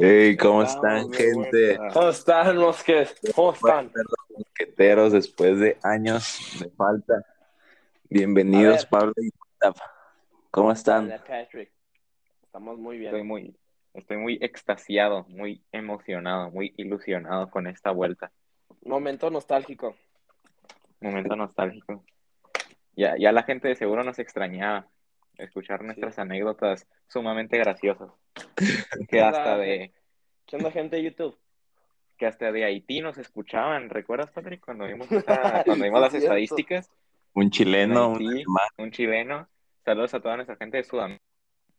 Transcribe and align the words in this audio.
Hey, 0.00 0.36
¿cómo 0.36 0.62
están, 0.62 1.12
gente? 1.12 1.76
¿Cómo 1.92 2.10
están, 2.10 2.56
mosques? 2.56 3.20
¿Cómo 3.34 3.52
están? 3.52 3.90
Los 3.92 4.38
mosqueteros 4.38 5.12
después 5.12 5.58
de 5.58 5.76
años 5.82 6.56
de 6.60 6.70
falta. 6.70 7.26
Bienvenidos, 8.08 8.86
Pablo 8.86 9.12
y 9.16 9.30
Gustavo. 9.36 9.74
¿Cómo 10.52 10.70
están? 10.70 11.06
Hola, 11.06 11.24
Patrick. 11.26 11.72
Estamos 12.44 12.78
muy 12.78 12.98
bien. 12.98 13.08
Estoy 13.08 13.24
muy, 13.24 13.56
estoy 13.92 14.16
muy 14.18 14.38
extasiado, 14.40 15.24
muy 15.28 15.64
emocionado, 15.72 16.50
muy 16.50 16.72
ilusionado 16.76 17.50
con 17.50 17.66
esta 17.66 17.90
vuelta. 17.90 18.30
Momento 18.84 19.30
nostálgico. 19.30 19.96
Momento 21.00 21.34
nostálgico. 21.34 22.04
Ya, 22.94 23.16
ya 23.18 23.32
la 23.32 23.42
gente 23.42 23.66
de 23.66 23.74
seguro 23.74 24.04
nos 24.04 24.20
extrañaba 24.20 24.86
escuchar 25.38 25.82
nuestras 25.82 26.18
anécdotas 26.18 26.86
sumamente 27.08 27.56
graciosas. 27.58 28.10
Que 29.08 29.20
hasta 29.22 29.56
de, 29.58 29.92
¿Qué 30.46 30.56
onda, 30.56 30.70
gente 30.70 30.96
de 30.96 31.02
YouTube? 31.04 31.38
que 32.16 32.26
hasta 32.26 32.50
de 32.50 32.64
Haití 32.64 33.00
nos 33.00 33.16
escuchaban. 33.16 33.90
¿Recuerdas, 33.90 34.32
Patrick, 34.32 34.64
cuando 34.64 34.86
vimos, 34.86 35.06
esa- 35.12 35.62
cuando 35.64 35.84
vimos 35.84 36.00
las 36.00 36.10
Sí, 36.12 36.18
cierto. 36.18 36.34
estadísticas? 36.34 36.90
Un 37.34 37.50
chileno, 37.50 38.08
un 38.08 38.14
Haití, 38.14 38.26
alemán. 38.26 38.68
un 38.78 38.90
chileno. 38.90 39.48
Saludos 39.84 40.14
a 40.14 40.20
toda 40.20 40.34
nuestra 40.36 40.56
gente 40.56 40.78
de 40.78 40.84
Sudamérica 40.84 41.24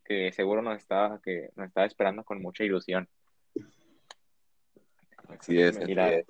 que 0.05 0.31
seguro 0.31 0.61
nos 0.63 0.77
estaba, 0.77 1.21
que 1.21 1.49
nos 1.55 1.67
estaba 1.67 1.85
esperando 1.85 2.23
con 2.23 2.41
mucha 2.41 2.63
ilusión. 2.63 3.07
Así 5.27 5.61
es, 5.61 5.77
así 5.77 5.85
Mira, 5.85 6.11
es. 6.13 6.25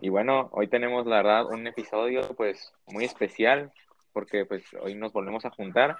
Y 0.00 0.08
bueno, 0.08 0.48
hoy 0.52 0.68
tenemos 0.68 1.06
la 1.06 1.16
verdad 1.16 1.46
un 1.46 1.66
episodio 1.66 2.22
pues 2.36 2.72
muy 2.86 3.04
especial 3.04 3.72
porque 4.12 4.46
pues 4.46 4.64
hoy 4.80 4.94
nos 4.94 5.12
volvemos 5.12 5.44
a 5.44 5.50
juntar 5.50 5.96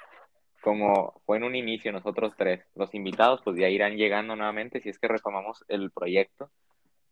como 0.65 1.21
fue 1.27 1.37
en 1.39 1.45
un 1.45 1.55
inicio 1.57 1.93
nosotros 1.93 2.35
tres. 2.37 2.67
Los 2.75 2.95
invitados 2.95 3.43
pues 3.45 3.59
ya 3.59 3.69
irán 3.69 3.97
llegando 3.97 4.37
nuevamente 4.37 4.81
si 4.81 4.89
es 4.91 4.99
que 4.99 5.09
retomamos 5.09 5.65
el 5.69 5.91
proyecto, 5.93 6.51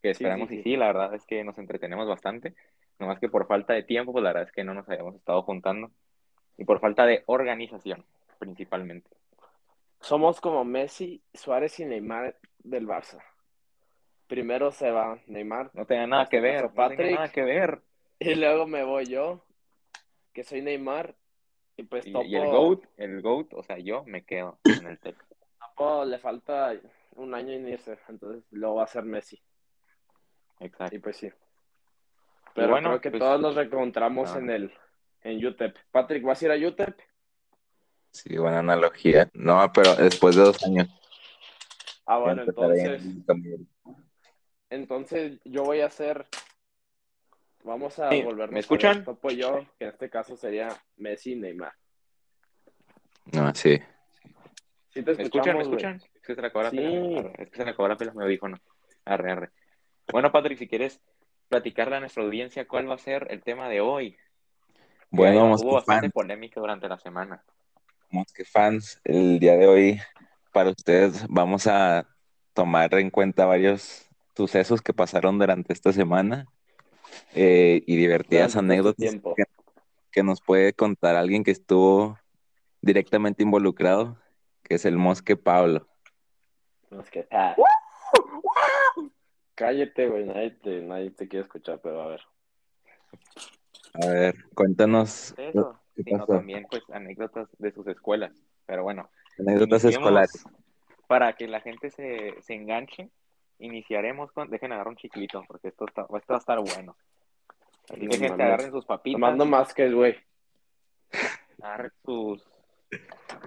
que 0.03 0.11
Sí, 0.13 0.13
esperamos 0.15 0.49
sí, 0.49 0.55
y 0.55 0.59
sí. 0.59 0.63
sí, 0.63 0.77
la 0.77 0.87
verdad 0.89 1.15
es 1.15 1.27
que 1.27 1.45
nos 1.45 1.59
entretenemos 1.59 2.09
bastante, 2.09 2.55
nomás 2.99 3.21
que 3.21 3.29
por 3.29 3.47
falta 3.47 3.75
de 3.75 3.85
tiempo 3.85 4.13
pues 4.13 4.25
la 4.25 4.31
verdad 4.31 4.49
es 4.49 4.53
que 4.53 4.65
no 4.65 4.75
nos 4.75 4.89
habíamos 4.89 5.17
estado 5.17 5.43
juntando 5.43 5.93
y 6.59 6.65
por 6.65 6.81
falta 6.81 7.07
de 7.07 7.25
organización 7.27 8.05
principalmente. 8.39 9.11
Somos 10.01 10.41
como 10.41 10.65
Messi, 10.65 11.23
Suárez 11.33 11.79
y 11.81 11.85
Neymar 11.85 12.37
del 12.59 12.87
Barça. 12.87 13.23
Primero 14.27 14.71
se 14.73 14.91
va 14.91 15.19
Neymar 15.27 15.71
No 15.75 15.87
tenga 15.87 16.07
nada 16.07 16.29
que 16.29 16.41
ver, 16.41 16.63
no 16.65 16.71
tenga 16.71 16.75
Patrick. 16.89 17.15
nada 17.15 17.29
que 17.31 17.43
ver. 17.43 17.83
y 18.19 18.35
luego 18.35 18.67
me 18.67 18.85
voy 18.85 19.07
yo, 19.07 19.45
que 20.33 20.45
soy 20.45 20.63
Neymar. 20.63 21.15
Y 21.77 21.85
pues 21.85 22.07
Y, 22.07 22.13
Topo, 22.13 22.25
y 22.25 22.37
el 22.37 22.49
GOAT, 22.49 22.85
el 22.97 23.23
GOAT, 23.23 23.55
o 23.55 23.63
sea, 23.63 23.79
yo 23.79 24.05
me 24.05 24.25
quedo 24.25 24.59
en 24.65 24.87
el 24.87 24.99
TEC. 24.99 25.17
Topo 25.59 26.05
le 26.05 26.19
falta 26.19 26.75
un 27.17 27.35
año 27.35 27.53
en 27.53 27.69
irse, 27.69 27.99
entonces 28.09 28.45
luego 28.51 28.77
va 28.77 28.85
a 28.85 28.89
ser 28.89 29.05
Messi. 29.05 29.41
Exacto. 30.61 30.95
Y 30.95 30.99
pues 30.99 31.17
sí. 31.17 31.31
Pero 32.55 32.71
bueno, 32.71 32.91
creo 32.91 33.01
que 33.01 33.11
pues, 33.11 33.21
todos 33.21 33.41
nos 33.41 33.55
reencontramos 33.55 34.35
en 34.37 34.51
el 34.51 34.73
en 35.23 35.45
UTEP. 35.45 35.77
Patrick, 35.91 36.23
¿vas 36.25 36.43
a 36.43 36.45
ir 36.45 36.51
a 36.53 36.69
UTEP? 36.69 36.99
Sí, 38.11 38.37
buena 38.37 38.59
analogía. 38.59 39.31
No, 39.33 39.71
pero 39.73 39.95
después 39.95 40.37
de 40.37 40.43
dos 40.43 40.63
años. 40.65 40.89
Ah, 42.05 42.19
bueno, 42.19 42.43
entonces, 42.43 43.03
entonces 44.69 45.41
yo 45.45 45.63
voy 45.65 45.81
a 45.81 45.87
hacer, 45.87 46.27
vamos 47.65 47.99
a 47.99 48.11
Sí, 48.11 48.23
volvernos 48.23 48.53
¿me 48.53 48.59
a 48.59 48.61
escuchan? 48.61 49.05
Topo 49.05 49.31
y 49.31 49.37
yo, 49.37 49.67
que 49.79 49.85
en 49.85 49.91
este 49.91 50.11
caso 50.11 50.37
sería 50.37 50.69
Messi 50.97 51.33
y 51.33 51.37
Neymar. 51.37 51.73
No, 53.33 53.55
sí. 53.55 53.81
¿Sí 54.91 55.03
te 55.03 55.15
¿Me 55.15 55.23
escuchan? 55.23 55.61
Escuchan? 55.61 56.03
Es 56.15 56.23
que 56.23 56.35
se 56.35 56.41
le 56.41 56.47
acabó 56.49 56.65
la 56.65 56.71
Sí. 56.71 56.79
Arre, 56.79 57.33
Es 57.39 57.51
que 57.51 57.57
se 57.57 57.65
le 57.65 57.71
acabó 57.71 57.89
la 57.89 57.97
pila, 57.97 58.13
me 58.15 58.27
dijo, 58.27 58.49
no. 58.49 58.59
Arre, 59.05 59.33
arre. 59.33 59.51
Bueno, 60.11 60.31
Patrick, 60.31 60.59
si 60.59 60.69
quieres 60.69 61.01
platicarle 61.49 61.97
a 61.97 62.01
nuestra 62.01 62.23
audiencia 62.23 62.67
cuál 62.67 62.91
va 62.91 62.95
a 62.95 62.99
ser 62.99 63.27
el 63.31 63.43
tema 63.43 63.69
de 63.69 63.81
hoy. 63.81 64.13
Que 64.13 64.19
Bueno, 65.11 65.41
hubo 65.45 65.49
Mosque 65.49 65.75
bastante 65.75 66.07
fans, 66.07 66.13
polémica 66.13 66.61
durante 66.61 66.89
la 66.89 66.99
semana. 66.99 67.43
Mosque 68.11 68.45
fans, 68.45 69.01
el 69.05 69.39
día 69.39 69.57
de 69.57 69.67
hoy 69.67 70.01
para 70.53 70.71
ustedes 70.71 71.27
vamos 71.29 71.67
a 71.67 72.07
tomar 72.53 72.93
en 72.95 73.11
cuenta 73.11 73.47
varios 73.47 74.09
sucesos 74.37 74.83
que 74.83 74.93
pasaron 74.93 75.39
durante 75.39 75.73
esta 75.73 75.93
semana 75.93 76.47
eh, 77.35 77.83
y 77.87 77.97
divertidas 77.97 78.53
Durante 78.55 78.75
anécdotas 78.75 79.15
que, 79.37 79.45
que 80.11 80.23
nos 80.23 80.41
puede 80.41 80.73
contar 80.73 81.17
alguien 81.17 81.45
que 81.45 81.51
estuvo 81.51 82.19
directamente 82.81 83.43
involucrado, 83.43 84.19
que 84.63 84.75
es 84.75 84.85
el 84.85 84.97
Mosque 84.97 85.37
Pablo. 85.37 85.87
No, 86.91 87.01
es 87.01 87.11
que- 87.11 87.27
ah. 87.31 87.57
Cállate, 89.55 90.09
güey, 90.09 90.25
nadie 90.25 90.51
te, 90.51 90.83
nadie 90.83 91.11
te 91.11 91.29
quiere 91.29 91.45
escuchar, 91.45 91.81
pero 91.83 92.03
a 92.03 92.07
ver. 92.09 92.21
A 93.95 94.07
ver, 94.07 94.45
cuéntanos 94.55 95.35
Eso, 95.37 95.79
¿Qué 95.95 96.03
sino 96.05 96.27
también 96.27 96.67
pues 96.71 96.83
anécdotas 96.91 97.49
de 97.59 97.71
sus 97.73 97.87
escuelas. 97.87 98.33
Pero 98.67 98.83
bueno, 98.83 99.11
anécdotas 99.39 99.85
escolares. 99.85 100.45
Para 101.07 101.35
que 101.35 101.47
la 101.47 101.61
gente 101.61 101.91
se, 101.91 102.41
se 102.41 102.55
enganche, 102.55 103.11
iniciaremos 103.65 104.31
con... 104.33 104.51
Dejen 104.51 104.73
agarrar 104.73 104.89
un 104.91 104.97
chiquito, 104.97 105.45
porque 105.47 105.69
esto, 105.69 105.87
está, 105.87 106.03
esto 106.03 106.33
va 106.33 106.37
a 106.37 106.39
estar 106.39 106.59
bueno. 106.59 106.97
Así 107.91 108.07
que 108.09 108.19
gente, 108.19 108.43
agarren 108.43 108.71
sus 108.71 108.85
papitas, 108.85 109.21
Tomando 109.21 109.45
más 109.45 109.75
que, 109.75 109.91
güey. 109.91 110.17
agarren 111.63 111.93
sus, 112.05 112.49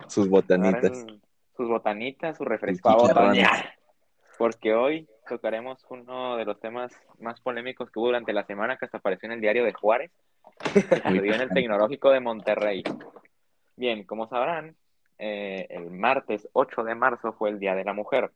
Sus 0.08 0.30
botanitas. 0.30 0.84
agarren 0.84 1.22
sus 1.56 1.68
botanitas, 1.68 2.38
su 2.38 2.46
refresco. 2.46 2.94
Botanear. 2.96 3.76
Porque 4.38 4.74
hoy 4.74 5.08
tocaremos 5.28 5.84
uno 5.90 6.36
de 6.38 6.46
los 6.46 6.60
temas 6.60 6.92
más 7.20 7.40
polémicos 7.40 7.90
que 7.90 8.00
hubo 8.00 8.08
durante 8.08 8.34
la 8.34 8.46
semana, 8.46 8.78
que 8.78 8.86
hasta 8.86 8.98
apareció 8.98 9.28
en 9.28 9.34
el 9.34 9.42
diario 9.42 9.64
de 9.64 9.74
Juárez, 9.74 10.12
que 10.74 11.22
dio 11.22 11.34
en 11.34 11.42
el 11.42 11.50
Tecnológico 11.54 12.10
de 12.10 12.20
Monterrey. 12.20 12.84
Bien, 13.78 14.04
como 14.04 14.28
sabrán, 14.28 14.76
eh, 15.18 15.68
el 15.70 15.90
martes 15.92 16.48
8 16.54 16.84
de 16.84 16.96
marzo 16.96 17.34
fue 17.34 17.50
el 17.50 17.60
Día 17.60 17.76
de 17.76 17.86
la 17.86 17.94
Mujer. 17.94 18.32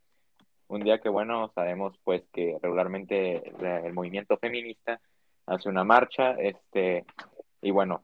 Un 0.70 0.82
día 0.84 1.00
que, 1.00 1.10
bueno, 1.10 1.52
sabemos 1.56 2.00
pues 2.04 2.24
que 2.32 2.58
regularmente 2.62 3.54
la- 3.60 3.80
el 3.80 3.92
movimiento 3.92 4.38
feminista 4.38 5.02
hace 5.48 5.68
una 5.68 5.84
marcha, 5.84 6.34
este, 6.34 7.06
y 7.62 7.72
bueno, 7.72 8.04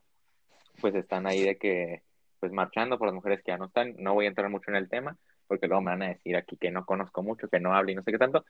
pues 0.80 0.94
están 0.96 1.26
ahí 1.26 1.42
de 1.42 1.56
que, 1.58 2.02
pues 2.40 2.50
marchando 2.52 2.98
por 2.98 3.06
las 3.06 3.14
mujeres 3.14 3.40
que 3.42 3.52
ya 3.52 3.56
no 3.56 3.66
están. 3.66 3.94
No 3.98 4.14
voy 4.14 4.24
a 4.24 4.28
entrar 4.28 4.50
mucho 4.50 4.70
en 4.70 4.76
el 4.76 4.88
tema, 4.88 5.16
porque 5.46 5.68
luego 5.68 5.80
me 5.80 5.92
van 5.92 6.02
a 6.02 6.08
decir 6.08 6.36
aquí 6.36 6.56
que 6.56 6.72
no 6.72 6.84
conozco 6.84 7.22
mucho, 7.22 7.48
que 7.48 7.60
no 7.60 7.72
hablo 7.72 7.92
y 7.92 7.94
no 7.94 8.02
sé 8.02 8.10
qué 8.10 8.18
tanto. 8.18 8.44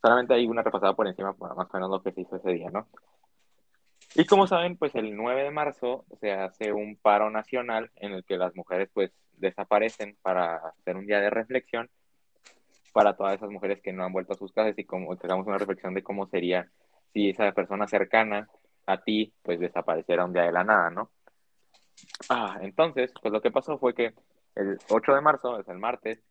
Solamente 0.00 0.32
hay 0.32 0.46
una 0.46 0.62
repasada 0.62 0.94
por 0.94 1.06
encima, 1.06 1.36
más 1.38 1.68
o 1.70 1.70
menos 1.74 1.90
lo 1.90 2.02
que 2.02 2.12
se 2.12 2.22
hizo 2.22 2.36
ese 2.36 2.50
día, 2.52 2.70
¿no? 2.70 2.88
Y 4.14 4.24
como 4.24 4.46
saben, 4.46 4.78
pues 4.78 4.94
el 4.94 5.14
9 5.14 5.42
de 5.42 5.50
marzo 5.50 6.06
se 6.20 6.32
hace 6.32 6.72
un 6.72 6.96
paro 6.96 7.28
nacional 7.30 7.90
en 7.96 8.12
el 8.12 8.24
que 8.24 8.38
las 8.38 8.56
mujeres 8.56 8.88
pues 8.94 9.12
desaparecen 9.34 10.16
para 10.22 10.56
hacer 10.56 10.96
un 10.96 11.06
día 11.06 11.20
de 11.20 11.28
reflexión 11.28 11.90
para 12.92 13.16
todas 13.16 13.34
esas 13.36 13.50
mujeres 13.50 13.80
que 13.82 13.92
no 13.92 14.04
han 14.04 14.12
vuelto 14.12 14.32
a 14.32 14.36
sus 14.36 14.52
casas 14.52 14.78
y 14.78 14.84
como 14.84 15.16
que 15.16 15.26
hagamos 15.26 15.46
una 15.46 15.58
reflexión 15.58 15.94
de 15.94 16.02
cómo 16.02 16.26
sería 16.26 16.70
si 17.12 17.30
esa 17.30 17.52
persona 17.52 17.86
cercana 17.86 18.48
a 18.86 19.02
ti 19.02 19.34
pues 19.42 19.60
desapareciera 19.60 20.24
un 20.24 20.32
día 20.32 20.42
de 20.42 20.52
la 20.52 20.64
nada, 20.64 20.90
¿no? 20.90 21.10
Ah, 22.28 22.58
entonces, 22.62 23.12
pues 23.20 23.32
lo 23.32 23.40
que 23.40 23.50
pasó 23.50 23.78
fue 23.78 23.94
que 23.94 24.14
el 24.54 24.78
8 24.88 25.14
de 25.14 25.20
marzo, 25.20 25.58
es 25.58 25.68
el 25.68 25.78
martes, 25.78 26.22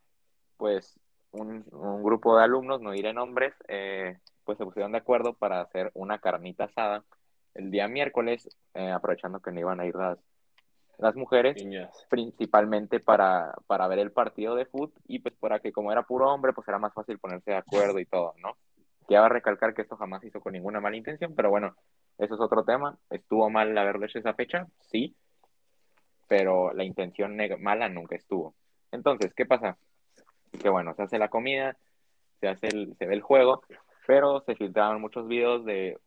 pues 0.58 1.00
un, 1.32 1.64
grupo 2.04 2.38
de 2.38 2.44
alumnos, 2.44 2.82
no 2.82 2.92
diré 2.92 3.14
nombres, 3.14 3.54
eh, 3.68 4.18
pues 4.44 4.58
se 4.58 4.66
pusieron 4.66 4.92
de 4.92 5.00
acuerdo 5.00 5.34
para 5.34 5.62
hacer 5.62 5.92
una 5.94 6.20
carnita 6.20 6.66
asada 6.66 7.04
el 7.54 7.72
día 7.72 7.88
miércoles, 7.88 8.48
eh, 8.74 8.92
aprovechando 8.92 9.40
que 9.40 9.52
no 9.52 9.60
iban 9.60 9.80
a 9.80 9.86
ir 9.86 9.96
las, 9.96 10.20
las 10.98 11.16
mujeres, 11.16 11.56
Niñas. 11.58 12.06
principalmente 12.10 13.00
para, 13.00 13.54
para 13.68 13.88
ver 13.88 14.00
el 14.00 14.12
partido 14.12 14.56
de 14.56 14.66
fútbol 14.66 14.94
y 15.08 15.20
pues 15.20 15.36
para 15.36 15.60
que 15.60 15.72
como 15.72 15.92
era 15.92 16.04
puro 16.04 16.32
hombre, 16.34 16.54
pues 16.54 16.68
era 16.68 16.80
más 16.80 16.94
fácil 16.94 17.20
ponerse 17.20 17.52
de 17.52 17.58
acuerdo 17.58 18.00
y 18.00 18.06
todo, 18.06 18.34
¿no? 18.38 18.58
Ya 19.10 19.20
va 19.22 19.28
a 19.28 19.30
recalcar 19.30 19.74
que 19.74 19.84
esto 19.84 19.96
jamás 19.96 20.24
hizo 20.24 20.42
con 20.42 20.54
ninguna 20.54 20.82
mala 20.82 20.98
intención, 20.98 21.34
pero 21.36 21.50
bueno, 21.50 21.76
eso 22.18 22.34
es 22.34 22.42
otro 22.42 22.64
tema. 22.66 22.98
¿Estuvo 23.10 23.50
mal 23.50 23.78
haberlo 23.78 24.06
hecho 24.06 24.20
esa 24.20 24.34
fecha? 24.34 24.68
Sí, 24.92 25.16
pero 26.28 26.74
la 26.74 26.84
intención 26.84 27.38
mala 27.60 27.90
nunca 27.90 28.16
estuvo. 28.16 28.54
Entonces, 28.92 29.34
¿qué 29.34 29.46
pasa? 29.46 29.78
Que 30.62 30.70
bueno, 30.70 30.94
se 30.96 31.04
hace 31.04 31.20
la 31.20 31.30
comida, 31.30 31.78
se 32.40 32.48
hace 32.50 32.68
el, 32.68 32.96
se 32.98 33.06
ve 33.06 33.14
el 33.14 33.22
juego, 33.22 33.62
pero 34.06 34.42
se 34.42 34.56
filtraron 34.56 35.00
muchos 35.02 35.28
videos 35.28 35.64
de 35.66 35.98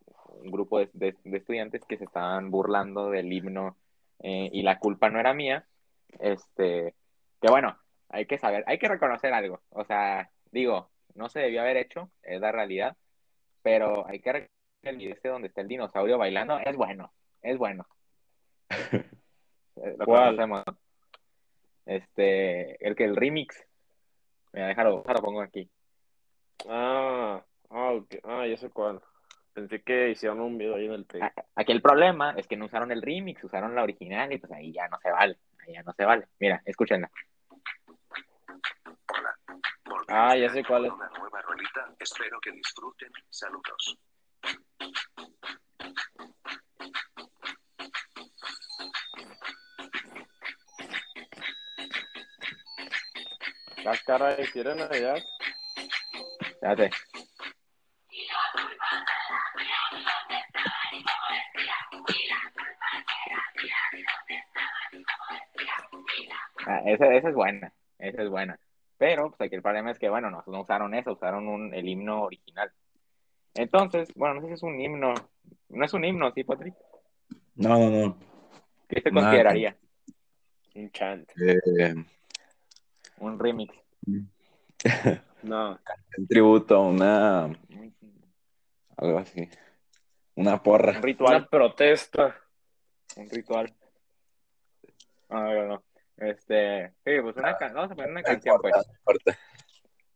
un 0.43 0.51
grupo 0.51 0.79
de, 0.79 0.91
de- 0.93 1.17
de 1.25 1.39
estudiantes 1.39 1.85
que 1.87 1.97
se 1.97 2.05
estaban 2.05 2.51
burlando 2.51 3.11
del 3.11 3.33
himno 3.33 3.77
eh, 4.21 4.49
y 4.53 4.63
la 4.63 4.79
culpa 4.79 5.11
no 5.11 5.19
era 5.21 5.35
mía. 5.35 5.67
Este, 6.19 6.95
que 7.41 7.49
bueno, 7.49 7.79
hay 8.09 8.27
que 8.27 8.39
saber, 8.39 8.65
hay 8.67 8.79
que 8.79 8.89
reconocer 8.89 9.33
algo. 9.33 9.61
O 9.71 9.85
sea, 9.85 10.31
digo, 10.51 10.91
no 11.15 11.29
se 11.29 11.41
debió 11.41 11.61
haber 11.63 11.77
hecho, 11.77 12.11
es 12.23 12.41
la 12.41 12.53
realidad, 12.53 12.97
pero 13.63 14.07
hay 14.07 14.21
que 14.21 14.33
reconocer 14.33 14.61
el 14.83 14.97
video 14.97 15.15
este 15.15 15.29
donde 15.29 15.49
está 15.49 15.61
el 15.61 15.69
dinosaurio 15.69 16.17
bailando 16.17 16.59
es 16.59 16.77
bueno, 16.77 17.13
es 17.43 17.59
bueno. 17.59 17.87
Eh, 19.77 19.95
Lo 19.97 20.05
¿Cuál? 20.05 20.37
Este, 21.87 22.87
el 22.87 22.95
que 22.95 23.05
el 23.05 23.17
remix. 23.17 23.67
Mira, 24.53 24.67
déjalo, 24.67 24.99
déjalo 24.99 25.23
pongo 25.23 25.41
aquí. 25.41 25.71
Ah, 26.69 27.43
ah, 27.71 27.93
ok. 27.93 28.17
ah, 28.25 28.47
ya 28.47 28.59
sé 28.59 28.69
cuál. 28.69 29.01
Pensé 29.61 29.83
que 29.83 30.09
hicieron 30.09 30.41
un 30.41 30.57
video 30.57 30.77
ahí 30.77 30.87
en 30.87 30.93
el 30.93 31.07
take. 31.07 31.23
A- 31.23 31.33
Aquí 31.57 31.73
el 31.73 31.83
problema 31.83 32.33
es 32.37 32.47
que 32.47 32.57
no 32.57 32.65
usaron 32.65 32.91
el 32.93 33.03
remix, 33.03 33.45
usaron 33.45 33.75
la 33.75 33.83
original 33.83 34.33
y 34.33 34.39
pues 34.39 34.51
ahí 34.53 34.73
ya 34.73 34.89
no 34.89 34.99
se 35.03 35.11
vale. 35.11 35.37
Ahí 35.59 35.75
ya 35.75 35.83
no 35.83 35.93
se 35.93 36.05
vale. 36.07 36.27
Mira, 36.39 36.63
escúchenla. 36.65 37.11
Ah, 40.09 40.35
ya 40.35 40.49
sé 40.51 40.65
cuál 40.65 40.87
es. 40.87 40.93
Una 40.93 41.11
nueva 41.11 41.43
rolita, 41.43 41.95
espero 41.99 42.41
que 42.41 42.53
disfruten. 42.53 43.13
Saludos. 43.29 43.99
La 53.85 53.97
cara 54.07 54.35
de 54.37 54.51
quieren 54.51 54.81
allá. 54.81 55.15
Espérate. 56.41 56.91
Esa, 66.95 67.15
esa 67.15 67.29
es 67.29 67.35
buena, 67.35 67.73
esa 67.99 68.23
es 68.23 68.29
buena. 68.29 68.59
Pero 68.99 69.31
pues 69.31 69.41
aquí 69.41 69.57
el 69.57 69.63
problema 69.63 69.91
es 69.91 69.99
que, 69.99 70.11
bueno, 70.11 70.31
no, 70.31 70.45
no 70.47 70.61
usaron 70.61 70.95
eso, 70.95 71.13
usaron 71.13 71.49
un, 71.49 71.73
el 71.75 71.89
himno 71.89 72.23
original. 72.25 72.71
Entonces, 73.55 74.13
bueno, 74.15 74.35
no 74.35 74.41
sé 74.43 74.49
si 74.49 74.53
es 74.55 74.63
un 74.63 74.81
himno. 74.81 75.15
No 75.71 75.85
es 75.85 75.95
un 75.95 76.05
himno, 76.05 76.31
¿sí, 76.33 76.45
Patrick? 76.45 76.75
No, 77.57 77.79
no, 77.79 77.91
no. 77.91 78.17
¿Qué 78.89 79.01
se 79.01 79.11
consideraría? 79.11 79.77
Un 80.75 80.91
chant. 80.91 81.31
Eh, 81.41 81.95
Un 83.19 83.39
remix. 83.39 83.75
No. 85.43 85.79
un 86.19 86.27
tributo, 86.27 86.83
una. 86.83 87.47
Un 87.47 87.95
algo 88.99 89.19
así. 89.19 89.49
Una 90.35 90.63
porra. 90.63 90.93
Una 90.93 91.01
ritual. 91.01 91.49
protesta. 91.49 92.37
Un 93.17 93.31
ritual. 93.31 93.75
Ah, 95.31 95.55
no, 95.55 95.67
no. 95.67 95.83
Este, 96.21 96.91
sí, 97.05 97.13
pues 97.23 97.37
una 97.37 97.57
can- 97.57 97.75
vamos 97.75 97.91
a 97.91 97.95
poner 97.95 98.11
una 98.11 98.23
canción, 98.23 98.61
pues. 98.61 98.75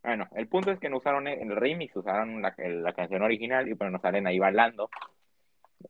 Bueno, 0.02 0.28
el 0.36 0.46
punto 0.48 0.70
es 0.70 0.78
que 0.78 0.90
no 0.90 0.98
usaron 0.98 1.26
el, 1.26 1.56
remix, 1.56 1.96
usaron 1.96 2.42
la, 2.42 2.54
el- 2.58 2.82
la 2.82 2.92
canción 2.92 3.22
original 3.22 3.66
y 3.68 3.74
pues 3.74 3.90
nos 3.90 4.02
salen 4.02 4.26
ahí 4.26 4.38
bailando. 4.38 4.90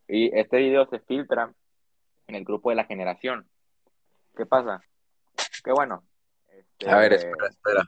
Y 0.06 0.36
este 0.38 0.58
video 0.58 0.86
se 0.88 1.00
filtra 1.00 1.52
en 2.28 2.34
el 2.36 2.44
grupo 2.44 2.70
de 2.70 2.76
la 2.76 2.84
generación. 2.84 3.48
¿Qué 4.36 4.46
pasa? 4.46 4.80
Que 5.64 5.72
bueno. 5.72 6.04
este, 6.48 6.90
A 6.90 6.96
ver, 6.98 7.12
espera, 7.14 7.48
espera. 7.48 7.82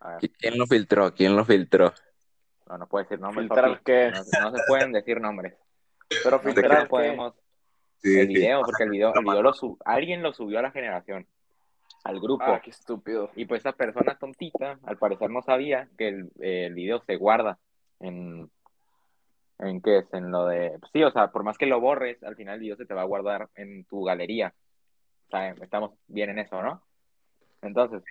a 0.00 0.08
ver, 0.12 0.18
¿Qui- 0.20 0.32
¿Quién 0.38 0.58
lo 0.58 0.66
filtró? 0.66 1.14
¿Quién 1.14 1.36
lo 1.36 1.44
filtró? 1.44 1.92
no, 2.66 2.78
no 2.78 2.86
puede 2.88 3.04
decir 3.04 3.20
nombres. 3.20 3.46
¿Filtrar 3.46 3.82
qué? 3.84 4.10
No, 4.10 4.50
no 4.50 4.56
se 4.56 4.62
pueden 4.66 4.92
decir 4.92 5.20
nombres. 5.20 5.54
Pero 6.24 6.38
No, 6.38 6.42
¿De 6.44 6.52
filtrar 6.54 6.82
qué? 6.84 6.88
podemos. 6.88 7.34
Sí, 7.98 8.18
el 8.18 8.28
sí. 8.28 8.34
video, 8.34 8.60
porque 8.62 8.84
el 8.84 8.90
video, 8.90 9.12
el 9.14 9.24
video 9.24 9.42
lo 9.42 9.52
sub, 9.52 9.78
alguien 9.84 10.22
lo 10.22 10.32
subió 10.32 10.58
a 10.58 10.62
la 10.62 10.70
generación, 10.70 11.26
al 12.04 12.20
grupo. 12.20 12.44
Ah, 12.44 12.60
qué 12.62 12.70
estúpido. 12.70 13.30
Y 13.34 13.46
pues 13.46 13.60
esa 13.60 13.72
persona 13.72 14.16
tontita, 14.18 14.78
al 14.84 14.98
parecer 14.98 15.30
no 15.30 15.42
sabía 15.42 15.88
que 15.98 16.08
el, 16.08 16.30
el 16.40 16.74
video 16.74 17.00
se 17.00 17.16
guarda 17.16 17.58
en... 18.00 18.50
¿En 19.58 19.80
qué 19.80 19.98
es? 20.00 20.12
En 20.12 20.30
lo 20.30 20.46
de... 20.46 20.78
Sí, 20.92 21.02
o 21.02 21.10
sea, 21.10 21.28
por 21.28 21.42
más 21.42 21.56
que 21.56 21.64
lo 21.64 21.80
borres, 21.80 22.22
al 22.22 22.36
final 22.36 22.56
el 22.56 22.60
video 22.60 22.76
se 22.76 22.84
te 22.84 22.92
va 22.92 23.00
a 23.00 23.06
guardar 23.06 23.48
en 23.54 23.84
tu 23.86 24.04
galería. 24.04 24.52
O 25.28 25.30
sea, 25.30 25.48
estamos 25.48 25.92
bien 26.08 26.28
en 26.28 26.40
eso, 26.40 26.62
¿no? 26.62 26.82
Entonces, 27.62 28.02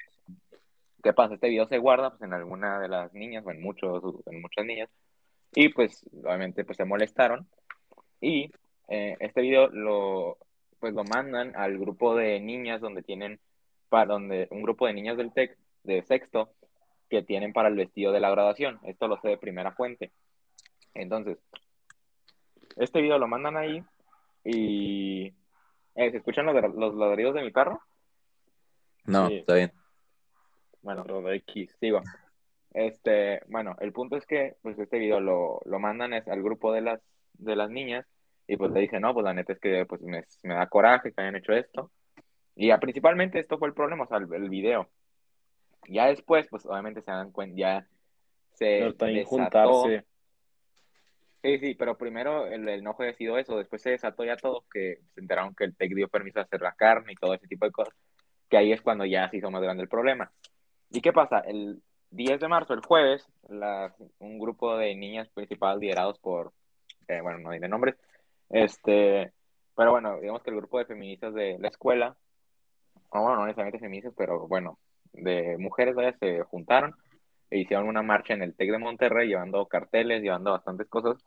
¿qué 1.04 1.14
pasa? 1.14 1.36
Este 1.36 1.50
video 1.50 1.68
se 1.68 1.78
guarda 1.78 2.10
pues, 2.10 2.24
en 2.24 2.34
alguna 2.34 2.80
de 2.80 2.88
las 2.88 3.14
niñas, 3.14 3.46
o 3.46 3.52
en, 3.52 3.62
muchos, 3.62 4.04
en 4.26 4.42
muchas 4.42 4.66
niñas, 4.66 4.90
y 5.54 5.70
pues 5.70 6.04
obviamente 6.24 6.66
pues 6.66 6.78
se 6.78 6.86
molestaron. 6.86 7.48
Y 8.20 8.52
eh, 8.88 9.16
este 9.20 9.42
video 9.42 9.68
lo, 9.70 10.38
pues, 10.80 10.94
lo 10.94 11.04
mandan 11.04 11.56
al 11.56 11.78
grupo 11.78 12.16
de 12.16 12.40
niñas 12.40 12.82
donde 12.82 13.04
tienen 13.04 13.40
para 13.90 14.06
donde 14.14 14.48
un 14.52 14.62
grupo 14.64 14.88
de 14.88 14.94
niñas 14.94 15.18
del 15.18 15.34
TEC 15.34 15.58
de 15.84 16.02
sexto 16.04 16.50
que 17.10 17.22
tienen 17.22 17.54
para 17.54 17.70
el 17.70 17.76
vestido 17.76 18.12
de 18.12 18.20
la 18.20 18.30
graduación. 18.32 18.80
Esto 18.84 19.08
lo 19.08 19.18
sé 19.18 19.30
de 19.30 19.38
primera 19.38 19.72
fuente. 19.74 20.12
Entonces, 20.94 21.38
este 22.78 23.02
video 23.02 23.18
lo 23.20 23.28
mandan 23.28 23.58
ahí 23.58 23.84
y 24.44 25.28
eh, 25.96 26.12
¿se 26.12 26.18
escuchan 26.18 26.46
los, 26.46 26.56
los 26.76 26.96
ladridos 26.96 27.36
de 27.36 27.44
mi 27.44 27.52
carro? 27.52 27.82
No, 29.06 29.28
Sí. 29.28 29.36
está 29.36 29.56
bien. 29.56 29.72
Bueno, 30.82 31.04
de 31.04 31.36
X. 31.38 31.76
sigo. 31.80 32.02
Este, 32.74 33.42
bueno, 33.48 33.76
el 33.80 33.94
punto 33.94 34.18
es 34.18 34.26
que 34.26 34.56
pues 34.62 34.78
este 34.78 35.00
video 35.00 35.20
lo, 35.20 35.62
lo 35.66 35.80
mandan 35.80 36.14
es 36.14 36.28
al 36.28 36.44
grupo 36.44 36.74
de 36.74 36.82
las 36.82 37.02
de 37.34 37.56
las 37.56 37.70
niñas 37.70 38.06
y 38.47 38.57
pues 38.57 38.71
le 38.71 38.81
dicen, 38.81 39.01
no, 39.01 39.13
pues 39.13 39.24
la 39.24 39.33
neta 39.33 39.53
es 39.53 39.59
que 39.59 39.86
pues 39.86 40.01
me, 40.01 40.24
me 40.44 40.53
da 40.53 40.68
coraje 40.68 41.12
que 41.12 41.21
hayan 41.21 41.36
hecho 41.36 41.53
esto. 41.53 41.92
Y 42.56 42.68
ya, 42.68 42.80
principalmente 42.80 43.39
esto 43.39 43.57
fue 43.57 43.68
el 43.68 43.74
problema, 43.74 44.03
o 44.03 44.07
sea, 44.07 44.18
el, 44.18 44.31
el 44.33 44.50
video. 44.50 44.88
Ya 45.88 46.07
después, 46.07 46.47
pues 46.50 46.65
obviamente 46.65 47.01
se 47.01 47.12
dan 47.12 47.31
cuenta, 47.31 47.56
ya 47.57 47.88
se 48.53 48.94
desató. 48.94 49.30
juntarse. 49.30 50.06
Sí, 51.44 51.59
sí, 51.59 51.75
pero 51.75 51.95
primero 51.97 52.47
el, 52.47 52.68
el 52.68 52.80
enojo 52.80 53.03
había 53.03 53.13
sido 53.15 53.38
eso, 53.38 53.57
después 53.57 53.81
se 53.81 53.92
desató 53.92 54.24
ya 54.25 54.36
todo, 54.36 54.65
que 54.71 55.00
se 55.13 55.19
enteraron 55.21 55.53
que 55.53 55.65
el 55.65 55.75
TEC 55.75 55.94
dio 55.94 56.07
permiso 56.07 56.39
de 56.39 56.45
hacer 56.45 56.62
la 56.62 56.71
carne 56.71 57.12
y 57.13 57.15
todo 57.15 57.36
ese 57.36 57.48
tipo 57.48 57.65
de 57.65 57.71
cosas, 57.71 57.94
que 58.50 58.57
ahí 58.57 58.71
es 58.71 58.81
cuando 58.81 59.06
ya 59.06 59.30
se 59.30 59.38
hizo 59.38 59.51
más 59.51 59.62
grande 59.62 59.83
el 59.83 59.89
problema. 59.89 60.31
¿Y 60.89 61.01
qué 61.01 61.13
pasa? 61.13 61.39
El 61.41 61.83
10 62.09 62.39
de 62.39 62.48
marzo, 62.48 62.74
el 62.74 62.81
jueves, 62.81 63.27
la- 63.48 63.94
un 64.19 64.39
grupo 64.39 64.75
de 64.77 64.95
niñas 64.95 65.30
principal 65.30 65.80
liderados 65.80 66.18
por, 66.18 66.51
eh, 67.07 67.21
bueno, 67.21 67.38
no 67.38 67.51
diré 67.51 67.68
nombres, 67.68 67.95
este, 68.50 69.33
pero 69.75 69.92
bueno, 69.92 70.19
digamos 70.19 70.44
que 70.44 70.50
el 70.51 70.57
grupo 70.57 70.80
de 70.80 70.86
feministas 70.86 71.33
de 71.33 71.57
la 71.59 71.68
escuela, 71.69 72.18
bueno, 73.12 73.36
no 73.38 73.45
necesariamente 73.45 73.80
feministas, 73.80 74.13
pero 74.18 74.47
bueno, 74.47 74.80
de 75.13 75.57
mujeres, 75.57 75.95
vaya, 75.95 76.13
se 76.19 76.44
juntaron 76.44 76.95
e 77.50 77.59
hicieron 77.59 77.88
una 77.88 78.01
marcha 78.03 78.33
en 78.33 78.44
el 78.44 78.56
TEC 78.56 78.71
de 78.71 78.80
Monterrey 78.80 79.27
llevando 79.30 79.65
carteles, 79.68 80.21
llevando 80.24 80.51
bastantes 80.51 80.88
cosas. 80.89 81.18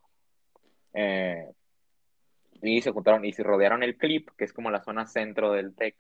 eh, 0.95 1.53
y 2.63 2.83
se 2.83 2.91
juntaron 2.93 3.25
y 3.25 3.33
se 3.33 3.43
rodearon 3.43 3.83
el 3.83 3.97
clip, 3.97 4.29
que 4.37 4.45
es 4.45 4.53
como 4.53 4.71
la 4.71 4.83
zona 4.83 5.07
centro 5.07 5.53
del 5.53 5.75
TEC. 5.75 5.97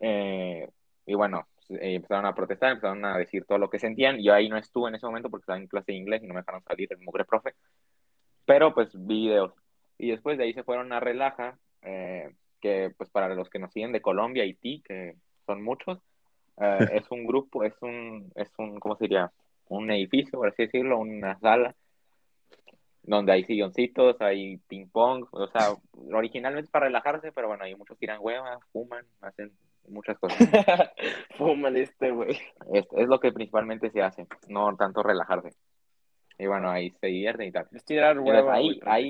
eh, 0.00 0.68
y 1.06 1.14
bueno, 1.14 1.48
eh, 1.70 1.94
empezaron 1.96 2.26
a 2.26 2.34
protestar, 2.34 2.72
empezaron 2.72 3.04
a 3.04 3.18
decir 3.18 3.44
todo 3.46 3.58
lo 3.58 3.70
que 3.70 3.78
sentían. 3.78 4.18
Yo 4.22 4.34
ahí 4.34 4.48
no 4.48 4.56
estuve 4.58 4.88
en 4.90 4.96
ese 4.96 5.06
momento 5.06 5.30
porque 5.30 5.42
estaba 5.44 5.58
en 5.58 5.66
clase 5.68 5.92
de 5.92 5.98
inglés 5.98 6.22
y 6.22 6.26
no 6.26 6.34
me 6.34 6.40
dejaron 6.40 6.62
salir 6.64 6.88
el 6.92 6.98
mugre 7.00 7.24
profe. 7.24 7.54
Pero 8.44 8.74
pues 8.74 8.90
vi 8.94 9.28
videos. 9.28 9.54
Y 10.00 10.10
después 10.10 10.38
de 10.38 10.44
ahí 10.44 10.54
se 10.54 10.64
fueron 10.64 10.92
a 10.92 11.00
Relaja, 11.00 11.58
eh, 11.82 12.30
que 12.60 12.90
pues 12.96 13.10
para 13.10 13.34
los 13.34 13.50
que 13.50 13.58
nos 13.58 13.72
siguen 13.72 13.92
de 13.92 14.00
Colombia, 14.00 14.44
Haití, 14.44 14.82
que 14.82 15.16
son 15.46 15.62
muchos, 15.62 15.98
eh, 16.56 16.78
es 17.04 17.10
un 17.10 17.26
grupo, 17.26 17.64
es 17.64 17.74
un, 17.82 18.32
es 18.34 18.50
un, 18.58 18.80
¿cómo 18.80 18.96
se 18.96 19.04
diría? 19.04 19.30
Un 19.68 19.90
edificio, 19.90 20.38
por 20.38 20.48
así 20.48 20.64
decirlo, 20.64 20.98
una 20.98 21.38
sala, 21.38 21.74
donde 23.02 23.32
hay 23.32 23.44
silloncitos, 23.44 24.20
hay 24.20 24.56
ping 24.68 24.88
pong, 24.88 25.26
o 25.32 25.46
sea, 25.48 25.74
originalmente 26.12 26.66
es 26.66 26.70
para 26.70 26.86
relajarse, 26.86 27.30
pero 27.32 27.48
bueno, 27.48 27.64
ahí 27.64 27.74
muchos 27.74 27.98
tiran 27.98 28.18
huevas, 28.20 28.58
fuman, 28.72 29.04
hacen 29.20 29.52
muchas 29.88 30.18
cosas. 30.18 30.38
Fuman 31.36 31.76
este, 31.76 32.10
güey. 32.10 32.38
Es, 32.72 32.86
es 32.92 33.08
lo 33.08 33.20
que 33.20 33.32
principalmente 33.32 33.90
se 33.90 34.02
hace, 34.02 34.26
no 34.48 34.74
tanto 34.76 35.02
relajarse. 35.02 35.50
Y 36.40 36.46
bueno, 36.46 36.70
ahí 36.70 36.90
se 37.00 37.08
divierten 37.08 37.48
y 37.48 37.52
tal. 37.52 37.68
Es 37.72 37.84
tirar 37.84 38.16
Entonces, 38.16 38.34
hueva, 38.34 38.54
ahí- 38.54 38.80
ahí-. 38.86 39.08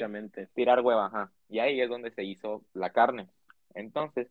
Tirar 0.52 0.80
hueva, 0.80 1.06
ajá. 1.06 1.30
Y 1.48 1.60
ahí 1.60 1.80
es 1.80 1.88
donde 1.88 2.10
se 2.10 2.24
hizo 2.24 2.62
la 2.74 2.90
carne. 2.90 3.28
Entonces, 3.74 4.28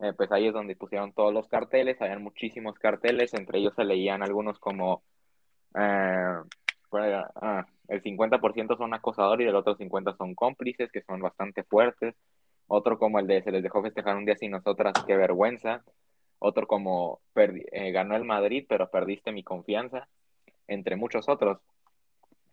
eh, 0.00 0.12
pues 0.14 0.30
ahí 0.32 0.46
es 0.46 0.52
donde 0.52 0.76
pusieron 0.76 1.12
todos 1.12 1.32
los 1.32 1.48
carteles, 1.48 2.00
habían 2.02 2.22
muchísimos 2.22 2.78
carteles, 2.78 3.32
entre 3.32 3.58
ellos 3.58 3.74
se 3.74 3.84
leían 3.84 4.22
algunos 4.22 4.58
como, 4.58 5.02
eh. 5.74 6.34
Ah, 6.92 7.66
el 7.88 8.00
50% 8.02 8.76
son 8.76 8.94
acosadores 8.94 9.44
y 9.44 9.48
el 9.48 9.54
otro 9.56 9.76
50% 9.76 10.16
son 10.16 10.34
cómplices, 10.34 10.90
que 10.90 11.02
son 11.02 11.20
bastante 11.20 11.62
fuertes. 11.64 12.14
Otro 12.68 12.98
como 12.98 13.18
el 13.18 13.26
de 13.26 13.42
se 13.42 13.50
les 13.52 13.62
dejó 13.62 13.82
festejar 13.82 14.16
un 14.16 14.24
día 14.24 14.36
sin 14.36 14.52
nosotras, 14.52 14.94
qué 15.06 15.14
vergüenza. 15.16 15.82
Otro 16.38 16.66
como 16.66 17.20
perdi- 17.34 17.66
eh, 17.72 17.92
ganó 17.92 18.16
el 18.16 18.24
Madrid, 18.24 18.64
pero 18.68 18.88
perdiste 18.88 19.30
mi 19.32 19.42
confianza, 19.42 20.08
entre 20.68 20.96
muchos 20.96 21.28
otros. 21.28 21.58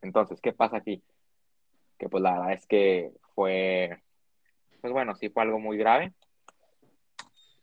Entonces, 0.04 0.40
¿qué 0.42 0.54
pasa 0.54 0.78
aquí? 0.78 1.02
Que 1.98 2.10
pues 2.10 2.22
la 2.22 2.34
verdad 2.34 2.54
es 2.54 2.68
que 2.68 3.12
fue, 3.36 4.02
pues 4.82 4.94
bueno, 4.94 5.16
sí 5.16 5.30
fue 5.30 5.44
algo 5.44 5.60
muy 5.60 5.78
grave. 5.78 6.14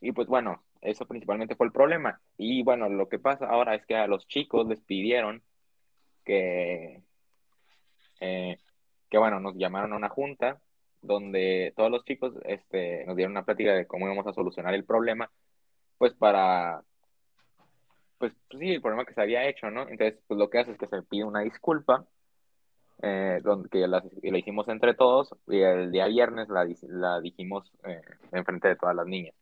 Y 0.01 0.13
pues 0.13 0.29
bueno, 0.29 0.63
eso 0.81 1.07
principalmente 1.07 1.55
fue 1.57 1.67
el 1.67 1.73
problema. 1.73 2.21
Y 2.39 2.63
bueno, 2.63 2.89
lo 2.89 3.09
que 3.09 3.19
pasa 3.19 3.47
ahora 3.47 3.75
es 3.75 3.85
que 3.87 3.97
a 3.97 4.07
los 4.07 4.27
chicos 4.27 4.67
les 4.67 4.81
pidieron 4.81 5.43
que, 6.25 7.03
eh, 8.21 8.59
que 9.11 9.19
bueno, 9.19 9.41
nos 9.41 9.57
llamaron 9.57 9.93
a 9.93 9.97
una 9.97 10.09
junta 10.09 10.61
donde 11.03 11.73
todos 11.77 11.91
los 11.91 12.05
chicos 12.05 12.35
este, 12.45 13.05
nos 13.07 13.17
dieron 13.17 13.33
una 13.33 13.45
plática 13.45 13.75
de 13.75 13.87
cómo 13.87 14.07
íbamos 14.07 14.27
a 14.27 14.33
solucionar 14.33 14.75
el 14.75 14.85
problema. 14.85 15.31
pues 15.99 16.15
para, 16.15 16.83
pues 18.19 18.35
sí, 18.51 18.71
el 18.73 18.83
problema 18.83 19.07
que 19.07 19.15
se 19.15 19.23
había 19.23 19.49
hecho, 19.49 19.71
¿no? 19.71 19.83
Entonces, 19.89 20.21
pues 20.29 20.39
lo 20.39 20.51
que 20.51 20.59
hace 20.59 20.73
es 20.73 20.79
que 20.79 20.87
se 20.87 21.03
pide 21.03 21.25
una 21.25 21.41
disculpa, 21.41 22.07
eh, 23.03 23.41
donde, 23.43 23.69
que 23.69 23.87
la, 23.87 24.03
hicimos 24.23 24.69
entre 24.69 24.95
todos, 24.95 25.35
y 25.49 25.61
el 25.61 25.91
día 25.91 26.07
viernes 26.07 26.49
la, 26.49 27.21
dijimos 27.21 27.73
eh, 27.85 28.01
en 28.33 28.45
frente 28.45 28.69
de 28.69 28.77
todas 28.77 28.95
las 28.95 29.07
niñas. 29.07 29.35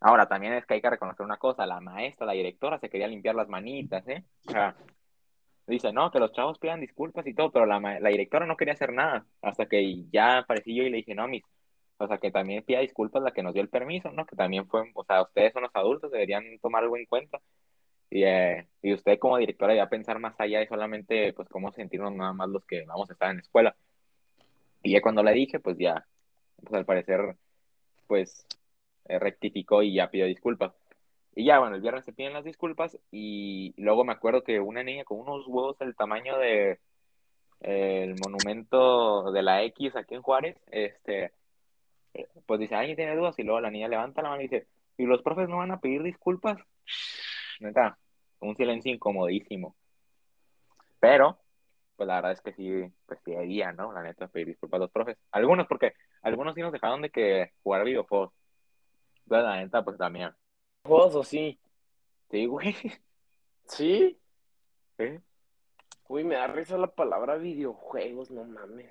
Ahora, 0.00 0.26
también 0.26 0.52
es 0.52 0.64
que 0.64 0.74
hay 0.74 0.80
que 0.80 0.90
reconocer 0.90 1.24
una 1.24 1.38
cosa, 1.38 1.66
la 1.66 1.80
maestra, 1.80 2.26
la 2.26 2.32
directora 2.32 2.78
se 2.78 2.88
quería 2.88 3.08
limpiar 3.08 3.34
las 3.34 3.48
manitas, 3.48 4.06
¿eh? 4.06 4.22
O 4.46 4.52
sea, 4.52 4.76
dice, 5.66 5.92
no, 5.92 6.10
que 6.10 6.20
los 6.20 6.32
chavos 6.32 6.58
pidan 6.58 6.80
disculpas 6.80 7.26
y 7.26 7.34
todo, 7.34 7.50
pero 7.50 7.66
la, 7.66 7.80
la 7.80 8.08
directora 8.10 8.46
no 8.46 8.56
quería 8.56 8.74
hacer 8.74 8.92
nada, 8.92 9.26
hasta 9.42 9.66
que 9.66 10.04
ya 10.12 10.38
aparecí 10.38 10.74
yo 10.74 10.84
y 10.84 10.90
le 10.90 10.98
dije, 10.98 11.14
no, 11.14 11.26
mis, 11.26 11.42
o 11.98 12.06
sea, 12.06 12.18
que 12.18 12.30
también 12.30 12.62
pida 12.64 12.78
disculpas 12.78 13.22
la 13.22 13.32
que 13.32 13.42
nos 13.42 13.52
dio 13.54 13.62
el 13.62 13.68
permiso, 13.68 14.12
¿no? 14.12 14.24
Que 14.24 14.36
también 14.36 14.66
fue, 14.68 14.84
o 14.94 15.04
sea, 15.04 15.22
ustedes 15.22 15.52
son 15.52 15.62
los 15.62 15.74
adultos, 15.74 16.12
deberían 16.12 16.44
tomar 16.60 16.84
algo 16.84 16.96
en 16.96 17.06
cuenta. 17.06 17.40
Y, 18.10 18.24
eh, 18.24 18.66
y 18.82 18.94
usted 18.94 19.18
como 19.18 19.38
directora 19.38 19.74
ya 19.74 19.88
pensar 19.88 20.18
más 20.18 20.34
allá 20.40 20.60
de 20.60 20.66
solamente, 20.68 21.32
pues, 21.34 21.48
cómo 21.48 21.72
sentirnos 21.72 22.12
nada 22.14 22.32
más 22.32 22.48
los 22.48 22.64
que 22.64 22.84
vamos 22.86 23.10
a 23.10 23.12
estar 23.12 23.30
en 23.30 23.36
la 23.36 23.42
escuela. 23.42 23.76
Y 24.82 24.92
ya 24.92 25.02
cuando 25.02 25.22
le 25.22 25.32
dije, 25.32 25.60
pues 25.60 25.76
ya, 25.78 26.06
pues 26.62 26.72
al 26.74 26.84
parecer, 26.86 27.36
pues, 28.06 28.46
eh, 29.06 29.18
rectificó 29.18 29.82
y 29.82 29.94
ya 29.94 30.10
pidió 30.10 30.26
disculpas. 30.26 30.72
Y 31.34 31.44
ya, 31.44 31.58
bueno, 31.58 31.76
el 31.76 31.82
viernes 31.82 32.04
se 32.04 32.12
piden 32.12 32.32
las 32.32 32.44
disculpas 32.44 32.98
y 33.12 33.74
luego 33.76 34.04
me 34.04 34.12
acuerdo 34.12 34.42
que 34.42 34.60
una 34.60 34.82
niña 34.82 35.04
con 35.04 35.20
unos 35.20 35.46
huevos 35.46 35.78
del 35.78 35.94
tamaño 35.94 36.38
de 36.38 36.80
el 37.60 38.14
monumento 38.20 39.32
de 39.32 39.42
la 39.42 39.62
X 39.64 39.96
aquí 39.96 40.14
en 40.14 40.22
Juárez, 40.22 40.56
este, 40.70 41.32
pues 42.46 42.60
dice, 42.60 42.74
¿alguien 42.74 42.96
tiene 42.96 43.16
dudas? 43.16 43.38
Y 43.38 43.42
luego 43.42 43.60
la 43.60 43.70
niña 43.70 43.88
levanta 43.88 44.22
la 44.22 44.30
mano 44.30 44.42
y 44.42 44.48
dice, 44.48 44.66
¿y 44.96 45.04
los 45.04 45.22
profes 45.22 45.48
no 45.48 45.58
van 45.58 45.70
a 45.70 45.80
pedir 45.80 46.02
disculpas? 46.02 46.58
Neta, 47.60 47.98
un 48.40 48.56
silencio 48.56 48.92
incomodísimo. 48.92 49.76
Pero, 51.00 51.38
pues 51.96 52.06
la 52.06 52.16
verdad 52.16 52.32
es 52.32 52.40
que 52.40 52.52
sí, 52.52 52.92
pues 53.06 53.20
sí 53.24 53.32
¿no? 53.76 53.92
La 53.92 54.02
neta, 54.02 54.28
pedir 54.28 54.48
disculpas 54.48 54.78
a 54.78 54.82
los 54.82 54.90
profes. 54.90 55.16
Algunos, 55.32 55.66
porque 55.66 55.94
algunos 56.22 56.54
sí 56.54 56.60
nos 56.60 56.72
dejaron 56.72 57.02
de 57.02 57.10
que 57.10 57.52
jugar 57.62 57.84
videojuegos. 57.84 58.32
Entonces, 59.24 59.44
la 59.44 59.56
neta, 59.56 59.84
pues 59.84 59.98
también. 59.98 60.30
¿Juegos 60.84 61.14
o 61.14 61.24
sí? 61.24 61.58
Sí, 62.30 62.46
güey. 62.46 62.74
¿Sí? 63.66 64.18
¿Sí? 64.96 65.20
Uy, 66.08 66.24
me 66.24 66.36
da 66.36 66.46
risa 66.46 66.78
la 66.78 66.86
palabra 66.86 67.36
videojuegos, 67.36 68.30
no 68.30 68.44
mames. 68.44 68.90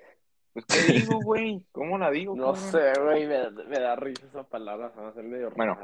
Pues, 0.52 0.64
¿qué 0.66 0.92
digo, 0.92 1.20
güey? 1.20 1.62
¿Cómo 1.72 1.98
la 1.98 2.10
digo? 2.10 2.34
No 2.36 2.54
sé, 2.54 2.92
güey, 3.00 3.26
me, 3.26 3.50
me, 3.50 3.78
da 3.78 3.96
risa 3.96 4.26
esa 4.26 4.44
palabra, 4.44 4.90
se 4.90 5.00
va 5.00 5.08
a 5.08 5.10
hacer 5.10 5.24
medio 5.24 5.50
bueno, 5.50 5.76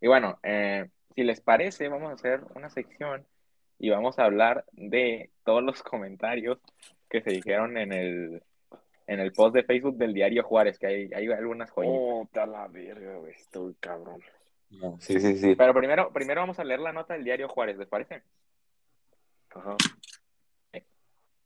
Y 0.00 0.08
bueno, 0.08 0.38
eh, 0.42 0.88
si 1.16 1.24
les 1.24 1.40
parece, 1.40 1.88
vamos 1.88 2.10
a 2.10 2.14
hacer 2.14 2.42
una 2.54 2.68
sección 2.68 3.26
y 3.78 3.88
vamos 3.88 4.18
a 4.18 4.24
hablar 4.24 4.66
de 4.72 5.30
todos 5.44 5.62
los 5.62 5.82
comentarios 5.82 6.58
que 7.08 7.22
se 7.22 7.30
dijeron 7.30 7.78
en 7.78 7.92
el, 7.92 8.42
en 9.06 9.20
el 9.20 9.32
post 9.32 9.54
de 9.54 9.64
Facebook 9.64 9.96
del 9.96 10.12
diario 10.12 10.44
Juárez, 10.44 10.78
que 10.78 10.86
hay, 10.86 11.10
hay 11.14 11.26
algunas 11.28 11.70
joyitas. 11.70 11.94
Oh, 11.94 12.28
la 12.50 12.68
verga, 12.68 13.16
güey, 13.16 13.32
estoy 13.32 13.74
cabrón. 13.80 14.20
sí, 15.00 15.18
sí, 15.18 15.38
sí. 15.38 15.54
Pero 15.56 15.72
primero, 15.72 16.12
primero 16.12 16.42
vamos 16.42 16.58
a 16.58 16.64
leer 16.64 16.80
la 16.80 16.92
nota 16.92 17.14
del 17.14 17.24
diario 17.24 17.48
Juárez, 17.48 17.78
¿les 17.78 17.88
parece? 17.88 18.22
Ajá. 19.54 19.74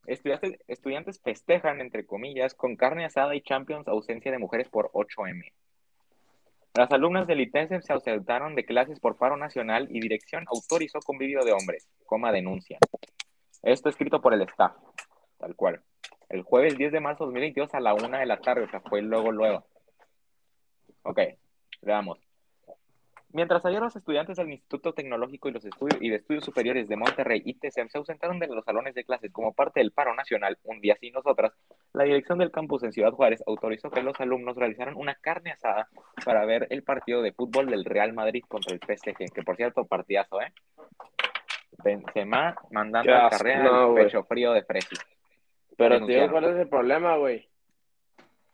Estudiantes, 0.06 0.58
estudiantes 0.66 1.20
festejan, 1.20 1.80
entre 1.80 2.04
comillas, 2.04 2.54
con 2.54 2.74
carne 2.74 3.04
asada 3.04 3.36
y 3.36 3.42
Champions 3.42 3.86
ausencia 3.86 4.32
de 4.32 4.38
mujeres 4.38 4.68
por 4.68 4.90
8M. 4.90 5.52
Las 6.74 6.92
alumnas 6.92 7.26
del 7.26 7.40
ITESM 7.40 7.80
se 7.80 7.92
ausentaron 7.92 8.54
de 8.54 8.64
clases 8.64 9.00
por 9.00 9.16
paro 9.16 9.36
nacional 9.36 9.88
y 9.90 10.00
dirección 10.00 10.44
autorizó 10.46 11.00
convivio 11.00 11.44
de 11.44 11.52
hombres, 11.52 11.88
coma 12.06 12.30
denuncia. 12.30 12.78
Esto 13.62 13.88
escrito 13.88 14.20
por 14.20 14.34
el 14.34 14.42
staff, 14.42 14.76
tal 15.38 15.56
cual. 15.56 15.82
El 16.28 16.42
jueves 16.42 16.78
10 16.78 16.92
de 16.92 17.00
marzo 17.00 17.24
de 17.24 17.32
2022 17.32 17.74
a 17.74 17.80
la 17.80 17.94
una 17.94 18.20
de 18.20 18.26
la 18.26 18.40
tarde, 18.40 18.62
o 18.62 18.70
sea, 18.70 18.80
fue 18.80 19.02
luego, 19.02 19.32
luego. 19.32 19.66
Ok, 21.02 21.20
veamos. 21.82 22.29
Mientras 23.32 23.64
ayer 23.64 23.80
los 23.80 23.94
estudiantes 23.94 24.36
del 24.36 24.50
Instituto 24.50 24.92
Tecnológico 24.92 25.48
y, 25.48 25.52
los 25.52 25.64
estudios, 25.64 26.02
y 26.02 26.10
de 26.10 26.16
Estudios 26.16 26.44
Superiores 26.44 26.88
de 26.88 26.96
Monterrey, 26.96 27.42
ITESM, 27.44 27.88
se 27.88 27.98
ausentaron 27.98 28.40
de 28.40 28.48
los 28.48 28.64
salones 28.64 28.94
de 28.94 29.04
clases 29.04 29.30
como 29.30 29.52
parte 29.52 29.78
del 29.78 29.92
paro 29.92 30.14
nacional, 30.16 30.58
un 30.64 30.80
día 30.80 30.96
sin 30.96 31.12
nosotras, 31.12 31.52
la 31.92 32.04
dirección 32.04 32.38
del 32.38 32.50
campus 32.50 32.82
en 32.82 32.92
Ciudad 32.92 33.12
Juárez 33.12 33.42
autorizó 33.46 33.88
que 33.90 34.02
los 34.02 34.20
alumnos 34.20 34.56
realizaran 34.56 34.96
una 34.96 35.14
carne 35.14 35.52
asada 35.52 35.88
para 36.24 36.44
ver 36.44 36.66
el 36.70 36.82
partido 36.82 37.22
de 37.22 37.32
fútbol 37.32 37.66
del 37.66 37.84
Real 37.84 38.12
Madrid 38.12 38.42
contra 38.48 38.74
el 38.74 38.80
PSG, 38.80 39.32
que 39.32 39.42
por 39.42 39.56
cierto, 39.56 39.84
partidazo, 39.84 40.40
¿eh? 40.40 40.52
Benzema 41.84 42.56
mandando 42.70 43.12
la 43.12 43.30
carrera 43.30 43.62
no, 43.62 43.94
pecho 43.94 44.24
frío 44.24 44.52
de 44.52 44.64
Fresi. 44.64 44.96
Pero, 45.76 46.04
tío, 46.04 46.30
¿cuál 46.30 46.44
es 46.44 46.56
el 46.56 46.68
problema, 46.68 47.16
güey? 47.16 47.48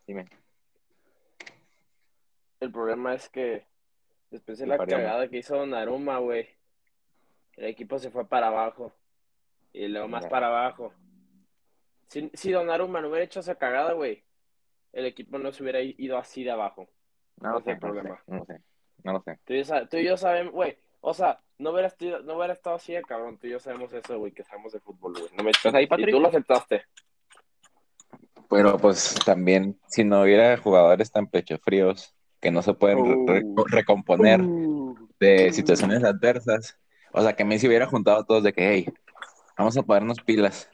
Dime. 0.05 0.27
El 2.59 2.71
problema 2.71 3.13
es 3.13 3.27
que 3.29 3.65
Después 4.29 4.59
de 4.59 4.67
la 4.67 4.77
cagada 4.77 5.27
que 5.29 5.37
hizo 5.37 5.65
Naruma, 5.65 6.19
güey. 6.19 6.49
El 7.55 7.65
equipo 7.65 7.97
se 7.97 8.11
fue 8.11 8.27
para 8.27 8.47
abajo. 8.47 8.93
Y 9.73 9.87
luego 9.87 10.07
más 10.07 10.25
para 10.27 10.47
abajo. 10.47 10.93
Si, 12.07 12.31
si 12.33 12.51
Donnarumma 12.51 13.01
no 13.01 13.09
hubiera 13.09 13.25
hecho 13.25 13.41
esa 13.41 13.55
cagada, 13.55 13.93
güey, 13.93 14.23
el 14.93 15.05
equipo 15.05 15.37
no 15.37 15.51
se 15.51 15.61
hubiera 15.61 15.81
ido 15.81 16.17
así 16.17 16.43
de 16.43 16.51
abajo. 16.51 16.87
No, 17.41 17.51
lo 17.51 17.61
sé, 17.61 17.71
el 17.71 17.79
problema. 17.79 18.21
No 18.27 18.37
lo 18.37 18.45
sé, 18.45 18.61
no 19.03 19.13
lo 19.13 19.21
sé. 19.21 19.39
Tú 19.89 19.97
y 19.97 20.05
yo, 20.05 20.17
sabemos, 20.17 20.53
güey, 20.53 20.77
o 21.01 21.13
sea, 21.13 21.39
no 21.59 21.71
hubiera, 21.71 21.87
estado, 21.87 22.21
no 22.23 22.37
hubiera 22.37 22.53
estado 22.53 22.77
así 22.77 22.93
de 22.93 23.01
cabrón, 23.01 23.37
tú 23.37 23.47
y 23.47 23.51
yo 23.51 23.59
sabemos 23.59 23.91
eso, 23.93 24.17
güey, 24.17 24.31
que 24.31 24.43
sabemos 24.43 24.71
de 24.71 24.79
fútbol, 24.79 25.13
güey. 25.13 25.29
No 25.35 25.43
me 25.43 25.51
¿Estás 25.51 25.73
ahí, 25.73 25.85
Patrick? 25.85 26.09
Y 26.09 26.11
tú 26.11 26.19
lo 26.19 26.29
aceptaste. 26.29 26.85
Pero 28.49 28.77
pues 28.77 29.15
también, 29.25 29.77
si 29.87 30.03
no 30.03 30.21
hubiera 30.21 30.57
jugadores 30.57 31.11
tan 31.11 31.27
pecho 31.27 31.57
fríos, 31.59 32.15
que 32.39 32.51
no 32.51 32.61
se 32.61 32.73
pueden 32.73 32.99
uh. 32.99 33.65
recomponer 33.65 34.41
uh. 34.41 35.09
de 35.19 35.51
situaciones 35.51 36.03
adversas. 36.03 36.77
O 37.11 37.21
sea, 37.21 37.33
que 37.33 37.45
Messi 37.45 37.67
hubiera 37.67 37.87
juntado 37.87 38.19
a 38.19 38.25
todos 38.25 38.43
de 38.43 38.53
que, 38.53 38.69
hey, 38.69 38.93
vamos 39.57 39.77
a 39.77 39.83
ponernos 39.83 40.19
pilas. 40.21 40.69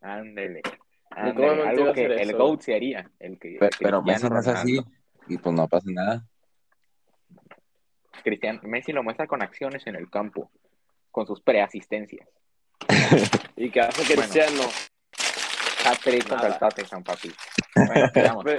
Ándele. 0.00 0.62
Algo 1.10 1.92
que 1.92 2.04
el 2.04 2.32
GOAT 2.34 2.60
se 2.60 2.74
haría. 2.74 3.10
El 3.18 3.38
que, 3.38 3.58
pero, 3.80 4.02
Messi 4.02 4.28
no 4.28 4.38
es 4.38 4.48
así 4.48 4.80
y 5.26 5.38
pues 5.38 5.54
no 5.54 5.66
pasa 5.68 5.86
nada. 5.90 6.26
Cristian, 8.22 8.60
Messi 8.62 8.92
lo 8.92 9.02
muestra 9.02 9.26
con 9.26 9.42
acciones 9.42 9.86
en 9.86 9.96
el 9.96 10.10
campo, 10.10 10.50
con 11.10 11.26
sus 11.26 11.40
preasistencias. 11.40 12.28
¿Y 13.56 13.70
qué 13.70 13.80
hace 13.80 14.14
Cristiano? 14.14 14.62
Hat-trick 15.84 16.28
contra 16.28 16.48
el 16.48 16.58
Tottenham, 16.58 17.02
papi. 17.02 17.32
Bueno, 17.74 18.42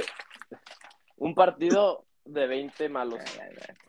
Un 1.17 1.35
partido 1.35 2.05
de 2.33 2.47
20 2.47 2.89
malos. 2.89 3.19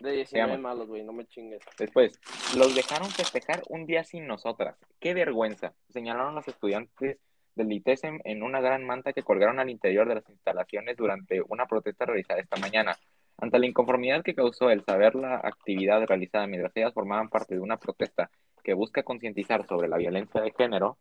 De 0.01 0.13
19 0.13 0.59
malos, 0.59 0.89
güey, 0.89 1.03
no 1.03 1.13
me 1.13 1.27
chingues. 1.27 1.61
Después, 1.79 2.19
los 2.57 2.75
dejaron 2.75 3.09
festejar 3.11 3.63
un 3.69 3.87
día 3.87 4.05
sin 4.05 4.27
nosotras. 4.27 4.77
¡Qué 4.99 5.15
vergüenza! 5.15 5.75
Señalaron 5.89 6.35
los 6.35 6.49
estudiantes 6.49 7.19
del 7.55 7.73
ITESM 7.73 8.21
en 8.25 8.43
una 8.43 8.61
gran 8.61 8.85
manta 8.85 9.13
que 9.13 9.23
colgaron 9.23 9.59
al 9.59 9.71
interior 9.71 10.09
de 10.09 10.17
las 10.17 10.29
instalaciones 10.29 10.97
durante 10.97 11.43
una 11.49 11.67
protesta 11.67 12.07
realizada 12.07 12.41
esta 12.41 12.57
mañana. 12.57 12.97
Ante 13.39 13.59
la 13.59 13.67
inconformidad 13.67 14.23
que 14.23 14.35
causó 14.35 14.71
el 14.71 14.85
saber 14.85 15.15
la 15.15 15.37
actividad 15.37 16.03
realizada 16.07 16.47
mientras 16.47 16.77
ellas 16.77 16.95
formaban 16.95 17.29
parte 17.29 17.55
de 17.55 17.61
una 17.61 17.79
protesta 17.79 18.31
que 18.63 18.75
busca 18.75 19.03
concientizar 19.03 19.67
sobre 19.67 19.89
la 19.89 19.97
violencia 19.97 20.41
de 20.43 20.53
género, 20.53 20.99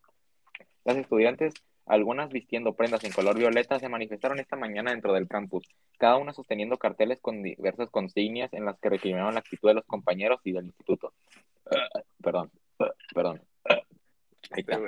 las 0.85 0.97
estudiantes 0.97 1.53
algunas 1.89 2.29
vistiendo 2.29 2.73
prendas 2.73 3.03
en 3.03 3.11
color 3.11 3.35
violeta 3.35 3.79
se 3.79 3.89
manifestaron 3.89 4.39
esta 4.39 4.55
mañana 4.55 4.91
dentro 4.91 5.11
del 5.11 5.27
campus, 5.27 5.67
cada 5.97 6.17
una 6.17 6.33
sosteniendo 6.33 6.77
carteles 6.77 7.19
con 7.19 7.41
diversas 7.41 7.89
consignas 7.89 8.53
en 8.53 8.65
las 8.65 8.79
que 8.79 8.89
recriminaron 8.89 9.33
la 9.33 9.39
actitud 9.39 9.67
de 9.67 9.73
los 9.73 9.85
compañeros 9.85 10.39
y 10.43 10.51
del 10.51 10.65
instituto. 10.65 11.13
perdón, 12.21 12.51
perdón. 13.13 13.41
Ahí 14.51 14.63
está. 14.65 14.79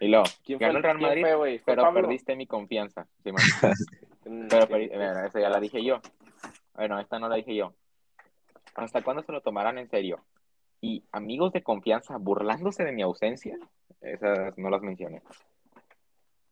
y 0.00 0.08
luego, 0.08 0.24
ganó 0.58 0.78
el 0.78 0.82
Real 0.82 0.98
Madrid, 0.98 1.60
pero 1.64 1.94
perdiste 1.94 2.36
mi 2.36 2.46
confianza. 2.46 3.06
Mm, 4.24 4.48
pero, 4.48 4.76
esa 5.24 5.40
ya 5.40 5.48
la 5.48 5.58
dije 5.58 5.82
yo. 5.82 6.02
Bueno, 6.74 6.98
esta 6.98 7.18
no 7.18 7.30
la 7.30 7.36
dije 7.36 7.54
yo. 7.54 7.72
¿Hasta 8.74 9.00
cuándo 9.00 9.22
se 9.22 9.32
lo 9.32 9.40
tomarán 9.40 9.78
en 9.78 9.88
serio? 9.88 10.22
Y 10.82 11.02
amigos 11.12 11.52
de 11.52 11.62
confianza 11.62 12.18
burlándose 12.18 12.84
de 12.84 12.92
mi 12.92 13.00
ausencia. 13.00 13.56
Esas 14.00 14.56
no 14.56 14.70
las 14.70 14.82
mencioné. 14.82 15.22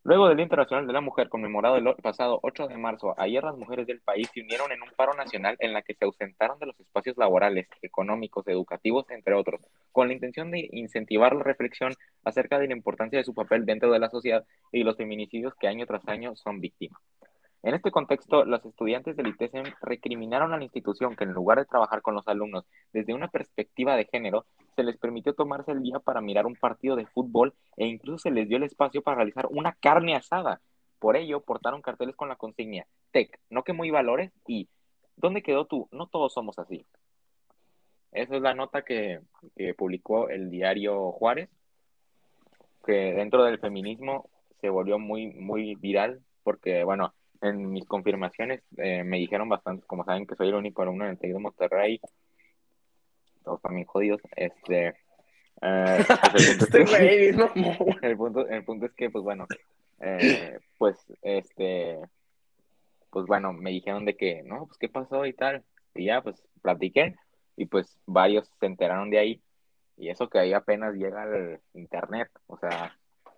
Luego 0.07 0.29
del 0.29 0.37
Día 0.37 0.43
Internacional 0.43 0.87
de 0.87 0.93
la 0.93 1.01
Mujer, 1.01 1.27
conmemorado 1.27 1.75
el 1.75 1.93
pasado 2.01 2.39
8 2.41 2.69
de 2.69 2.77
marzo, 2.77 3.13
ayer 3.17 3.43
las 3.43 3.57
mujeres 3.57 3.85
del 3.87 3.99
país 3.99 4.29
se 4.33 4.39
unieron 4.39 4.71
en 4.71 4.81
un 4.81 4.89
paro 4.95 5.13
nacional 5.13 5.57
en 5.59 5.73
la 5.73 5.81
que 5.81 5.95
se 5.95 6.05
ausentaron 6.05 6.57
de 6.59 6.67
los 6.67 6.79
espacios 6.79 7.17
laborales, 7.17 7.67
económicos, 7.81 8.47
educativos, 8.47 9.05
entre 9.09 9.33
otros, 9.33 9.59
con 9.91 10.07
la 10.07 10.13
intención 10.13 10.49
de 10.49 10.69
incentivar 10.71 11.35
la 11.35 11.43
reflexión 11.43 11.93
acerca 12.23 12.57
de 12.57 12.67
la 12.67 12.73
importancia 12.73 13.19
de 13.19 13.25
su 13.25 13.33
papel 13.33 13.65
dentro 13.65 13.91
de 13.91 13.99
la 13.99 14.09
sociedad 14.09 14.45
y 14.71 14.83
los 14.83 14.95
feminicidios 14.95 15.53
que 15.55 15.67
año 15.67 15.85
tras 15.85 16.07
año 16.07 16.37
son 16.37 16.61
víctimas. 16.61 17.01
En 17.63 17.73
este 17.73 17.91
contexto, 17.91 18.45
los 18.45 18.63
estudiantes 18.63 19.15
del 19.17 19.27
ITESM 19.27 19.63
recriminaron 19.81 20.53
a 20.53 20.57
la 20.57 20.63
institución 20.63 21.15
que 21.15 21.23
en 21.23 21.33
lugar 21.33 21.57
de 21.57 21.65
trabajar 21.65 22.01
con 22.01 22.13
los 22.13 22.27
alumnos 22.27 22.65
desde 22.93 23.13
una 23.13 23.29
perspectiva 23.29 23.95
de 23.95 24.05
género, 24.05 24.45
se 24.75 24.83
les 24.83 24.97
permitió 24.97 25.33
tomarse 25.33 25.71
el 25.71 25.81
día 25.81 25.99
para 25.99 26.21
mirar 26.21 26.45
un 26.45 26.55
partido 26.55 26.95
de 26.95 27.07
fútbol 27.07 27.55
e 27.75 27.87
incluso 27.87 28.19
se 28.19 28.31
les 28.31 28.47
dio 28.47 28.57
el 28.57 28.63
espacio 28.63 29.01
para 29.01 29.17
realizar 29.17 29.47
una 29.49 29.73
carne 29.73 30.15
asada. 30.15 30.61
Por 30.99 31.17
ello, 31.17 31.41
portaron 31.41 31.81
carteles 31.81 32.15
con 32.15 32.29
la 32.29 32.35
consigna 32.35 32.85
TEC, 33.11 33.39
no 33.49 33.63
que 33.63 33.73
muy 33.73 33.89
valores 33.89 34.31
y 34.47 34.69
¿dónde 35.15 35.41
quedó 35.41 35.65
tú? 35.65 35.87
No 35.91 36.07
todos 36.07 36.33
somos 36.33 36.59
así. 36.59 36.85
Esa 38.11 38.35
es 38.35 38.41
la 38.41 38.53
nota 38.53 38.83
que, 38.83 39.19
que 39.55 39.73
publicó 39.73 40.29
el 40.29 40.49
diario 40.49 41.11
Juárez, 41.11 41.49
que 42.85 43.13
dentro 43.13 43.43
del 43.43 43.59
feminismo 43.59 44.29
se 44.61 44.69
volvió 44.69 44.97
muy, 44.97 45.27
muy 45.33 45.75
viral 45.75 46.21
porque, 46.43 46.83
bueno, 46.83 47.13
en 47.41 47.71
mis 47.71 47.85
confirmaciones 47.85 48.61
eh, 48.77 49.03
me 49.03 49.17
dijeron 49.17 49.49
bastante, 49.49 49.85
como 49.85 50.03
saben 50.03 50.25
que 50.25 50.35
soy 50.35 50.49
el 50.49 50.55
único 50.55 50.81
alumno 50.81 51.05
en 51.05 51.11
el 51.11 51.17
TEC 51.17 51.33
de 51.33 51.39
Monterrey, 51.39 52.01
todos 53.43 53.61
también 53.61 53.85
jodidos, 53.87 54.21
este... 54.35 54.95
Eh, 55.61 56.05
pues 56.31 56.73
el, 58.01 58.17
punto 58.17 58.47
el, 58.47 58.63
punto, 58.63 58.85
es 58.85 58.93
que, 58.93 59.09
pues 59.09 59.23
bueno, 59.23 59.47
eh, 59.99 60.59
pues 60.77 60.97
este, 61.23 61.99
pues 63.09 63.25
bueno, 63.25 63.53
me 63.53 63.71
dijeron 63.71 64.05
de 64.05 64.15
que, 64.15 64.43
no, 64.43 64.67
pues 64.67 64.77
qué 64.77 64.89
pasó 64.89 65.25
y 65.25 65.33
tal, 65.33 65.63
y 65.95 66.05
ya, 66.05 66.21
pues 66.21 66.43
platiqué, 66.61 67.15
y 67.55 67.65
pues 67.65 67.97
varios 68.05 68.47
se 68.59 68.65
enteraron 68.67 69.09
de 69.09 69.19
ahí, 69.19 69.41
y 69.97 70.09
eso 70.09 70.29
que 70.29 70.39
ahí 70.39 70.53
apenas 70.53 70.93
llega 70.93 71.23
al 71.23 71.59
internet, 71.73 72.29
o 72.45 72.57
sea, 72.57 72.95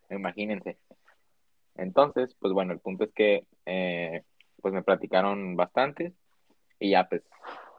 imagínense. 0.10 0.78
Entonces, 1.80 2.36
pues 2.40 2.54
bueno, 2.54 2.74
el 2.74 2.80
punto 2.80 3.06
es 3.06 3.14
que 3.14 3.46
eh, 3.66 4.24
pues 4.62 4.74
me 4.74 4.84
platicaron 4.84 5.56
bastante 5.56 6.14
y 6.80 6.92
ya 6.92 7.08
pues 7.08 7.24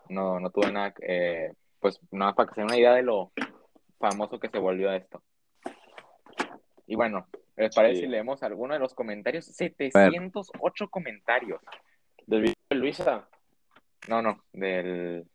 no, 0.08 0.40
no 0.40 0.50
tuve 0.50 0.72
nada, 0.72 0.94
eh, 1.02 1.52
pues 1.78 2.00
nada 2.10 2.34
para 2.34 2.48
que 2.48 2.54
se 2.54 2.60
den 2.62 2.70
una 2.70 2.78
idea 2.78 2.94
de 2.94 3.02
lo 3.02 3.32
famoso 3.98 4.40
que 4.40 4.48
se 4.48 4.58
volvió 4.58 4.90
esto. 4.92 5.22
Y 6.86 6.96
bueno, 6.96 7.26
¿les 7.56 7.74
parece 7.74 8.00
si 8.00 8.06
leemos 8.06 8.42
alguno 8.42 8.74
de 8.74 8.80
los 8.80 8.94
comentarios? 8.94 9.44
708 9.44 10.88
comentarios. 10.88 11.60
¿Del 12.26 12.42
video 12.42 12.54
de 12.70 12.76
Luisa? 12.76 13.28
No, 14.08 14.22
no, 14.22 14.42
del... 14.52 15.26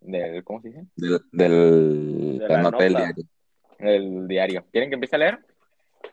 del 0.00 0.44
¿Cómo 0.44 0.62
se 0.62 0.68
dice? 0.68 0.86
Del, 0.94 1.20
del, 1.32 2.38
de 2.38 2.48
la 2.48 2.62
nota 2.62 2.84
del 2.84 2.94
diario. 2.94 3.24
El 3.78 4.28
diario. 4.28 4.64
¿Quieren 4.70 4.90
que 4.90 4.94
empiece 4.94 5.16
a 5.16 5.18
leer? 5.18 5.49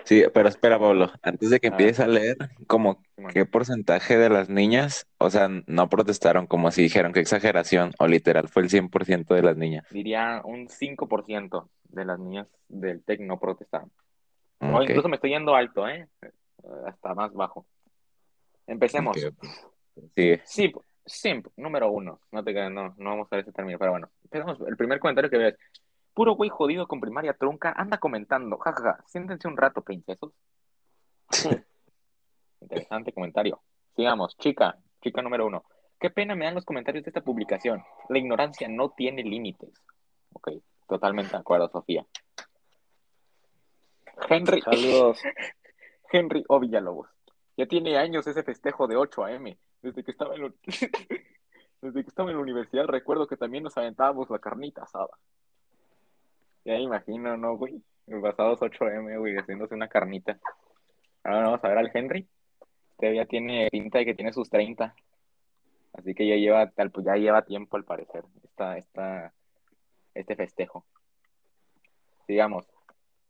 Sí, 0.07 0.23
pero 0.33 0.47
espera, 0.47 0.79
Pablo, 0.79 1.11
antes 1.21 1.49
de 1.49 1.59
que 1.59 1.67
empieces 1.67 1.99
a 1.99 2.07
leer, 2.07 2.37
como 2.65 3.03
qué 3.33 3.45
porcentaje 3.45 4.17
de 4.17 4.29
las 4.29 4.47
niñas, 4.47 5.05
o 5.17 5.29
sea, 5.29 5.49
no 5.49 5.89
protestaron, 5.89 6.47
como 6.47 6.71
si 6.71 6.83
dijeron 6.83 7.11
que 7.11 7.19
exageración, 7.19 7.91
o 7.99 8.07
literal 8.07 8.47
fue 8.47 8.61
el 8.63 8.69
100% 8.69 9.35
de 9.35 9.41
las 9.41 9.57
niñas. 9.57 9.85
Diría 9.91 10.41
un 10.45 10.69
5% 10.69 11.67
de 11.89 12.05
las 12.05 12.17
niñas 12.19 12.47
del 12.69 13.03
TEC 13.03 13.19
no 13.19 13.37
protestaron. 13.37 13.91
O 14.61 14.81
incluso 14.81 15.09
me 15.09 15.15
estoy 15.15 15.31
yendo 15.31 15.53
alto, 15.55 15.89
¿eh? 15.89 16.07
Hasta 16.85 17.13
más 17.13 17.33
bajo. 17.33 17.65
Empecemos. 18.65 19.17
Sí. 20.15 20.39
Sí, 20.45 20.71
simp, 21.05 21.47
número 21.57 21.91
uno. 21.91 22.21
No 22.31 22.45
te 22.45 22.53
no, 22.69 22.95
no 22.97 23.09
vamos 23.09 23.27
a 23.29 23.35
ver 23.35 23.43
ese 23.43 23.51
término, 23.51 23.77
pero 23.77 23.91
bueno. 23.91 24.09
Empezamos. 24.23 24.57
El 24.65 24.77
primer 24.77 24.99
comentario 24.99 25.29
que 25.29 25.37
ves. 25.37 25.55
Puro 26.17 26.33
güey 26.33 26.49
jodido 26.49 26.87
con 26.87 26.99
primaria 26.99 27.35
trunca 27.35 27.71
anda 27.77 27.99
comentando. 27.99 28.57
Jajaja, 28.57 28.93
ja, 28.93 28.97
ja. 28.97 29.03
siéntense 29.07 29.47
un 29.47 29.55
rato, 29.55 29.83
princesos. 29.83 30.33
Interesante 32.59 33.13
comentario. 33.13 33.61
Sigamos, 33.95 34.35
chica, 34.37 34.79
chica 34.99 35.21
número 35.21 35.45
uno. 35.45 35.65
Qué 35.99 36.09
pena 36.09 36.33
me 36.33 36.45
dan 36.45 36.55
los 36.55 36.65
comentarios 36.65 37.05
de 37.05 37.11
esta 37.11 37.21
publicación. 37.21 37.83
La 38.09 38.17
ignorancia 38.17 38.67
no 38.67 38.89
tiene 38.89 39.21
límites. 39.21 39.69
Ok, 40.33 40.53
totalmente 40.87 41.33
de 41.33 41.37
acuerdo, 41.37 41.69
Sofía. 41.69 42.03
Henry. 44.27 44.61
Saludos. 44.61 45.21
Henry 46.11 46.43
O. 46.47 46.59
Villalobos. 46.59 47.09
Ya 47.57 47.67
tiene 47.67 47.95
años 47.95 48.25
ese 48.25 48.41
festejo 48.41 48.87
de 48.87 48.95
8 48.95 49.23
a.m. 49.23 49.55
Desde 49.83 50.03
que 50.03 50.09
estaba 50.09 50.33
en 50.35 50.51
Desde 51.81 52.03
que 52.03 52.09
estaba 52.09 52.31
en 52.31 52.37
la 52.37 52.41
universidad 52.41 52.85
recuerdo 52.87 53.27
que 53.27 53.37
también 53.37 53.65
nos 53.65 53.77
aventábamos 53.77 54.31
la 54.31 54.39
carnita 54.39 54.81
asada. 54.81 55.15
Ya 56.67 56.73
me 56.73 56.83
imagino, 56.83 57.37
¿no, 57.37 57.55
güey? 57.55 57.81
Pasados 58.21 58.59
8M, 58.59 59.17
güey, 59.17 59.37
haciéndose 59.37 59.73
una 59.73 59.87
carnita. 59.87 60.37
Ahora 61.23 61.43
vamos 61.43 61.63
a 61.63 61.69
ver 61.69 61.77
al 61.77 61.91
Henry. 61.93 62.27
Este 62.91 63.15
ya 63.15 63.25
tiene 63.25 63.69
pinta 63.71 63.99
de 63.99 64.05
que 64.05 64.13
tiene 64.13 64.33
sus 64.33 64.49
30. 64.49 64.93
Así 65.93 66.13
que 66.13 66.27
ya 66.27 66.35
lleva, 66.35 66.69
ya 67.05 67.15
lleva 67.15 67.45
tiempo 67.45 67.77
al 67.77 67.85
parecer, 67.85 68.25
esta, 68.43 68.77
esta, 68.77 69.33
este 70.13 70.35
festejo. 70.35 70.85
Digamos, 72.27 72.65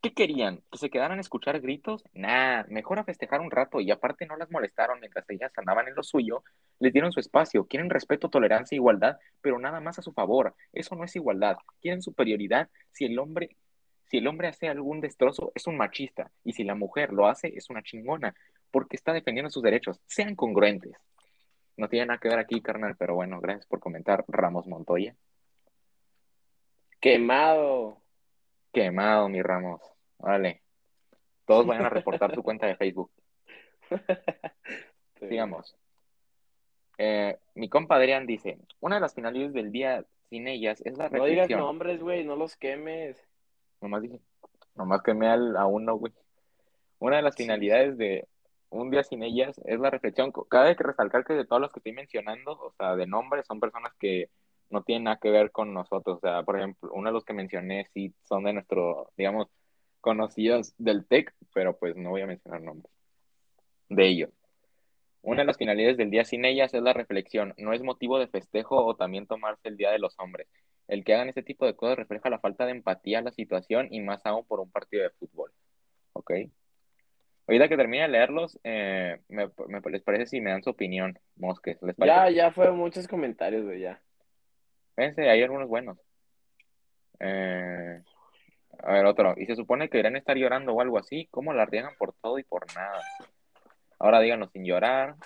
¿qué 0.02 0.12
querían? 0.12 0.60
¿Que 0.72 0.78
se 0.78 0.90
quedaran 0.90 1.18
a 1.18 1.20
escuchar 1.20 1.60
gritos? 1.60 2.02
Nah, 2.14 2.64
mejor 2.66 2.98
a 2.98 3.04
festejar 3.04 3.40
un 3.40 3.52
rato 3.52 3.80
y 3.80 3.92
aparte 3.92 4.26
no 4.26 4.36
las 4.36 4.50
molestaron 4.50 4.98
mientras 4.98 5.30
ellas 5.30 5.52
andaban 5.56 5.86
en 5.86 5.94
lo 5.94 6.02
suyo, 6.02 6.42
les 6.80 6.92
dieron 6.92 7.12
su 7.12 7.20
espacio, 7.20 7.66
quieren 7.66 7.90
respeto, 7.90 8.28
tolerancia 8.28 8.76
e 8.76 8.78
igualdad, 8.78 9.18
pero 9.40 9.58
nada 9.58 9.80
más 9.80 9.98
a 9.98 10.02
su 10.02 10.12
favor. 10.12 10.54
Eso 10.72 10.94
no 10.94 11.04
es 11.04 11.16
igualdad. 11.16 11.56
Quieren 11.80 12.02
superioridad. 12.02 12.68
Si 12.92 13.04
el 13.04 13.18
hombre, 13.18 13.56
si 14.04 14.18
el 14.18 14.26
hombre 14.26 14.48
hace 14.48 14.68
algún 14.68 15.00
destrozo, 15.00 15.52
es 15.54 15.66
un 15.66 15.76
machista. 15.76 16.30
Y 16.44 16.52
si 16.52 16.64
la 16.64 16.74
mujer 16.74 17.12
lo 17.12 17.26
hace, 17.26 17.48
es 17.56 17.68
una 17.70 17.82
chingona. 17.82 18.34
Porque 18.70 18.96
está 18.96 19.12
defendiendo 19.12 19.50
sus 19.50 19.62
derechos. 19.62 20.00
Sean 20.06 20.36
congruentes. 20.36 20.92
No 21.76 21.88
tiene 21.88 22.06
nada 22.06 22.18
que 22.18 22.28
ver 22.28 22.38
aquí, 22.38 22.60
carnal, 22.60 22.96
pero 22.96 23.14
bueno, 23.14 23.40
gracias 23.40 23.66
por 23.66 23.80
comentar, 23.80 24.24
Ramos 24.28 24.66
Montoya. 24.66 25.14
Quemado. 27.00 28.02
Quemado, 28.72 29.28
mi 29.28 29.42
Ramos. 29.42 29.80
Vale. 30.18 30.62
Todos 31.44 31.66
vayan 31.66 31.86
a 31.86 31.90
reportar 31.90 32.34
su 32.34 32.42
cuenta 32.42 32.66
de 32.66 32.76
Facebook. 32.76 33.10
Sigamos. 35.18 35.76
Eh, 36.98 37.38
mi 37.54 37.68
compa 37.68 37.96
Adrián 37.96 38.26
dice, 38.26 38.58
una 38.80 38.96
de 38.96 39.00
las 39.00 39.14
finalidades 39.14 39.52
del 39.52 39.70
día 39.70 40.04
sin 40.28 40.48
ellas 40.48 40.80
es 40.84 40.98
la 40.98 41.04
reflexión. 41.08 41.36
No 41.36 41.46
digas 41.46 41.50
nombres, 41.50 42.00
güey, 42.00 42.24
no 42.24 42.36
los 42.36 42.56
quemes. 42.56 43.16
Nomás 43.80 44.02
dije, 44.02 44.20
nomás 44.74 45.02
quemé 45.02 45.28
al, 45.28 45.56
a 45.56 45.66
uno, 45.66 45.94
güey. 45.94 46.12
Una 46.98 47.16
de 47.16 47.22
las 47.22 47.36
finalidades 47.36 47.96
de 47.96 48.26
un 48.70 48.90
día 48.90 49.04
sin 49.04 49.22
ellas 49.22 49.60
es 49.64 49.78
la 49.78 49.90
reflexión. 49.90 50.32
Cada 50.50 50.64
vez 50.64 50.76
que 50.76 50.84
recalcar 50.84 51.24
que 51.24 51.34
de 51.34 51.46
todos 51.46 51.62
los 51.62 51.72
que 51.72 51.78
estoy 51.78 51.92
mencionando, 51.92 52.52
o 52.52 52.72
sea, 52.76 52.96
de 52.96 53.06
nombres, 53.06 53.46
son 53.46 53.60
personas 53.60 53.92
que 53.98 54.30
no 54.70 54.82
tienen 54.82 55.04
nada 55.04 55.18
que 55.22 55.30
ver 55.30 55.52
con 55.52 55.72
nosotros. 55.72 56.18
O 56.18 56.20
sea, 56.20 56.42
por 56.42 56.58
ejemplo, 56.58 56.90
uno 56.92 57.08
de 57.08 57.14
los 57.14 57.24
que 57.24 57.32
mencioné 57.32 57.86
sí 57.94 58.12
son 58.24 58.44
de 58.44 58.52
nuestro, 58.52 59.10
digamos, 59.16 59.48
conocidos 60.00 60.74
del 60.78 61.06
TEC, 61.06 61.32
pero 61.54 61.78
pues 61.78 61.96
no 61.96 62.10
voy 62.10 62.22
a 62.22 62.26
mencionar 62.26 62.60
nombres 62.60 62.92
de 63.88 64.06
ellos. 64.06 64.30
Una 65.28 65.42
de 65.42 65.46
las 65.46 65.58
finalidades 65.58 65.98
del 65.98 66.08
día 66.08 66.24
sin 66.24 66.46
ellas 66.46 66.72
es 66.72 66.80
la 66.80 66.94
reflexión. 66.94 67.52
No 67.58 67.74
es 67.74 67.82
motivo 67.82 68.18
de 68.18 68.28
festejo 68.28 68.82
o 68.82 68.96
también 68.96 69.26
tomarse 69.26 69.68
el 69.68 69.76
Día 69.76 69.90
de 69.90 69.98
los 69.98 70.18
Hombres. 70.18 70.48
El 70.86 71.04
que 71.04 71.12
hagan 71.12 71.28
este 71.28 71.42
tipo 71.42 71.66
de 71.66 71.76
cosas 71.76 71.98
refleja 71.98 72.30
la 72.30 72.38
falta 72.38 72.64
de 72.64 72.70
empatía 72.70 73.18
a 73.18 73.22
la 73.22 73.30
situación 73.30 73.88
y 73.90 74.00
más 74.00 74.24
aún 74.24 74.46
por 74.46 74.58
un 74.58 74.70
partido 74.70 75.02
de 75.02 75.10
fútbol. 75.10 75.52
¿Ok? 76.14 76.32
Ahorita 77.46 77.68
que 77.68 77.76
termine 77.76 78.04
de 78.04 78.08
leerlos, 78.08 78.58
eh, 78.64 79.20
me, 79.28 79.50
¿les 79.90 80.02
parece 80.02 80.24
si 80.24 80.40
me 80.40 80.50
dan 80.50 80.62
su 80.62 80.70
opinión, 80.70 81.18
Mosques? 81.36 81.78
Ya, 81.98 82.30
ya 82.30 82.50
fueron 82.50 82.78
muchos 82.78 83.06
comentarios, 83.06 83.66
güey, 83.66 83.80
ya. 83.80 84.00
Fíjense, 84.96 85.28
hay 85.28 85.42
algunos 85.42 85.68
buenos. 85.68 85.98
Eh, 87.20 88.00
a 88.78 88.92
ver, 88.92 89.04
otro. 89.04 89.34
Y 89.36 89.44
se 89.44 89.56
supone 89.56 89.90
que 89.90 89.98
deberían 89.98 90.16
estar 90.16 90.38
llorando 90.38 90.72
o 90.72 90.80
algo 90.80 90.96
así. 90.96 91.28
¿Cómo 91.30 91.52
la 91.52 91.66
riegan 91.66 91.92
por 91.98 92.14
todo 92.14 92.38
y 92.38 92.44
por 92.44 92.64
nada? 92.74 93.02
Ahora 93.98 94.20
díganos 94.20 94.50
sin 94.52 94.64
llorar. 94.64 95.16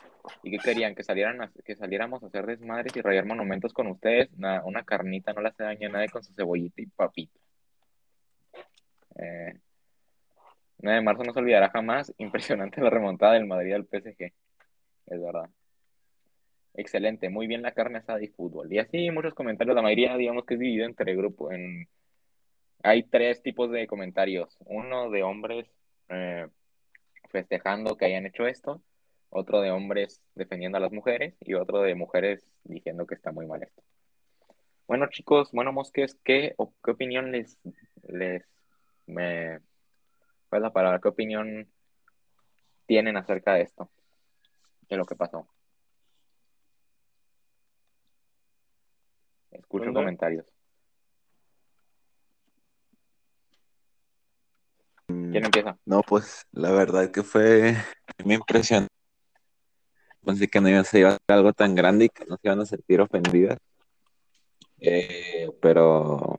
¿Y 0.42 0.50
qué 0.50 0.58
querían? 0.58 0.94
Que 0.94 1.02
salieran 1.02 1.50
que 1.64 1.76
saliéramos 1.76 2.22
a 2.22 2.26
hacer 2.26 2.46
desmadres 2.46 2.94
y 2.96 3.00
rayar 3.00 3.24
monumentos 3.26 3.72
con 3.72 3.86
ustedes. 3.88 4.30
una 4.64 4.84
carnita 4.84 5.32
no 5.32 5.42
le 5.42 5.48
hace 5.48 5.64
daño 5.64 5.88
a 5.88 5.92
nadie 5.92 6.08
con 6.08 6.22
su 6.24 6.32
cebollita 6.34 6.80
y 6.82 6.86
papita. 6.86 7.38
Eh, 9.16 9.58
9 10.78 10.96
de 10.96 11.04
marzo 11.04 11.24
no 11.24 11.32
se 11.32 11.38
olvidará 11.40 11.70
jamás. 11.70 12.12
Impresionante 12.18 12.80
la 12.80 12.90
remontada 12.90 13.34
del 13.34 13.46
Madrid 13.46 13.74
al 13.74 13.86
PSG. 13.86 14.32
Es 15.06 15.20
verdad. 15.22 15.48
Excelente, 16.74 17.28
muy 17.28 17.46
bien 17.46 17.62
la 17.62 17.72
carne 17.72 17.98
asada 17.98 18.22
y 18.22 18.28
fútbol. 18.28 18.72
Y 18.72 18.78
así 18.78 19.10
muchos 19.10 19.34
comentarios, 19.34 19.76
la 19.76 19.82
mayoría 19.82 20.16
digamos 20.16 20.46
que 20.46 20.54
es 20.54 20.60
dividido 20.60 20.86
entre 20.86 21.14
grupos. 21.14 21.52
Hay 22.82 23.02
tres 23.04 23.42
tipos 23.42 23.70
de 23.70 23.86
comentarios. 23.86 24.56
Uno 24.66 25.10
de 25.10 25.22
hombres 25.22 25.66
eh, 26.08 26.48
festejando 27.32 27.96
que 27.96 28.04
hayan 28.04 28.26
hecho 28.26 28.46
esto, 28.46 28.82
otro 29.30 29.60
de 29.60 29.72
hombres 29.72 30.22
defendiendo 30.34 30.78
a 30.78 30.80
las 30.80 30.92
mujeres 30.92 31.34
y 31.40 31.54
otro 31.54 31.80
de 31.80 31.94
mujeres 31.94 32.46
diciendo 32.62 33.06
que 33.06 33.16
está 33.16 33.32
muy 33.32 33.46
mal 33.46 33.62
esto. 33.62 33.82
Bueno, 34.86 35.08
chicos, 35.10 35.50
bueno, 35.52 35.72
Mosques, 35.72 36.16
¿qué, 36.22 36.54
qué 36.84 36.90
opinión 36.90 37.32
les, 37.32 37.58
les 38.06 38.44
me, 39.06 39.58
¿cuál 40.48 40.60
es 40.60 40.62
la 40.62 40.72
palabra? 40.72 41.00
¿Qué 41.00 41.08
opinión 41.08 41.68
tienen 42.86 43.16
acerca 43.16 43.54
de 43.54 43.62
esto? 43.62 43.90
de 44.92 44.98
lo 44.98 45.06
que 45.06 45.16
pasó. 45.16 45.48
Escucho 49.50 49.92
comentarios. 49.92 50.46
¿Quién 55.32 55.46
empieza? 55.46 55.78
No, 55.86 56.02
pues 56.02 56.46
la 56.52 56.70
verdad 56.72 57.10
que 57.10 57.22
fue 57.22 57.74
mi 58.24 58.34
impresión. 58.34 58.86
Pensé 60.24 60.46
que 60.46 60.60
no 60.60 60.68
iba 60.68 60.80
a 60.80 60.84
ser 60.84 61.18
algo 61.26 61.52
tan 61.54 61.74
grande 61.74 62.04
y 62.04 62.08
que 62.10 62.26
no 62.26 62.36
se 62.36 62.48
iban 62.48 62.60
a 62.60 62.66
sentir 62.66 63.00
ofendidas. 63.00 63.58
Eh, 64.78 65.50
pero 65.62 66.36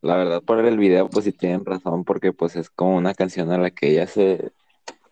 la 0.00 0.16
verdad 0.16 0.42
por 0.42 0.64
el 0.64 0.78
video 0.78 1.10
pues 1.10 1.24
sí 1.24 1.32
tienen 1.32 1.64
razón 1.64 2.04
porque 2.04 2.32
pues 2.32 2.56
es 2.56 2.70
como 2.70 2.96
una 2.96 3.12
canción 3.14 3.50
a 3.50 3.58
la 3.58 3.70
que 3.70 3.90
ellas 3.90 4.12
se, 4.12 4.52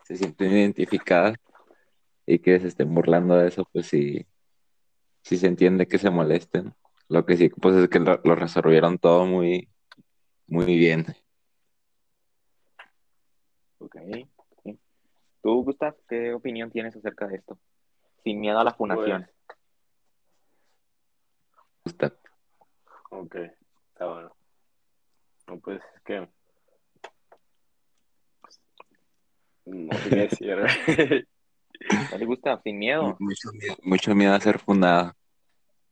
se 0.05 0.17
sienten 0.17 0.51
identificadas 0.51 1.35
y 2.25 2.39
que 2.39 2.59
se 2.59 2.69
estén 2.69 2.93
burlando 2.93 3.35
de 3.37 3.49
eso 3.49 3.67
pues 3.71 3.87
sí, 3.87 4.25
sí 5.21 5.37
se 5.37 5.47
entiende 5.47 5.87
que 5.87 5.99
se 5.99 6.09
molesten. 6.09 6.73
Lo 7.09 7.25
que 7.25 7.37
sí 7.37 7.49
pues 7.49 7.75
es 7.75 7.89
que 7.89 7.99
lo, 7.99 8.17
resolvieron 8.35 8.97
todo 8.97 9.25
muy, 9.25 9.69
muy 10.47 10.75
bien. 10.77 11.05
Ok. 13.79 13.95
¿Tú, 15.41 15.63
Gustav, 15.63 15.95
qué 16.09 16.33
opinión 16.33 16.71
tienes 16.71 16.95
acerca 16.95 17.27
de 17.27 17.37
esto? 17.37 17.57
Sin 18.23 18.39
miedo 18.39 18.59
a 18.59 18.63
la 18.63 18.73
fundación. 18.73 19.29
Gustav. 21.85 22.13
Ok, 23.11 23.35
está 23.35 24.07
bueno. 24.07 24.35
No, 25.47 25.59
pues 25.59 25.81
es 25.95 26.01
que. 26.01 26.27
No 29.65 29.97
sé 29.97 30.09
qué 30.09 30.15
decir. 30.15 31.27
¿No 32.11 32.17
te 32.17 32.25
gusta? 32.25 32.61
Sin 32.63 32.79
miedo. 32.79 33.15
Mucho 33.19 33.49
miedo, 33.53 33.75
mucho 33.83 34.15
miedo 34.15 34.33
a 34.33 34.39
ser 34.39 34.59
fundada. 34.59 35.15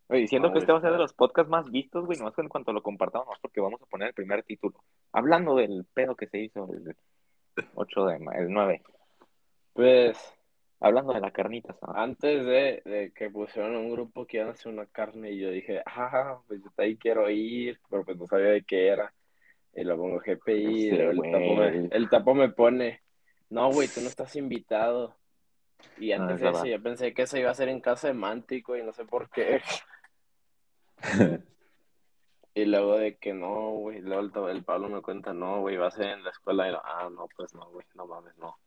Oye, 0.07 0.27
siento 0.27 0.51
que 0.51 0.59
este 0.59 0.71
va 0.71 0.77
a 0.79 0.81
ser 0.81 0.91
de 0.91 0.97
los 0.97 1.13
podcasts 1.13 1.49
más 1.49 1.71
vistos, 1.71 2.05
güey, 2.05 2.19
no 2.19 2.27
es 2.27 2.37
en 2.37 2.47
cuanto 2.47 2.71
lo 2.73 2.83
compartamos, 2.83 3.39
porque 3.41 3.59
vamos 3.59 3.81
a 3.81 3.85
poner 3.87 4.09
el 4.09 4.13
primer 4.13 4.43
título. 4.43 4.83
Hablando 5.11 5.55
del 5.55 5.85
pedo 5.93 6.15
que 6.15 6.27
se 6.27 6.39
hizo 6.39 6.71
el 6.71 6.95
8 7.75 8.05
de 8.05 8.15
el 8.15 8.49
9. 8.49 8.81
Pues, 9.73 10.17
hablando 10.79 11.13
de 11.13 11.19
la 11.19 11.31
carnita, 11.31 11.75
Antes 11.81 12.45
de, 12.45 12.81
de, 12.85 13.11
que 13.13 13.29
pusieron 13.29 13.75
un 13.75 13.91
grupo 13.91 14.25
que 14.25 14.37
iban 14.37 14.49
a 14.49 14.53
hacer 14.53 14.71
una 14.71 14.85
carne, 14.85 15.31
y 15.31 15.39
yo 15.39 15.49
dije, 15.49 15.81
ah, 15.85 16.39
pues 16.47 16.61
yo 16.63 16.69
ahí 16.77 16.97
quiero 16.97 17.29
ir, 17.29 17.79
pero 17.89 18.05
pues 18.05 18.17
no 18.17 18.27
sabía 18.27 18.49
de 18.49 18.63
qué 18.63 18.87
era. 18.87 19.13
Y 19.73 19.83
lo 19.83 19.97
pongo 19.97 20.19
GPI, 20.19 20.89
el, 20.89 21.17
tapo 21.17 21.55
me, 21.55 21.89
el 21.91 22.09
tapo 22.09 22.33
me 22.33 22.49
pone, 22.49 23.01
no, 23.49 23.71
güey, 23.71 23.89
tú 23.89 23.99
no 24.01 24.07
estás 24.07 24.35
invitado. 24.35 25.15
Y 25.97 26.13
ah, 26.13 26.21
antes 26.21 26.39
de 26.39 26.49
eso, 26.49 26.65
yo 26.65 26.81
pensé 26.81 27.13
que 27.13 27.23
eso 27.23 27.37
iba 27.37 27.51
a 27.51 27.55
ser 27.55 27.67
en 27.67 27.81
casa 27.81 28.07
de 28.07 28.13
Mántico 28.13 28.77
y 28.77 28.83
no 28.83 28.93
sé 28.93 29.03
por 29.05 29.29
qué. 29.29 29.61
y 32.55 32.63
luego 32.63 32.97
de 32.97 33.17
que 33.17 33.33
no, 33.33 33.71
güey, 33.71 33.99
luego 33.99 34.47
el, 34.47 34.63
Pablo 34.63 34.87
me 34.87 35.01
cuenta, 35.01 35.33
no, 35.33 35.59
güey, 35.59 35.75
va 35.75 35.87
a 35.87 35.91
ser 35.91 36.07
en 36.07 36.23
la 36.23 36.29
escuela. 36.29 36.69
Y 36.69 36.71
lo, 36.71 36.81
ah, 36.85 37.09
no, 37.13 37.27
pues 37.35 37.53
no, 37.53 37.69
güey, 37.69 37.85
no 37.95 38.07
mames, 38.07 38.35
no. 38.37 38.57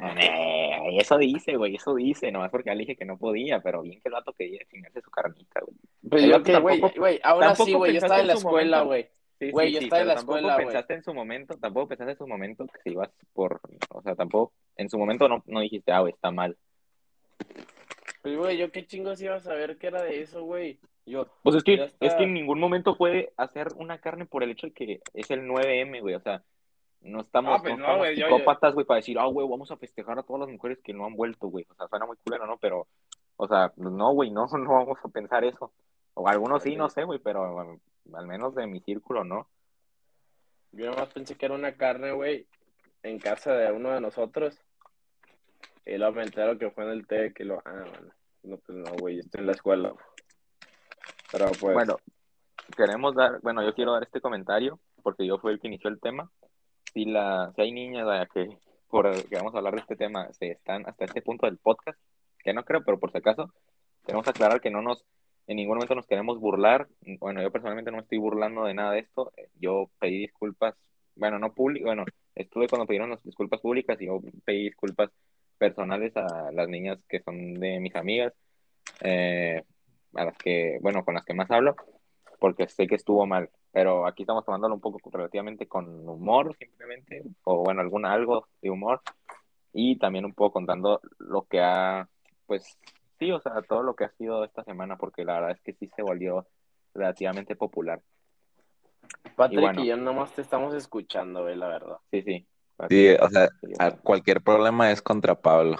Eh, 0.00 0.98
eso 0.98 1.16
dice, 1.18 1.56
güey, 1.56 1.76
eso 1.76 1.94
dice, 1.94 2.32
nomás 2.32 2.50
porque 2.50 2.70
le 2.70 2.80
dije 2.80 2.96
que 2.96 3.04
no 3.04 3.16
podía, 3.16 3.60
pero 3.60 3.82
bien 3.82 4.00
que 4.00 4.08
el 4.08 4.14
vato 4.14 4.32
quería 4.32 4.58
chingarse 4.68 5.00
su 5.00 5.10
carnita, 5.10 5.60
güey. 5.60 5.76
Pero 6.10 6.26
yo 6.26 6.42
que, 6.42 6.58
güey, 6.58 6.80
güey, 6.96 7.20
ahora 7.22 7.54
sí, 7.54 7.72
güey, 7.72 7.92
yo 7.92 7.98
estaba 7.98 8.20
en 8.20 8.26
la 8.26 8.32
escuela, 8.32 8.82
güey. 8.82 9.08
güey, 9.52 9.72
yo 9.72 9.78
estaba 9.78 10.02
en 10.02 10.08
la 10.08 10.14
escuela, 10.14 10.48
Tampoco 10.48 10.66
pensaste 10.66 10.94
en 10.94 11.02
su 11.04 11.14
momento, 11.14 11.56
tampoco 11.58 11.88
pensaste 11.88 12.12
en 12.12 12.18
su 12.18 12.26
momento 12.26 12.66
que 12.66 12.80
si 12.82 12.90
ibas 12.90 13.10
por, 13.32 13.60
o 13.90 14.02
sea, 14.02 14.16
tampoco, 14.16 14.52
en 14.76 14.90
su 14.90 14.98
momento 14.98 15.28
no, 15.28 15.44
no 15.46 15.60
dijiste, 15.60 15.92
ah, 15.92 16.00
güey, 16.00 16.12
está 16.12 16.32
mal. 16.32 16.56
Pues, 18.22 18.36
güey, 18.36 18.56
yo 18.56 18.72
qué 18.72 18.84
chingos 18.84 19.22
iba 19.22 19.36
a 19.36 19.40
saber 19.40 19.78
que 19.78 19.86
era 19.86 20.02
de 20.02 20.22
eso, 20.22 20.42
güey. 20.42 20.80
Yo, 21.04 21.26
pues 21.42 21.56
es 21.56 21.64
que, 21.64 21.92
es 21.98 22.14
que 22.14 22.24
en 22.24 22.34
ningún 22.34 22.60
momento 22.60 22.96
puede 22.96 23.32
hacer 23.36 23.68
una 23.76 23.98
carne 23.98 24.24
por 24.24 24.42
el 24.42 24.50
hecho 24.50 24.68
de 24.68 24.72
que 24.72 25.00
es 25.14 25.30
el 25.30 25.42
9M, 25.42 26.00
güey. 26.00 26.14
O 26.14 26.20
sea, 26.20 26.42
no 27.00 27.20
estamos, 27.20 27.58
ah, 27.58 27.62
pues 27.62 28.14
psicópatas, 28.14 28.74
güey, 28.74 28.86
para 28.86 28.96
decir, 28.96 29.18
ah, 29.18 29.26
güey, 29.26 29.46
vamos 29.48 29.70
a 29.70 29.76
festejar 29.76 30.18
a 30.18 30.22
todas 30.22 30.40
las 30.40 30.48
mujeres 30.48 30.78
que 30.82 30.92
no 30.92 31.04
han 31.04 31.16
vuelto, 31.16 31.48
güey. 31.48 31.66
O 31.68 31.74
sea, 31.74 31.88
suena 31.88 32.06
muy 32.06 32.16
culero, 32.18 32.46
¿no? 32.46 32.56
Pero, 32.58 32.86
o 33.36 33.48
sea, 33.48 33.72
no, 33.76 34.12
güey, 34.12 34.30
no, 34.30 34.46
no 34.58 34.72
vamos 34.72 34.98
a 35.02 35.08
pensar 35.08 35.44
eso. 35.44 35.72
O 36.14 36.28
algunos 36.28 36.62
sí, 36.62 36.76
no 36.76 36.88
sé, 36.88 37.04
güey, 37.04 37.18
pero 37.18 37.78
al 38.12 38.26
menos 38.26 38.54
de 38.54 38.66
mi 38.66 38.80
círculo, 38.80 39.24
¿no? 39.24 39.48
Yo 40.72 40.86
nomás 40.86 41.08
pensé 41.08 41.36
que 41.36 41.46
era 41.46 41.54
una 41.54 41.72
carne, 41.72 42.12
güey, 42.12 42.46
en 43.02 43.18
casa 43.18 43.54
de 43.54 43.72
uno 43.72 43.90
de 43.90 44.00
nosotros. 44.00 44.58
Y 45.84 45.96
luego 45.96 46.14
me 46.14 46.22
entero 46.22 46.58
que 46.58 46.70
fue 46.70 46.84
en 46.84 46.90
el 46.90 47.06
té, 47.06 47.32
que 47.34 47.44
lo, 47.44 47.60
ah, 47.64 47.84
bueno, 47.90 48.14
no, 48.42 48.56
pues 48.58 48.78
no, 48.78 48.92
güey, 48.98 49.18
estoy 49.18 49.40
en 49.40 49.46
la 49.46 49.52
escuela. 49.52 49.94
Pero 51.32 51.46
pues. 51.58 51.74
Bueno, 51.74 51.96
queremos 52.76 53.14
dar, 53.14 53.40
bueno, 53.40 53.64
yo 53.64 53.74
quiero 53.74 53.92
dar 53.92 54.02
este 54.02 54.20
comentario, 54.20 54.78
porque 55.02 55.26
yo 55.26 55.38
fui 55.38 55.52
el 55.52 55.60
que 55.60 55.68
inició 55.68 55.90
el 55.90 56.00
tema. 56.00 56.30
Si, 56.92 57.06
la, 57.06 57.52
si 57.56 57.62
hay 57.62 57.72
niñas 57.72 58.06
que, 58.32 58.56
por 58.88 59.10
que 59.28 59.36
vamos 59.36 59.54
a 59.54 59.58
hablar 59.58 59.74
de 59.74 59.80
este 59.80 59.96
tema, 59.96 60.30
se 60.34 60.50
están 60.50 60.86
hasta 60.86 61.06
este 61.06 61.22
punto 61.22 61.46
del 61.46 61.56
podcast, 61.56 61.98
que 62.38 62.52
no 62.52 62.64
creo, 62.64 62.84
pero 62.84 63.00
por 63.00 63.10
si 63.10 63.18
acaso, 63.18 63.52
queremos 64.04 64.28
aclarar 64.28 64.60
que 64.60 64.70
no 64.70 64.82
nos, 64.82 65.04
en 65.46 65.56
ningún 65.56 65.76
momento 65.76 65.94
nos 65.94 66.06
queremos 66.06 66.38
burlar. 66.38 66.86
Bueno, 67.18 67.42
yo 67.42 67.50
personalmente 67.50 67.90
no 67.90 67.96
me 67.96 68.02
estoy 68.02 68.18
burlando 68.18 68.64
de 68.64 68.74
nada 68.74 68.92
de 68.92 69.00
esto. 69.00 69.32
Yo 69.58 69.90
pedí 69.98 70.18
disculpas, 70.18 70.74
bueno, 71.16 71.38
no 71.38 71.54
público, 71.54 71.86
bueno, 71.86 72.04
estuve 72.34 72.68
cuando 72.68 72.86
pidieron 72.86 73.10
las 73.10 73.22
disculpas 73.22 73.60
públicas 73.60 74.00
y 74.00 74.06
yo 74.06 74.20
pedí 74.44 74.64
disculpas 74.64 75.10
personales 75.58 76.16
a 76.16 76.50
las 76.52 76.68
niñas 76.68 76.98
que 77.08 77.20
son 77.20 77.54
de 77.54 77.78
mis 77.78 77.94
amigas, 77.94 78.32
eh, 79.00 79.62
a 80.14 80.24
las 80.24 80.36
que, 80.38 80.78
bueno, 80.80 81.04
con 81.04 81.14
las 81.14 81.24
que 81.24 81.34
más 81.34 81.50
hablo, 81.50 81.76
porque 82.38 82.68
sé 82.68 82.86
que 82.86 82.96
estuvo 82.96 83.26
mal, 83.26 83.50
pero 83.72 84.06
aquí 84.06 84.22
estamos 84.22 84.44
tomándolo 84.44 84.74
un 84.74 84.80
poco 84.80 84.98
relativamente 85.10 85.66
con 85.66 86.08
humor, 86.08 86.56
simplemente, 86.58 87.22
o 87.44 87.64
bueno, 87.64 87.80
alguna, 87.80 88.12
algo 88.12 88.48
de 88.60 88.70
humor, 88.70 89.00
y 89.72 89.96
también 89.96 90.24
un 90.24 90.34
poco 90.34 90.54
contando 90.54 91.00
lo 91.18 91.42
que 91.42 91.60
ha, 91.60 92.08
pues, 92.46 92.76
sí, 93.18 93.30
o 93.30 93.40
sea, 93.40 93.62
todo 93.62 93.82
lo 93.82 93.94
que 93.94 94.04
ha 94.04 94.10
sido 94.10 94.44
esta 94.44 94.64
semana, 94.64 94.96
porque 94.96 95.24
la 95.24 95.34
verdad 95.34 95.50
es 95.52 95.60
que 95.60 95.72
sí 95.74 95.90
se 95.94 96.02
volvió 96.02 96.46
relativamente 96.94 97.56
popular. 97.56 98.00
Patrick 99.36 99.78
y, 99.78 99.86
yo 99.86 99.96
nomás 99.96 100.32
te 100.32 100.42
estamos 100.42 100.74
escuchando, 100.74 101.48
la 101.48 101.68
verdad. 101.68 101.96
Sí, 102.10 102.22
sí. 102.22 102.46
Sí, 102.88 103.08
o 103.10 103.28
sea, 103.28 103.48
cualquier 104.02 104.40
problema 104.42 104.90
es 104.90 105.02
contra 105.02 105.34
Pablo. 105.34 105.76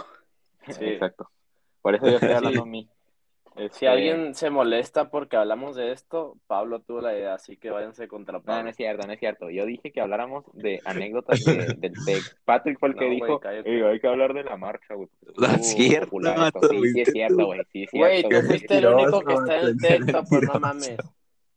Sí, 0.69 0.85
exacto. 0.85 1.31
Por 1.81 1.95
eso 1.95 2.07
yo 2.07 2.15
estoy 2.15 2.31
hablando 2.33 2.63
a 2.63 2.67
mí. 2.67 2.89
Si 3.57 3.63
este, 3.65 3.89
alguien 3.89 4.35
se 4.35 4.49
molesta 4.51 5.11
porque 5.11 5.37
hablamos 5.37 5.77
de 5.77 5.93
esto, 5.93 6.39
Pablo 6.47 6.81
tuvo 6.81 7.03
la 7.03 7.13
idea, 7.13 7.35
así 7.35 7.57
que 7.57 7.71
váyanse 7.71 8.09
contra 8.09 8.41
Pablo. 8.41 8.59
No, 8.59 8.63
no 8.65 8.71
es 8.71 8.77
cierto, 8.77 9.07
no 9.07 9.13
es 9.13 9.19
cierto. 9.19 9.51
Yo 9.51 9.67
dije 9.67 9.93
que 9.93 10.01
habláramos 10.01 10.45
de 10.55 10.81
anécdotas 10.85 11.45
de, 11.45 11.75
del 11.77 11.93
TEC. 12.05 12.23
Patrick 12.45 12.79
fue 12.79 12.91
el 12.91 12.95
que 12.97 13.05
dijo, 13.11 13.41
hay 13.45 14.01
que 14.01 14.09
hablar 14.09 14.33
de 14.33 14.45
la 14.45 14.57
marcha, 14.57 14.95
güey. 14.95 15.09
No 15.37 15.47
es 15.47 15.67
cierto, 15.67 16.19
sí, 16.71 16.93
sí 16.93 17.01
es 17.01 17.13
cierto, 17.13 17.47
güey. 17.47 17.61
Sí, 17.73 17.87
güey, 17.93 18.23
tú 18.23 18.37
fuiste 18.47 18.79
el 18.79 18.87
único 18.87 19.21
que 19.21 19.35
está 19.35 19.61
en 19.61 19.67
el 19.67 19.77
TEC, 19.77 20.29
pues 20.29 20.43
no 20.43 20.61
mames. 20.61 20.97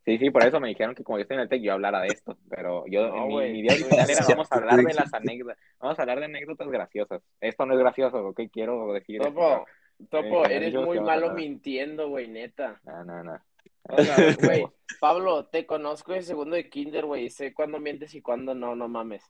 Sí, 0.06 0.20
sí, 0.20 0.30
por 0.30 0.46
eso 0.46 0.60
me 0.60 0.68
dijeron 0.68 0.94
que 0.94 1.04
como 1.04 1.18
yo 1.18 1.24
estoy 1.24 1.36
en 1.36 1.42
el 1.42 1.50
TEC, 1.50 1.64
yo 1.64 1.74
hablara 1.74 2.02
de 2.02 2.08
esto. 2.10 2.38
Pero 2.48 2.86
yo, 2.88 3.12
mi, 3.26 3.52
mi, 3.52 3.60
idea 3.62 3.74
original 3.74 4.10
era 4.10 4.26
vamos 4.30 4.52
a 4.52 4.56
hablar 4.56 4.78
de 4.84 4.94
las 4.94 5.14
anécdotas. 5.14 5.58
Vamos 5.80 5.98
a 5.98 6.02
hablar 6.04 6.20
de 6.20 6.26
anécdotas 6.26 6.68
graciosas. 6.68 7.24
Esto 7.42 7.66
no 7.66 7.74
es 7.74 7.80
gracioso, 7.80 8.18
¿ok? 8.28 8.42
Quiero 8.52 8.94
decir. 8.94 9.20
Topo, 9.20 9.66
Topo, 10.10 10.46
eres 10.46 10.74
muy 10.74 11.00
malo 11.00 11.34
mintiendo, 11.34 12.10
güey, 12.10 12.28
neta. 12.28 12.80
No, 12.84 13.04
no, 13.04 13.24
no. 13.24 13.40
O 13.84 13.98
sea, 13.98 14.16
güey, 14.42 14.66
Pablo, 15.00 15.46
te 15.46 15.66
conozco 15.66 16.14
de 16.14 16.22
segundo 16.22 16.56
de 16.56 16.70
kinder, 16.70 17.06
güey. 17.06 17.30
Sé 17.30 17.54
cuándo 17.54 17.80
mientes 17.80 18.14
y 18.14 18.22
cuándo 18.22 18.54
no, 18.54 18.76
no 18.76 18.88
mames. 18.88 19.24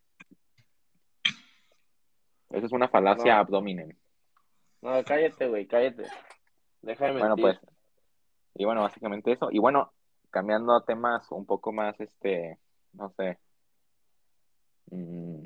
Eso 2.49 2.65
es 2.65 2.71
una 2.71 2.87
falacia 2.87 3.37
abdominen. 3.37 3.97
No, 4.81 5.03
cállate, 5.03 5.47
güey, 5.47 5.67
cállate. 5.67 6.03
Déjame 6.81 7.13
mentir. 7.13 7.29
Bueno, 7.29 7.35
pues. 7.35 7.59
Y 8.55 8.65
bueno, 8.65 8.81
básicamente 8.81 9.31
eso. 9.31 9.49
Y 9.51 9.59
bueno, 9.59 9.91
cambiando 10.29 10.75
a 10.75 10.85
temas 10.85 11.29
un 11.31 11.45
poco 11.45 11.71
más, 11.71 11.99
este, 11.99 12.57
no 12.93 13.09
sé, 13.09 13.37
mm, 14.91 15.43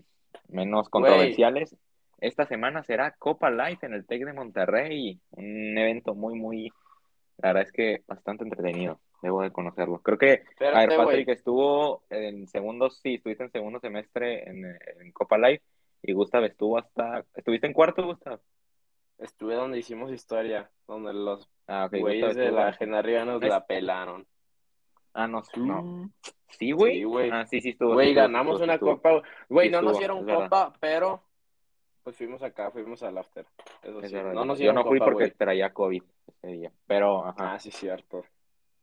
menos 0.49 0.89
controversiales. 0.89 1.75
Esta 2.21 2.45
semana 2.45 2.83
será 2.83 3.11
Copa 3.11 3.49
Life 3.49 3.85
en 3.85 3.93
el 3.93 4.05
TEC 4.05 4.25
de 4.25 4.33
Monterrey, 4.33 5.19
un 5.31 5.77
evento 5.77 6.15
muy, 6.15 6.35
muy, 6.35 6.69
la 7.37 7.49
verdad 7.49 7.63
es 7.63 7.71
que 7.71 8.03
bastante 8.07 8.43
entretenido, 8.43 8.99
debo 9.21 9.41
de 9.41 9.51
conocerlo. 9.51 10.01
Creo 10.01 10.17
que, 10.17 10.43
a 10.59 10.85
ver, 10.85 10.97
Patrick 10.97 11.29
estuvo 11.29 12.03
en 12.09 12.47
segundo, 12.47 12.89
sí, 12.89 13.15
estuviste 13.15 13.43
en 13.43 13.51
segundo 13.51 13.79
semestre 13.79 14.43
en, 14.49 15.11
Copa 15.13 15.37
Life 15.37 15.63
y 16.03 16.13
Gustav 16.13 16.43
estuvo 16.43 16.77
hasta, 16.77 17.23
¿estuviste 17.35 17.67
en 17.67 17.73
cuarto, 17.73 18.05
Gustav? 18.05 18.39
Estuve 19.17 19.55
donde 19.55 19.79
hicimos 19.79 20.11
historia, 20.11 20.69
donde 20.87 21.13
los 21.13 21.49
ah, 21.67 21.89
güeyes 21.91 22.35
de 22.35 22.51
la 22.51 22.73
Genarriba 22.73 23.25
nos 23.25 23.41
la 23.41 23.65
pelaron. 23.65 24.25
Ah, 25.13 25.27
no, 25.27 25.41
no. 25.57 26.09
Sí, 26.49 26.71
güey. 26.71 27.03
Sí, 27.03 27.29
Ah, 27.31 27.45
sí, 27.45 27.61
sí 27.61 27.69
estuvo. 27.69 27.93
Güey, 27.93 28.13
ganamos 28.13 28.61
una 28.61 28.77
copa. 28.77 29.21
Güey, 29.49 29.69
no 29.69 29.81
nos 29.81 29.97
dieron 29.97 30.25
copa, 30.25 30.73
pero 30.79 31.28
pues 32.09 32.17
fuimos 32.17 32.41
acá, 32.41 32.71
fuimos 32.71 33.03
al 33.03 33.19
after. 33.19 33.45
Eso 33.83 34.01
Es 34.01 34.09
sí. 34.09 34.15
No 34.15 34.43
nos 34.43 34.57
yo 34.57 34.73
no 34.73 34.83
fui 34.83 34.97
copa, 34.97 35.11
porque 35.11 35.29
traía 35.29 35.71
COVID 35.71 36.01
ese 36.27 36.47
día. 36.47 36.71
Pero, 36.87 37.23
ajá. 37.23 37.53
Ah, 37.53 37.59
sí, 37.59 37.69
cierto. 37.69 38.25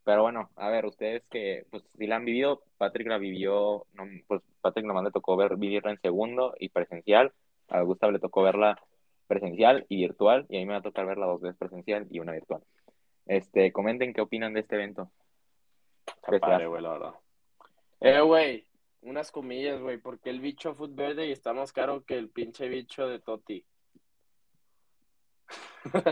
Pero 0.05 0.23
bueno, 0.23 0.49
a 0.55 0.69
ver, 0.69 0.87
ustedes 0.87 1.25
que, 1.29 1.67
pues, 1.71 1.83
si 1.99 2.07
la 2.07 2.15
han 2.15 2.25
vivido, 2.25 2.63
Patrick 2.79 3.09
la 3.09 3.19
vivió, 3.19 3.85
no, 3.95 4.05
pues, 4.29 4.43
Patrick 4.61 4.87
nomás 4.87 5.03
le 5.03 5.11
tocó 5.11 5.37
ver, 5.37 5.57
vivirla 5.57 5.91
en 5.91 6.01
segundo 6.01 6.55
y 6.61 6.69
presencial. 6.69 7.33
A 7.69 7.81
Gustav 7.81 8.13
le 8.13 8.21
tocó 8.21 8.45
verla 8.45 8.81
presencial 9.27 9.87
y 9.89 9.97
virtual, 9.97 10.47
y 10.49 10.59
a 10.59 10.61
mí 10.61 10.67
me 10.67 10.75
va 10.75 10.79
a 10.79 10.83
tocar 10.83 11.05
verla 11.05 11.27
dos 11.27 11.41
veces 11.41 11.59
presencial 11.59 12.07
y 12.09 12.21
una 12.21 12.31
virtual. 12.31 12.63
Este, 13.27 13.73
comenten 13.73 14.15
qué 14.15 14.21
opinan 14.21 14.55
de 14.55 14.61
este 14.61 14.77
evento. 14.77 15.11
Está 16.07 16.39
padre, 16.39 16.63
ya. 16.63 16.67
güey, 16.69 16.83
la 16.83 16.91
verdad. 16.91 17.15
Eh, 17.99 18.21
güey, 18.21 18.65
unas 19.03 19.31
comillas, 19.31 19.81
güey, 19.81 19.99
porque 19.99 20.31
el 20.31 20.41
bicho 20.41 20.75
food 20.75 20.95
verde 20.95 21.27
y 21.27 21.33
está 21.33 21.53
más 21.53 21.73
caro 21.73 22.05
que 22.05 22.17
el 22.17 22.29
pinche 22.29 22.69
bicho 22.69 23.07
de 23.07 23.21
Toti. 23.21 23.65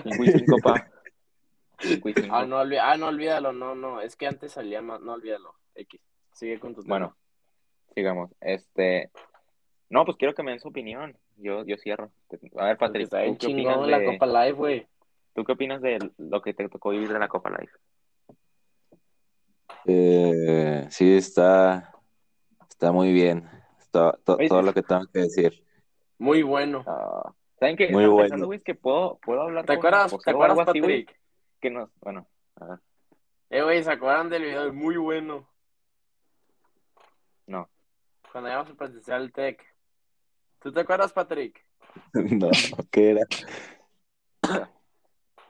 Cinco 0.02 0.58
pa. 0.62 0.90
Ah, 2.30 2.46
no, 2.46 2.62
olvi- 2.62 2.80
ah, 2.80 2.96
no, 2.96 3.08
olvídalo, 3.08 3.52
no, 3.52 3.74
no, 3.74 4.00
es 4.00 4.16
que 4.16 4.26
antes 4.26 4.52
salía 4.52 4.80
más, 4.80 5.00
no, 5.00 5.12
olvídalo. 5.12 5.54
X, 5.74 6.00
sigue 6.32 6.58
con 6.58 6.74
tu 6.74 6.82
tema. 6.82 6.94
Bueno, 6.94 7.16
sigamos. 7.94 8.30
Este, 8.40 9.10
no, 9.90 10.04
pues 10.04 10.16
quiero 10.16 10.34
que 10.34 10.42
me 10.42 10.52
den 10.52 10.60
su 10.60 10.68
opinión. 10.68 11.18
Yo, 11.36 11.64
yo 11.64 11.76
cierro. 11.76 12.10
A 12.56 12.66
ver, 12.66 12.78
Patrick, 12.78 13.04
está 13.04 13.24
¿tú 13.26 13.36
qué 13.36 13.46
opinas 13.46 13.74
chingón 13.74 13.90
la 13.90 13.98
de, 13.98 14.06
Copa 14.06 14.26
Live, 14.26 14.52
güey. 14.52 14.88
¿tú 15.34 15.44
qué 15.44 15.52
opinas 15.52 15.82
de 15.82 15.98
lo 16.16 16.40
que 16.40 16.54
te 16.54 16.68
tocó 16.68 16.90
vivir 16.90 17.12
de 17.12 17.18
la 17.18 17.28
Copa 17.28 17.50
Live? 17.50 17.72
Eh, 19.86 20.86
sí, 20.90 21.16
está, 21.16 21.93
está 22.84 22.92
muy 22.92 23.12
bien. 23.12 23.48
Está- 23.80 24.18
to- 24.24 24.36
Oye, 24.36 24.48
todo 24.48 24.60
lo 24.62 24.74
que 24.74 24.82
tengo 24.82 25.06
que 25.06 25.20
decir. 25.20 25.64
Muy 26.18 26.42
bueno. 26.42 26.84
Ah, 26.86 27.32
¿Saben 27.58 27.76
qué? 27.76 27.88
Muy 27.90 28.04
bueno. 28.06 28.18
pensando, 28.18 28.46
güey, 28.46 28.58
es 28.58 28.64
que 28.64 28.74
puedo, 28.74 29.18
puedo 29.24 29.40
hablar 29.42 29.64
¿Te 29.64 29.68
con 29.68 29.76
acuerdas, 29.78 30.12
José 30.12 30.24
¿te 30.24 30.30
acuerdas, 30.32 30.58
así, 30.68 30.80
Patrick? 30.80 31.20
que 31.60 31.70
nos, 31.70 31.90
bueno, 32.00 32.26
a 32.56 32.64
ver, 32.66 32.78
Eh, 33.50 33.62
güey, 33.62 33.82
¿se 33.82 33.90
acuerdan 33.90 34.28
del 34.28 34.42
video? 34.42 34.72
Muy 34.72 34.96
bueno. 34.98 35.48
no. 37.46 37.68
Cuando 38.30 38.50
íbamos 38.50 38.70
a 38.70 38.74
presenciar 38.74 39.20
el 39.20 39.32
TEC. 39.32 39.62
¿Tú 40.58 40.72
te 40.72 40.80
acuerdas, 40.80 41.12
Patrick? 41.12 41.64
No, 42.14 42.50
¿qué 42.90 43.10
era? 43.12 43.22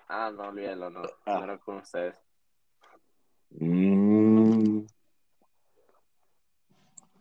Ah, 0.09 0.31
no, 0.31 0.45
olvídalo, 0.49 0.91
no. 0.91 1.03
Ah. 1.27 1.39
No 1.39 1.45
era 1.45 1.59
con 1.59 1.77
ustedes. 1.79 2.17
Mm, 3.51 4.14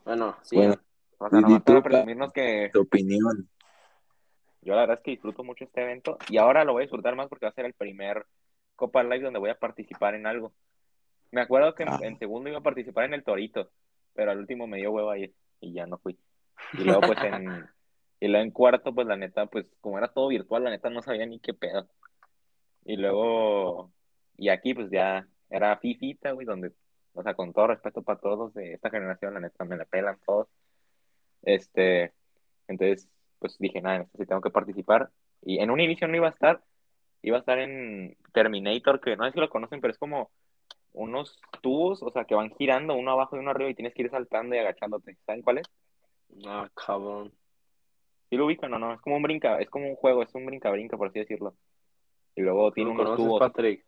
Bueno, 0.06 0.36
sí. 0.44 0.56
Bueno. 0.58 0.76
O 1.18 1.30
sea, 1.30 1.40
nomás 1.42 1.62
para 1.64 1.82
Pa- 1.82 1.90
presumirnos 1.90 2.34
que 2.34 2.70
tu 2.74 2.82
opinión. 2.82 3.50
yo 4.62 4.74
la 4.76 4.82
verdad 4.82 4.98
es 4.98 5.04
que 5.04 5.12
disfruto 5.12 5.44
mucho 5.44 5.64
este 5.64 5.82
evento 5.82 6.18
y 6.30 6.38
ahora 6.38 6.66
lo 6.66 6.74
voy 6.74 6.82
a 6.82 6.86
disfrutar 6.86 7.16
más 7.16 7.28
porque 7.30 7.46
va 7.46 7.50
a 7.52 7.54
ser 7.54 7.66
el 7.66 7.74
primer 7.74 8.26
Copa 8.76 9.04
Live 9.04 9.22
donde 9.24 9.40
voy 9.40 9.50
a 9.50 9.58
participar 9.60 10.16
en 10.16 10.28
algo. 10.28 10.54
Me 11.32 11.42
acuerdo 11.42 11.74
que 11.76 11.84
en, 11.84 11.90
Ah. 11.90 12.00
en 12.02 12.18
segundo 12.20 12.50
iba 12.50 12.60
a 12.60 12.64
participar 12.64 13.06
en 13.06 13.14
el 13.14 13.24
Torito, 13.24 13.70
pero 14.14 14.32
al 14.32 14.40
último 14.40 14.68
me 14.68 14.78
dio 14.78 14.92
hueva 14.92 15.18
ir 15.18 15.34
y 15.62 15.74
ya 15.74 15.86
no 15.86 15.98
fui. 15.98 16.18
Y 16.74 16.84
luego 16.84 17.02
pues 17.02 17.20
en, 17.24 17.46
y 18.20 18.28
luego 18.28 18.44
en 18.44 18.52
cuarto 18.52 18.94
pues 18.94 19.08
la 19.08 19.16
neta 19.16 19.46
pues 19.46 19.70
como 19.82 19.98
era 19.98 20.10
todo 20.10 20.28
virtual 20.28 20.64
la 20.66 20.70
neta 20.72 20.90
no 20.90 21.02
sabía 21.02 21.26
ni 21.26 21.40
qué 21.40 21.54
pedo. 21.54 21.88
Y 22.86 22.98
luego 22.98 23.92
y 24.38 24.50
aquí 24.50 24.74
pues 24.74 24.90
ya 24.92 25.26
era 25.50 25.78
fifita, 25.78 26.32
güey, 26.32 26.46
donde 26.46 26.74
o 27.14 27.24
sea, 27.24 27.34
con 27.34 27.54
todo 27.54 27.68
respeto 27.68 28.02
para 28.02 28.20
todos 28.20 28.54
de 28.54 28.74
esta 28.74 28.90
generación, 28.90 29.34
la 29.34 29.40
neta 29.40 29.66
me 29.66 29.78
la 29.78 29.86
pelan 29.86 30.18
todos. 30.26 30.48
Este, 31.44 32.14
entonces, 32.68 33.10
pues 33.40 33.58
dije, 33.60 33.82
nada, 33.82 33.98
en 33.98 34.02
esto 34.04 34.18
sí 34.18 34.26
tengo 34.26 34.42
que 34.42 34.50
participar. 34.50 35.10
Y 35.42 35.60
en 35.60 35.70
un 35.72 35.80
inicio 35.80 36.08
no 36.08 36.16
iba 36.16 36.28
a 36.28 36.32
estar, 36.32 36.62
iba 37.22 37.38
a 37.38 37.40
estar 37.40 37.60
en 37.60 38.18
Terminator, 38.34 39.00
que 39.00 39.16
no 39.16 39.26
sé 39.26 39.34
si 39.34 39.40
lo 39.40 39.50
conocen, 39.50 39.82
pero 39.82 39.92
es 39.92 39.98
como 39.98 40.32
unos 40.94 41.40
tubos, 41.62 42.02
o 42.04 42.12
sea, 42.12 42.26
que 42.26 42.36
van 42.36 42.52
girando 42.56 42.96
uno 42.96 43.12
abajo 43.12 43.36
y 43.36 43.40
uno 43.40 43.52
arriba 43.52 43.70
y 43.70 43.76
tienes 43.76 43.94
que 43.94 44.04
ir 44.04 44.10
saltando 44.10 44.56
y 44.56 44.60
agachándote. 44.60 45.18
¿Saben 45.26 45.42
cuál 45.42 45.60
es? 45.60 45.68
Ah, 46.46 46.70
cabrón. 46.74 47.34
¿Sí 48.30 48.38
lo 48.38 48.46
ubican 48.46 48.74
o 48.74 48.80
no? 48.80 48.94
Es 48.94 49.02
como 49.02 49.18
un 49.18 49.24
brinca, 49.24 49.60
es 49.60 49.70
como 49.70 49.88
un 49.88 49.96
juego, 49.96 50.24
es 50.24 50.34
un 50.34 50.46
brinca-brinca, 50.46 50.98
por 50.98 51.10
así 51.10 51.20
decirlo. 51.20 51.56
Y 52.36 52.42
luego 52.42 52.70
¿Tú 52.70 52.76
tiene 52.76 52.92
unos 52.92 53.16
tubos 53.16 53.40
Patrick? 53.40 53.86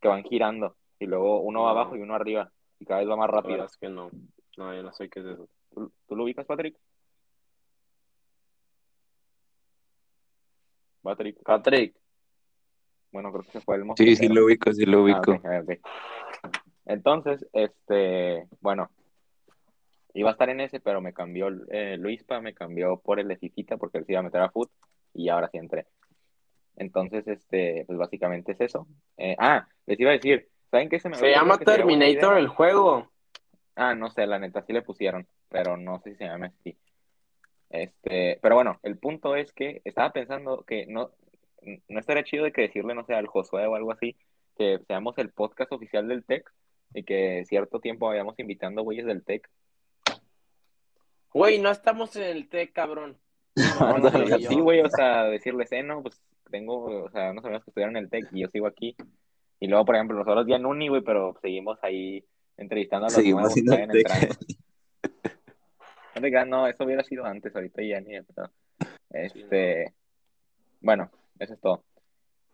que 0.00 0.08
van 0.08 0.22
girando. 0.22 0.76
Y 0.98 1.06
luego 1.06 1.40
uno 1.40 1.62
va 1.64 1.70
abajo 1.70 1.96
y 1.96 2.00
uno 2.02 2.14
arriba. 2.14 2.50
Y 2.78 2.84
cada 2.86 3.00
vez 3.00 3.08
va 3.08 3.16
más 3.16 3.28
La 3.30 3.36
verdad 3.36 3.48
rápido. 3.50 3.64
es 3.66 3.76
que 3.76 3.88
no. 3.88 4.10
No, 4.56 4.74
yo 4.74 4.82
no 4.82 4.92
sé 4.92 5.08
qué 5.08 5.20
es 5.20 5.26
eso. 5.26 5.48
¿Tú, 5.74 5.92
tú 6.06 6.16
lo 6.16 6.24
ubicas, 6.24 6.46
Patrick? 6.46 6.76
Patrick. 11.02 11.42
Patrick. 11.42 11.94
Bueno, 13.12 13.30
creo 13.30 13.42
que 13.44 13.50
se 13.52 13.60
fue 13.60 13.76
el 13.76 13.82
Sí, 13.82 13.86
mosquitero. 13.86 14.16
sí 14.16 14.28
lo 14.28 14.44
ubico, 14.46 14.72
sí 14.72 14.84
lo 14.86 14.98
Ah, 14.98 15.02
ubico. 15.02 15.40
Entonces, 16.86 17.46
este, 17.52 18.46
bueno, 18.60 18.90
iba 20.14 20.30
a 20.30 20.32
estar 20.32 20.48
en 20.50 20.60
ese, 20.60 20.80
pero 20.80 21.00
me 21.00 21.12
cambió 21.12 21.48
eh, 21.70 21.96
Luispa, 21.98 22.40
me 22.40 22.54
cambió 22.54 22.98
por 22.98 23.20
el 23.20 23.28
de 23.28 23.36
Fifita 23.36 23.76
porque 23.76 23.98
él 23.98 24.06
se 24.06 24.12
iba 24.12 24.20
a 24.20 24.24
meter 24.24 24.40
a 24.40 24.50
foot 24.50 24.70
y 25.12 25.28
ahora 25.28 25.48
sí 25.50 25.58
entré. 25.58 25.86
Entonces, 26.76 27.26
este, 27.28 27.84
pues 27.86 27.98
básicamente 27.98 28.52
es 28.52 28.60
eso. 28.60 28.86
Eh, 29.16 29.36
ah, 29.38 29.66
les 29.86 30.00
iba 30.00 30.10
a 30.10 30.14
decir, 30.14 30.48
¿saben 30.74 30.88
qué 30.88 30.98
se 30.98 31.08
me 31.08 31.14
Se 31.14 31.30
llama 31.30 31.56
Terminator 31.56 32.36
el 32.36 32.48
juego. 32.48 33.08
Ah, 33.76 33.94
no 33.94 34.10
sé, 34.10 34.26
la 34.26 34.40
neta 34.40 34.60
sí 34.62 34.72
le 34.72 34.82
pusieron, 34.82 35.24
pero 35.48 35.76
no 35.76 36.00
sé 36.00 36.10
si 36.10 36.16
se 36.16 36.24
llama 36.24 36.46
así. 36.46 36.76
Este, 37.70 38.40
pero 38.42 38.56
bueno, 38.56 38.80
el 38.82 38.98
punto 38.98 39.36
es 39.36 39.52
que 39.52 39.82
estaba 39.84 40.10
pensando 40.10 40.64
que 40.64 40.86
no, 40.86 41.12
no 41.88 42.00
estaría 42.00 42.24
chido 42.24 42.42
de 42.42 42.52
que 42.52 42.62
decirle, 42.62 42.92
no 42.96 43.04
sé, 43.04 43.14
al 43.14 43.28
Josué 43.28 43.66
o 43.66 43.76
algo 43.76 43.92
así, 43.92 44.16
que 44.56 44.80
seamos 44.88 45.16
el 45.18 45.30
podcast 45.30 45.70
oficial 45.70 46.08
del 46.08 46.24
TEC 46.24 46.52
y 46.92 47.04
que 47.04 47.44
cierto 47.46 47.78
tiempo 47.78 48.08
vayamos 48.08 48.36
invitando 48.40 48.82
güeyes 48.82 49.06
del 49.06 49.22
TEC. 49.22 49.48
Güey, 51.32 51.60
no 51.60 51.70
estamos 51.70 52.16
en 52.16 52.24
el 52.24 52.48
TEC, 52.48 52.72
cabrón. 52.72 53.16
No, 53.78 53.98
no, 53.98 54.06
Ándale, 54.08 54.24
o 54.24 54.26
sea, 54.26 54.38
yo. 54.38 54.48
sí, 54.48 54.58
güey, 54.58 54.80
o 54.80 54.90
sea, 54.90 55.24
decirles, 55.24 55.70
eh, 55.70 55.84
no, 55.84 56.02
pues 56.02 56.20
tengo, 56.50 57.04
o 57.04 57.10
sea, 57.10 57.30
unos 57.30 57.44
amigos 57.44 57.62
que 57.62 57.70
estudiaron 57.70 57.96
en 57.96 58.04
el 58.04 58.10
TEC 58.10 58.26
y 58.32 58.40
yo 58.40 58.48
sigo 58.48 58.66
aquí. 58.66 58.96
Y 59.64 59.66
luego, 59.66 59.86
por 59.86 59.94
ejemplo, 59.94 60.18
nosotros 60.18 60.46
ya 60.46 60.56
en 60.56 60.66
Uni, 60.66 60.88
güey, 60.88 61.00
pero 61.00 61.34
seguimos 61.40 61.78
ahí 61.80 62.22
entrevistando 62.58 63.06
a 63.06 63.08
los 63.08 63.14
Seguimos 63.14 63.40
nuevos 63.40 63.54
que 63.54 63.82
entrando. 63.82 64.34
No 66.14 66.20
te 66.20 66.30
creas, 66.30 66.46
no, 66.46 66.66
eso 66.68 66.84
hubiera 66.84 67.02
sido 67.02 67.24
antes, 67.24 67.56
ahorita 67.56 67.82
ya 67.82 67.98
ni 68.02 68.12
de 68.12 68.24
pedo. 68.24 68.50
Este, 69.08 69.94
bueno, 70.82 71.10
eso 71.38 71.54
es 71.54 71.60
todo. 71.62 71.82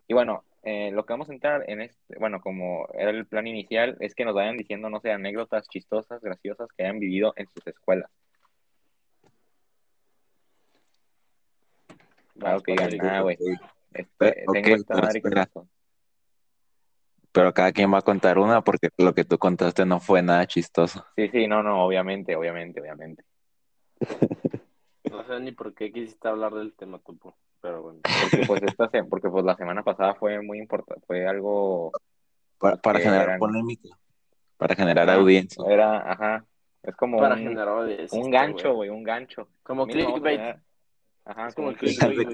Y 0.06 0.14
bueno, 0.14 0.44
eh, 0.62 0.92
lo 0.92 1.04
que 1.04 1.12
vamos 1.12 1.28
a 1.28 1.32
entrar 1.32 1.68
en 1.68 1.80
este, 1.80 2.16
bueno, 2.20 2.40
como 2.40 2.86
era 2.94 3.10
el 3.10 3.26
plan 3.26 3.48
inicial, 3.48 3.96
es 3.98 4.14
que 4.14 4.24
nos 4.24 4.36
vayan 4.36 4.56
diciendo, 4.56 4.88
no 4.88 5.00
sé, 5.00 5.10
anécdotas 5.10 5.68
chistosas, 5.68 6.22
graciosas 6.22 6.68
que 6.76 6.84
hayan 6.84 7.00
vivido 7.00 7.32
en 7.34 7.48
sus 7.48 7.66
escuelas. 7.66 8.08
Claro 12.38 12.60
que 12.60 12.70
digan, 12.70 12.86
Patrick. 12.86 13.04
ah, 13.04 13.20
güey, 13.22 13.36
este, 13.94 14.44
tengo 14.52 14.76
esta 14.76 14.94
pero 14.94 15.06
madre 15.06 15.20
que 15.20 15.30
pasó. 15.30 15.66
Pero 17.32 17.54
cada 17.54 17.72
quien 17.72 17.92
va 17.92 17.98
a 17.98 18.02
contar 18.02 18.38
una 18.38 18.62
porque 18.62 18.88
lo 18.98 19.14
que 19.14 19.24
tú 19.24 19.38
contaste 19.38 19.86
no 19.86 20.00
fue 20.00 20.20
nada 20.22 20.46
chistoso. 20.46 21.04
Sí, 21.16 21.28
sí, 21.28 21.46
no, 21.46 21.62
no, 21.62 21.84
obviamente, 21.84 22.34
obviamente, 22.34 22.80
obviamente. 22.80 23.24
No 25.10 25.24
sé 25.24 25.40
ni 25.40 25.52
por 25.52 25.74
qué 25.74 25.92
quisiste 25.92 26.28
hablar 26.28 26.52
del 26.54 26.72
tema, 26.74 26.98
Topo. 26.98 27.36
Pero 27.60 27.82
bueno. 27.82 28.00
Porque 28.02 28.42
pues 28.46 28.62
esta 28.62 28.88
se- 28.88 29.04
porque 29.04 29.28
pues 29.28 29.44
la 29.44 29.54
semana 29.54 29.82
pasada 29.82 30.14
fue 30.14 30.40
muy 30.42 30.58
importante, 30.58 31.04
fue 31.06 31.26
algo 31.28 31.92
Para, 32.58 32.76
para 32.76 32.98
generar 33.00 33.24
eran- 33.28 33.38
polémica. 33.38 33.88
Para 34.56 34.74
generar 34.74 35.08
audiencia. 35.10 35.64
era, 35.68 36.12
ajá, 36.12 36.44
es 36.82 36.94
como 36.96 37.18
Para 37.18 37.34
un, 37.34 37.42
generar 37.42 37.68
audiencia, 37.68 38.18
un 38.18 38.26
este, 38.26 38.30
gancho, 38.36 38.74
güey. 38.74 38.90
un 38.90 39.02
gancho. 39.02 39.48
Como 39.62 39.86
clickbait. 39.86 40.40
Ajá, 41.24 41.48
Es 41.48 41.54
como 41.54 41.68
como 41.68 41.78
clickbait. 41.78 42.28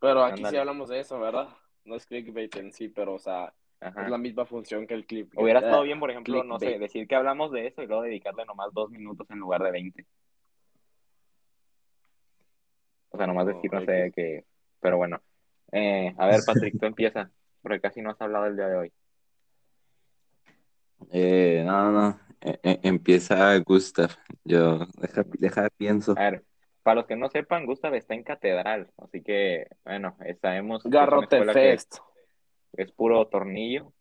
Pero 0.00 0.24
aquí 0.24 0.44
sí 0.44 0.56
hablamos 0.56 0.88
de 0.88 1.00
eso, 1.00 1.18
¿verdad? 1.18 1.48
No 1.84 1.96
es 1.96 2.06
clickbait 2.06 2.54
en 2.56 2.72
sí, 2.72 2.88
pero, 2.88 3.14
o 3.14 3.18
sea, 3.18 3.52
Ajá. 3.80 4.04
es 4.04 4.10
la 4.10 4.18
misma 4.18 4.46
función 4.46 4.86
que 4.86 4.94
el 4.94 5.06
clip. 5.06 5.32
Hubiera 5.36 5.60
eh, 5.60 5.64
estado 5.64 5.82
bien, 5.82 5.98
por 5.98 6.10
ejemplo, 6.10 6.44
no 6.44 6.58
sé, 6.58 6.78
decir 6.78 7.08
que 7.08 7.14
hablamos 7.14 7.50
de 7.52 7.66
eso 7.66 7.82
y 7.82 7.86
luego 7.86 8.02
dedicarle 8.02 8.44
nomás 8.44 8.72
dos 8.72 8.90
minutos 8.90 9.28
en 9.30 9.38
lugar 9.38 9.62
de 9.62 9.70
20. 9.72 10.06
O 13.10 13.16
sea, 13.16 13.26
nomás 13.26 13.46
No, 13.46 13.54
decir, 13.54 13.72
no 13.72 13.84
sé, 13.84 14.12
que... 14.14 14.44
Pero 14.80 14.96
bueno. 14.96 15.20
Eh, 15.70 16.14
a 16.16 16.26
ver, 16.26 16.40
Patrick, 16.46 16.78
tú 16.78 16.86
empieza, 16.86 17.30
porque 17.62 17.80
casi 17.80 18.00
no 18.00 18.10
has 18.10 18.20
hablado 18.20 18.46
el 18.46 18.56
día 18.56 18.68
de 18.68 18.76
hoy. 18.76 18.92
Eh, 21.10 21.62
no, 21.66 21.90
no, 21.90 21.92
no. 21.92 22.20
Eh, 22.40 22.58
eh, 22.62 22.80
empieza 22.82 23.56
Gustav. 23.58 24.10
Yo, 24.44 24.86
deja, 24.98 25.24
deja 25.38 25.68
pienso. 25.76 26.12
A 26.16 26.30
ver, 26.30 26.44
para 26.82 26.96
los 26.96 27.06
que 27.06 27.16
no 27.16 27.28
sepan, 27.28 27.66
Gustav 27.66 27.94
está 27.94 28.14
en 28.14 28.24
catedral, 28.24 28.90
así 28.98 29.22
que, 29.22 29.68
bueno, 29.84 30.16
sabemos 30.40 30.82
que 30.82 30.88
es 30.88 30.92
Garrote 30.92 31.40
que 31.40 31.52
Fest. 31.52 31.98
es 32.72 32.90
puro 32.92 33.26
tornillo. 33.28 33.92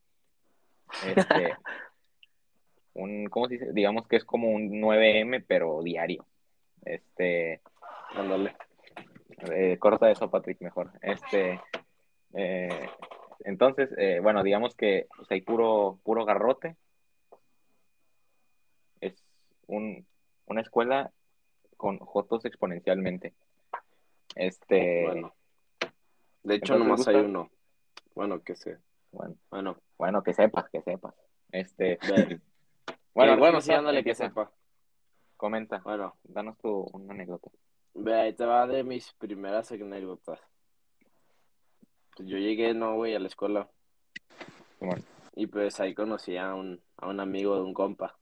Este, 1.06 1.56
un, 2.94 3.26
¿cómo 3.28 3.48
se 3.48 3.56
dice? 3.56 3.74
Digamos 3.74 4.08
que 4.08 4.18
es 4.18 4.26
como 4.26 4.50
un 4.50 4.82
9M, 4.82 5.46
pero 5.48 5.82
diario. 5.82 6.26
Este, 6.84 7.62
Ándale. 8.16 8.56
Eh, 9.52 9.78
corta 9.80 10.12
eso, 10.12 10.30
Patrick, 10.30 10.62
mejor. 10.62 10.92
Este, 11.02 11.60
eh, 12.34 12.90
entonces, 13.44 13.90
eh, 13.98 14.20
bueno, 14.22 14.44
digamos 14.44 14.76
que 14.76 15.08
pues, 15.16 15.30
hay 15.32 15.42
puro, 15.42 16.00
puro 16.04 16.26
garrote. 16.26 16.76
Es 19.00 19.24
un, 19.68 20.06
una 20.46 20.62
escuela 20.62 21.12
con 21.82 21.98
jotos 21.98 22.46
exponencialmente. 22.46 23.34
Este, 24.36 25.04
Bueno. 25.08 25.34
De 26.44 26.56
hecho, 26.56 26.78
nomás 26.78 27.08
hay 27.08 27.16
uno. 27.16 27.50
Bueno, 28.14 28.44
que 28.44 28.56
sé. 28.56 28.78
bueno, 29.12 29.36
Bueno, 29.50 29.78
bueno, 29.98 30.22
que 30.22 30.32
sepas, 30.36 30.70
que 30.70 30.84
sepas. 30.84 31.16
Este, 31.52 31.98
bueno, 32.08 32.40
bueno, 33.16 33.38
bueno, 33.40 33.62
sí, 33.62 33.74
ándale, 33.74 34.04
que 34.04 34.14
sepa. 34.14 34.52
Comenta, 35.38 35.80
Bueno, 35.80 36.14
danos 36.24 36.56
tu 36.60 36.88
una 36.94 37.16
anécdota. 37.16 37.50
ve, 37.96 38.14
ahí 38.14 38.34
te 38.34 38.46
va 38.46 38.68
de 38.68 38.84
mis 38.84 39.12
primeras 39.14 39.72
anécdotas. 39.72 40.40
Pues 42.16 42.30
yo 42.30 42.38
llegué, 42.38 42.76
no, 42.76 42.94
güey, 42.94 43.16
a 43.16 43.20
la 43.20 43.28
escuela. 43.28 43.68
Simón. 44.78 45.04
Y 45.36 45.48
pues 45.48 45.80
ahí 45.80 45.96
conocí 45.96 46.38
a 46.38 46.54
un, 46.54 46.80
a 46.98 47.08
un 47.08 47.20
amigo 47.20 47.56
de 47.56 47.64
un 47.64 47.74
compa. 47.74 48.16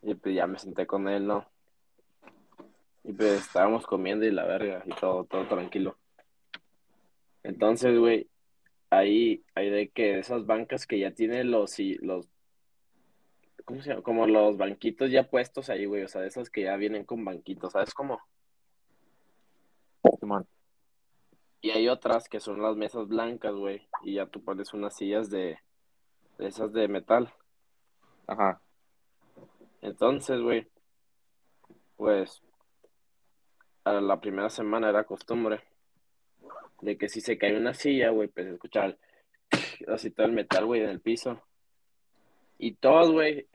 Y 0.00 0.14
pues 0.14 0.34
ya 0.34 0.46
me 0.46 0.58
senté 0.58 0.86
con 0.86 1.06
él, 1.08 1.26
¿no? 1.26 1.44
Y 3.04 3.12
pues 3.12 3.42
estábamos 3.42 3.86
comiendo 3.86 4.24
y 4.24 4.30
la 4.30 4.44
verga, 4.44 4.82
y 4.86 4.90
todo, 4.94 5.24
todo 5.24 5.46
tranquilo. 5.46 5.96
Entonces, 7.42 7.98
güey, 7.98 8.28
ahí 8.88 9.44
hay 9.54 9.70
de 9.70 9.90
que 9.90 10.18
esas 10.18 10.46
bancas 10.46 10.86
que 10.86 10.98
ya 10.98 11.10
tienen 11.10 11.50
los, 11.50 11.78
y 11.78 11.96
los, 11.96 12.28
¿cómo 13.66 13.82
se 13.82 13.90
llama? 13.90 14.02
Como 14.02 14.26
los 14.26 14.56
banquitos 14.56 15.10
ya 15.10 15.28
puestos 15.28 15.68
ahí, 15.68 15.84
güey, 15.84 16.02
o 16.02 16.08
sea, 16.08 16.22
de 16.22 16.28
esas 16.28 16.48
que 16.48 16.62
ya 16.62 16.76
vienen 16.76 17.04
con 17.04 17.24
banquitos, 17.24 17.72
¿sabes 17.72 17.92
cómo? 17.92 18.20
Simón. 20.18 20.46
Y 21.60 21.70
hay 21.70 21.88
otras 21.88 22.28
que 22.28 22.40
son 22.40 22.62
las 22.62 22.76
mesas 22.76 23.08
blancas, 23.08 23.54
güey, 23.54 23.86
y 24.02 24.14
ya 24.14 24.26
tú 24.26 24.42
pones 24.42 24.72
unas 24.72 24.96
sillas 24.96 25.28
de, 25.30 25.58
de 26.38 26.46
esas 26.46 26.72
de 26.72 26.88
metal. 26.88 27.32
Ajá. 28.26 28.60
Entonces, 29.82 30.40
güey, 30.40 30.66
pues 31.96 32.42
a 33.84 34.00
la 34.00 34.20
primera 34.20 34.50
semana 34.50 34.88
era 34.88 35.04
costumbre 35.04 35.60
de 36.80 36.98
que 36.98 37.08
si 37.08 37.20
se 37.20 37.38
cae 37.38 37.56
una 37.56 37.74
silla, 37.74 38.10
güey, 38.10 38.28
pues 38.28 38.46
escuchar 38.46 38.98
así 39.88 40.10
todo 40.10 40.26
el 40.26 40.32
metal, 40.32 40.66
güey, 40.66 40.82
en 40.82 40.90
el 40.90 41.00
piso. 41.00 41.40
Y 42.58 42.72
todos, 42.72 43.10
güey, 43.10 43.46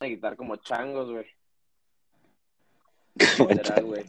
a 0.00 0.06
gritar 0.06 0.36
como 0.36 0.56
changos, 0.56 1.10
güey. 1.10 1.26
Literal, 3.48 3.84
güey. 3.84 4.04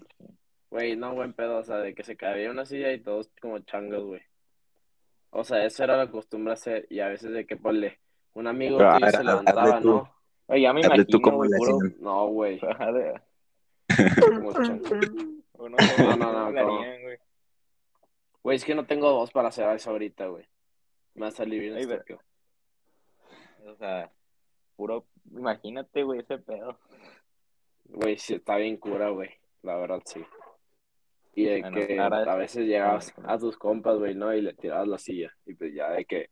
Güey, 0.70 0.96
no 0.96 1.16
buen 1.16 1.34
pedo, 1.34 1.58
o 1.58 1.64
sea, 1.64 1.78
de 1.78 1.96
que 1.96 2.04
se 2.04 2.16
caía 2.16 2.52
una 2.52 2.66
silla 2.66 2.92
y 2.92 3.00
todos 3.00 3.30
como 3.42 3.60
changos, 3.60 4.04
güey. 4.04 4.22
O 5.32 5.44
sea, 5.44 5.66
eso 5.66 5.84
era 5.84 5.98
la 5.98 6.10
costumbre 6.10 6.54
hacer, 6.54 6.88
y 6.90 7.00
a 7.00 7.08
veces 7.08 7.32
de 7.32 7.46
que 7.46 7.58
ponle, 7.58 8.00
un 8.34 8.48
amigo 8.48 8.78
Pero, 8.78 8.94
tuyo 8.94 9.06
a 9.06 9.12
se 9.12 9.24
levantaba, 9.24 9.82
tú. 9.82 9.90
¿no? 9.90 10.16
Oye, 10.48 10.62
ya 10.62 10.74
me 10.74 10.82
imagino, 10.82 11.20
güey, 11.32 11.50
puro... 11.58 11.80
No, 12.00 12.28
güey. 12.28 12.60
Como 12.60 14.54
changos. 14.54 14.90
no 15.70 15.78
No, 15.78 16.18
no, 16.18 16.18
no, 16.18 16.34
¿cómo 16.34 16.52
le 16.52 16.62
¿cómo? 16.62 16.80
harían, 16.80 17.02
güey? 18.44 18.58
Es 18.58 18.66
que 18.66 18.76
no 18.76 18.86
tengo 18.86 19.14
voz 19.14 19.32
para 19.32 19.50
hacer 19.50 19.70
eso 19.76 19.92
ahorita, 19.92 20.28
güey. 20.28 20.46
Me 21.14 21.22
va 21.22 21.28
a 21.28 21.32
salir 21.32 21.62
bien 21.62 21.78
estúpido. 21.78 22.20
O 23.66 23.76
sea, 23.76 24.12
puro... 24.76 25.06
Imagínate, 25.32 26.04
güey, 26.04 26.22
ese 26.22 26.38
pedo. 26.40 26.80
Güey, 27.86 28.18
sí, 28.18 28.36
está 28.36 28.56
bien 28.58 28.78
cura, 28.78 29.10
güey. 29.10 29.30
La 29.62 29.76
verdad, 29.76 30.02
sí. 30.06 30.26
Y 31.36 31.46
de 31.46 31.62
Bueno, 31.62 31.76
que 31.76 32.00
a 32.00 32.36
veces 32.36 32.66
llegabas 32.66 33.14
a 33.24 33.38
tus 33.38 33.58
compas, 33.58 33.98
güey, 33.98 34.16
¿no? 34.16 34.34
Y 34.34 34.42
le 34.42 34.54
tirabas 34.54 34.88
la 34.88 34.98
silla. 34.98 35.36
Y 35.46 35.54
pues 35.54 35.74
ya 35.74 35.92
de 35.92 36.06
que, 36.06 36.30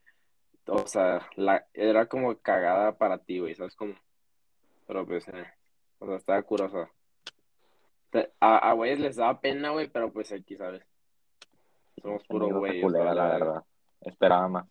o 0.66 0.88
sea, 0.88 1.30
la, 1.36 1.68
era 1.74 2.08
como 2.08 2.36
cagada 2.38 2.98
para 2.98 3.20
ti, 3.20 3.40
güey, 3.40 3.56
¿sabes 3.56 3.76
cómo? 3.76 3.94
Pero 4.88 5.06
pues, 5.06 5.28
eh, 5.28 5.46
o 6.00 6.08
sea, 6.08 6.16
estaba. 6.16 6.42
Te- 6.42 6.97
A, 8.40 8.58
a 8.70 8.74
güeyes 8.74 9.00
les 9.00 9.16
daba 9.16 9.40
pena, 9.40 9.72
güey, 9.72 9.88
pero 9.90 10.12
pues 10.12 10.32
aquí, 10.32 10.56
¿sabes? 10.56 10.84
Somos 12.02 12.24
puro 12.26 12.46
Anécdota 12.48 12.88
güey. 13.04 13.16
la 13.16 13.28
verdad. 13.30 13.64
Esperaba 14.02 14.48
más. 14.48 14.66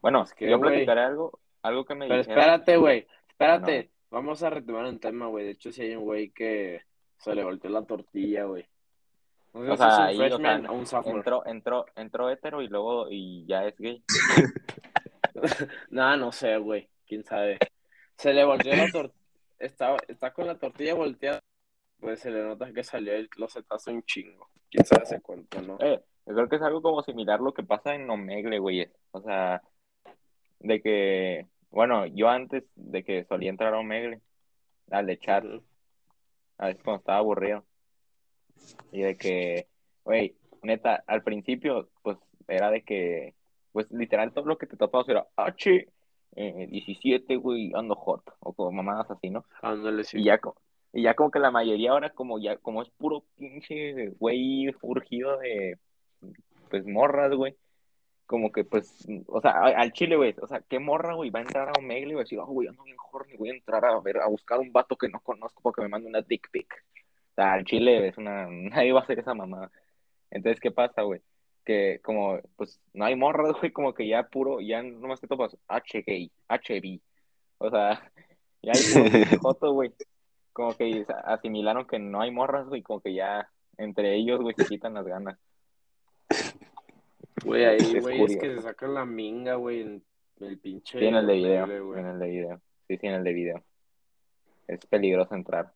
Bueno, 0.00 0.22
Es 0.22 0.34
que, 0.34 0.50
yo 0.50 0.58
güey. 0.58 0.70
platicaré 0.72 1.00
algo, 1.02 1.38
algo 1.62 1.84
que 1.84 1.94
me 1.94 2.08
Pero 2.08 2.20
espérate, 2.20 2.76
güey. 2.76 3.06
Espérate. 3.28 3.90
Vamos 4.10 4.42
a 4.42 4.50
retomar 4.50 4.84
un 4.84 5.00
tema, 5.00 5.26
güey. 5.26 5.44
De 5.46 5.50
hecho, 5.52 5.72
si 5.72 5.82
hay 5.82 5.96
un 5.96 6.04
güey 6.04 6.30
que 6.30 6.82
se 7.18 7.34
le 7.34 7.42
volteó 7.44 7.70
la 7.70 7.82
tortilla, 7.82 8.44
güey. 8.44 8.66
No 9.54 9.64
sé 9.64 9.70
O 9.70 9.76
si 9.76 9.82
es 9.82 9.88
sea, 9.94 9.96
un 9.98 10.02
ahí, 10.02 10.16
o 10.16 10.18
sea, 10.18 10.28
freshman 10.28 10.66
o 10.66 10.72
un 10.74 10.86
sophomore. 10.86 11.18
Entró, 11.18 11.46
entró, 11.46 11.86
entró 11.96 12.30
hetero 12.30 12.60
y 12.62 12.68
luego 12.68 13.06
y 13.10 13.44
ya 13.46 13.64
es 13.66 13.76
gay. 13.78 14.02
No, 15.90 16.16
no 16.16 16.32
sé, 16.32 16.56
güey. 16.58 16.88
Quién 17.06 17.24
sabe. 17.24 17.58
Se 18.16 18.32
le 18.32 18.44
volteó 18.44 18.74
la 18.74 18.88
tortilla. 18.90 19.24
Está, 19.58 19.96
está 20.08 20.32
con 20.32 20.46
la 20.46 20.56
tortilla 20.58 20.94
volteada. 20.94 21.40
Pues 22.04 22.20
se 22.20 22.30
le 22.30 22.42
nota 22.42 22.70
que 22.70 22.84
salió 22.84 23.14
el 23.14 23.30
closetazo 23.30 23.90
un 23.90 24.02
chingo. 24.02 24.50
Quién 24.70 24.84
sabe 24.84 25.04
hace 25.04 25.22
cuánto, 25.22 25.62
¿no? 25.62 25.78
Eh, 25.80 26.02
yo 26.26 26.34
creo 26.34 26.48
que 26.50 26.56
es 26.56 26.62
algo 26.62 26.82
como 26.82 27.02
similar 27.02 27.40
lo 27.40 27.54
que 27.54 27.62
pasa 27.62 27.94
en 27.94 28.10
Omegle, 28.10 28.58
güey. 28.58 28.86
O 29.12 29.22
sea, 29.22 29.62
de 30.58 30.82
que, 30.82 31.46
bueno, 31.70 32.04
yo 32.04 32.28
antes 32.28 32.64
de 32.74 33.04
que 33.04 33.24
solía 33.24 33.48
entrar 33.48 33.72
a 33.72 33.78
Omegle, 33.78 34.20
al 34.90 35.06
de 35.06 35.18
chat, 35.18 35.46
a 36.58 36.66
veces 36.66 36.82
cuando 36.82 36.98
estaba 36.98 37.16
aburrido. 37.16 37.64
Y 38.92 39.00
de 39.00 39.16
que, 39.16 39.68
güey, 40.04 40.36
neta, 40.62 41.02
al 41.06 41.22
principio, 41.22 41.88
pues 42.02 42.18
era 42.48 42.70
de 42.70 42.82
que, 42.82 43.34
pues 43.72 43.90
literal 43.90 44.30
todo 44.34 44.44
lo 44.44 44.58
que 44.58 44.66
te 44.66 44.76
topabas 44.76 45.08
era 45.08 45.26
H, 45.36 45.88
eh, 46.36 46.66
17, 46.68 47.36
güey, 47.36 47.72
ando 47.74 47.94
hot, 47.94 48.22
o 48.40 48.52
como 48.52 48.72
mamadas 48.72 49.10
así, 49.10 49.30
¿no? 49.30 49.46
Ándale, 49.62 50.04
sí. 50.04 50.18
Y 50.18 50.24
ya, 50.24 50.38
y 50.94 51.02
ya 51.02 51.14
como 51.14 51.30
que 51.32 51.40
la 51.40 51.50
mayoría 51.50 51.90
ahora, 51.90 52.10
como 52.10 52.38
ya, 52.38 52.56
como 52.58 52.80
es 52.82 52.88
puro 52.90 53.24
pinche 53.36 54.10
güey 54.20 54.72
urgido 54.80 55.36
de, 55.38 55.76
pues 56.70 56.86
morras, 56.86 57.32
güey. 57.34 57.56
Como 58.26 58.52
que, 58.52 58.64
pues, 58.64 59.06
o 59.26 59.40
sea, 59.40 59.52
al 59.52 59.92
chile, 59.92 60.16
güey, 60.16 60.34
o 60.40 60.46
sea, 60.46 60.60
¿qué 60.62 60.78
morra, 60.78 61.14
güey? 61.14 61.30
Va 61.30 61.40
a 61.40 61.42
entrar 61.42 61.68
a 61.68 61.72
Omegle 61.78 62.12
y 62.12 62.14
va 62.14 62.20
a 62.20 62.24
decir, 62.24 62.38
oh, 62.38 62.46
güey, 62.46 62.68
ando 62.68 62.84
bien 62.84 62.96
horny, 63.12 63.36
voy 63.36 63.50
a 63.50 63.54
entrar 63.54 63.84
a 63.84 64.00
ver, 64.00 64.18
a 64.18 64.28
buscar 64.28 64.60
un 64.60 64.72
vato 64.72 64.96
que 64.96 65.08
no 65.08 65.20
conozco 65.20 65.60
porque 65.62 65.82
me 65.82 65.88
mande 65.88 66.08
una 66.08 66.22
dick 66.22 66.48
pic. 66.50 66.72
O 67.32 67.34
sea, 67.34 67.54
al 67.54 67.64
chile 67.64 68.08
es 68.08 68.16
una, 68.16 68.46
nadie 68.50 68.92
va 68.92 69.00
a 69.00 69.02
hacer 69.02 69.18
esa 69.18 69.34
mamada. 69.34 69.70
Entonces, 70.30 70.60
¿qué 70.60 70.70
pasa, 70.70 71.02
güey? 71.02 71.22
Que 71.64 72.00
como, 72.04 72.38
pues, 72.56 72.80
no 72.94 73.04
hay 73.04 73.16
morras, 73.16 73.54
güey, 73.60 73.72
como 73.72 73.94
que 73.94 74.06
ya 74.08 74.22
puro, 74.28 74.60
ya 74.60 74.82
nomás 74.82 75.20
te 75.20 75.26
topas 75.26 75.56
H 75.68 76.02
gay, 76.06 76.30
H 76.48 76.80
bi. 76.80 77.02
O 77.58 77.70
sea, 77.70 78.10
ya 78.62 78.72
hay 78.74 79.38
joto, 79.40 79.72
güey. 79.74 79.92
Como 80.54 80.74
que 80.76 81.04
asimilaron 81.24 81.84
que 81.86 81.98
no 81.98 82.22
hay 82.22 82.30
morras, 82.30 82.66
güey, 82.68 82.80
como 82.80 83.00
que 83.00 83.12
ya 83.12 83.50
entre 83.76 84.14
ellos, 84.14 84.40
güey, 84.40 84.54
se 84.56 84.64
quitan 84.64 84.94
las 84.94 85.04
ganas. 85.04 85.36
Güey, 87.44 87.64
ahí, 87.64 87.78
Es 87.78 88.00
güey, 88.00 88.22
es 88.22 88.36
que 88.38 88.54
se 88.54 88.62
sacan 88.62 88.94
la 88.94 89.04
minga, 89.04 89.56
güey, 89.56 89.82
en 89.82 90.04
el 90.40 90.58
pinche. 90.58 90.98
Sí, 90.98 91.04
en 91.04 91.16
el 91.16 91.26
de 91.26 91.34
video, 91.34 91.86
güey. 91.86 92.00
en 92.00 92.06
el 92.06 92.18
de 92.20 92.30
video. 92.30 92.60
Sí, 92.86 92.96
sí, 92.96 93.06
en 93.06 93.14
el 93.14 93.24
de 93.24 93.32
video. 93.32 93.64
Es 94.68 94.86
peligroso 94.86 95.34
entrar. 95.34 95.72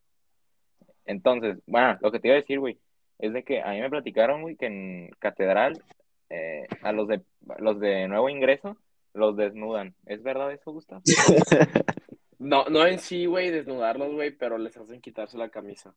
Entonces, 1.05 1.57
bueno, 1.67 1.97
lo 2.01 2.11
que 2.11 2.19
te 2.19 2.29
iba 2.29 2.37
a 2.37 2.39
decir, 2.39 2.59
güey, 2.59 2.79
es 3.19 3.33
de 3.33 3.43
que 3.43 3.61
a 3.61 3.71
mí 3.71 3.81
me 3.81 3.89
platicaron, 3.89 4.41
güey, 4.41 4.55
que 4.55 4.67
en 4.67 5.11
Catedral 5.19 5.83
eh, 6.29 6.67
a 6.83 6.93
los 6.93 7.07
de 7.07 7.21
los 7.57 7.79
de 7.79 8.07
nuevo 8.07 8.29
ingreso 8.29 8.77
los 9.13 9.35
desnudan. 9.35 9.93
¿Es 10.05 10.23
verdad 10.23 10.53
eso, 10.53 10.71
Gustavo? 10.71 11.01
No, 12.39 12.65
no 12.65 12.85
en 12.87 12.99
sí, 12.99 13.25
güey, 13.25 13.51
desnudarlos, 13.51 14.13
güey, 14.13 14.31
pero 14.31 14.57
les 14.57 14.75
hacen 14.77 15.01
quitarse 15.01 15.37
la 15.37 15.49
camisa. 15.49 15.93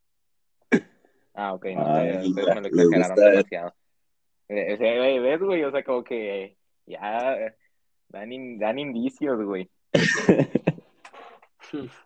Ah, 1.35 1.55
ok, 1.55 1.65
no 1.75 1.81
Ah, 1.81 2.03
ustedes 2.25 2.55
me 2.55 2.61
lo 2.61 2.67
exageraron 2.67 3.17
demasiado. 3.17 3.75
O 4.49 4.77
sea, 4.77 4.99
güey, 4.99 5.19
¿ves, 5.21 5.41
güey? 5.41 5.65
O 5.65 5.71
sea, 5.71 5.83
como 5.83 6.05
que 6.05 6.57
ya 6.85 7.35
eh, 7.37 7.55
dan, 8.09 8.33
in- 8.33 8.59
dan 8.59 8.79
indicios, 8.79 9.43
güey. 9.43 9.71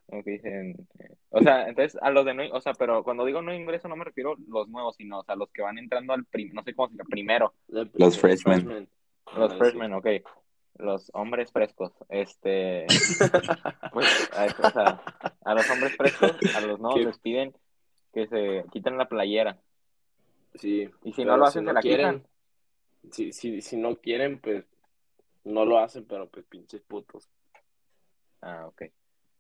Como 0.07 0.23
que 0.23 0.31
dicen, 0.31 0.77
o 1.31 1.41
sea, 1.41 1.67
entonces 1.67 1.99
a 2.01 2.11
los 2.11 2.25
de 2.25 2.35
no, 2.35 2.45
o 2.53 2.61
sea, 2.61 2.73
pero 2.75 3.03
cuando 3.03 3.25
digo 3.25 3.43
no 3.43 3.53
ingreso 3.53 3.89
no 3.89 3.97
me 3.97 4.05
refiero 4.05 4.33
a 4.35 4.37
los 4.47 4.69
nuevos, 4.69 4.95
sino, 4.95 5.19
o 5.19 5.25
sea, 5.25 5.35
los 5.35 5.51
que 5.51 5.63
van 5.63 5.77
entrando 5.79 6.13
al 6.13 6.25
prim, 6.25 6.53
no 6.55 6.63
sé 6.63 6.73
cómo 6.73 6.89
se 6.89 6.95
llama, 6.97 7.09
primero, 7.11 7.53
Los 7.67 8.17
freshmen. 8.17 8.89
los 9.37 9.53
Ah, 9.53 9.57
freshmen, 9.59 9.93
ok, 9.95 10.07
los 10.79 11.11
hombres 11.15 11.51
frescos, 11.53 11.93
este, 12.09 12.87
pues, 13.93 14.31
a, 14.33 14.47
o 14.67 14.71
sea, 14.71 15.03
a 15.45 15.55
los 15.55 15.71
hombres 15.71 15.97
frescos, 15.97 16.33
a 16.55 16.61
los 16.61 16.95
¿Qué? 16.95 17.05
les 17.05 17.19
piden 17.19 17.55
que 18.13 18.27
se 18.27 18.65
quiten 18.71 18.97
la 18.99 19.09
playera, 19.09 19.59
Sí. 20.55 20.89
y 21.05 21.13
si 21.13 21.25
no 21.25 21.37
lo 21.37 21.45
hacen, 21.45 21.67
se 21.67 21.73
la 21.73 21.81
quieren, 21.81 22.15
quitan. 23.03 23.13
Si, 23.13 23.33
si, 23.33 23.61
si 23.61 23.77
no 23.77 23.97
quieren, 23.97 24.39
pues 24.41 24.65
no 25.45 25.65
lo 25.65 25.79
hacen, 25.79 26.05
pero 26.07 26.29
pues 26.29 26.45
pinches 26.47 26.81
putos. 26.83 27.29
Ah, 28.41 28.67
ok. 28.67 28.85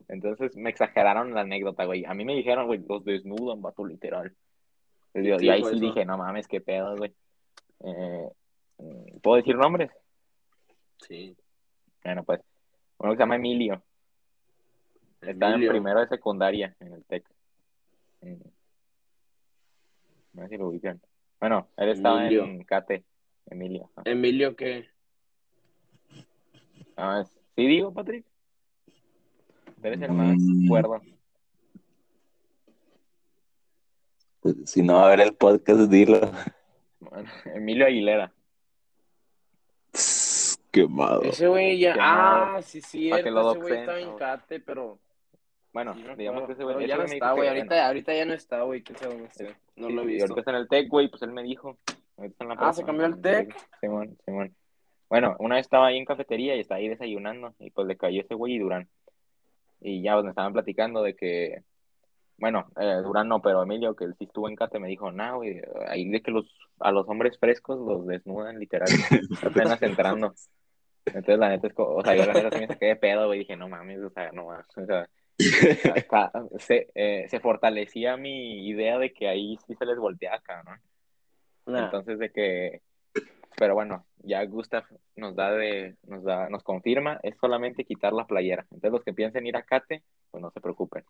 Entonces 0.08 0.56
me 0.56 0.70
exageraron 0.70 1.34
la 1.34 1.40
anécdota, 1.40 1.84
güey. 1.84 2.04
A 2.04 2.14
mí 2.14 2.24
me 2.24 2.34
dijeron, 2.34 2.66
güey, 2.66 2.84
los 2.86 3.04
desnudan, 3.04 3.62
vato, 3.62 3.84
literal. 3.84 4.34
Sí, 5.14 5.24
yo 5.24 5.36
ahí 5.36 5.62
sí 5.64 5.70
eso. 5.70 5.80
dije, 5.80 6.04
no 6.04 6.18
mames, 6.18 6.46
qué 6.46 6.60
pedo, 6.60 6.96
güey. 6.96 7.12
Eh, 7.80 8.28
¿Puedo 9.22 9.36
decir 9.36 9.56
nombres? 9.56 9.90
Sí. 11.00 11.36
Bueno, 12.04 12.24
pues, 12.24 12.40
uno 12.98 13.10
que 13.12 13.16
se 13.16 13.22
llama 13.22 13.36
Emilio. 13.36 13.82
Estaba 15.20 15.54
en 15.54 15.68
primero 15.68 16.00
de 16.00 16.08
secundaria 16.08 16.76
en 16.80 16.92
el 16.92 17.04
TEC. 17.04 17.24
Mm. 18.20 18.34
No 20.34 20.42
sé 20.42 20.48
si 20.48 20.56
lo 20.56 20.68
ubican. 20.68 21.00
Bueno, 21.40 21.68
él 21.76 21.88
estaba 21.90 22.20
Emilio. 22.22 22.44
en 22.44 22.64
Cate. 22.64 23.04
Emilio. 23.46 23.90
ajá. 23.96 24.02
Emilio, 24.10 24.54
¿qué? 24.56 24.88
Ah, 26.96 27.20
es- 27.22 27.30
¿Sí 27.56 27.66
digo, 27.66 27.92
Patrick? 27.92 28.24
Eres 29.82 30.00
el 30.02 30.12
más 30.12 30.36
Mm. 30.38 30.68
cuerdo. 30.68 31.00
Pues, 34.40 34.56
si 34.64 34.82
no 34.82 34.94
va 34.94 35.06
a 35.06 35.10
ver 35.10 35.20
el 35.20 35.34
podcast, 35.34 35.80
dilo. 35.90 36.20
Bueno, 37.00 37.28
Emilio 37.54 37.86
Aguilera. 37.86 38.32
Quemado. 40.76 41.22
Ese 41.22 41.48
güey 41.48 41.78
ya. 41.78 41.94
Quemado. 41.94 42.56
Ah, 42.56 42.62
sí, 42.62 42.80
sí. 42.82 43.08
Pa' 43.08 43.22
que 43.22 43.30
lo 43.30 43.50
Ese 43.50 43.60
güey 43.60 43.74
estaba 43.74 44.00
en. 44.00 44.16
Cate, 44.16 44.60
pero. 44.60 44.98
Bueno, 45.72 45.94
digamos 46.16 46.46
que 46.46 46.52
ese 46.52 46.64
güey 46.64 46.86
ya 46.86 46.96
no 46.96 47.04
está, 47.04 47.32
güey. 47.32 47.48
Ahorita, 47.48 47.66
bueno, 47.66 47.86
ahorita 47.86 48.14
ya 48.14 48.24
no 48.24 48.34
está, 48.34 48.62
güey. 48.62 48.82
¿Quién 48.82 48.98
sabe 48.98 49.14
dónde 49.14 49.28
está? 49.28 49.44
No 49.76 49.90
lo 49.90 50.02
he 50.02 50.06
visto. 50.06 50.24
ahorita 50.24 50.40
está 50.40 50.50
en 50.52 50.56
el 50.56 50.68
TEC, 50.68 50.88
güey, 50.88 51.08
pues 51.08 51.22
él 51.22 51.32
me 51.32 51.42
dijo. 51.42 51.78
Ahorita 52.16 52.32
está 52.32 52.44
en 52.44 52.48
la 52.48 52.56
Ah, 52.58 52.72
¿se 52.72 52.84
cambió 52.84 53.06
al 53.06 53.14
en 53.14 53.22
TEC? 53.22 53.56
Simón, 53.80 54.16
Simón. 54.24 54.54
Bueno, 55.08 55.36
una 55.38 55.56
vez 55.56 55.66
estaba 55.66 55.86
ahí 55.86 55.98
en 55.98 56.04
cafetería 56.04 56.56
y 56.56 56.60
estaba 56.60 56.78
ahí 56.78 56.88
desayunando 56.88 57.54
y 57.58 57.70
pues 57.70 57.86
le 57.86 57.96
cayó 57.96 58.20
ese 58.20 58.34
güey 58.34 58.54
y 58.54 58.58
Durán. 58.58 58.88
Y 59.80 60.02
ya 60.02 60.14
pues, 60.14 60.24
me 60.24 60.30
estaban 60.30 60.52
platicando 60.52 61.02
de 61.02 61.14
que, 61.14 61.62
bueno, 62.38 62.66
eh, 62.80 63.00
Durán 63.04 63.28
no, 63.28 63.40
pero 63.40 63.62
Emilio, 63.62 63.94
que 63.94 64.04
él 64.04 64.14
sí 64.18 64.24
estuvo 64.24 64.48
en 64.48 64.56
Cate, 64.56 64.78
me 64.78 64.88
dijo, 64.88 65.12
no, 65.12 65.36
güey, 65.36 65.60
ahí 65.88 66.08
de 66.08 66.22
que 66.22 66.30
los, 66.30 66.46
a 66.80 66.90
los 66.90 67.08
hombres 67.08 67.38
frescos 67.38 67.78
los 67.78 68.06
desnudan 68.06 68.58
literal, 68.58 68.88
apenas 69.42 69.80
entrando. 69.82 70.34
Entonces 71.06 71.38
la 71.38 71.48
neta 71.48 71.66
es, 71.68 71.74
co- 71.74 71.94
o 71.96 72.02
sea, 72.04 72.14
yo 72.16 72.26
la 72.26 72.34
neta 72.34 72.50
sí 72.50 72.60
me 72.60 72.66
saqué 72.66 72.86
de 72.86 72.96
pedo, 72.96 73.26
güey, 73.26 73.40
dije, 73.40 73.56
no 73.56 73.68
mames, 73.68 74.00
o 74.00 74.10
sea, 74.10 74.30
no 74.32 74.46
mames, 74.46 74.66
o 74.76 74.84
sea, 74.86 75.08
acá, 75.94 76.32
se, 76.58 76.88
eh, 76.94 77.26
se 77.28 77.40
fortalecía 77.40 78.16
mi 78.16 78.66
idea 78.68 78.98
de 78.98 79.12
que 79.12 79.28
ahí 79.28 79.56
sí 79.66 79.74
se 79.74 79.86
les 79.86 79.98
volteaba 79.98 80.36
acá, 80.36 80.62
¿no? 80.64 81.72
Nah. 81.72 81.84
Entonces 81.84 82.18
de 82.18 82.30
que, 82.30 82.80
pero 83.56 83.74
bueno, 83.74 84.04
ya 84.18 84.44
Gustav 84.44 84.84
nos 85.16 85.34
da 85.36 85.52
de, 85.52 85.96
nos 86.06 86.22
da, 86.24 86.48
nos 86.48 86.62
confirma, 86.62 87.18
es 87.22 87.36
solamente 87.38 87.84
quitar 87.84 88.12
la 88.12 88.26
playera. 88.26 88.62
Entonces 88.70 88.92
los 88.92 89.04
que 89.04 89.12
piensen 89.12 89.46
ir 89.46 89.56
a 89.56 89.62
Cate, 89.62 90.02
pues 90.30 90.42
no 90.42 90.50
se 90.50 90.60
preocupen. 90.60 91.04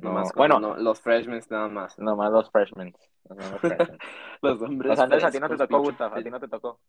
No, 0.00 0.08
Nomás 0.10 0.32
bueno, 0.34 0.58
no, 0.58 0.76
los 0.76 1.00
freshmen 1.00 1.40
nada 1.50 1.68
más. 1.68 1.98
nomás 1.98 2.32
los 2.32 2.50
freshmen. 2.50 2.94
los 3.28 3.38
freshmen. 3.60 3.98
Los 4.40 4.62
hombres 4.62 4.92
O 4.92 4.96
sea, 4.96 5.04
entonces 5.04 5.28
a 5.28 5.30
ti 5.30 5.38
no 5.40 5.48
te 5.48 5.56
tocó, 5.56 5.80
Gustav, 5.80 6.14
a 6.14 6.22
ti 6.22 6.30
no 6.30 6.40
te 6.40 6.48
tocó. 6.48 6.80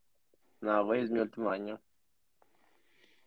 No, 0.63 0.85
güey, 0.85 1.01
es 1.03 1.11
mi 1.11 1.19
último 1.19 1.49
año. 1.49 1.79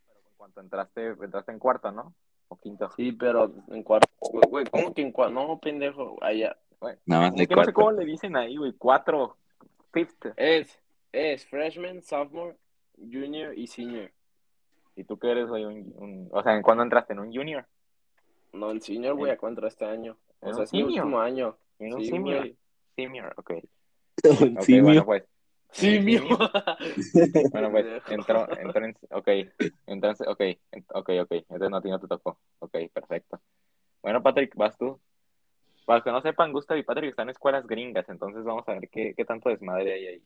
Pero 0.07 0.21
en 0.29 0.37
cuanto 0.37 0.61
entraste, 0.61 1.07
entraste 1.09 1.53
en 1.53 1.59
cuarto, 1.59 1.93
¿no? 1.93 2.15
O 2.49 2.57
quinto. 2.57 2.91
Sí, 2.97 3.13
pero 3.13 3.53
en 3.69 3.83
cuarto. 3.83 4.09
Güey, 4.49 4.65
¿cómo 4.67 4.95
que 4.95 5.03
en 5.03 5.13
cuarto? 5.13 5.35
No, 5.35 5.59
pendejo. 5.59 6.17
Allá. 6.23 6.57
Güey, 6.81 6.97
Nada 7.07 7.23
más 7.31 7.35
de 7.35 7.47
que 7.47 7.55
no 7.55 7.63
sé 7.65 7.73
cuarto. 7.73 7.91
cómo 7.91 7.93
le 7.93 8.05
dicen 8.07 8.37
ahí, 8.37 8.57
güey, 8.57 8.73
cuatro, 8.73 9.37
fifth. 9.93 10.27
Es, 10.37 10.79
es 11.13 11.47
freshman, 11.47 12.03
sophomore, 12.03 12.57
junior 12.99 13.57
y 13.57 13.67
senior. 13.67 14.11
¿Y 14.95 15.05
tú 15.05 15.19
qué 15.19 15.31
eres, 15.33 15.47
güey? 15.49 15.65
Un, 15.65 15.93
un- 15.97 16.29
o 16.33 16.43
sea, 16.43 16.55
¿en 16.55 16.63
cuándo 16.63 16.83
entraste? 16.85 17.13
¿En 17.13 17.19
un 17.19 17.33
junior? 17.35 17.67
No, 18.55 18.71
en 18.71 18.81
senior, 18.81 19.15
güey, 19.15 19.31
a 19.33 19.37
cuánto 19.37 19.67
este 19.67 19.85
año. 19.85 20.17
O 20.41 20.49
¿En 20.49 20.55
sea, 20.55 20.65
es 20.65 20.73
mi 20.73 20.83
último 20.85 21.19
año. 21.21 21.57
¿En 21.79 21.93
un 21.95 22.01
Sí, 22.01 22.09
senior? 22.09 22.39
güey. 22.39 22.57
Senior, 22.95 23.35
ok. 23.37 23.51
Un 23.51 23.59
Ok, 24.57 24.63
simio. 24.63 24.83
bueno, 24.85 25.05
pues. 25.05 25.25
Sí, 25.73 26.01
mío. 26.01 26.23
Bueno, 27.53 27.71
pues, 27.71 27.87
entró, 28.09 28.47
entró 28.59 28.85
en, 28.85 28.97
ok, 29.11 29.29
entonces, 29.87 30.27
ok, 30.27 30.41
ok, 30.95 31.11
ok, 31.23 31.33
entonces 31.33 31.71
no, 31.71 31.77
a 31.77 31.83
ti 31.83 31.89
no 31.91 31.99
te 31.99 32.07
tocó, 32.07 32.39
ok, 32.59 32.77
perfecto. 32.93 33.41
Bueno, 34.03 34.23
Patrick, 34.23 34.55
vas 34.57 34.77
tú. 34.77 35.01
Para 35.85 35.99
los 35.99 36.05
que 36.05 36.11
no 36.13 36.21
sepan, 36.21 36.53
Gustav 36.53 36.77
y 36.77 36.83
Patrick 36.83 37.11
están 37.11 37.27
en 37.29 37.31
escuelas 37.31 37.67
gringas, 37.67 38.09
entonces 38.09 38.45
vamos 38.45 38.69
a 38.69 38.73
ver 38.73 38.89
qué, 38.91 39.15
qué 39.17 39.25
tanto 39.25 39.49
desmadre 39.49 39.93
hay 39.95 40.07
ahí. 40.07 40.23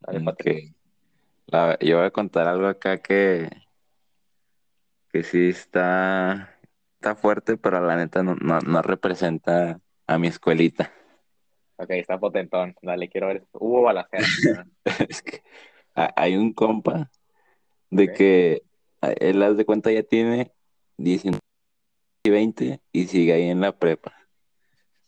Dale, 0.00 0.20
Patrick. 0.20 0.74
La- 1.46 1.78
yo 1.80 1.98
voy 1.98 2.06
a 2.06 2.10
contar 2.10 2.48
algo 2.48 2.66
acá 2.66 2.98
que, 2.98 3.48
que 5.12 5.22
sí 5.22 5.48
está, 5.50 6.58
está 6.94 7.14
fuerte, 7.14 7.56
pero 7.56 7.80
la 7.80 7.96
neta 7.96 8.22
no, 8.22 8.34
no, 8.36 8.60
no 8.60 8.82
representa 8.82 9.80
a 10.06 10.18
mi 10.18 10.28
escuelita. 10.28 10.92
Ok, 11.82 11.90
está 11.90 12.18
potentón, 12.18 12.74
dale, 12.82 13.08
quiero 13.08 13.28
ver. 13.28 13.44
Hubo 13.52 13.82
balacera. 13.82 14.66
Es 15.08 15.22
que 15.22 15.42
hay 15.94 16.36
un 16.36 16.52
compa 16.52 17.10
de 17.90 18.12
que 18.12 18.62
él, 19.18 19.42
haz 19.42 19.56
de 19.56 19.64
cuenta, 19.64 19.90
ya 19.90 20.02
tiene 20.02 20.52
19 20.98 21.38
y 22.24 22.30
20 22.30 22.80
y 22.92 23.06
sigue 23.06 23.32
ahí 23.32 23.48
en 23.48 23.60
la 23.60 23.72
prepa. 23.72 24.14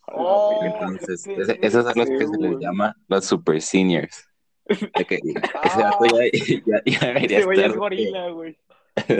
Oh, 0.06 0.58
Entonces, 0.62 1.26
ese- 1.26 1.58
esos 1.62 1.84
son 1.84 1.92
los 1.96 2.08
que 2.08 2.26
se 2.26 2.38
les 2.38 2.58
llama 2.58 2.96
los 3.08 3.24
super 3.24 3.60
seniors. 3.62 4.28
Que 4.66 5.20
ese 5.64 5.82
vato 5.82 6.04
ya, 6.06 6.24
ya- 6.66 6.82
ya 6.84 7.06
debería 7.08 7.38
Ese 7.38 7.50
estar. 7.50 7.70
es 7.70 7.76
gorila, 7.76 8.28
güey. 8.30 8.58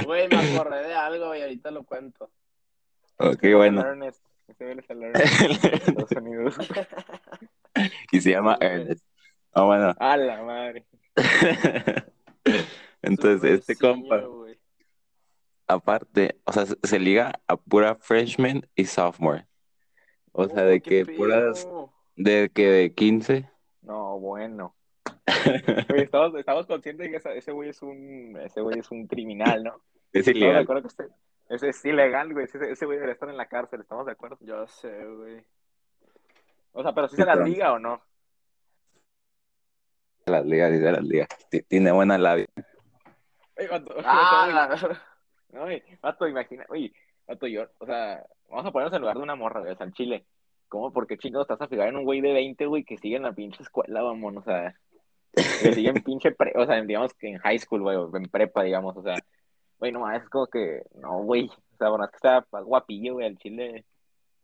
Güey, 0.05 0.29
me 0.29 0.37
acordé 0.37 0.89
de 0.89 0.95
algo 0.95 1.35
y 1.35 1.41
ahorita 1.43 1.71
lo 1.71 1.85
cuento. 1.85 2.31
Ok, 3.19 3.43
bueno. 3.55 3.81
Ernest. 3.83 4.23
Güey 4.59 4.79
es 4.79 4.91
el 4.91 5.01
de 5.01 5.13
Estados 5.75 6.11
Unidos. 6.13 6.57
y 8.11 8.21
se 8.21 8.31
llama. 8.31 8.57
Ernest. 8.61 9.05
Ah, 9.53 9.63
bueno. 9.65 9.95
A 9.99 10.17
la 10.17 10.43
madre. 10.43 10.87
Entonces, 13.03 13.61
este 13.61 13.77
compa, 13.77 14.19
güey. 14.19 14.59
aparte, 15.67 16.41
o 16.45 16.53
sea, 16.53 16.67
se, 16.67 16.77
se 16.83 16.99
liga 16.99 17.33
a 17.47 17.57
pura 17.57 17.97
freshman 17.97 18.67
y 18.75 18.85
sophomore. 18.85 19.47
O 20.33 20.47
sea, 20.49 20.63
Oh, 20.63 20.67
de 20.67 20.81
que 20.81 21.05
puras, 21.05 21.69
de 22.17 22.51
que 22.55 22.67
de 22.71 22.95
15. 22.95 23.49
No, 23.83 24.19
bueno. 24.19 24.75
Estamos, 25.97 26.35
estamos 26.37 26.67
conscientes 26.67 27.11
de 27.11 27.21
que 27.21 27.39
ese 27.39 27.53
güey 27.53 27.69
es 27.71 27.83
un, 27.83 28.39
ese 28.43 28.61
güey 28.61 28.79
es 28.79 28.91
un 28.91 29.07
criminal, 29.07 29.65
¿no? 29.65 29.83
Es 30.13 30.27
ilegal. 30.29 30.67
que 30.67 30.87
este- 30.87 31.09
ese 31.55 31.69
es 31.71 31.85
ilegal, 31.85 32.33
güey. 32.33 32.45
Ese, 32.47 32.71
ese 32.71 32.85
güey 32.87 32.97
debería 32.97 33.15
estar 33.15 33.29
en 33.29 33.37
la 33.37 33.47
cárcel, 33.47 33.81
¿estamos 33.81 34.07
de 34.07 34.13
acuerdo? 34.13 34.39
Yo 34.41 34.67
sé, 34.67 35.05
güey. 35.07 35.45
O 36.73 36.83
sea, 36.83 36.95
pero 36.95 37.09
si 37.09 37.17
se 37.17 37.25
las 37.25 37.39
liga 37.39 37.73
o 37.73 37.79
no. 37.79 38.03
Las 40.27 40.45
ligas, 40.47 40.73
dice 40.73 40.93
las 40.93 41.03
ligas. 41.05 41.29
Ti- 41.51 41.63
Tiene 41.63 41.93
buena 41.93 42.17
labia. 42.17 42.47
Oye, 43.59 43.69
vato, 43.69 43.95
Ah, 44.05 44.49
la- 44.81 45.01
no, 45.51 45.63
güey, 45.65 45.83
vato, 46.01 46.27
imagina, 46.27 46.65
oye, 46.71 46.93
vato, 47.27 47.47
yo, 47.47 47.67
o 47.79 47.85
sea, 47.87 48.25
vamos 48.49 48.65
a 48.67 48.71
ponernos 48.73 48.95
en 48.95 49.01
lugar 49.03 49.17
de 49.19 49.23
una 49.23 49.35
morra, 49.35 49.61
güey, 49.61 49.73
o 49.73 49.77
sea, 49.77 49.87
en 49.87 49.93
Chile. 49.93 50.25
¿Cómo? 50.69 50.91
¿Por 50.91 51.07
qué 51.07 51.19
chingados 51.19 51.45
estás 51.45 51.61
a 51.61 51.69
fijar 51.69 51.89
en 51.89 51.97
un 51.97 52.05
güey 52.05 52.23
de 52.23 52.33
20, 52.33 52.65
güey, 52.65 52.85
que 52.85 52.97
sigue 52.97 53.17
en 53.17 53.25
la 53.25 53.33
pinche 53.35 53.63
escuela, 53.63 54.01
vamos, 54.01 54.35
o 54.39 54.43
sea, 54.43 54.75
que 55.35 55.75
sigue 55.75 55.91
en 55.91 56.03
pinche 56.03 56.33
pre, 56.33 56.53
o 56.57 56.65
sea, 56.65 56.81
digamos 56.81 57.13
que 57.13 57.29
en 57.29 57.39
high 57.39 57.59
school, 57.59 57.83
güey, 57.83 57.97
o 57.97 58.17
en 58.17 58.25
prepa, 58.31 58.63
digamos, 58.63 58.97
o 58.97 59.03
sea, 59.03 59.17
güey, 59.83 59.91
no, 59.91 60.09
es 60.13 60.29
como 60.29 60.47
que, 60.47 60.85
no, 60.95 61.25
güey, 61.25 61.49
o 61.49 61.77
sea, 61.77 61.89
bueno, 61.89 62.05
es 62.05 62.11
que 62.13 62.17
está 62.17 62.47
guapillo, 62.63 63.15
güey, 63.15 63.27
el 63.27 63.37
Chile. 63.37 63.85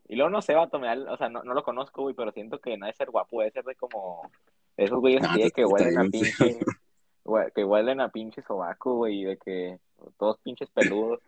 Y 0.09 0.17
luego 0.17 0.31
no 0.31 0.43
sé, 0.43 0.53
vato, 0.57 0.81
me 0.81 0.89
da, 0.89 1.13
o 1.13 1.17
sea, 1.17 1.29
no, 1.29 1.45
no 1.45 1.55
lo 1.55 1.63
conozco, 1.63 2.03
güey, 2.03 2.13
pero 2.17 2.33
siento 2.33 2.59
que 2.59 2.77
no 2.77 2.87
debe 2.87 2.97
ser 2.97 3.09
guapo, 3.13 3.39
debe 3.39 3.53
ser 3.53 3.63
de 3.63 3.77
como, 3.77 4.29
esos 4.77 4.99
güeyes 4.99 5.23
No, 5.23 5.29
que, 5.37 5.53
que 5.53 5.65
huelen 5.65 5.97
a 5.97 6.03
pinche, 6.11 6.59
que 7.55 7.65
huelen 7.65 8.01
a 8.01 8.09
pinche 8.09 8.43
sobaco, 8.43 8.97
güey, 8.97 9.23
de 9.23 9.37
que 9.37 9.79
todos 10.17 10.39
pinches 10.41 10.69
peludos 10.71 11.21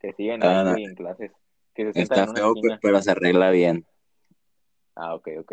que 0.00 0.14
siguen 0.14 0.42
Ah, 0.42 0.72
ahí, 0.72 0.84
no. 0.84 0.88
en 0.88 0.94
clases, 0.94 1.32
que 1.74 1.84
se 1.84 1.92
sientan 1.92 2.20
Está 2.20 2.30
en 2.30 2.36
feo, 2.36 2.54
esquina. 2.54 2.78
pero 2.80 3.02
se 3.02 3.10
arregla 3.10 3.50
bien. 3.50 3.84
Ah, 4.94 5.14
ok, 5.14 5.28
ok. 5.40 5.52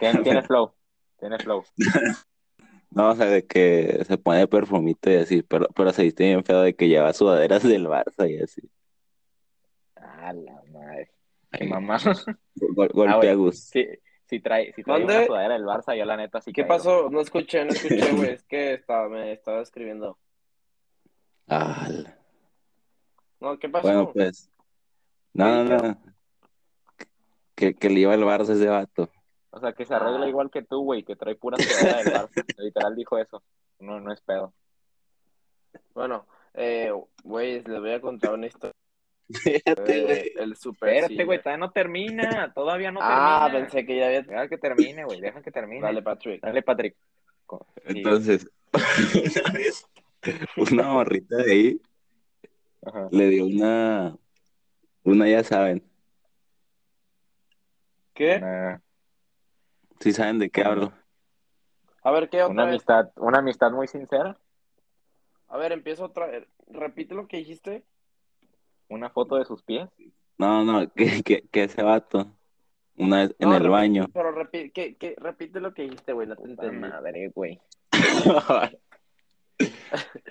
Tiene, 0.00 0.22
tiene 0.22 0.40
flow, 0.40 0.72
tiene 1.20 1.38
flow. 1.40 1.62
No, 2.90 3.10
o 3.10 3.14
sea, 3.16 3.26
de 3.26 3.46
que 3.46 4.02
se 4.06 4.16
pone 4.18 4.46
perfumito 4.48 5.10
y 5.10 5.16
así, 5.16 5.42
pero, 5.42 5.68
pero 5.74 5.92
se 5.92 6.02
viste 6.04 6.24
bien 6.24 6.42
feo 6.44 6.62
de 6.62 6.74
que 6.74 6.88
lleva 6.88 7.12
sudaderas 7.12 7.62
del 7.62 7.86
Barça 7.86 8.28
y 8.30 8.42
así. 8.42 8.62
Ah, 9.96 10.32
la 10.32 10.62
madre. 10.72 11.10
Qué 11.52 11.64
Ay, 11.64 11.68
mamá. 11.68 11.98
gol- 12.56 12.88
golpe 12.92 13.12
Ah, 13.12 13.16
güey. 13.16 13.28
a 13.28 13.34
Gus. 13.34 13.60
Si, 13.60 13.86
si 14.24 14.40
trae, 14.40 14.72
si 14.74 14.82
trae 14.82 15.04
una 15.04 15.26
sudadera 15.26 15.54
del 15.54 15.64
Barça, 15.64 15.96
yo 15.96 16.04
la 16.04 16.16
neta 16.16 16.40
sí 16.40 16.52
¿Qué 16.52 16.62
caigo. 16.62 16.74
pasó? 16.76 17.10
No 17.10 17.20
escuché, 17.20 17.64
no 17.64 17.70
escuché, 17.74 18.12
güey. 18.12 18.32
Es 18.32 18.42
que 18.44 18.74
estaba, 18.74 19.08
me 19.08 19.32
estaba 19.32 19.60
escribiendo. 19.60 20.18
Ah, 21.46 21.88
No, 23.40 23.58
¿qué 23.58 23.68
pasó? 23.68 23.86
bueno, 23.86 24.12
pues. 24.12 24.50
No, 25.34 25.64
no, 25.64 25.76
no. 25.78 25.98
Que, 27.54 27.74
que 27.74 27.90
le 27.90 28.00
iba 28.00 28.14
el 28.14 28.22
Barça 28.22 28.52
ese 28.54 28.66
vato. 28.66 29.10
O 29.50 29.60
sea, 29.60 29.72
que 29.72 29.84
se 29.86 29.94
arregla 29.94 30.26
Ah. 30.26 30.28
igual 30.28 30.50
que 30.50 30.62
tú, 30.62 30.82
güey, 30.84 31.02
que 31.04 31.16
trae 31.16 31.34
pura 31.34 31.56
sudadera 31.58 31.98
del 32.02 32.12
Barça. 32.12 32.54
Literal 32.58 32.94
dijo 32.96 33.18
eso. 33.18 33.42
No, 33.80 34.00
no 34.00 34.12
es 34.12 34.20
pedo. 34.20 34.52
Bueno, 35.94 36.26
eh, 36.54 36.92
güey, 37.24 37.62
les 37.62 37.80
voy 37.80 37.92
a 37.92 38.00
contar 38.00 38.34
una 38.34 38.46
historia. 38.46 38.74
Espérate, 39.28 40.04
güey. 40.04 40.32
El 40.36 40.56
super 40.56 40.88
Espérate, 40.94 41.24
güey, 41.24 41.38
todavía 41.42 41.58
no 41.66 41.70
termina. 41.70 42.52
Todavía 42.54 42.90
no 42.90 43.00
Ah, 43.02 43.48
termina. 43.50 43.64
pensé 43.70 43.86
que 43.86 43.96
ya 43.96 44.06
había. 44.06 44.22
Deja 44.22 44.48
que 44.48 44.58
termine, 44.58 45.04
güey. 45.04 45.20
Deja 45.20 45.42
que 45.42 45.50
termine. 45.50 45.82
Dale, 45.82 46.02
Patrick. 46.02 46.40
Dale, 46.42 46.62
Patrick. 46.62 46.96
Entonces, 47.84 48.48
una 48.72 49.52
vez, 49.54 49.86
una 50.56 50.82
morrita 50.84 51.36
de 51.36 51.52
ahí 51.52 51.80
Ajá. 52.84 53.08
le 53.10 53.28
dio 53.28 53.46
una, 53.46 54.16
una, 55.04 55.28
ya 55.28 55.42
saben, 55.44 55.82
¿Qué? 58.14 58.36
Una, 58.36 58.82
si 60.00 60.12
saben 60.12 60.38
de 60.38 60.50
qué 60.50 60.62
hablo. 60.62 60.92
A 62.02 62.10
ver, 62.10 62.28
¿qué 62.28 62.38
una 62.38 62.46
otra 62.46 62.64
vez? 62.64 62.72
amistad, 62.72 63.10
una 63.16 63.38
amistad 63.38 63.70
muy 63.72 63.88
sincera. 63.88 64.36
A 65.48 65.56
ver, 65.56 65.72
empiezo 65.72 66.04
otra 66.04 66.26
vez. 66.26 66.46
Repite 66.68 67.14
lo 67.14 67.26
que 67.26 67.38
dijiste. 67.38 67.84
Una 68.88 69.10
foto 69.10 69.36
de 69.36 69.44
sus 69.44 69.62
pies. 69.62 69.88
No, 70.38 70.64
no, 70.64 70.90
que, 70.94 71.22
que, 71.22 71.42
que 71.50 71.64
ese 71.64 71.82
vato, 71.82 72.26
una 72.96 73.18
vez 73.22 73.34
en 73.38 73.50
el 73.52 73.62
repite- 73.62 73.70
baño, 73.70 74.06
Pero 74.12 74.32
repite, 74.32 74.70
¿qué, 74.70 74.96
qué? 74.96 75.14
repite 75.18 75.60
lo 75.60 75.74
que 75.74 75.82
dijiste, 75.82 76.12
güey. 76.12 76.26
No 76.28 76.36
te 76.36 76.42
Puta 76.48 76.70
madre, 76.72 77.28
güey. 77.34 77.60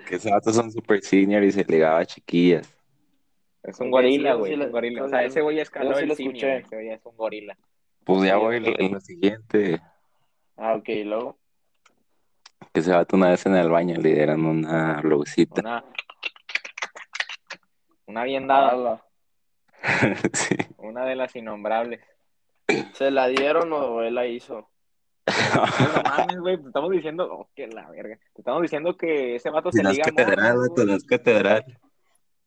que 0.07 0.15
ese 0.15 0.31
vato 0.31 0.53
son 0.53 0.71
super 0.71 1.01
senior 1.01 1.43
y 1.43 1.51
se 1.51 1.63
ligaba 1.65 1.99
a 1.99 2.05
chiquillas. 2.05 2.73
Es 3.63 3.79
un 3.81 3.91
gorila, 3.91 4.31
sí, 4.33 4.37
güey. 4.39 4.55
sí 4.55 4.65
gorila. 4.69 5.03
O 5.03 5.05
sí, 5.05 5.09
sea, 5.11 5.19
sí, 5.19 5.25
ese 5.25 5.41
güey 5.41 5.59
escaló 5.59 5.95
sí 5.95 6.03
el 6.03 6.09
lo 6.09 6.15
simio, 6.15 6.31
escuché. 6.31 6.57
Ese 6.57 6.75
güey 6.75 6.89
es 6.89 7.05
un 7.05 7.17
gorila. 7.17 7.57
Pues 8.07 8.23
ya 8.23 8.37
voy 8.37 8.55
en 8.65 8.93
lo 8.93 8.99
siguiente, 9.01 9.79
Ah, 10.55 10.73
ok, 10.73 10.89
y 10.89 11.03
luego. 11.03 11.37
que 12.73 12.79
ese 12.79 12.91
vato 12.91 13.15
una 13.15 13.29
vez 13.29 13.45
en 13.45 13.55
el 13.55 13.69
baño 13.69 13.95
le 14.01 14.13
dieron 14.13 14.43
una 14.45 14.99
blusita. 15.01 15.61
Una, 15.61 15.83
una 18.07 18.23
bien 18.23 18.47
dada. 18.47 19.03
Sí. 20.33 20.55
Una 20.77 21.05
de 21.05 21.15
las 21.15 21.35
innombrables. 21.35 22.01
¿Se 22.93 23.11
la 23.11 23.27
dieron 23.27 23.71
o 23.71 24.01
él 24.01 24.15
la 24.15 24.25
hizo? 24.25 24.69
No 25.53 26.03
mames, 26.03 26.39
güey. 26.39 26.57
Te 26.57 26.67
estamos 26.67 26.89
diciendo. 26.91 27.27
Oh, 27.31 27.49
que 27.55 27.67
la 27.67 27.87
verga. 27.89 28.17
Te 28.33 28.41
estamos 28.41 28.61
diciendo 28.63 28.97
que 28.97 29.35
ese 29.35 29.49
vato 29.49 29.71
Si 29.71 29.77
se 29.77 29.83
no 29.83 29.89
es 29.91 29.97
liga 29.97 30.09
catedral, 30.09 30.57
güey. 30.57 30.87
no 30.87 30.93
es 30.95 31.03
catedral. 31.05 31.63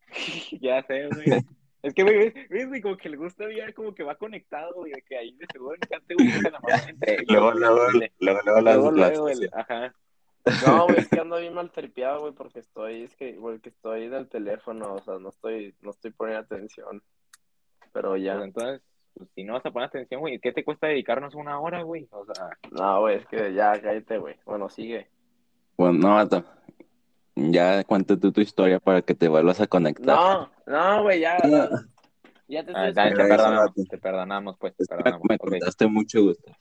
Ya 0.61 0.83
sé, 0.83 1.07
güey. 1.07 1.41
Es 1.83 1.95
que, 1.95 2.03
güey, 2.03 2.31
ves, 2.51 2.69
güey, 2.69 2.81
como 2.83 2.97
que 2.97 3.09
le 3.09 3.17
gusta 3.17 3.45
ya, 3.51 3.73
como 3.73 3.95
que 3.95 4.03
va 4.03 4.15
conectado, 4.15 4.75
güey, 4.75 4.93
de 4.93 5.03
que 5.03 5.17
ahí 5.17 5.33
de 5.33 5.47
seguro 5.51 5.77
encanta, 5.77 6.15
güey, 6.15 6.43
la 6.43 6.61
maman 6.61 6.89
entre. 6.89 7.25
Luego, 7.27 7.53
luego, 7.53 7.77
luego, 7.93 8.41
luego, 8.43 8.61
Luego, 8.61 8.91
luego, 8.91 9.29
ajá. 9.55 9.95
No, 10.67 10.85
güey, 10.87 10.99
es 10.99 11.09
que 11.09 11.21
ando 11.21 11.39
bien 11.39 11.55
mal 11.55 11.71
tripeado, 11.71 12.21
güey, 12.21 12.33
porque 12.33 12.61
estoy, 12.61 13.03
es 13.05 13.17
que, 13.17 13.33
güey, 13.33 13.61
que 13.61 13.71
estoy 13.71 14.05
en 14.05 14.15
el 14.15 14.29
teléfono, 14.29 14.95
o 14.95 14.99
sea, 15.03 15.19
no 15.19 15.29
estoy, 15.31 15.75
no 15.81 15.91
estoy 15.91 16.11
poniendo 16.13 16.43
atención. 16.45 17.03
Pero 17.93 18.11
Pues 18.11 18.23
ya. 18.23 18.35
entonces, 18.43 18.83
pues, 19.15 19.29
si 19.35 19.45
no 19.45 19.55
vas 19.55 19.67
a 19.67 19.71
poner 19.71 19.89
atención, 19.89 20.21
güey, 20.21 20.39
¿qué 20.39 20.53
te 20.53 20.65
cuesta 20.65 20.87
dedicarnos 20.87 21.35
una 21.35 21.59
hora, 21.61 21.83
güey? 21.83 22.09
O 22.11 22.25
sea, 22.25 22.51
No, 22.71 23.01
güey, 23.01 23.17
es 23.17 23.27
que 23.27 23.53
ya, 23.55 23.73
cállate, 23.81 24.19
güey. 24.19 24.37
Bueno, 24.45 24.69
sigue. 24.69 25.09
Bueno, 25.77 25.99
no, 25.99 26.15
vato. 26.15 26.45
Ya 27.49 27.85
cuenta 27.85 28.17
tú 28.19 28.33
tu 28.33 28.41
historia 28.41 28.79
para 28.81 29.03
que 29.03 29.15
te 29.15 29.29
vuelvas 29.29 29.61
a 29.61 29.67
conectar. 29.67 30.17
No, 30.17 30.51
no, 30.67 31.03
güey, 31.03 31.21
ya, 31.21 31.39
ya, 31.43 31.69
ya 32.49 32.65
te 32.65 32.73
ah, 32.75 32.89
estoy 32.89 32.93
dale, 32.93 33.17
te 33.17 33.29
perdonamos, 33.29 33.75
te 33.75 33.99
perdonamos, 33.99 34.57
pues, 34.59 34.77
te 34.77 34.85
perdonamos. 34.85 35.27
me 35.29 35.39
contaste 35.39 35.87
mucho 35.87 36.23
gusto. 36.23 36.53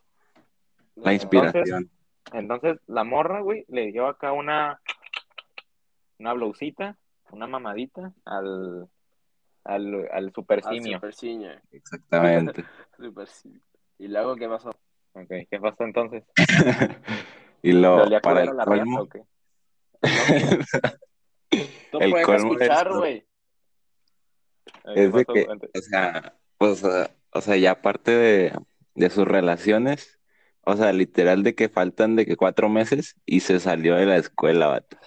La 0.96 1.14
inspiración. 1.14 1.90
Entonces, 2.32 2.78
la 2.88 3.04
morra, 3.04 3.42
güey, 3.42 3.66
le 3.68 3.92
dio 3.92 4.08
acá 4.08 4.32
una, 4.32 4.80
una 6.20 6.34
blusita, 6.34 6.98
una 7.32 7.48
mamadita 7.48 8.14
al, 8.26 8.88
al, 9.64 10.10
al 10.12 10.34
super 10.34 10.62
Al 10.64 11.62
Exactamente. 11.72 12.64
super. 12.98 13.28
¿Y 13.98 14.08
luego 14.08 14.36
qué 14.36 14.48
pasó? 14.48 14.70
Ok, 15.14 15.32
¿qué 15.50 15.60
pasó 15.60 15.84
entonces? 15.84 16.24
y 17.64 17.72
¿Le 17.74 17.82
lo 17.82 18.04
olía 18.04 18.22
para 18.22 18.44
el 18.44 18.56
colmo, 18.56 19.08
o 20.02 20.08
qué? 21.50 21.60
Tú 21.92 22.00
El 22.00 22.12
colmo 22.24 22.54
escuchar, 22.54 22.94
güey. 22.94 23.26
Eh, 24.86 24.94
¿qué 24.94 25.04
es 25.06 25.14
de 25.14 25.26
que, 25.26 25.48
o 25.48 25.82
sea, 25.82 26.36
pues, 26.58 26.84
eh, 26.84 27.08
o 27.32 27.42
sea, 27.42 27.58
ya 27.58 27.72
aparte 27.72 28.12
de, 28.12 28.54
de 28.96 29.10
sus 29.10 29.28
relaciones, 29.28 30.20
o 30.62 30.76
sea, 30.76 30.94
literal 30.94 31.44
de 31.44 31.56
que 31.56 31.70
faltan 31.70 32.16
de 32.16 32.26
que 32.26 32.36
cuatro 32.36 32.70
meses 32.70 33.16
y 33.26 33.40
se 33.40 33.60
salió 33.60 33.96
de 33.96 34.06
la 34.06 34.18
escuela, 34.18 34.68
vato. 34.68 34.98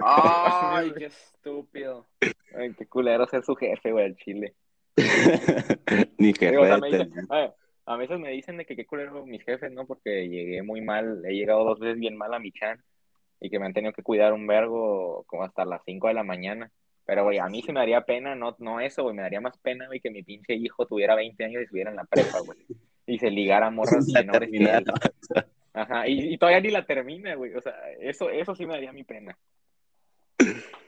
Ay, 0.00 0.92
qué 0.98 1.06
estúpido. 1.06 2.08
Ay, 2.54 2.74
qué 2.74 2.86
culero 2.86 3.26
ser 3.26 3.44
su 3.44 3.54
jefe, 3.56 3.92
güey, 3.92 4.06
el 4.06 4.16
chile. 4.16 4.54
Ni 6.18 6.32
que 6.32 6.50
Digo, 6.50 6.62
o 6.62 6.66
sea, 6.66 6.74
red 6.76 6.82
me 6.82 6.90
dicen- 6.90 7.14
tenía. 7.14 7.54
a, 7.86 7.96
veces 7.96 8.18
me 8.18 8.30
dicen 8.30 8.56
de 8.58 8.66
que 8.66 8.76
qué 8.76 8.86
culero 8.86 9.24
mis 9.24 9.42
jefes, 9.44 9.72
¿no? 9.72 9.86
Porque 9.86 10.28
llegué 10.28 10.62
muy 10.62 10.80
mal, 10.80 11.22
he 11.24 11.32
llegado 11.34 11.64
dos 11.64 11.78
veces 11.78 11.98
bien 11.98 12.16
mal 12.16 12.34
a 12.34 12.38
mi 12.38 12.52
chan 12.52 12.82
y 13.40 13.50
que 13.50 13.58
me 13.58 13.66
han 13.66 13.74
tenido 13.74 13.92
que 13.92 14.02
cuidar 14.02 14.32
un 14.32 14.46
vergo 14.46 15.24
como 15.26 15.44
hasta 15.44 15.64
las 15.64 15.82
5 15.84 16.08
de 16.08 16.14
la 16.14 16.24
mañana. 16.24 16.70
Pero, 17.04 17.24
güey, 17.24 17.38
a 17.38 17.48
mí 17.48 17.62
sí 17.62 17.72
me 17.72 17.80
daría 17.80 18.02
pena, 18.02 18.34
no, 18.34 18.54
no 18.58 18.80
eso, 18.80 19.02
güey, 19.02 19.14
me 19.14 19.22
daría 19.22 19.40
más 19.40 19.56
pena, 19.58 19.86
güey, 19.86 20.00
que 20.00 20.10
mi 20.10 20.22
pinche 20.22 20.54
hijo 20.54 20.86
tuviera 20.86 21.14
20 21.14 21.42
años 21.44 21.60
y 21.60 21.64
estuviera 21.64 21.90
en 21.90 21.96
la 21.96 22.04
prepa, 22.04 22.40
güey. 22.40 22.58
Y 23.06 23.18
se 23.18 23.30
ligara 23.30 23.68
a 23.68 23.70
morras 23.70 24.06
menores 24.12 24.50
que 24.50 24.56
él. 24.58 24.84
Ajá, 25.72 26.06
y, 26.08 26.34
y 26.34 26.38
todavía 26.38 26.60
ni 26.60 26.70
la 26.70 26.84
termina, 26.84 27.34
güey. 27.34 27.54
O 27.54 27.60
sea, 27.60 27.74
eso, 28.00 28.28
eso 28.28 28.54
sí 28.54 28.66
me 28.66 28.74
daría 28.74 28.92
mi 28.92 29.04
pena. 29.04 29.38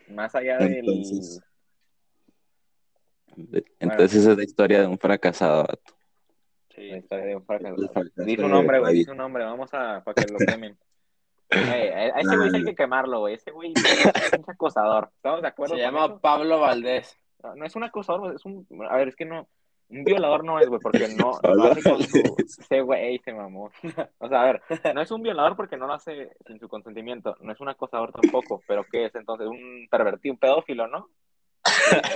Más 0.09 0.35
allá 0.35 0.59
del... 0.59 0.79
Entonces, 0.79 1.43
Entonces 3.79 4.15
esa 4.15 4.33
es 4.33 4.37
la 4.37 4.45
historia 4.45 4.81
de 4.81 4.87
un 4.87 4.99
fracasado, 4.99 5.63
vato. 5.63 5.95
La 6.89 6.99
historia 6.99 7.25
de 7.27 7.37
un 7.37 7.45
fracaso 7.45 7.77
Dice 8.17 8.43
un 8.43 8.51
nombre, 8.51 8.79
güey, 8.79 8.95
dice 8.95 9.11
un 9.11 9.19
nombre. 9.19 9.45
Vamos 9.45 9.73
a, 9.75 10.03
para 10.03 10.15
que 10.15 10.33
lo 10.33 10.39
quemen. 10.39 10.77
A 11.51 12.21
ese 12.21 12.37
güey 12.37 12.51
sí 12.51 12.57
hay 12.57 12.65
que 12.65 12.75
quemarlo, 12.75 13.21
güey. 13.21 13.35
Ese 13.35 13.51
güey 13.51 13.73
es 13.75 14.33
un 14.39 14.45
acosador. 14.47 15.11
¿Estamos 15.17 15.43
de 15.43 15.49
acuerdo? 15.49 15.75
Se 15.75 15.81
llama 15.81 16.07
eso? 16.07 16.21
Pablo 16.21 16.61
Valdés. 16.61 17.19
No, 17.43 17.55
no 17.55 17.65
es 17.65 17.75
un 17.77 17.85
acosador, 17.85 18.35
es 18.35 18.45
un... 18.45 18.67
A 18.89 18.97
ver, 18.97 19.09
es 19.09 19.17
que 19.17 19.25
no... 19.25 19.49
Un 19.89 20.05
violador 20.05 20.45
no 20.45 20.61
es, 20.61 20.69
güey, 20.69 20.81
porque 20.81 21.09
no 21.09 21.33
lo 21.43 21.65
hace 21.65 21.83
con 21.83 22.01
su... 22.01 22.19
Ese 22.39 22.81
güey 22.81 23.19
se 23.19 23.33
mamó. 23.33 23.73
O 24.19 24.29
sea, 24.29 24.43
a 24.43 24.45
ver, 24.45 24.63
no 24.95 25.01
es 25.01 25.11
un 25.11 25.23
violador 25.23 25.57
porque 25.57 25.77
no 25.77 25.89
lo 25.89 25.95
hace 25.95 26.31
sin 26.47 26.61
su 26.61 26.69
consentimiento. 26.69 27.35
No 27.41 27.53
es 27.53 27.61
un 27.61 27.69
acosador 27.69 28.13
tampoco, 28.13 28.63
pero 28.69 28.85
¿qué 28.85 29.07
es 29.07 29.15
entonces? 29.17 29.49
Un 29.49 29.89
pervertido, 29.91 30.35
un 30.35 30.39
pedófilo, 30.39 30.87
¿no? 30.87 31.09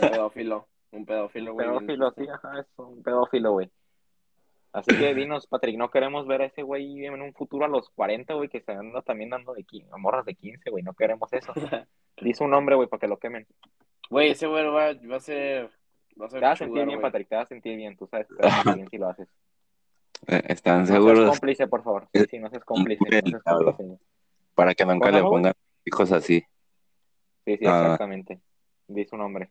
Un 0.03 0.09
pedófilo. 0.09 0.69
Un 0.93 1.05
pedófilo, 1.05 1.55
güey. 1.55 1.67
pedófilo, 1.67 2.13
sí, 2.13 2.29
ajá, 2.33 2.61
es 2.61 2.67
un 2.77 3.03
pedófilo, 3.03 3.51
güey. 3.51 3.69
Así 4.75 4.99
que 4.99 5.15
dinos, 5.15 5.47
Patrick, 5.47 5.79
no 5.79 5.89
queremos 5.89 6.27
ver 6.27 6.43
a 6.43 6.47
ese 6.47 6.63
güey 6.63 7.07
en 7.07 7.23
un 7.23 7.33
futuro 7.33 7.65
a 7.65 7.69
los 7.69 7.91
40, 7.91 8.35
güey, 8.35 8.49
que 8.49 8.61
se 8.61 8.73
anda 8.73 9.03
también 9.03 9.31
dando 9.31 9.55
de 9.55 9.63
15, 9.63 9.89
a 9.93 9.97
morras 9.99 10.25
de 10.25 10.35
15, 10.35 10.69
güey, 10.69 10.83
no 10.83 10.95
queremos 10.95 11.33
eso. 11.33 11.53
Dice 12.21 12.43
un 12.43 12.51
nombre, 12.51 12.75
güey, 12.75 12.89
para 12.89 12.99
que 12.99 13.07
lo 13.07 13.17
quemen. 13.21 13.47
Güey, 14.11 14.33
ese 14.33 14.49
güey 14.49 14.65
va, 14.65 14.93
va 14.95 15.17
a 15.17 15.21
ser. 15.21 15.71
Va 16.21 16.27
a 16.27 16.29
ser 16.29 16.41
Te 16.41 16.47
vas 16.47 16.61
a 16.61 16.65
sentir 16.65 16.87
bien. 16.87 17.01
Patrick, 17.01 17.29
te 17.29 17.37
vas 17.37 17.45
a 17.45 17.49
sentir 17.49 17.77
bien, 17.77 17.97
tú 17.97 18.09
sabes, 18.09 18.27
te 18.27 18.35
vas 18.35 18.53
a 18.53 18.63
sentir 18.63 18.75
bien 18.75 18.91
si 18.91 18.99
lo 18.99 19.09
haces. 19.09 19.29
Eh, 20.27 20.43
¿Están 20.49 20.81
No 20.81 20.87
seas 20.87 20.99
seguros 20.99 21.31
cómplice, 21.31 21.67
por 21.69 21.85
favor. 21.85 22.09
Sí, 22.13 22.25
sí, 22.29 22.39
no 22.41 22.51
seas 22.51 22.65
cómplice. 22.65 23.05
No 23.05 23.31
seas 23.31 23.43
cómplice. 23.45 23.99
para 24.57 24.75
que 24.75 24.85
nunca 24.85 25.07
¿Cómo, 25.07 25.19
le 25.19 25.23
pongan 25.23 25.53
hijos 25.85 26.11
así? 26.11 26.45
Sí, 27.45 27.57
sí, 27.59 27.65
Ah. 27.65 27.83
exactamente. 27.83 28.41
Dice 28.89 29.15
un 29.15 29.21
nombre. 29.21 29.51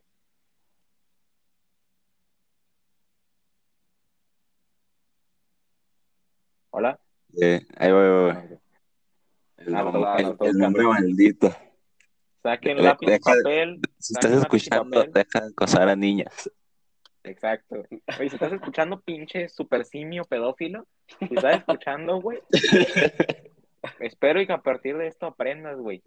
Hola. 6.75 6.99
Eh, 7.39 7.61
ahí 7.77 7.91
voy, 7.91 8.09
voy, 8.09 8.21
voy. 8.33 8.59
El, 9.57 9.75
Ah, 9.75 9.83
nombre- 9.83 10.47
el- 10.49 10.57
el 10.75 10.87
maldito. 10.87 11.55
Saquen 12.41 12.77
De- 12.77 12.83
lápiz 12.83 13.05
deja- 13.05 13.19
papel. 13.35 13.79
Si 13.99 14.13
estás 14.13 14.31
escuchando, 14.31 15.03
deja 15.03 15.41
de 15.41 15.47
acosar 15.49 15.87
a 15.87 15.95
niñas. 15.95 16.49
Exacto. 17.23 17.75
Oye, 18.19 18.29
si 18.29 18.35
estás 18.35 18.51
escuchando, 18.53 18.99
pinche 19.01 19.47
super 19.49 19.85
simio 19.85 20.23
pedófilo, 20.25 20.87
si 21.19 21.35
estás 21.35 21.57
escuchando, 21.59 22.19
güey, 22.19 22.39
espero 23.99 24.41
y 24.41 24.47
que 24.47 24.53
a 24.53 24.61
partir 24.63 24.97
de 24.97 25.05
esto 25.07 25.27
aprendas, 25.27 25.77
güey. 25.77 26.01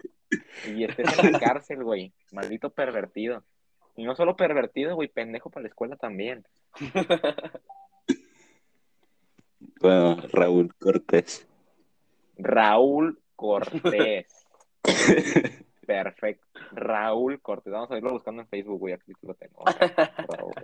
Y 0.67 0.83
estés 0.83 1.17
en 1.19 1.31
la 1.33 1.39
cárcel, 1.39 1.85
güey. 1.85 2.13
Maldito 2.33 2.71
pervertido. 2.71 3.45
Y 3.95 4.05
no 4.05 4.17
solo 4.17 4.35
pervertido, 4.37 4.97
güey, 4.97 5.09
pendejo 5.09 5.49
para 5.49 5.63
la 5.63 5.69
escuela 5.69 5.95
también. 5.97 6.45
Bueno, 9.81 10.17
Raúl 10.33 10.75
Cortés. 10.77 11.49
Raúl 12.37 13.21
Cortés. 13.35 14.47
Perfecto. 15.87 16.47
Raúl 16.73 17.41
Cortés. 17.41 17.73
Vamos 17.73 17.91
a 17.91 17.97
irlo 17.97 18.11
buscando 18.11 18.43
en 18.43 18.49
Facebook, 18.49 18.79
güey. 18.79 18.95
Aquí 18.95 19.13
lo 19.23 19.35
tengo. 19.35 19.65
Raúl. 19.65 20.55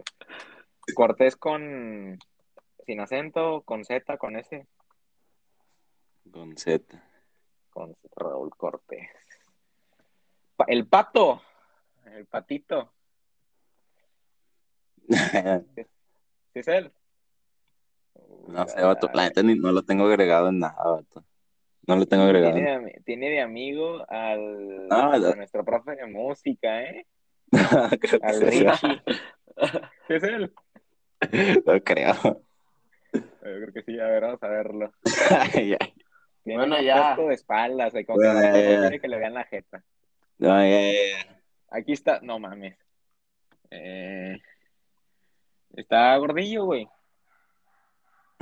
Cortés 0.95 1.36
con. 1.36 2.18
Sin 2.84 3.01
acento, 3.01 3.62
con 3.62 3.84
Z, 3.84 4.16
con 4.18 4.36
S. 4.36 4.66
Con 6.30 6.57
Z. 6.57 7.03
Con 7.70 7.97
Raúl 8.16 8.51
Cortés. 8.57 9.09
Pa- 10.57 10.66
el 10.68 10.86
pato. 10.88 11.40
El 12.07 12.26
patito. 12.26 12.93
¿Sí 15.09 16.59
es 16.59 16.68
él? 16.68 16.93
No 18.48 18.66
sé, 18.68 18.82
vato. 18.82 19.08
La 19.14 19.24
neta 19.24 19.42
ni- 19.42 19.54
no 19.58 19.72
lo 19.72 19.82
tengo 19.82 20.04
agregado 20.06 20.48
en 20.48 20.58
nada, 20.58 20.74
vato. 20.84 21.24
No 21.86 21.96
lo 21.96 22.06
tengo 22.06 22.24
agregado. 22.24 22.54
Tiene 22.54 22.78
de, 22.80 23.02
tiene 23.04 23.30
de 23.30 23.40
amigo 23.40 24.04
al, 24.08 24.86
a 24.90 25.18
la- 25.18 25.34
nuestro 25.34 25.64
profe 25.64 25.96
de 25.96 26.06
música, 26.06 26.82
¿eh? 26.82 27.06
creo 28.00 28.20
que 28.20 28.26
Al 28.26 28.34
sí, 28.34 28.44
Richie. 28.44 29.02
¿Sí 30.06 30.14
es 30.14 30.22
él? 30.22 30.52
No 31.66 31.80
creo. 31.82 32.14
Yo 33.12 33.20
creo 33.40 33.72
que 33.72 33.82
sí, 33.82 33.98
a 33.98 34.06
ver, 34.06 34.22
vamos 34.22 34.42
a 34.42 34.48
verlo. 34.48 34.92
Ay, 35.54 35.76
ay. 35.78 35.94
Tiene 36.44 36.58
Bueno, 36.58 36.80
ya. 36.82 37.14
de 37.16 37.34
espaldas, 37.34 37.92
como 38.06 38.18
Bueno, 38.18 38.40
que 38.90 38.98
que 39.00 39.08
le 39.08 39.18
vean 39.18 39.34
la 39.34 39.44
jeta. 39.44 39.82
No, 40.38 40.48
ya, 40.48 40.68
ya, 40.68 40.92
ya. 40.92 41.40
Aquí 41.70 41.92
está, 41.92 42.20
no 42.20 42.38
mames. 42.40 42.76
Eh, 43.70 44.38
está 45.76 46.16
gordillo, 46.16 46.64
güey. 46.64 46.88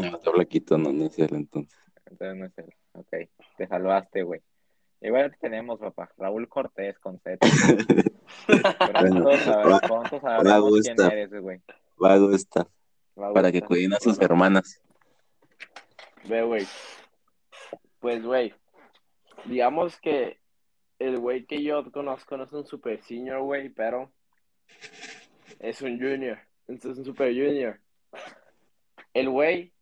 No, 0.10 0.16
está 0.16 0.30
flaquito, 0.32 0.78
no, 0.78 0.92
no 0.92 1.06
es 1.06 1.18
él 1.18 1.30
entonces. 1.32 1.78
Entonces 2.06 2.36
no 2.36 2.46
es 2.46 2.58
él. 2.58 2.74
Ok, 2.92 3.16
te 3.56 3.66
salvaste, 3.66 4.22
güey. 4.22 4.40
Igual 5.02 5.34
tenemos, 5.40 5.78
papá. 5.80 6.10
Raúl 6.18 6.48
Cortés 6.48 6.98
con 6.98 7.18
Z. 7.20 7.38
Bueno, 8.46 9.24
Pronto, 9.24 9.30
sab- 9.32 9.72
va- 9.72 9.80
pronto 9.80 10.20
va 10.20 10.36
sabremos 10.38 10.80
quién 10.82 11.00
eres, 11.00 11.30
güey. 11.30 11.60
Va 12.02 12.14
a 12.14 13.32
Para 13.32 13.50
que 13.52 13.60
cuiden 13.60 13.92
a 13.94 13.98
sus 13.98 14.20
hermanas. 14.20 14.80
Ve, 16.28 16.42
güey. 16.42 16.64
Pues, 17.98 18.22
güey. 18.22 18.54
Digamos 19.46 19.98
que 20.00 20.38
el 20.98 21.18
güey 21.18 21.44
que 21.44 21.62
yo 21.62 21.90
conozco 21.90 22.36
no 22.36 22.44
es 22.44 22.52
un 22.52 22.66
super 22.66 23.02
senior, 23.02 23.40
güey, 23.42 23.68
pero 23.70 24.12
es 25.58 25.80
un 25.82 25.98
junior. 25.98 26.38
Entonces 26.68 26.92
es 26.92 26.98
un 26.98 27.04
super 27.04 27.32
junior. 27.32 27.80
El 29.12 29.28
güey 29.30 29.72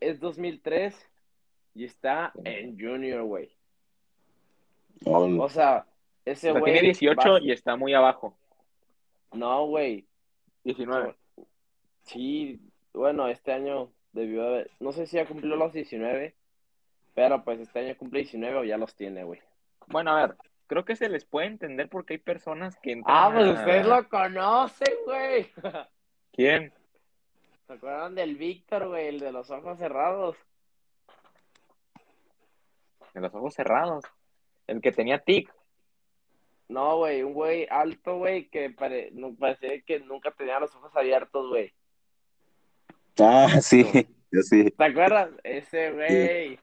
es 0.00 0.20
2003 0.20 1.10
y 1.74 1.84
está 1.84 2.32
en 2.44 2.78
junior, 2.78 3.22
güey. 3.24 3.50
No, 5.04 5.42
O 5.44 5.48
sea, 5.48 5.86
ese 6.24 6.50
O 6.50 6.52
sea, 6.54 6.60
güey. 6.60 6.72
tiene 6.72 6.88
18 6.88 7.32
va- 7.32 7.40
y 7.40 7.52
está 7.52 7.76
muy 7.76 7.94
abajo. 7.94 8.36
No, 9.32 9.66
güey. 9.66 10.06
19. 10.64 11.14
Sí, 12.02 12.60
bueno, 12.92 13.28
este 13.28 13.52
año 13.52 13.90
debió 14.12 14.46
haber. 14.46 14.70
No 14.80 14.92
sé 14.92 15.06
si 15.06 15.16
ya 15.16 15.26
cumplió 15.26 15.56
los 15.56 15.72
19, 15.72 16.34
pero 17.14 17.44
pues 17.44 17.60
este 17.60 17.78
año 17.80 17.96
cumple 17.96 18.20
19 18.20 18.56
o 18.58 18.64
ya 18.64 18.76
los 18.78 18.94
tiene, 18.96 19.24
güey. 19.24 19.40
Bueno, 19.86 20.10
a 20.16 20.26
ver, 20.26 20.36
creo 20.66 20.84
que 20.84 20.96
se 20.96 21.08
les 21.08 21.24
puede 21.24 21.46
entender 21.46 21.88
porque 21.88 22.14
hay 22.14 22.18
personas 22.18 22.76
que 22.80 22.92
entran 22.92 23.16
Ah, 23.16 23.30
pues 23.32 23.46
a- 23.46 23.52
ustedes 23.52 23.86
lo 23.86 24.08
conocen, 24.08 24.94
güey. 25.06 25.46
¿Quién? 26.32 26.72
¿Se 27.68 27.74
acuerdan 27.74 28.14
del 28.14 28.36
Víctor, 28.36 28.88
güey? 28.88 29.08
El 29.08 29.20
de 29.20 29.30
los 29.30 29.50
ojos 29.50 29.76
cerrados. 29.76 30.38
De 33.12 33.20
los 33.20 33.34
ojos 33.34 33.52
cerrados. 33.52 34.06
El 34.66 34.80
que 34.80 34.90
tenía 34.90 35.18
tic. 35.18 35.54
No, 36.68 36.96
güey, 36.96 37.22
un 37.22 37.34
güey 37.34 37.66
alto, 37.68 38.16
güey, 38.16 38.48
que 38.48 38.70
pare... 38.70 39.12
parecía 39.38 39.82
que 39.82 40.00
nunca 40.00 40.30
tenía 40.30 40.58
los 40.58 40.74
ojos 40.76 40.96
abiertos, 40.96 41.46
güey. 41.48 41.74
Ah, 43.18 43.60
sí, 43.60 43.84
yo 44.32 44.40
sí. 44.40 44.70
¿Te 44.70 44.84
acuerdas? 44.84 45.30
Ese 45.44 45.92
güey. 45.92 46.58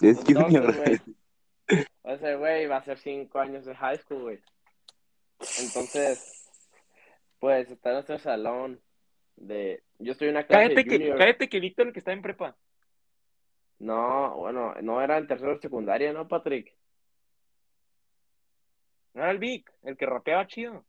Es 0.00 0.18
Entonces, 0.18 0.36
Junior. 0.36 0.74
Ese 2.02 2.34
güey 2.34 2.66
va 2.66 2.78
a 2.78 2.84
ser 2.84 2.98
cinco 2.98 3.38
años 3.38 3.64
de 3.64 3.76
high 3.76 3.98
school, 3.98 4.22
güey. 4.22 4.40
Entonces, 5.60 6.50
pues 7.38 7.70
está 7.70 7.90
en 7.90 7.94
nuestro 7.94 8.18
salón 8.18 8.80
de... 9.40 9.82
Yo 9.98 10.12
estoy 10.12 10.28
en 10.28 10.34
una 10.34 10.46
clase 10.46 10.74
Cállate 10.74 10.90
de 10.90 10.98
que, 10.98 11.14
cállate 11.16 11.48
que 11.48 11.60
Víctor, 11.60 11.86
el 11.88 11.92
que 11.92 11.98
está 11.98 12.12
en 12.12 12.22
prepa. 12.22 12.56
No, 13.78 14.36
bueno, 14.36 14.74
no 14.82 15.00
era 15.00 15.18
en 15.18 15.26
tercero 15.26 15.54
de 15.54 15.60
secundaria, 15.60 16.12
¿no, 16.12 16.26
Patrick? 16.26 16.74
No 19.14 19.22
era 19.22 19.30
el 19.30 19.38
Vic, 19.38 19.72
el 19.82 19.96
que 19.96 20.06
rapeaba 20.06 20.46
chido. 20.46 20.84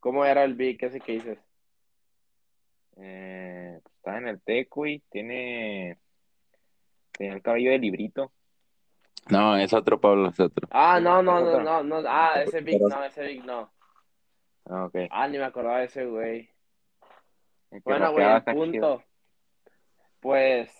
¿Cómo 0.00 0.24
era 0.24 0.44
el 0.44 0.54
Vic 0.54 0.82
ese 0.82 1.00
que 1.00 1.12
dices? 1.12 1.38
Eh, 2.96 3.80
pues, 3.82 3.94
está 3.96 4.18
en 4.18 4.28
el 4.28 4.40
Tecuy, 4.40 5.02
tiene, 5.10 5.98
tiene 7.12 7.34
el 7.34 7.42
cabello 7.42 7.70
de 7.70 7.78
librito. 7.78 8.32
No, 9.28 9.56
es 9.56 9.72
otro 9.72 10.00
Pablo, 10.00 10.28
es 10.28 10.38
otro. 10.38 10.68
Ah, 10.70 11.00
no, 11.00 11.22
no, 11.22 11.38
¿Es 11.38 11.44
no, 11.44 11.82
no, 11.82 11.82
no. 11.82 12.08
Ah, 12.08 12.42
ese 12.42 12.60
Vic 12.60 12.80
no, 12.80 13.04
ese 13.04 13.24
Vic 13.24 13.44
no. 13.44 13.70
Ah, 14.66 14.84
ok. 14.84 14.96
Ah, 15.10 15.28
ni 15.28 15.38
me 15.38 15.44
acordaba 15.44 15.78
de 15.78 15.86
ese 15.86 16.06
güey. 16.06 16.48
Que 17.70 17.80
Bueno, 17.84 18.12
güey, 18.12 18.26
el 18.26 18.42
punto. 18.42 19.02
Pues, 20.20 20.72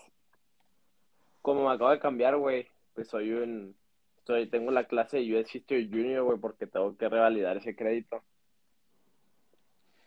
como 1.42 1.68
me 1.68 1.74
acabo 1.74 1.90
de 1.90 2.00
cambiar, 2.00 2.36
güey, 2.36 2.68
pues 2.94 3.08
soy 3.08 3.32
un, 3.32 3.76
estoy, 4.18 4.48
tengo 4.48 4.70
la 4.70 4.84
clase 4.84 5.18
de 5.18 5.38
US 5.38 5.54
History 5.54 5.88
Junior, 5.88 6.24
güey, 6.24 6.38
porque 6.38 6.66
tengo 6.66 6.96
que 6.96 7.08
revalidar 7.08 7.56
ese 7.56 7.76
crédito. 7.76 8.22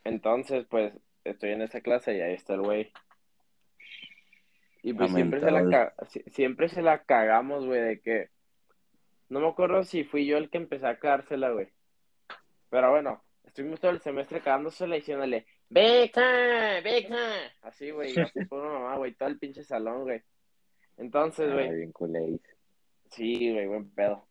Entonces, 0.04 0.66
pues, 0.68 0.92
estoy 1.24 1.50
en 1.50 1.62
esa 1.62 1.80
clase 1.80 2.16
y 2.16 2.20
ahí 2.20 2.34
está 2.34 2.54
el 2.54 2.62
güey. 2.62 2.92
Y 4.82 4.94
pues 4.94 5.12
siempre 5.12 5.40
se 5.40 5.50
la, 5.50 5.94
siempre 6.28 6.68
se 6.68 6.82
la 6.82 7.02
cagamos, 7.02 7.66
güey, 7.66 7.80
de 7.80 8.00
que, 8.00 8.28
no 9.28 9.40
me 9.40 9.48
acuerdo 9.48 9.84
si 9.84 10.04
fui 10.04 10.26
yo 10.26 10.38
el 10.38 10.48
que 10.48 10.58
empecé 10.58 10.86
a 10.86 10.98
cagárseela, 10.98 11.50
güey. 11.50 11.68
Pero 12.70 12.90
bueno, 12.90 13.22
estuvimos 13.44 13.80
todo 13.80 13.90
el 13.90 14.00
semestre 14.00 14.40
cagándosela 14.40 14.96
y 14.96 15.00
diciéndole, 15.00 15.46
¡Beca! 15.68 16.80
¡Beca! 16.82 17.16
Así, 17.62 17.90
güey, 17.90 18.18
así 18.18 18.44
por 18.48 18.64
una 18.64 18.78
mamá, 18.78 18.96
güey, 18.96 19.14
todo 19.14 19.28
el 19.28 19.38
pinche 19.38 19.62
salón, 19.62 20.02
güey. 20.02 20.22
Entonces, 20.96 21.52
güey, 21.52 21.74
bien 21.74 22.40
sí, 23.10 23.52
güey, 23.52 23.66
buen 23.66 23.90
pedo. 23.90 24.26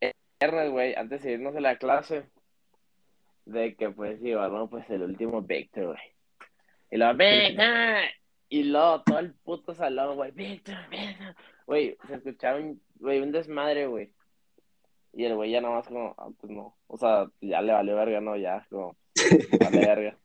El 0.00 0.12
viernes, 0.40 0.70
güey, 0.70 0.94
antes 0.94 1.22
de 1.22 1.32
irnos 1.32 1.56
a 1.56 1.60
la 1.60 1.78
clase, 1.78 2.24
de 3.46 3.74
que, 3.76 3.90
pues, 3.90 4.22
iba, 4.22 4.48
no, 4.48 4.68
pues, 4.68 4.88
el 4.90 5.02
último 5.02 5.42
Víctor, 5.42 5.86
güey. 5.86 6.00
Y 6.90 6.96
luego, 6.98 7.16
¡Beca! 7.16 8.02
Y 8.48 8.64
luego 8.64 9.02
todo 9.02 9.18
el 9.18 9.34
puto 9.34 9.74
salón, 9.74 10.16
güey, 10.16 10.30
¡Víctor, 10.30 10.76
Víctor! 10.88 11.34
Güey, 11.66 11.98
se 12.06 12.14
escucharon, 12.14 12.80
güey, 12.96 13.20
un 13.20 13.32
desmadre, 13.32 13.86
güey. 13.86 14.12
Y 15.12 15.24
el 15.24 15.34
güey 15.34 15.50
ya 15.50 15.60
nomás 15.60 15.88
como, 15.88 16.14
ah, 16.18 16.28
pues 16.40 16.52
no. 16.52 16.76
O 16.86 16.96
sea, 16.96 17.26
ya 17.40 17.60
le 17.62 17.72
valió 17.72 17.96
verga, 17.96 18.20
¿no? 18.20 18.36
Ya, 18.36 18.64
como, 18.70 18.96
vale 19.60 19.78
verga. 19.86 20.16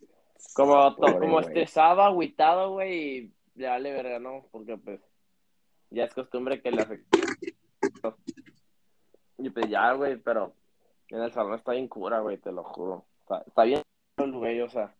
Como, 0.53 0.95
como 0.95 1.39
estresado, 1.39 2.01
agüitado, 2.01 2.71
güey, 2.73 2.93
y 2.93 3.33
le 3.55 3.67
vale 3.67 3.91
verga, 3.91 4.19
¿no? 4.19 4.45
Porque, 4.51 4.77
pues, 4.77 4.99
ya 5.89 6.03
es 6.03 6.13
costumbre 6.13 6.61
que 6.61 6.71
le 6.71 6.81
afecte. 6.81 7.19
Y 9.37 9.49
pues 9.49 9.67
ya, 9.69 9.93
güey, 9.93 10.17
pero 10.17 10.53
en 11.09 11.21
el 11.21 11.31
salón 11.31 11.55
está 11.55 11.71
bien 11.71 11.87
cura, 11.87 12.19
güey, 12.19 12.37
te 12.37 12.51
lo 12.51 12.63
juro. 12.63 13.05
Está, 13.21 13.43
está 13.47 13.63
bien 13.63 13.81
el 14.17 14.31
güey, 14.31 14.61
o 14.61 14.69
sea, 14.69 14.93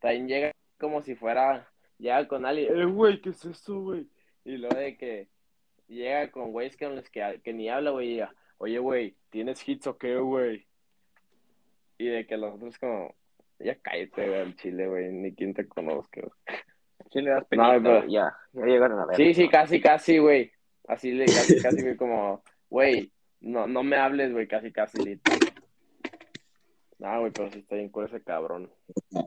también 0.00 0.28
llega 0.28 0.52
como 0.78 1.00
si 1.02 1.14
fuera, 1.14 1.66
llega 1.98 2.26
con 2.28 2.44
alguien, 2.46 2.76
eh, 2.76 2.84
güey, 2.84 3.20
¿qué 3.20 3.30
es 3.30 3.44
eso, 3.44 3.80
güey? 3.80 4.06
Y 4.44 4.56
luego 4.56 4.76
de 4.76 4.96
que 4.96 5.28
llega 5.88 6.30
con 6.30 6.52
güeyes 6.52 6.80
los 6.80 7.10
que, 7.10 7.40
que 7.42 7.52
ni 7.52 7.68
habla, 7.68 7.90
güey, 7.90 8.08
y 8.08 8.14
llega, 8.14 8.34
oye, 8.58 8.78
güey, 8.78 9.16
¿tienes 9.30 9.66
hits 9.68 9.86
o 9.86 9.96
qué, 9.96 10.16
güey? 10.16 10.66
Y 11.98 12.06
de 12.06 12.26
que 12.26 12.36
los 12.36 12.54
otros 12.54 12.78
como, 12.78 13.14
ya 13.58 13.76
cállate, 13.76 14.26
güey, 14.26 14.40
al 14.40 14.56
chile, 14.56 14.86
güey, 14.86 15.10
ni 15.12 15.34
quien 15.34 15.54
te 15.54 15.66
conozca. 15.66 16.20
güey. 16.20 16.32
¿Quién 17.10 17.24
le 17.24 17.30
das 17.30 17.46
No, 17.50 17.82
pero-? 17.82 18.06
Ya, 18.08 18.36
ya 18.52 18.66
llegaron 18.66 18.98
a 19.00 19.06
ver. 19.06 19.16
Sí, 19.16 19.34
sí, 19.34 19.48
casi, 19.48 19.80
casi, 19.80 20.18
güey. 20.18 20.52
Así, 20.88 21.12
le, 21.12 21.24
casi, 21.24 21.60
casi, 21.60 21.82
güey, 21.82 21.96
como, 21.96 22.42
güey, 22.68 23.10
no, 23.40 23.66
no 23.66 23.82
me 23.82 23.96
hables, 23.96 24.32
güey, 24.32 24.46
casi, 24.46 24.72
casi, 24.72 25.02
literal. 25.02 25.35
No, 26.98 27.20
güey, 27.20 27.32
pero 27.32 27.50
sí 27.50 27.58
está 27.58 27.76
bien 27.76 27.90
con 27.90 28.06
ese 28.06 28.22
cabrón. 28.22 28.70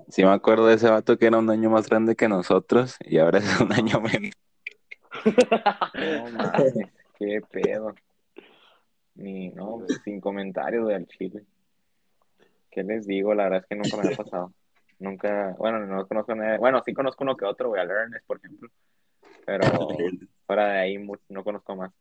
Sí 0.10 0.24
me 0.24 0.32
acuerdo 0.32 0.68
de 0.68 0.76
ese 0.76 0.90
vato 0.90 1.18
que 1.18 1.28
era 1.28 1.38
un 1.38 1.50
año 1.50 1.70
más 1.70 1.88
grande 1.88 2.16
que 2.16 2.28
nosotros 2.28 2.98
y 3.02 3.20
ahora 3.20 3.40
es 3.40 3.62
un 3.62 3.72
año 3.72 4.02
menos. 4.02 4.32
No 5.94 6.32
mames, 6.32 6.74
qué 7.18 7.42
pedo. 7.52 7.94
Ni, 9.16 9.50
no, 9.50 9.86
sin 10.04 10.20
comentarios 10.20 10.88
del 10.88 11.08
chile. 11.08 11.44
¿Qué 12.72 12.84
les 12.84 13.06
digo? 13.06 13.34
La 13.34 13.44
verdad 13.44 13.60
es 13.62 13.66
que 13.68 13.76
nunca 13.76 13.98
me 13.98 14.14
ha 14.14 14.18
pasado. 14.18 14.54
Nunca, 15.00 15.56
bueno, 15.58 15.86
no 15.86 16.08
conozco 16.08 16.32
a 16.32 16.36
nadie. 16.36 16.58
Bueno, 16.58 16.82
sí 16.86 16.94
conozco 16.94 17.24
uno 17.24 17.36
que 17.36 17.46
otro, 17.46 17.70
güey, 17.70 17.82
al 17.82 17.90
Ernest, 17.90 18.26
por 18.26 18.38
ejemplo. 18.38 18.70
Pero 19.46 19.64
fuera 20.48 20.74
de 20.74 20.80
ahí 20.80 21.08
no 21.30 21.44
conozco 21.44 21.76
más. 21.76 21.92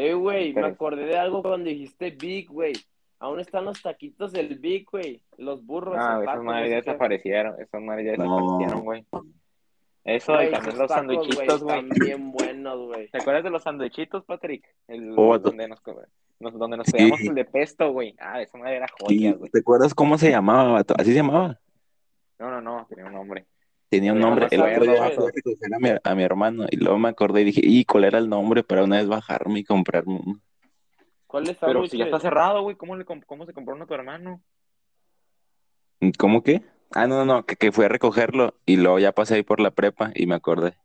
Eh, 0.00 0.14
güey, 0.14 0.52
me 0.52 0.64
acordé 0.66 1.06
de 1.06 1.18
algo 1.18 1.42
cuando 1.42 1.68
dijiste 1.68 2.10
Big, 2.10 2.48
güey. 2.48 2.72
Aún 3.18 3.40
están 3.40 3.64
los 3.64 3.82
taquitos 3.82 4.30
del 4.32 4.56
Big, 4.58 4.86
güey. 4.88 5.20
Los 5.38 5.66
burros. 5.66 5.96
Ah, 5.98 6.20
tacos, 6.24 6.44
madres 6.44 6.64
no 6.66 6.70
ya 6.70 6.76
desaparecieron. 6.76 7.60
Esas 7.60 7.82
madres 7.82 8.06
ya 8.06 8.12
desaparecieron, 8.12 8.84
güey. 8.84 9.04
Eso, 10.04 10.32
y 10.34 10.50
también 10.52 10.54
esos 10.54 10.78
los 10.78 10.88
tacos, 10.88 10.94
sandwichitos, 10.94 11.62
güey. 11.64 11.78
Están 11.80 11.88
bien 12.06 12.30
buenos, 12.30 12.86
güey. 12.86 13.08
¿Te 13.08 13.18
acuerdas 13.18 13.42
de 13.44 13.50
los 13.50 13.62
sandwichitos, 13.64 14.24
Patrick? 14.24 14.64
El, 14.86 15.14
Oh, 15.16 15.36
donde 15.38 15.66
nos, 15.66 15.82
nos- 16.38 16.58
donde 16.58 16.76
nos 16.76 16.86
Sí. 16.86 16.92
pedíamos 16.92 17.20
el 17.20 17.34
de 17.34 17.44
pesto, 17.44 17.92
güey. 17.92 18.14
Ah, 18.20 18.40
esa 18.40 18.56
madre 18.56 18.76
era 18.76 18.86
joya, 19.00 19.30
¿Y 19.30 19.32
güey. 19.32 19.50
¿Te 19.50 19.58
acuerdas 19.58 19.94
cómo 19.94 20.16
se 20.16 20.30
llamaba, 20.30 20.72
vato? 20.74 20.94
¿Así 20.96 21.10
se 21.10 21.16
llamaba? 21.16 21.58
No, 22.38 22.50
no, 22.52 22.60
no, 22.60 22.86
tenía 22.88 23.06
un 23.06 23.14
nombre. 23.14 23.46
Tenía 23.88 24.12
un 24.12 24.20
nombre. 24.20 24.46
no 24.46 24.48
El 24.50 24.60
otro 24.60 24.84
día 24.84 25.04
a 25.04 25.08
recoger 25.08 25.74
a 25.74 25.78
mi, 25.78 25.90
a 26.02 26.14
mi 26.14 26.22
hermano 26.22 26.66
y 26.70 26.76
luego 26.76 26.98
me 26.98 27.08
acordé 27.08 27.40
y 27.40 27.44
dije, 27.44 27.60
¿y 27.64 27.84
cuál 27.84 28.04
era 28.04 28.18
el 28.18 28.28
nombre 28.28 28.62
para 28.62 28.84
una 28.84 28.96
vez 28.96 29.08
bajarme 29.08 29.60
y 29.60 29.64
comprarme 29.64 30.20
uno? 30.24 30.40
¿Cuál 31.26 31.48
es 31.48 31.58
Pero 31.58 31.86
si 31.86 31.98
ya 31.98 32.04
está 32.04 32.20
cerrado, 32.20 32.62
güey, 32.62 32.76
¿cómo, 32.76 32.96
le 32.96 33.04
comp- 33.04 33.24
¿cómo 33.26 33.46
se 33.46 33.52
compró 33.52 33.74
uno 33.74 33.84
a 33.84 33.86
tu 33.86 33.94
hermano? 33.94 34.42
¿Cómo 36.18 36.42
que? 36.42 36.62
Ah, 36.94 37.06
no, 37.06 37.24
no, 37.24 37.24
no, 37.24 37.44
que, 37.44 37.56
que 37.56 37.72
fui 37.72 37.84
a 37.84 37.88
recogerlo 37.88 38.54
y 38.64 38.76
luego 38.76 38.98
ya 38.98 39.12
pasé 39.12 39.34
ahí 39.34 39.42
por 39.42 39.60
la 39.60 39.70
prepa 39.70 40.10
y 40.14 40.26
me 40.26 40.34
acordé. 40.34 40.78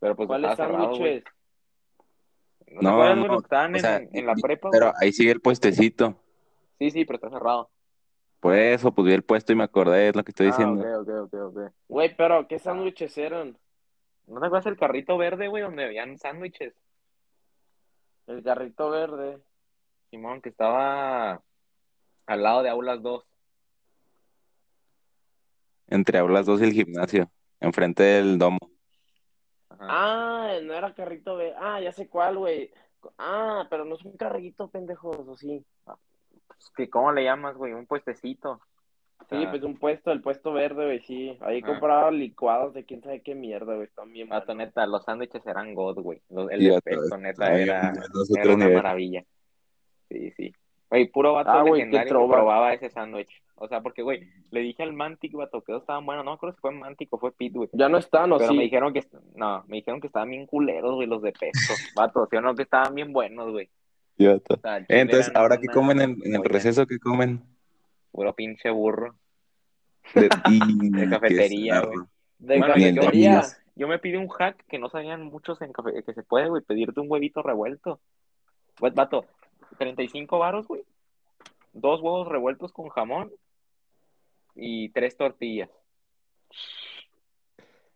Pero 0.00 0.16
pues 0.16 0.26
¿Cuáles 0.26 0.50
estaba 0.50 0.68
cerrado, 0.70 0.96
güey. 0.96 1.22
¿No 2.72 2.80
te 2.80 2.88
acuerdas, 2.88 3.16
los 3.18 3.28
que 3.28 3.36
estaban 3.44 3.74
O 3.74 3.78
sea, 3.78 3.96
en, 3.98 4.08
en 4.12 4.26
la 4.26 4.34
prepa, 4.34 4.68
Pero 4.70 4.86
güey? 4.86 4.96
ahí 5.00 5.12
sigue 5.12 5.30
el 5.30 5.40
puestecito. 5.40 6.20
Sí, 6.78 6.90
sí, 6.90 7.04
pero 7.04 7.16
está 7.16 7.30
cerrado. 7.30 7.70
Por 8.42 8.56
eso, 8.56 8.92
pues 8.92 9.06
vi 9.06 9.12
el 9.12 9.22
puesto 9.22 9.52
y 9.52 9.54
me 9.54 9.62
acordé, 9.62 10.08
es 10.08 10.16
lo 10.16 10.24
que 10.24 10.32
estoy 10.32 10.48
Ah, 10.48 10.50
diciendo. 10.50 10.82
ok, 10.82 11.08
ok, 11.08 11.32
ok, 11.32 11.34
ok. 11.56 11.72
Güey, 11.86 12.16
pero 12.16 12.48
¿qué 12.48 12.58
sándwiches 12.58 13.16
eran? 13.16 13.56
¿No 14.26 14.40
te 14.40 14.46
acuerdas 14.46 14.66
el 14.66 14.76
carrito 14.76 15.16
verde, 15.16 15.46
güey, 15.46 15.62
donde 15.62 15.84
habían 15.84 16.18
sándwiches? 16.18 16.74
El 18.26 18.42
garrito 18.42 18.90
verde. 18.90 19.40
Simón, 20.10 20.42
que 20.42 20.48
estaba 20.48 21.40
al 22.26 22.42
lado 22.42 22.64
de 22.64 22.70
Aulas 22.70 23.00
2. 23.00 23.24
Entre 25.86 26.18
aulas 26.18 26.44
dos 26.44 26.60
y 26.60 26.64
el 26.64 26.72
gimnasio, 26.72 27.30
enfrente 27.60 28.02
del 28.02 28.38
domo. 28.38 28.58
Ajá. 29.68 29.86
Ah, 29.88 30.52
no 30.64 30.74
era 30.74 30.92
carrito 30.94 31.36
verde. 31.36 31.54
Ah, 31.60 31.80
ya 31.80 31.92
sé 31.92 32.08
cuál, 32.08 32.38
güey. 32.38 32.72
Ah, 33.18 33.68
pero 33.70 33.84
no 33.84 33.94
es 33.94 34.04
un 34.04 34.16
carrito, 34.16 34.68
pendejos, 34.68 35.16
o 35.28 35.36
sí. 35.36 35.64
Pues, 36.62 36.70
que, 36.76 36.90
¿Cómo 36.90 37.12
le 37.12 37.24
llamas, 37.24 37.56
güey? 37.56 37.72
Un 37.72 37.86
puestecito. 37.86 38.60
Sí, 39.30 39.44
Ah. 39.44 39.50
pues 39.50 39.62
un 39.62 39.76
puesto, 39.78 40.10
el 40.10 40.20
puesto 40.20 40.52
verde, 40.52 40.84
güey, 40.84 41.00
sí. 41.00 41.36
Ahí 41.42 41.60
Ah. 41.62 41.66
compraba 41.66 42.10
licuados 42.10 42.74
de 42.74 42.84
quién 42.84 43.02
sabe 43.02 43.22
qué 43.22 43.34
mierda, 43.34 43.74
güey. 43.74 43.86
Están 43.86 44.12
bien 44.12 44.28
Vato, 44.28 44.46
buenos. 44.46 44.66
neta, 44.68 44.86
los 44.86 45.04
sándwiches 45.04 45.46
eran 45.46 45.74
God, 45.74 46.00
güey. 46.00 46.20
El 46.50 46.60
Sí, 46.60 46.68
de 46.68 46.80
pesto, 46.82 47.16
neta, 47.18 47.58
era, 47.58 47.92
era 48.42 48.54
una 48.54 48.68
maravilla. 48.68 49.24
Sí, 50.08 50.30
sí. 50.32 50.52
Güey, 50.90 51.06
puro 51.08 51.32
vato 51.32 51.50
Ah, 51.50 51.62
güey, 51.62 51.80
legendario 51.84 52.20
que 52.26 52.32
probaba 52.32 52.74
ese 52.74 52.90
sándwich. 52.90 53.42
O 53.54 53.66
sea, 53.68 53.80
porque, 53.80 54.02
güey, 54.02 54.28
le 54.50 54.60
dije 54.60 54.82
al 54.82 54.92
Mantic, 54.92 55.32
vato, 55.32 55.62
que 55.62 55.74
estaban 55.74 56.04
buenos. 56.04 56.24
No 56.24 56.32
me 56.32 56.34
acuerdo 56.34 56.54
si 56.56 56.60
fue 56.60 56.72
Mantic 56.72 57.08
o 57.14 57.18
fue 57.18 57.32
Pete, 57.32 57.56
güey. 57.58 57.70
Ya 57.72 57.88
no 57.88 57.96
están, 57.96 58.30
¿o 58.32 58.36
Pero 58.38 58.50
sí? 58.50 58.56
me 58.56 58.64
dijeron 58.64 58.92
que, 58.92 59.02
no, 59.36 59.64
me 59.68 59.76
dijeron 59.76 60.00
que 60.00 60.08
estaban 60.08 60.28
bien 60.30 60.46
culeros, 60.46 60.94
güey, 60.96 61.06
los 61.08 61.22
de 61.22 61.32
pesto. 61.32 61.72
Vato, 61.96 62.26
¿sí 62.30 62.36
o 62.36 62.40
no? 62.42 62.54
Que 62.54 62.64
estaban 62.64 62.94
bien 62.94 63.12
buenos, 63.12 63.50
güey. 63.52 63.70
Entonces, 64.88 65.32
¿ahora 65.34 65.58
qué 65.58 65.66
una 65.66 65.72
comen 65.74 66.00
en, 66.00 66.18
en 66.24 66.34
el 66.36 66.44
receso? 66.44 66.86
¿Qué 66.86 66.98
comen? 66.98 67.42
Puro 68.10 68.34
pinche 68.34 68.70
burro. 68.70 69.14
De, 70.14 70.28
y- 70.50 70.90
De 70.90 71.04
qué 71.04 71.10
cafetería, 71.10 71.80
güey. 71.80 71.98
De 72.38 72.58
Bueno, 72.58 72.74
cafetería. 72.74 73.42
Yo 73.74 73.88
me 73.88 73.98
pide 73.98 74.18
un 74.18 74.28
hack 74.28 74.66
que 74.66 74.78
no 74.78 74.90
sabían 74.90 75.24
muchos 75.24 75.62
en 75.62 75.72
café, 75.72 76.02
que 76.04 76.12
se 76.12 76.22
puede, 76.22 76.48
güey, 76.48 76.62
pedirte 76.62 77.00
un 77.00 77.10
huevito 77.10 77.42
revuelto. 77.42 78.00
Pues, 78.76 78.94
vato, 78.94 79.24
35 79.78 80.38
varos, 80.38 80.66
güey. 80.66 80.82
Dos 81.72 82.02
huevos 82.02 82.28
revueltos 82.28 82.70
con 82.72 82.88
jamón 82.90 83.32
y 84.54 84.90
tres 84.90 85.16
tortillas. 85.16 85.70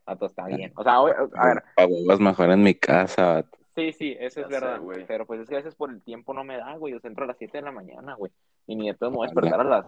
Vato, 0.06 0.26
está 0.26 0.46
bien. 0.46 0.72
O 0.76 0.82
sea, 0.82 0.96
a 0.96 1.04
ver, 1.04 1.62
A 1.76 1.84
huevos 1.86 2.20
mejor 2.20 2.50
en 2.52 2.62
mi 2.62 2.74
casa, 2.74 3.34
vato. 3.34 3.58
Sí, 3.76 3.92
sí, 3.92 4.16
eso 4.18 4.40
Ya 4.40 4.46
es 4.46 4.52
verdad. 4.52 4.80
güey. 4.80 5.06
Pero 5.06 5.26
pues 5.26 5.40
es 5.42 5.48
que 5.48 5.54
a 5.54 5.58
veces 5.58 5.74
por 5.76 5.90
el 5.90 6.02
tiempo 6.02 6.34
no 6.34 6.42
me 6.42 6.56
da, 6.56 6.74
güey. 6.76 6.92
Yo 6.94 7.00
entro 7.04 7.24
a 7.24 7.28
las 7.28 7.38
7 7.38 7.58
de 7.58 7.62
la 7.62 7.70
mañana, 7.72 8.14
güey. 8.14 8.32
Y 8.66 8.74
ni 8.74 8.88
de 8.88 8.94
todo 8.94 9.10
me 9.10 9.16
voy 9.18 9.26
a 9.26 9.30
despertar 9.30 9.60
a 9.60 9.64
las 9.64 9.86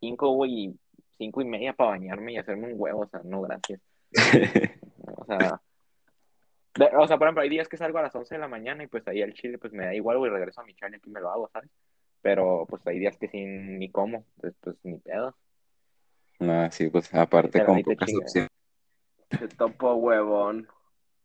5, 0.00 0.30
güey, 0.30 0.52
y 0.64 0.76
5 1.18 1.40
y 1.42 1.44
media 1.44 1.72
para 1.74 1.90
bañarme 1.90 2.32
y 2.32 2.38
hacerme 2.38 2.72
un 2.72 2.80
huevo. 2.80 3.02
O 3.02 3.06
sea, 3.08 3.20
no, 3.24 3.42
gracias. 3.42 3.80
O 5.14 5.24
sea, 5.24 5.60
de- 6.74 6.96
o 6.96 7.06
sea, 7.06 7.18
por 7.18 7.26
ejemplo, 7.26 7.42
hay 7.42 7.48
días 7.48 7.68
que 7.68 7.76
salgo 7.76 7.98
a 7.98 8.02
las 8.02 8.14
11 8.14 8.34
de 8.34 8.40
la 8.40 8.48
mañana 8.48 8.82
y 8.82 8.86
pues 8.86 9.06
ahí 9.06 9.20
al 9.22 9.34
chile 9.34 9.58
pues 9.58 9.72
me 9.72 9.84
da 9.84 9.94
igual, 9.94 10.18
güey, 10.18 10.30
regreso 10.32 10.60
a 10.60 10.64
mi 10.64 10.74
chale 10.74 10.96
aquí 10.96 11.10
me 11.10 11.20
lo 11.20 11.30
hago, 11.30 11.48
¿sabes? 11.52 11.70
Pero 12.22 12.66
pues 12.68 12.86
hay 12.86 12.98
días 12.98 13.16
que 13.18 13.28
sin 13.28 13.78
ni 13.78 13.90
como, 13.90 14.24
entonces 14.36 14.58
pues 14.62 14.76
ni 14.84 14.98
pedo. 14.98 15.36
No, 16.40 16.70
sí, 16.72 16.88
pues 16.88 17.12
aparte 17.14 17.64
con 17.64 17.76
te 17.76 17.84
pocas 17.84 18.14
opciones. 18.14 18.50
Se 19.38 19.48
topo 19.48 19.94
huevón. 19.94 20.66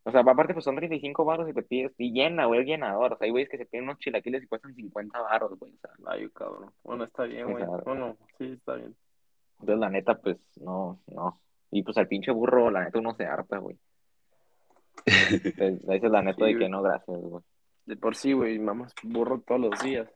O 0.08 0.12
sea, 0.12 0.22
aparte 0.22 0.54
pues 0.54 0.64
son 0.64 0.76
35 0.78 1.26
baros 1.26 1.50
y 1.50 1.54
te 1.54 1.64
pides, 1.64 1.92
y 1.98 2.12
llena, 2.14 2.46
güey, 2.46 2.62
el 2.62 2.66
llenador. 2.66 3.14
O 3.14 3.18
sea, 3.18 3.26
hay 3.26 3.32
güeyes 3.32 3.50
que 3.50 3.58
se 3.58 3.66
piden 3.66 3.84
unos 3.86 4.00
chilaquiles 4.00 4.42
y 4.44 4.48
cuestan 4.48 4.74
50 4.74 5.20
baros, 5.22 5.60
güey. 5.60 5.74
O 5.74 5.78
sea, 5.80 5.92
Ay, 6.08 6.30
cabrón. 6.30 6.72
Bueno, 6.84 7.04
está 7.04 7.24
bien, 7.24 7.52
güey. 7.52 7.66
Claro. 7.66 7.84
Bueno, 7.86 8.18
sí, 8.38 8.54
está 8.54 8.76
bien. 8.76 8.96
entonces 9.60 9.80
la 9.80 9.90
neta 9.90 10.16
pues 10.16 10.38
no, 10.62 11.00
no. 11.08 11.42
Y 11.72 11.84
pues 11.84 11.98
al 11.98 12.08
pinche 12.08 12.32
burro, 12.32 12.72
la 12.72 12.86
neta 12.86 13.00
uno 13.00 13.14
se 13.16 13.26
harta, 13.26 13.58
güey. 13.58 13.78
Entonces, 15.06 15.82
esa 15.84 16.06
es 16.08 16.12
la 16.12 16.22
neta 16.22 16.38
Sí, 16.38 16.46
de 16.46 16.54
güey. 16.54 16.64
que 16.66 16.70
no, 16.70 16.82
gracias, 16.82 17.20
güey. 17.22 17.44
De 17.86 17.96
por 17.98 18.16
sí, 18.16 18.34
güey, 18.34 18.58
mamás 18.60 18.94
burro 19.04 19.42
todos 19.46 19.62
los 19.62 19.80
días. 19.82 20.08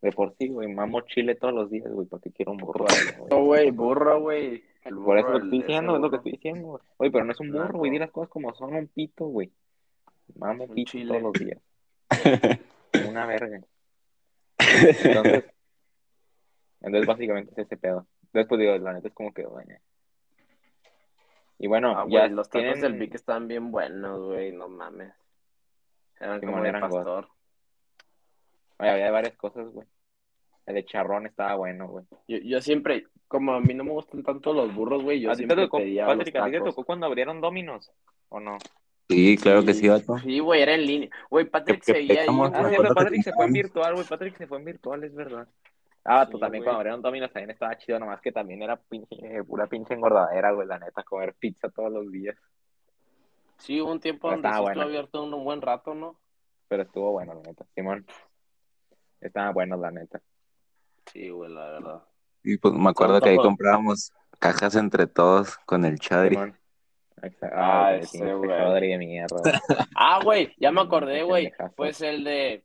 De 0.00 0.12
por 0.12 0.32
sí, 0.38 0.48
güey, 0.48 0.68
mamo 0.72 1.00
chile 1.02 1.34
todos 1.34 1.52
los 1.52 1.70
días, 1.70 1.90
güey, 1.90 2.06
porque 2.06 2.30
quiero 2.30 2.52
un 2.52 2.58
burro. 2.58 2.84
güey. 2.84 3.28
No, 3.30 3.44
güey, 3.44 3.70
burro, 3.72 4.20
güey. 4.20 4.62
Por 5.04 5.18
eso 5.18 5.28
lo 5.30 5.38
estoy 5.38 5.50
diciendo, 5.58 5.96
es 5.96 6.00
lo 6.00 6.10
que 6.10 6.16
estoy 6.16 6.32
diciendo. 6.32 6.66
güey. 6.68 6.82
Oye, 6.98 7.10
pero 7.10 7.24
no 7.24 7.32
es 7.32 7.40
un 7.40 7.50
burro, 7.52 7.78
güey. 7.78 7.90
Di 7.90 7.98
las 7.98 8.10
cosas 8.10 8.30
como 8.30 8.54
son, 8.54 8.74
un 8.74 8.86
pito, 8.86 9.26
güey. 9.26 9.50
Mamo 10.36 10.64
Un 10.64 10.74
pito 10.74 10.92
chile. 10.92 11.08
todos 11.08 11.22
los 11.22 11.32
días. 11.32 11.58
Una 13.08 13.26
verga. 13.26 13.60
Entonces, 14.58 15.44
entonces 16.80 17.06
básicamente 17.06 17.52
es 17.52 17.58
ese 17.58 17.76
pedo. 17.76 18.06
Después 18.32 18.60
digo, 18.60 18.76
la 18.78 18.92
neta 18.92 19.08
es 19.08 19.14
como 19.14 19.32
que, 19.32 19.44
bueno. 19.46 19.74
Y 21.58 21.66
bueno, 21.66 21.90
Ah, 21.98 22.06
ya 22.08 22.20
güey, 22.20 22.30
los 22.30 22.48
tacos 22.48 22.62
tienen... 22.62 22.80
del 22.80 22.92
Vic 22.94 23.14
estaban 23.16 23.48
bien 23.48 23.70
buenos, 23.72 24.20
güey, 24.26 24.52
no 24.52 24.68
mames. 24.68 25.12
Eran 26.20 26.40
como 26.40 26.62
de 26.62 26.72
pastor. 26.72 27.28
Oye, 28.78 28.90
había 28.90 29.10
varias 29.10 29.36
cosas, 29.36 29.68
güey. 29.72 29.86
El 30.66 30.74
de 30.74 30.84
charrón 30.84 31.26
estaba 31.26 31.54
bueno, 31.56 31.88
güey. 31.88 32.04
Yo, 32.28 32.38
yo 32.38 32.60
siempre, 32.60 33.06
como 33.26 33.54
a 33.54 33.60
mí 33.60 33.72
no 33.74 33.84
me 33.84 33.92
gustan 33.92 34.22
tanto 34.22 34.52
los 34.52 34.74
burros, 34.74 35.02
güey, 35.02 35.20
yo 35.20 35.30
¿A 35.30 35.32
ti 35.34 35.42
te 35.42 35.46
siempre 35.46 35.64
tocó, 35.64 35.78
pedía 35.78 36.04
los 36.06 36.16
Patrick, 36.18 36.36
a 36.36 36.44
ti 36.44 36.50
te 36.52 36.58
tacos. 36.58 36.74
tocó 36.74 36.84
cuando 36.84 37.06
abrieron 37.06 37.40
Dominos? 37.40 37.90
¿O 38.28 38.38
no? 38.38 38.58
Sí, 39.08 39.38
claro 39.38 39.64
que 39.64 39.72
sí, 39.72 39.88
vato. 39.88 40.18
Sí, 40.18 40.38
güey, 40.38 40.60
era 40.60 40.74
en 40.74 40.84
línea. 40.84 41.08
Güey, 41.30 41.46
Patrick 41.46 41.80
Que- 41.82 41.92
que 41.92 41.98
seguía 41.98 42.20
ahí, 42.20 42.26
pegamos, 42.26 42.50
Ah, 42.54 42.68
sí, 42.68 42.74
pero 42.76 42.88
que 42.90 42.94
Patrick 42.94 43.22
se 43.22 43.32
fue 43.32 43.46
en 43.46 43.52
virtual, 43.54 43.94
güey. 43.94 44.06
Patrick 44.06 44.36
se 44.36 44.46
fue 44.46 44.58
en 44.58 44.64
virtual, 44.66 45.04
es 45.04 45.14
verdad. 45.14 45.48
Ah, 46.04 46.26
tú 46.30 46.36
Sí, 46.36 46.40
también 46.40 46.60
güey. 46.62 46.66
cuando 46.66 46.78
abrieron 46.80 47.02
Domino's 47.02 47.32
también 47.32 47.50
estaba 47.50 47.76
chido, 47.78 47.98
nomás 47.98 48.20
que 48.20 48.32
también 48.32 48.62
era 48.62 48.76
pinche, 48.76 49.16
eh, 49.20 49.42
pura 49.44 49.66
pinche 49.66 49.94
engordadera, 49.94 50.52
güey, 50.52 50.68
la 50.68 50.78
neta, 50.78 51.02
comer 51.02 51.34
pizza 51.38 51.70
todos 51.70 51.90
los 51.90 52.12
días. 52.12 52.36
Sí, 53.56 53.80
hubo 53.80 53.90
un 53.92 54.00
tiempo 54.00 54.28
Pero 54.28 54.42
donde 54.42 54.56
sí 54.56 54.64
estuvo 54.64 54.82
abierto 54.82 55.24
un 55.24 55.44
buen 55.44 55.62
rato, 55.62 55.94
¿no? 55.94 56.16
Pero 56.68 56.82
estuvo 56.82 57.12
bueno, 57.12 57.34
la 57.34 57.40
neta. 57.42 57.64
Simón, 57.74 58.06
estaba 59.20 59.52
bueno, 59.52 59.76
la 59.76 59.90
neta. 59.90 60.20
Sí, 61.12 61.28
güey, 61.30 61.52
la 61.52 61.66
verdad. 61.70 62.02
Y 62.44 62.56
pues 62.58 62.74
me 62.74 62.90
acuerdo 62.90 63.20
que 63.20 63.30
ahí 63.30 63.36
comprábamos 63.36 64.12
cajas 64.38 64.74
entre 64.76 65.06
todos 65.06 65.56
con 65.66 65.84
el 65.84 65.98
chadri. 65.98 66.36
Ah, 67.52 67.94
ese, 67.96 68.32
güey. 68.32 68.88
de 68.90 68.98
mierda. 68.98 69.36
Ah, 69.96 70.20
güey, 70.22 70.54
ya 70.58 70.70
me 70.70 70.80
acordé, 70.82 71.22
güey. 71.24 71.52
Pues 71.76 72.00
el 72.00 72.22
de. 72.24 72.64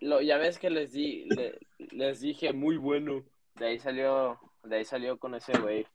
Lo, 0.00 0.20
ya 0.20 0.38
ves 0.38 0.58
que 0.58 0.70
les 0.70 0.92
di, 0.92 1.26
le- 1.28 1.58
les 1.90 2.20
dije 2.20 2.52
muy 2.52 2.76
bueno. 2.76 3.22
De 3.56 3.66
ahí 3.66 3.78
salió, 3.78 4.38
de 4.64 4.76
ahí 4.76 4.84
salió 4.84 5.18
con 5.18 5.34
ese 5.34 5.56
güey. 5.58 5.86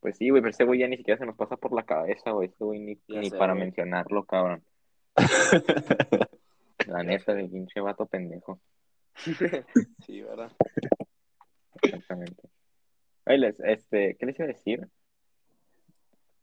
Pues 0.00 0.16
sí, 0.16 0.30
güey, 0.30 0.40
pero 0.42 0.50
ese 0.50 0.64
güey 0.64 0.80
ya 0.80 0.88
ni 0.88 0.96
siquiera 0.96 1.18
se 1.18 1.26
nos 1.26 1.36
pasa 1.36 1.56
por 1.56 1.72
la 1.74 1.82
cabeza, 1.84 2.30
güey. 2.32 2.48
Ese 2.48 2.64
güey 2.64 2.80
ni, 2.80 2.94
Ya 3.08 3.20
ni 3.20 3.30
sé, 3.30 3.36
para 3.38 3.52
güey. 3.52 3.64
mencionarlo, 3.64 4.24
cabrón. 4.24 4.62
La 6.86 7.02
neta, 7.02 7.34
de 7.34 7.48
pinche 7.48 7.80
vato 7.80 8.06
pendejo. 8.06 8.60
sí, 10.06 10.22
¿verdad? 10.22 10.50
Exactamente. 11.82 12.42
Oye, 13.26 13.38
les- 13.38 13.60
este, 13.60 14.16
¿qué 14.18 14.26
les 14.26 14.38
iba 14.38 14.44
a 14.44 14.48
decir? 14.48 14.88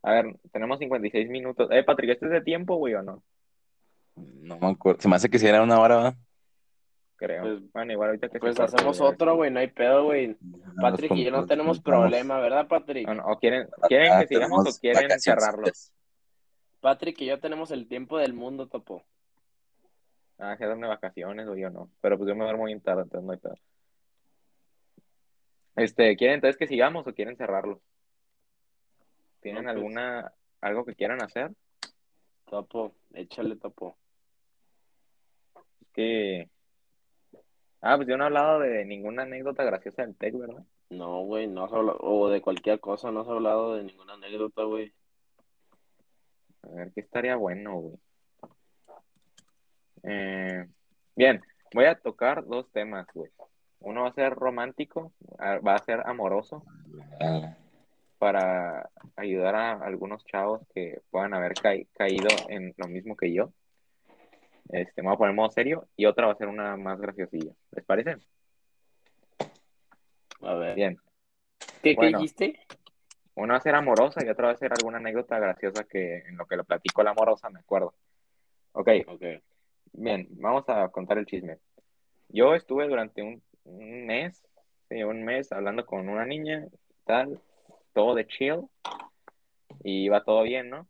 A 0.04 0.12
ver, 0.12 0.38
tenemos 0.52 0.80
56 0.80 1.30
minutos. 1.30 1.70
Eh, 1.72 1.84
Patrick, 1.84 2.12
¿este 2.12 2.26
es 2.28 2.32
de 2.32 2.42
tiempo, 2.42 2.76
güey, 2.76 2.94
o 2.94 3.02
no? 3.04 3.24
No 4.16 4.58
me 4.60 4.68
acuerdo. 4.68 5.02
Se 5.02 5.08
me 5.08 5.16
hace 5.16 5.30
que 5.30 5.40
si 5.40 5.48
era 5.48 5.62
una 5.62 5.80
hora, 5.80 5.96
¿va? 5.98 6.16
Creo. 7.18 7.42
Pues- 7.44 7.72
bueno, 7.74 7.92
igual 7.94 8.10
ahorita 8.10 8.28
que 8.28 8.34
se 8.34 8.40
Pues 8.40 8.60
hacemos 8.60 9.02
otro, 9.02 9.36
güey, 9.36 9.52
no 9.52 9.60
hay 9.60 9.68
pedo, 9.68 10.06
güey. 10.06 10.38
Patrick 10.80 11.12
y 11.14 11.24
yo 11.26 11.32
no 11.32 11.46
tenemos 11.48 11.82
problema, 11.82 12.40
¿verdad, 12.40 12.68
Patrick? 12.68 13.08
No, 13.08 13.16
no, 13.16 13.26
o 13.26 13.40
quieren, 13.40 13.68
¿quieren 13.88 14.14
Ah, 14.14 14.20
que 14.22 14.28
sigamos 14.28 14.68
o 14.68 14.80
quieren 14.80 15.08
vacaciones. 15.10 15.24
cerrarlo? 15.44 15.68
Patrick 16.80 17.20
y 17.22 17.26
yo 17.26 17.40
tenemos 17.40 17.72
el 17.72 17.88
tiempo 17.88 18.20
del 18.20 18.34
mundo, 18.34 18.68
topo. 18.68 19.04
Ah, 20.40 20.56
quedan 20.58 20.82
de 20.82 20.88
vacaciones 20.88 21.48
o 21.48 21.56
yo 21.56 21.70
no. 21.70 21.90
Pero 22.02 22.18
pues 22.18 22.28
yo 22.30 22.36
me 22.36 22.44
duermo 22.44 22.66
bien 22.66 22.82
tarde, 22.82 23.04
entonces 23.04 23.26
no 23.26 23.32
hay 23.34 23.40
pedo. 23.40 23.56
Este, 25.76 26.16
¿quieren 26.16 26.36
entonces 26.36 26.58
que 26.58 26.68
sigamos 26.68 27.06
o 27.08 27.14
quieren 27.14 27.38
cerrarlo? 27.38 27.82
¿Tienen 29.42 29.66
No, 29.66 29.68
pues. 29.70 29.78
alguna, 29.78 30.34
algo 30.62 30.86
que 30.86 30.96
quieran 30.96 31.22
hacer? 31.24 31.52
Topo, 32.46 32.96
échale 33.14 33.56
topo. 33.58 33.98
Es 35.82 35.88
que... 35.94 36.50
Ah, 37.82 37.96
pues 37.96 38.08
yo 38.08 38.18
no 38.18 38.24
he 38.24 38.28
hablado 38.28 38.60
de 38.60 38.86
ninguna 38.86 39.24
anécdota 39.24 39.64
graciosa 39.64 40.02
del 40.04 40.16
TEC, 40.16 40.38
¿verdad? 40.38 40.66
No, 40.90 41.22
güey, 41.24 41.48
no 41.48 41.66
has 41.66 41.74
hablado, 41.74 42.00
o 42.02 42.30
de 42.30 42.42
cualquier 42.42 42.80
cosa, 42.80 43.12
no 43.12 43.22
has 43.22 43.28
hablado 43.28 43.76
de 43.76 43.84
ninguna 43.84 44.14
anécdota, 44.14 44.64
güey. 44.64 44.94
A 46.64 46.70
ver, 46.70 46.92
¿qué 46.94 47.02
estaría 47.02 47.36
bueno, 47.36 47.76
güey? 47.80 48.00
Eh, 50.10 50.66
bien, 51.16 51.42
voy 51.74 51.86
a 51.86 51.96
tocar 51.96 52.46
dos 52.46 52.72
temas, 52.72 53.06
güey. 53.14 53.30
Uno 53.80 54.04
va 54.04 54.10
a 54.10 54.14
ser 54.14 54.34
romántico, 54.34 55.12
ah, 55.38 55.60
va 55.60 55.76
a 55.76 55.80
ser 55.84 56.02
amoroso, 56.06 56.64
para 58.18 58.90
ayudar 59.16 59.56
a 59.56 59.74
algunos 59.74 60.24
chavos 60.26 60.62
que 60.74 61.02
puedan 61.12 61.34
haber 61.34 61.58
ca- 61.58 61.76
caído 61.94 62.46
en 62.50 62.74
lo 62.78 62.88
mismo 62.88 63.16
que 63.16 63.34
yo. 63.34 63.52
Este, 64.70 65.02
me 65.02 65.10
voy 65.10 65.16
a 65.16 65.18
poner 65.18 65.36
modo 65.36 65.52
serio 65.52 65.88
y 65.96 66.06
otra 66.06 66.26
va 66.26 66.34
a 66.34 66.38
ser 66.38 66.48
una 66.48 66.76
más 66.78 67.00
graciosilla. 67.00 67.54
¿Les 67.72 67.86
parece? 67.86 68.18
A 70.42 70.54
ver. 70.56 70.76
Bien. 70.76 70.98
¿Qué, 71.82 71.96
Bueno. 71.96 72.18
¿qué 72.18 72.24
dijiste? 72.24 72.60
Una 73.36 73.54
va 73.54 73.58
a 73.60 73.62
ser 73.62 73.76
amorosa 73.76 74.26
y 74.26 74.30
otra 74.30 74.48
va 74.48 74.54
a 74.54 74.58
ser 74.58 74.74
alguna 74.74 74.98
anécdota 74.98 75.38
graciosa 75.38 75.84
que 75.84 76.18
en 76.20 76.38
lo 76.38 76.48
que 76.48 76.58
lo 76.58 76.64
platico 76.64 77.04
la 77.04 77.12
amorosa 77.12 77.50
me 77.50 77.60
acuerdo. 77.60 77.94
Ok, 78.72 78.90
Ok. 79.08 79.24
Bien, 79.94 80.28
vamos 80.32 80.64
a 80.68 80.88
contar 80.90 81.18
el 81.18 81.26
chisme. 81.26 81.58
Yo 82.30 82.56
estuve 82.56 82.88
durante 82.88 83.22
un, 83.22 83.42
un 83.64 84.06
mes, 84.06 84.46
sí, 84.90 85.04
un 85.04 85.24
mes 85.24 85.52
hablando 85.52 85.86
con 85.86 86.10
una 86.10 86.26
niña, 86.26 86.66
tal, 87.06 87.42
todo 87.94 88.16
de 88.16 88.28
chill, 88.28 88.68
y 89.84 90.06
iba 90.06 90.24
todo 90.24 90.44
bien, 90.44 90.70
¿no? 90.70 90.88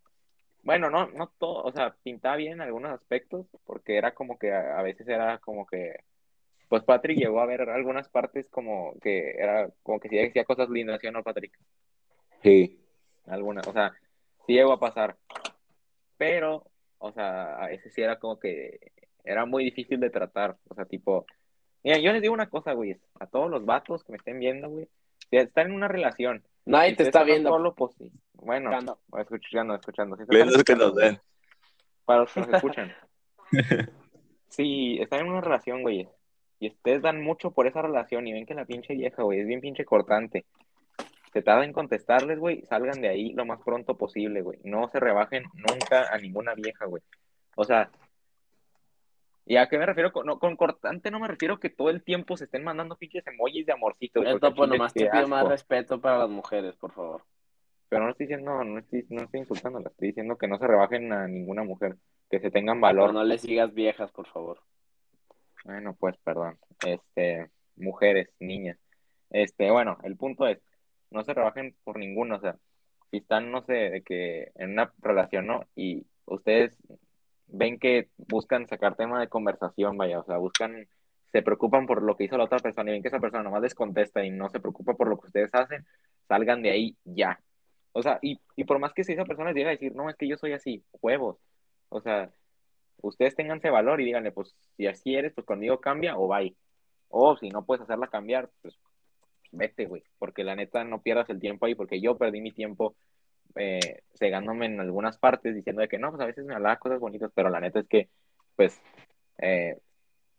Bueno, 0.62 0.90
no, 0.90 1.06
no 1.08 1.28
todo, 1.38 1.62
o 1.62 1.72
sea, 1.72 1.94
pintaba 2.02 2.36
bien 2.36 2.54
en 2.54 2.60
algunos 2.60 2.92
aspectos, 2.92 3.46
porque 3.64 3.96
era 3.96 4.14
como 4.14 4.38
que 4.38 4.52
a, 4.52 4.78
a 4.78 4.82
veces 4.82 5.08
era 5.08 5.38
como 5.38 5.66
que, 5.66 6.04
pues 6.68 6.82
Patrick 6.82 7.18
llegó 7.18 7.40
a 7.40 7.46
ver 7.46 7.62
algunas 7.62 8.08
partes 8.08 8.48
como 8.50 8.94
que 9.00 9.30
era, 9.30 9.70
como 9.82 10.00
que 10.00 10.08
sí 10.08 10.16
decía 10.16 10.44
cosas 10.44 10.68
lindas, 10.68 11.00
¿sí 11.00 11.06
o 11.06 11.12
no, 11.12 11.22
Patrick? 11.22 11.58
Sí. 12.42 12.78
algunas, 13.26 13.66
o 13.66 13.72
sea, 13.72 13.92
sí 14.46 14.54
llegó 14.54 14.72
a 14.72 14.80
pasar, 14.80 15.16
pero, 16.18 16.66
o 16.98 17.12
sea, 17.12 17.56
a 17.56 17.66
veces 17.68 17.92
sí 17.94 18.02
era 18.02 18.18
como 18.18 18.38
que 18.38 18.92
era 19.24 19.44
muy 19.46 19.64
difícil 19.64 20.00
de 20.00 20.10
tratar, 20.10 20.56
o 20.68 20.74
sea, 20.74 20.84
tipo, 20.86 21.26
mira, 21.82 21.98
yo 21.98 22.12
les 22.12 22.22
digo 22.22 22.34
una 22.34 22.48
cosa, 22.48 22.72
güey, 22.72 22.96
a 23.20 23.26
todos 23.26 23.50
los 23.50 23.64
vatos 23.64 24.02
que 24.04 24.12
me 24.12 24.18
estén 24.18 24.38
viendo, 24.38 24.68
güey, 24.68 24.88
si 25.30 25.36
están 25.36 25.68
en 25.68 25.74
una 25.74 25.88
relación, 25.88 26.42
Nadie 26.64 26.96
te 26.96 27.02
está 27.04 27.22
viendo. 27.24 27.48
todo 27.50 27.58
lo 27.60 27.74
posi- 27.74 28.10
bueno, 28.34 28.70
Escuchando. 28.70 28.98
escuchando, 29.18 29.74
escuchando, 29.74 30.16
que 30.16 30.22
escuchando, 30.24 30.84
nos 30.86 30.92
güey. 30.94 31.08
ven. 31.08 31.20
para 32.04 32.20
los 32.20 32.32
que 32.32 32.40
nos 32.40 32.48
escuchan. 32.54 32.92
Sí, 34.48 34.98
están 35.00 35.20
en 35.20 35.28
una 35.28 35.40
relación, 35.42 35.82
güey, 35.82 36.08
y 36.58 36.68
ustedes 36.68 37.02
dan 37.02 37.22
mucho 37.22 37.50
por 37.50 37.66
esa 37.66 37.82
relación 37.82 38.26
y 38.26 38.32
ven 38.32 38.46
que 38.46 38.54
la 38.54 38.64
pinche 38.64 38.94
vieja, 38.94 39.22
güey, 39.22 39.40
es 39.40 39.46
bien 39.46 39.60
pinche 39.60 39.84
cortante. 39.84 40.46
Se 41.32 41.42
tarda 41.42 41.64
en 41.64 41.72
contestarles, 41.72 42.38
güey, 42.38 42.62
salgan 42.66 43.00
de 43.00 43.08
ahí 43.08 43.32
lo 43.32 43.44
más 43.44 43.60
pronto 43.62 43.96
posible, 43.96 44.42
güey. 44.42 44.58
No 44.64 44.88
se 44.88 45.00
rebajen 45.00 45.44
nunca 45.54 46.12
a 46.12 46.18
ninguna 46.18 46.54
vieja, 46.54 46.86
güey. 46.86 47.02
O 47.56 47.64
sea, 47.64 47.90
¿y 49.44 49.56
a 49.56 49.68
qué 49.68 49.78
me 49.78 49.86
refiero? 49.86 50.12
Con, 50.12 50.26
no, 50.26 50.38
con 50.38 50.56
cortante 50.56 51.10
no 51.10 51.20
me 51.20 51.28
refiero 51.28 51.58
que 51.58 51.70
todo 51.70 51.90
el 51.90 52.02
tiempo 52.02 52.36
se 52.36 52.44
estén 52.44 52.64
mandando 52.64 52.96
pinches 52.96 53.26
emojis 53.26 53.66
de 53.66 53.72
amorcito. 53.72 54.20
al 54.20 54.40
topo, 54.40 54.64
chile 54.64 54.78
nomás 54.78 54.94
te 54.94 55.10
pido 55.10 55.28
más 55.28 55.46
respeto 55.46 56.00
para 56.00 56.18
las 56.18 56.30
mujeres, 56.30 56.76
por 56.76 56.92
favor. 56.92 57.22
Pero 57.88 58.04
no 58.04 58.10
estoy 58.10 58.26
diciendo, 58.26 58.64
no 58.64 58.78
estoy, 58.78 59.06
no 59.08 59.22
estoy 59.22 59.40
insultándola, 59.40 59.88
estoy 59.88 60.08
diciendo 60.08 60.36
que 60.36 60.46
no 60.46 60.58
se 60.58 60.66
rebajen 60.66 61.12
a 61.12 61.26
ninguna 61.26 61.64
mujer, 61.64 61.96
que 62.30 62.38
se 62.38 62.50
tengan 62.50 62.80
valor. 62.80 63.08
Pero 63.08 63.20
no 63.20 63.24
le 63.24 63.38
sigas 63.38 63.72
viejas, 63.72 64.10
por 64.12 64.26
favor. 64.26 64.60
Bueno, 65.64 65.96
pues 65.98 66.16
perdón. 66.18 66.58
Este, 66.84 67.50
mujeres, 67.76 68.28
niñas. 68.40 68.78
Este, 69.30 69.70
bueno, 69.70 69.98
el 70.02 70.16
punto 70.16 70.46
es, 70.46 70.58
no 71.10 71.24
se 71.24 71.34
rebajen 71.34 71.74
por 71.84 71.98
ninguno, 71.98 72.36
o 72.36 72.40
sea, 72.40 72.56
si 73.10 73.18
están, 73.18 73.50
no 73.50 73.62
sé, 73.62 73.72
de 73.72 74.02
que 74.02 74.52
en 74.56 74.72
una 74.72 74.92
relación, 74.98 75.46
¿no? 75.46 75.64
Y 75.74 76.06
ustedes 76.26 76.76
ven 77.46 77.78
que 77.78 78.08
buscan 78.16 78.66
sacar 78.68 78.96
tema 78.96 79.20
de 79.20 79.28
conversación, 79.28 79.96
vaya, 79.96 80.20
o 80.20 80.24
sea, 80.24 80.36
buscan, 80.38 80.88
se 81.32 81.42
preocupan 81.42 81.86
por 81.86 82.02
lo 82.02 82.16
que 82.16 82.24
hizo 82.24 82.36
la 82.36 82.44
otra 82.44 82.58
persona 82.58 82.90
y 82.90 82.94
ven 82.94 83.02
que 83.02 83.08
esa 83.08 83.20
persona 83.20 83.42
nomás 83.42 83.62
les 83.62 83.74
contesta 83.74 84.24
y 84.24 84.30
no 84.30 84.48
se 84.50 84.60
preocupa 84.60 84.94
por 84.94 85.08
lo 85.08 85.18
que 85.18 85.26
ustedes 85.26 85.54
hacen, 85.54 85.86
salgan 86.28 86.62
de 86.62 86.70
ahí 86.70 86.96
ya. 87.04 87.40
O 87.92 88.02
sea, 88.02 88.18
y, 88.22 88.38
y 88.56 88.64
por 88.64 88.78
más 88.78 88.92
que 88.92 89.04
si 89.04 89.12
esa 89.14 89.24
persona 89.24 89.50
les 89.50 89.56
llega 89.56 89.70
a 89.70 89.72
decir, 89.72 89.94
no, 89.94 90.10
es 90.10 90.16
que 90.16 90.28
yo 90.28 90.36
soy 90.36 90.52
así, 90.52 90.84
huevos. 91.00 91.38
O 91.88 92.00
sea, 92.00 92.30
ustedes 93.02 93.34
ténganse 93.34 93.70
valor 93.70 94.00
y 94.00 94.04
díganle, 94.04 94.32
pues, 94.32 94.54
si 94.76 94.86
así 94.86 95.14
eres, 95.14 95.32
pues 95.34 95.46
conmigo 95.46 95.80
cambia 95.80 96.16
o 96.18 96.28
bye. 96.28 96.54
O 97.08 97.36
si 97.36 97.48
no 97.48 97.64
puedes 97.64 97.82
hacerla 97.82 98.08
cambiar, 98.08 98.50
pues 98.62 98.78
vete, 99.52 99.86
güey, 99.86 100.02
porque 100.18 100.44
la 100.44 100.54
neta 100.54 100.84
no 100.84 101.02
pierdas 101.02 101.28
el 101.30 101.40
tiempo 101.40 101.66
ahí, 101.66 101.74
porque 101.74 102.00
yo 102.00 102.16
perdí 102.16 102.40
mi 102.40 102.52
tiempo 102.52 102.94
eh, 103.56 104.02
cegándome 104.14 104.66
en 104.66 104.80
algunas 104.80 105.18
partes 105.18 105.54
diciendo 105.54 105.82
de 105.82 105.88
que 105.88 105.98
no, 105.98 106.10
pues 106.10 106.22
a 106.22 106.26
veces 106.26 106.44
me 106.44 106.54
hablaba 106.54 106.76
cosas 106.76 107.00
bonitas, 107.00 107.30
pero 107.34 107.50
la 107.50 107.60
neta 107.60 107.80
es 107.80 107.88
que, 107.88 108.08
pues, 108.56 108.80
eh, 109.38 109.76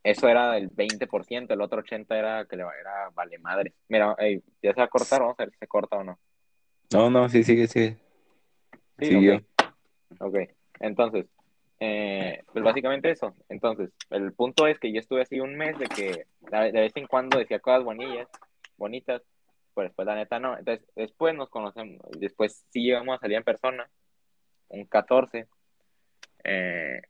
eso 0.04 0.28
era 0.28 0.58
el 0.58 0.70
20%, 0.70 1.54
el 1.54 1.62
otro 1.62 1.84
80% 1.84 2.16
era 2.16 2.46
que 2.46 2.56
le 2.56 2.64
era 2.64 3.10
vale 3.14 3.38
madre. 3.40 3.74
Mira, 3.90 4.16
ya 4.62 4.74
se 4.74 4.80
va 4.80 4.86
a 4.86 4.90
cortar, 4.90 5.22
vamos 5.22 5.40
a 5.40 5.44
ver 5.44 5.52
si 5.52 5.58
se 5.58 5.68
corta 5.68 5.98
o 5.98 6.04
no. 6.04 6.18
No, 6.92 7.10
no, 7.10 7.28
sí, 7.30 7.44
sigue, 7.44 7.68
sigue. 7.68 7.98
Sí, 8.98 9.06
Siguió. 9.06 9.36
ok. 9.36 9.44
Ok, 10.20 10.36
entonces, 10.80 11.26
eh, 11.80 12.42
pues 12.52 12.64
básicamente 12.64 13.12
eso. 13.12 13.36
Entonces, 13.48 13.92
el 14.10 14.34
punto 14.34 14.68
es 14.68 14.80
que 14.80 14.92
yo 14.92 15.00
estuve 15.00 15.22
así 15.22 15.40
un 15.40 15.56
mes 15.56 15.78
de 15.78 15.88
que 15.88 16.26
de 16.52 16.72
de 16.72 16.82
vez 16.82 16.92
en 16.96 17.08
cuando 17.08 17.38
decía 17.38 17.60
cosas 17.60 17.84
bonillas, 17.84 18.28
bonitas, 18.80 19.22
pero 19.76 19.88
después 19.88 20.06
la 20.08 20.16
neta 20.16 20.40
no. 20.40 20.58
Entonces, 20.58 20.86
después 20.96 21.36
nos 21.36 21.50
conocemos, 21.50 22.02
después 22.18 22.66
sí 22.72 22.84
llegamos 22.84 23.16
a 23.16 23.20
salir 23.20 23.38
en 23.38 23.44
persona, 23.44 23.90
un 24.70 24.86
14, 24.86 25.48
eh, 26.46 27.02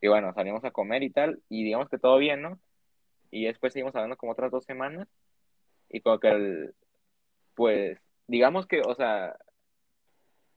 y 0.00 0.08
bueno, 0.08 0.32
salimos 0.34 0.64
a 0.64 0.70
comer 0.70 1.02
y 1.02 1.10
tal, 1.10 1.42
y 1.48 1.64
digamos 1.64 1.88
que 1.88 1.98
todo 1.98 2.18
bien, 2.18 2.42
¿no? 2.42 2.60
Y 3.30 3.46
después 3.46 3.72
seguimos 3.72 3.94
hablando 3.96 4.16
como 4.16 4.32
otras 4.32 4.52
dos 4.52 4.64
semanas, 4.64 5.08
y 5.88 6.00
como 6.00 6.20
que 6.20 6.28
el, 6.28 6.74
pues, 7.54 7.98
digamos 8.26 8.66
que, 8.66 8.82
o 8.82 8.94
sea, 8.94 9.36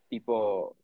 tipo, 0.09 0.75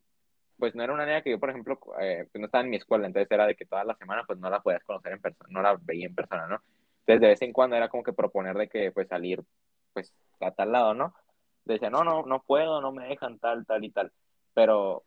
pues 0.57 0.75
no 0.75 0.83
era 0.83 0.93
una 0.93 1.03
área 1.03 1.21
que 1.21 1.31
yo, 1.31 1.39
por 1.39 1.49
ejemplo, 1.49 1.79
eh, 1.99 2.27
pues 2.31 2.39
no 2.39 2.45
estaba 2.45 2.63
en 2.63 2.69
mi 2.69 2.77
escuela, 2.77 3.07
entonces 3.07 3.29
era 3.29 3.45
de 3.47 3.55
que 3.55 3.65
toda 3.65 3.83
la 3.83 3.95
semana 3.95 4.23
pues 4.25 4.39
no 4.39 4.49
la 4.49 4.61
podías 4.61 4.83
conocer 4.83 5.13
en 5.13 5.21
persona, 5.21 5.49
no 5.51 5.61
la 5.61 5.77
veía 5.81 6.07
en 6.07 6.15
persona, 6.15 6.47
¿no? 6.47 6.61
Entonces 7.05 7.21
de 7.21 7.27
vez 7.27 7.41
en 7.43 7.53
cuando 7.53 7.75
era 7.75 7.89
como 7.89 8.03
que 8.03 8.13
proponer 8.13 8.55
de 8.55 8.67
que 8.67 8.91
pues 8.91 9.07
salir 9.07 9.43
pues 9.93 10.11
a 10.41 10.51
tal 10.51 10.71
lado, 10.71 10.93
¿no? 10.95 11.13
Decía, 11.63 11.89
no, 11.89 12.03
no, 12.03 12.23
no 12.23 12.41
puedo, 12.41 12.81
no 12.81 12.91
me 12.91 13.07
dejan 13.07 13.39
tal, 13.39 13.65
tal 13.65 13.83
y 13.83 13.91
tal, 13.91 14.11
pero 14.53 15.03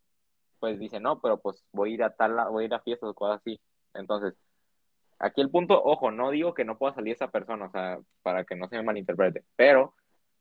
pues 0.60 0.78
dice, 0.78 1.00
no, 1.00 1.20
pero 1.20 1.38
pues 1.38 1.64
voy 1.72 1.92
a 1.92 1.94
ir 1.94 2.02
a 2.04 2.10
tal, 2.10 2.36
lado, 2.36 2.52
voy 2.52 2.64
a 2.64 2.66
ir 2.66 2.74
a 2.74 2.80
fiestas 2.80 3.10
o 3.10 3.14
cosas 3.14 3.40
así. 3.40 3.60
Entonces, 3.94 4.34
aquí 5.18 5.40
el 5.40 5.50
punto, 5.50 5.80
ojo, 5.82 6.10
no 6.10 6.30
digo 6.30 6.54
que 6.54 6.64
no 6.64 6.78
pueda 6.78 6.94
salir 6.94 7.14
esa 7.14 7.30
persona, 7.30 7.66
o 7.66 7.70
sea, 7.70 7.98
para 8.22 8.44
que 8.44 8.56
no 8.56 8.68
se 8.68 8.76
me 8.76 8.82
malinterprete, 8.82 9.44
pero 9.56 9.94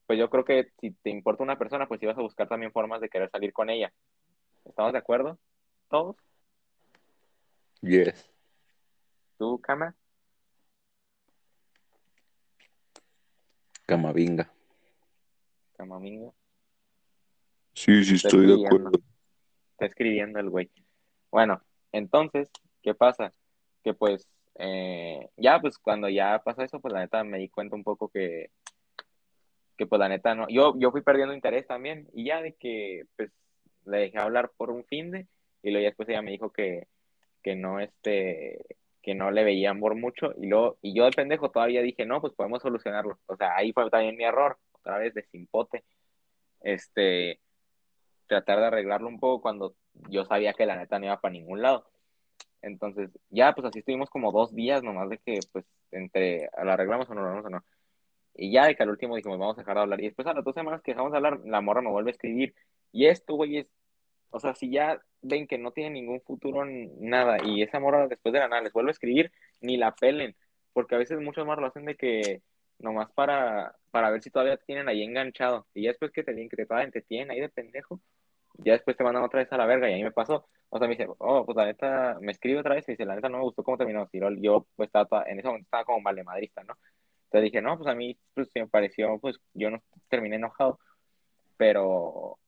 pues 0.05 0.17
yo 0.17 0.29
creo 0.29 0.45
que 0.45 0.71
si 0.79 0.91
te 0.91 1.09
importa 1.09 1.43
una 1.43 1.57
persona, 1.57 1.87
pues 1.87 2.01
ibas 2.01 2.17
a 2.17 2.21
buscar 2.21 2.47
también 2.47 2.71
formas 2.71 3.01
de 3.01 3.09
querer 3.09 3.29
salir 3.29 3.51
con 3.51 3.69
ella. 3.69 3.91
¿Estamos 4.63 4.93
de 4.93 4.99
acuerdo? 4.99 5.37
¿Todos? 5.89 6.15
Yes. 7.81 8.29
¿Tú, 9.37 9.59
Cama? 9.59 9.95
Camavinga. 13.87 14.51
Camamingo. 15.77 16.35
Sí, 17.73 18.03
sí, 18.03 18.15
Está 18.15 18.27
estoy 18.27 18.45
de 18.47 18.53
escribiendo. 18.53 18.67
acuerdo. 18.67 18.99
Está 19.71 19.85
escribiendo 19.85 20.39
el 20.39 20.49
güey. 20.49 20.69
Bueno, 21.31 21.61
entonces, 21.93 22.49
¿qué 22.83 22.93
pasa? 22.93 23.33
Que 23.83 23.93
pues, 23.93 24.27
eh, 24.55 25.29
ya, 25.37 25.61
pues 25.61 25.77
cuando 25.77 26.09
ya 26.09 26.41
pasó 26.43 26.63
eso, 26.63 26.81
pues 26.81 26.93
la 26.93 26.99
neta 26.99 27.23
me 27.23 27.37
di 27.37 27.47
cuenta 27.47 27.75
un 27.75 27.83
poco 27.83 28.09
que, 28.09 28.49
que 29.77 29.85
pues 29.85 29.99
la 29.99 30.09
neta 30.09 30.35
no, 30.35 30.47
yo, 30.49 30.73
yo 30.77 30.91
fui 30.91 31.01
perdiendo 31.01 31.33
interés 31.33 31.65
también, 31.65 32.09
y 32.13 32.25
ya 32.25 32.41
de 32.41 32.55
que, 32.55 33.05
pues, 33.15 33.31
le 33.85 33.99
dejé 33.99 34.17
hablar 34.17 34.51
por 34.57 34.69
un 34.69 34.83
fin 34.83 35.11
de, 35.11 35.27
y 35.63 35.71
luego 35.71 35.83
ya 35.83 35.89
después 35.89 36.09
ella 36.09 36.21
me 36.21 36.31
dijo 36.31 36.51
que, 36.51 36.87
que 37.41 37.55
no, 37.55 37.79
este, 37.79 38.65
que 39.07 39.15
no 39.15 39.31
le 39.31 39.45
veía 39.45 39.69
amor 39.69 39.95
mucho, 39.95 40.33
y 40.37 40.47
luego, 40.47 40.77
y 40.81 40.93
yo 40.93 41.05
de 41.05 41.11
pendejo 41.11 41.49
todavía 41.49 41.81
dije, 41.81 42.05
no, 42.05 42.19
pues 42.19 42.33
podemos 42.33 42.61
solucionarlo, 42.61 43.17
o 43.27 43.37
sea, 43.37 43.55
ahí 43.55 43.71
fue 43.71 43.89
también 43.89 44.17
mi 44.17 44.25
error, 44.25 44.57
otra 44.73 44.97
vez 44.97 45.13
de 45.13 45.23
simpote, 45.31 45.85
este, 46.59 47.39
tratar 48.27 48.59
de 48.59 48.65
arreglarlo 48.65 49.07
un 49.07 49.17
poco 49.17 49.41
cuando 49.41 49.75
yo 50.09 50.25
sabía 50.25 50.51
que 50.51 50.65
la 50.65 50.75
neta 50.75 50.99
no 50.99 51.05
iba 51.05 51.21
para 51.21 51.31
ningún 51.31 51.61
lado. 51.61 51.85
Entonces, 52.61 53.09
ya, 53.29 53.55
pues 53.55 53.65
así 53.67 53.79
estuvimos 53.79 54.09
como 54.09 54.33
dos 54.33 54.53
días 54.53 54.83
nomás 54.83 55.07
de 55.07 55.19
que, 55.19 55.39
pues, 55.53 55.63
entre, 55.91 56.49
¿lo 56.61 56.71
arreglamos 56.73 57.09
o 57.09 57.13
no 57.15 57.21
lo 57.21 57.27
arreglamos 57.27 57.45
o 57.45 57.49
no? 57.49 57.63
Y 58.33 58.51
ya 58.51 58.65
de 58.67 58.75
que 58.75 58.83
al 58.83 58.89
último 58.89 59.15
dijimos, 59.15 59.39
vamos 59.39 59.57
a 59.57 59.61
dejar 59.61 59.75
de 59.75 59.81
hablar. 59.83 60.01
Y 60.01 60.07
después 60.07 60.27
a 60.27 60.33
las 60.33 60.43
dos 60.43 60.53
semanas 60.53 60.81
que 60.81 60.91
dejamos 60.91 61.13
de 61.13 61.17
hablar, 61.17 61.39
la 61.45 61.61
morra 61.61 61.81
me 61.81 61.91
vuelve 61.91 62.09
a 62.09 62.11
escribir. 62.11 62.53
Y 62.91 63.05
esto, 63.07 63.35
güey, 63.35 63.59
es, 63.59 63.67
o 64.29 64.39
sea, 64.39 64.55
si 64.55 64.71
ya 64.71 65.01
ven 65.21 65.47
que 65.47 65.57
no 65.57 65.71
tiene 65.71 65.91
ningún 65.91 66.21
futuro 66.21 66.65
nada 66.65 67.37
y 67.43 67.61
esa 67.61 67.79
morra 67.79 68.07
después 68.07 68.33
de 68.33 68.39
la 68.39 68.47
nada 68.47 68.61
les 68.61 68.73
vuelve 68.73 68.91
a 68.91 68.93
escribir, 68.93 69.31
ni 69.61 69.77
la 69.77 69.93
pelen, 69.95 70.35
porque 70.73 70.95
a 70.95 70.99
veces 70.99 71.19
muchos 71.19 71.45
más 71.45 71.57
lo 71.59 71.67
hacen 71.67 71.85
de 71.85 71.95
que 71.95 72.41
nomás 72.79 73.11
para, 73.13 73.75
para 73.91 74.11
ver 74.11 74.21
si 74.21 74.29
todavía 74.29 74.57
te 74.57 74.65
tienen 74.65 74.87
ahí 74.89 75.03
enganchado 75.03 75.67
y 75.73 75.83
ya 75.83 75.89
después 75.89 76.11
que 76.11 76.23
te, 76.23 76.35
que 76.35 76.55
te, 76.55 76.91
te 76.91 77.01
tienen 77.01 77.31
ahí 77.31 77.39
de 77.39 77.49
pendejo, 77.49 77.99
ya 78.57 78.73
después 78.73 78.97
te 78.97 79.03
mandan 79.03 79.23
otra 79.23 79.39
vez 79.39 79.51
a 79.51 79.57
la 79.57 79.65
verga 79.65 79.89
y 79.89 79.93
ahí 79.93 80.03
me 80.03 80.11
pasó. 80.11 80.47
O 80.69 80.79
sea, 80.79 80.87
me 80.87 80.95
dice, 80.95 81.07
oh, 81.19 81.45
pues 81.45 81.55
la 81.55 81.65
neta, 81.65 82.17
me 82.21 82.31
escribe 82.31 82.59
otra 82.59 82.75
vez 82.75 82.87
y 82.89 82.91
dice, 82.93 83.05
la 83.05 83.15
neta 83.15 83.29
no 83.29 83.37
me 83.37 83.43
gustó 83.43 83.63
cómo 83.63 83.77
terminó. 83.77 84.09
Y 84.11 84.19
yo, 84.41 84.67
pues, 84.75 84.87
estaba, 84.87 85.23
en 85.27 85.39
ese 85.39 85.47
momento 85.47 85.65
estaba 85.65 85.85
como 85.85 86.03
vale 86.03 86.23
madrista, 86.23 86.63
¿no? 86.63 86.77
Entonces 87.25 87.51
dije, 87.51 87.61
no, 87.61 87.77
pues 87.77 87.89
a 87.89 87.95
mí, 87.95 88.17
pues, 88.33 88.49
me 88.55 88.67
pareció, 88.67 89.17
pues, 89.19 89.39
yo 89.53 89.69
no 89.69 89.81
terminé 90.09 90.35
enojado, 90.37 90.79
pero, 91.57 92.39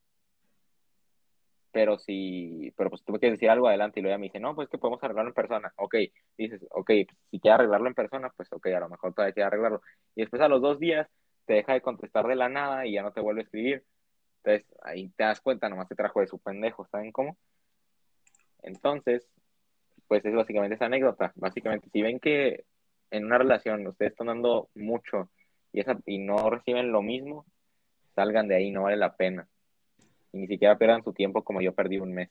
pero 1.72 2.00
si, 2.00 2.74
pero 2.76 2.90
pues 2.90 3.04
tuve 3.04 3.20
que 3.20 3.32
decir 3.32 3.50
algo 3.50 3.68
adelante 3.68 4.00
y 4.00 4.04
luego 4.04 4.14
ella 4.14 4.20
me 4.20 4.28
dice, 4.28 4.40
no, 4.40 4.56
pues 4.56 4.70
que 4.70 4.78
podemos 4.78 5.04
arreglarlo 5.04 5.30
en 5.30 5.36
persona. 5.36 5.74
Ok, 5.78 5.96
dices, 6.38 6.66
ok, 6.72 6.92
si 7.32 7.40
quieres 7.40 7.60
arreglarlo 7.60 7.88
en 7.88 7.94
persona, 7.94 8.30
pues 8.36 8.52
ok, 8.52 8.68
a 8.68 8.80
lo 8.80 8.90
mejor 8.90 9.14
todavía 9.14 9.34
quiere 9.34 9.48
arreglarlo. 9.48 9.82
Y 10.16 10.22
después 10.22 10.42
a 10.42 10.48
los 10.48 10.62
dos 10.62 10.80
días 10.80 11.08
te 11.46 11.54
deja 11.54 11.74
de 11.74 11.82
contestar 11.82 12.28
de 12.28 12.36
la 12.36 12.50
nada 12.50 12.86
y 12.86 12.94
ya 12.94 13.04
no 13.04 13.12
te 13.12 13.22
vuelve 13.22 13.42
a 13.42 13.44
escribir. 13.44 13.84
Entonces 14.44 14.68
ahí 14.84 15.10
te 15.10 15.24
das 15.24 15.42
cuenta, 15.42 15.70
nomás 15.70 15.88
te 15.90 15.96
trajo 15.96 16.22
de 16.22 16.28
su 16.28 16.40
pendejo, 16.40 16.88
¿saben 16.88 17.12
cómo? 17.12 17.38
Entonces, 18.64 19.28
pues 20.08 20.26
es 20.26 20.34
básicamente 20.34 20.76
esa 20.76 20.86
anécdota. 20.86 21.34
Básicamente, 21.36 21.90
si 21.92 22.02
ven 22.02 22.20
que 22.20 22.66
en 23.12 23.26
una 23.26 23.38
relación 23.38 23.86
ustedes 23.88 24.12
están 24.12 24.28
dando 24.28 24.70
mucho 24.76 25.30
y, 25.72 25.82
esa, 25.82 25.98
y 26.06 26.20
no 26.20 26.50
reciben 26.50 26.92
lo 26.92 27.02
mismo, 27.02 27.46
salgan 28.16 28.48
de 28.48 28.56
ahí, 28.56 28.72
no 28.72 28.84
vale 28.84 28.98
la 28.98 29.16
pena. 29.16 29.48
Y 30.32 30.40
ni 30.40 30.48
siquiera 30.48 30.78
pierdan 30.78 31.04
su 31.04 31.14
tiempo 31.14 31.44
como 31.44 31.62
yo 31.62 31.74
perdí 31.74 32.00
un 32.00 32.14
mes. 32.14 32.30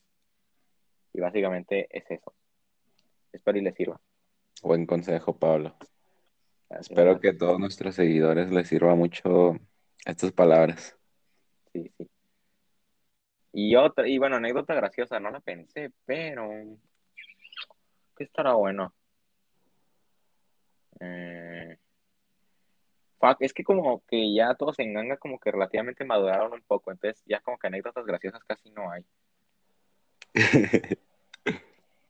Y 1.12 1.20
básicamente 1.20 1.88
es 1.90 2.04
eso. 2.10 2.34
Espero 3.32 3.58
y 3.58 3.62
les 3.62 3.74
sirva. 3.74 4.00
Buen 4.62 4.86
consejo, 4.86 5.36
Pablo. 5.36 5.76
Espero 6.70 7.18
que 7.18 7.30
a 7.30 7.38
todos 7.38 7.58
nuestros 7.58 7.94
seguidores 7.94 8.50
les 8.50 8.68
sirva 8.68 8.94
mucho 8.94 9.56
estas 10.04 10.32
palabras. 10.32 10.96
Sí, 11.72 11.90
sí. 11.96 12.08
Y 13.52 13.74
otra, 13.76 14.06
y 14.06 14.18
bueno, 14.18 14.36
anécdota 14.36 14.74
graciosa, 14.74 15.18
no 15.18 15.30
la 15.30 15.40
pensé, 15.40 15.90
pero 16.04 16.48
¿qué 18.16 18.24
estará 18.24 18.52
bueno? 18.52 18.94
Eh, 21.00 21.78
es 23.40 23.52
que 23.52 23.64
como 23.64 24.02
que 24.06 24.32
ya 24.34 24.54
todos 24.54 24.78
en 24.78 24.94
ganga 24.94 25.16
como 25.16 25.38
que 25.38 25.50
relativamente 25.50 26.04
maduraron 26.04 26.52
un 26.52 26.62
poco, 26.62 26.90
entonces 26.90 27.22
ya 27.26 27.40
como 27.40 27.58
que 27.58 27.66
anécdotas 27.66 28.06
graciosas 28.06 28.44
casi 28.44 28.70
no 28.70 28.90
hay. 28.90 29.04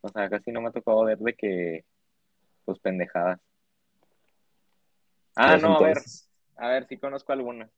o 0.02 0.08
sea, 0.08 0.28
casi 0.28 0.52
no 0.52 0.60
me 0.60 0.68
ha 0.68 0.72
tocado 0.72 1.04
ver 1.04 1.18
de 1.18 1.34
que, 1.34 1.84
pues 2.64 2.78
pendejadas. 2.78 3.40
Ah, 5.36 5.56
no, 5.56 5.76
a 5.76 5.82
ver, 5.82 5.98
a 6.56 6.68
ver, 6.68 6.86
sí 6.88 6.98
conozco 6.98 7.32
algunas. 7.32 7.70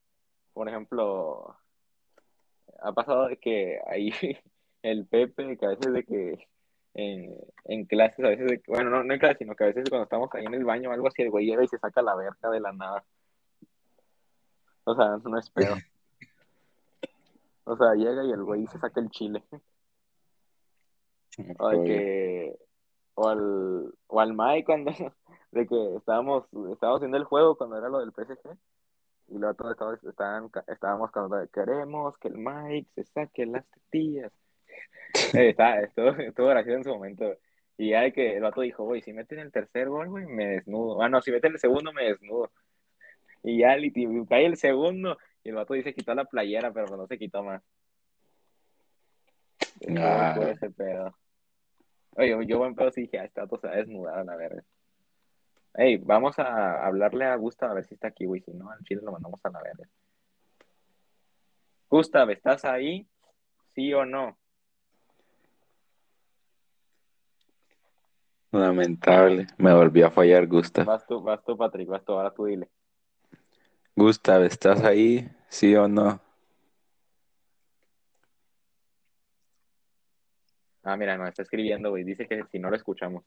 Por 0.53 0.69
ejemplo, 0.69 1.57
ha 2.83 2.93
pasado 2.93 3.29
de 3.29 3.37
que 3.37 3.79
ahí 3.87 4.11
el 4.83 5.07
Pepe, 5.07 5.57
que 5.57 5.67
a 5.67 5.71
veces 5.71 5.93
de 5.93 6.05
que 6.05 6.49
en, 6.95 7.37
en 7.67 7.85
clases, 7.85 8.25
a 8.25 8.29
veces, 8.31 8.47
de, 8.47 8.63
bueno, 8.67 8.91
no, 8.91 9.05
no 9.05 9.13
en 9.15 9.21
clases, 9.21 9.39
sino 9.39 9.55
que 9.55 9.65
a 9.65 9.69
veces 9.69 9.89
cuando 9.89 10.05
estamos 10.05 10.31
ahí 10.35 10.45
en 10.45 10.55
el 10.55 10.65
baño 10.65 10.91
o 10.91 10.93
algo 10.93 11.09
así, 11.09 11.23
el 11.23 11.31
güey 11.31 11.47
llega 11.47 11.63
y 11.63 11.69
se 11.69 11.79
saca 11.79 12.03
la 12.03 12.17
verga 12.17 12.51
de 12.51 12.61
la 12.61 12.73
nada. 12.73 13.05
O 14.85 14.95
sea, 14.95 15.19
no 15.23 15.39
es 15.39 15.51
pedo. 15.51 15.75
O 17.65 17.77
sea, 17.77 17.95
llega 17.95 18.25
y 18.25 18.33
el 18.33 18.43
güey 18.43 18.67
se 18.67 18.79
saca 18.79 19.01
el 19.01 19.11
chile. 19.11 19.43
O 21.59 21.69
de 21.69 21.85
que. 21.85 22.59
O 23.15 23.29
al, 23.29 23.95
o 24.07 24.21
al 24.21 24.35
Mike 24.35 24.65
cuando. 24.65 24.93
De 25.51 25.67
que 25.67 25.97
estábamos, 25.97 26.45
estábamos 26.73 27.01
haciendo 27.01 27.17
el 27.17 27.25
juego 27.25 27.57
cuando 27.57 27.77
era 27.77 27.89
lo 27.89 27.99
del 27.99 28.13
PSG. 28.13 28.57
Y 29.31 29.39
luego 29.39 29.75
todos 29.75 30.05
estaban, 30.05 30.49
estábamos 30.69 31.11
cuando 31.11 31.45
queremos 31.53 32.17
que 32.19 32.29
el 32.29 32.39
Mike 32.39 32.89
se 32.95 33.05
saque 33.05 33.47
las 33.47 33.67
tetillas. 33.69 34.33
eh, 35.35 35.51
está, 35.51 35.81
estuvo, 35.81 36.11
estuvo 36.11 36.47
gracioso 36.47 36.79
en 36.79 36.85
su 36.85 36.91
momento. 36.91 37.37
Y 37.77 37.91
ya 37.91 38.03
de 38.03 38.13
que 38.13 38.37
el 38.37 38.43
vato 38.43 38.61
dijo, 38.61 38.85
güey, 38.85 39.03
si 39.03 39.13
meten 39.13 39.39
el 39.39 39.51
tercer 39.51 39.89
gol, 39.89 40.09
güey, 40.09 40.27
me 40.27 40.47
desnudo. 40.47 41.03
Ah, 41.03 41.09
no, 41.09 41.21
si 41.21 41.31
meten 41.33 41.53
el 41.53 41.59
segundo, 41.59 41.93
me 41.93 42.05
desnudo. 42.05 42.51
Y 43.43 43.59
ya 43.59 43.77
y 43.79 44.27
cae 44.27 44.47
el 44.47 44.57
segundo 44.57 45.17
y 45.43 45.49
el 45.49 45.55
vato 45.55 45.75
dice 45.75 45.95
quitó 45.95 46.15
la 46.15 46.25
playera, 46.25 46.73
pero 46.73 46.97
no 46.97 47.07
se 47.07 47.19
quitó 47.19 47.43
más. 47.43 47.63
Ah. 49.97 50.37
ese 50.51 50.71
pedo. 50.71 51.17
Oye, 52.17 52.47
yo 52.47 52.59
buen 52.59 52.75
pedo 52.75 52.91
sí 52.91 53.03
dije, 53.03 53.19
ah, 53.19 53.25
este 53.25 53.41
vato 53.41 53.59
se 53.59 53.67
va 53.67 53.73
a 53.73 53.77
desnudar 53.77 54.19
a 54.19 54.25
la 54.25 54.37
verga. 54.37 54.63
Ey, 55.75 55.99
vamos 55.99 56.39
a 56.39 56.85
hablarle 56.85 57.25
a 57.25 57.37
Gustav 57.37 57.71
a 57.71 57.75
ver 57.75 57.85
si 57.85 57.95
está 57.95 58.09
aquí, 58.09 58.27
güey. 58.27 58.41
Si 58.41 58.53
no, 58.53 58.71
al 58.71 58.83
chile 58.85 59.01
lo 59.03 59.13
mandamos 59.13 59.41
a 59.45 59.51
la 59.51 59.63
verga. 59.63 59.89
Gustav, 61.89 62.31
¿estás 62.31 62.65
ahí? 62.65 63.09
¿Sí 63.75 63.93
o 63.95 64.05
no? 64.05 64.37
Lamentable. 68.53 69.47
Me 69.59 69.73
volvió 69.73 70.09
a 70.09 70.11
fallar 70.11 70.47
Gustav. 70.47 70.85
Vas 70.87 71.07
tú, 71.07 71.23
vas 71.23 71.43
tú, 71.45 71.57
Patrick, 71.57 71.89
vas 71.89 72.05
tú, 72.05 72.13
ahora 72.13 72.33
tú 72.33 72.47
dile. 72.47 72.69
Gustav, 73.97 74.43
¿estás 74.45 74.83
ahí? 74.83 75.29
¿Sí 75.49 75.75
o 75.77 75.87
no? 75.87 76.21
Ah, 80.83 80.97
mira, 80.97 81.17
no, 81.17 81.27
está 81.27 81.43
escribiendo, 81.43 81.91
güey. 81.91 82.05
Dice 82.05 82.27
que 82.27 82.43
si 82.51 82.59
no 82.59 82.71
lo 82.71 82.77
escuchamos. 82.77 83.25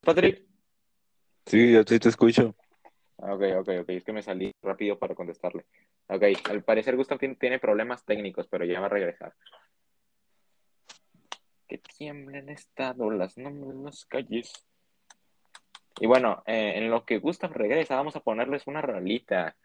Patrick. 0.00 0.42
Sí, 1.46 1.72
yo 1.72 1.82
sí 1.86 1.98
te 1.98 2.08
escucho. 2.08 2.54
Ah, 3.18 3.34
ok, 3.34 3.42
ok, 3.60 3.68
ok. 3.82 3.88
Es 3.90 4.04
que 4.04 4.12
me 4.12 4.22
salí 4.22 4.52
rápido 4.62 4.98
para 4.98 5.14
contestarle. 5.14 5.66
Ok, 6.08 6.22
al 6.50 6.64
parecer 6.64 6.96
Gustav 6.96 7.18
tiene, 7.18 7.36
tiene 7.36 7.58
problemas 7.58 8.04
técnicos, 8.04 8.48
pero 8.48 8.64
ya 8.64 8.80
va 8.80 8.86
a 8.86 8.90
regresar 8.90 9.34
que 11.72 11.78
tiemblen 11.78 12.50
estado 12.50 13.10
las 13.10 13.38
nombres 13.38 13.74
las 13.76 14.04
calles. 14.04 14.66
Y 15.98 16.06
bueno, 16.06 16.42
eh, 16.46 16.74
en 16.76 16.90
lo 16.90 17.06
que 17.06 17.18
Gustav 17.18 17.52
regresa, 17.52 17.96
vamos 17.96 18.14
a 18.14 18.20
ponerles 18.20 18.66
una 18.66 18.82
rolita. 18.82 19.56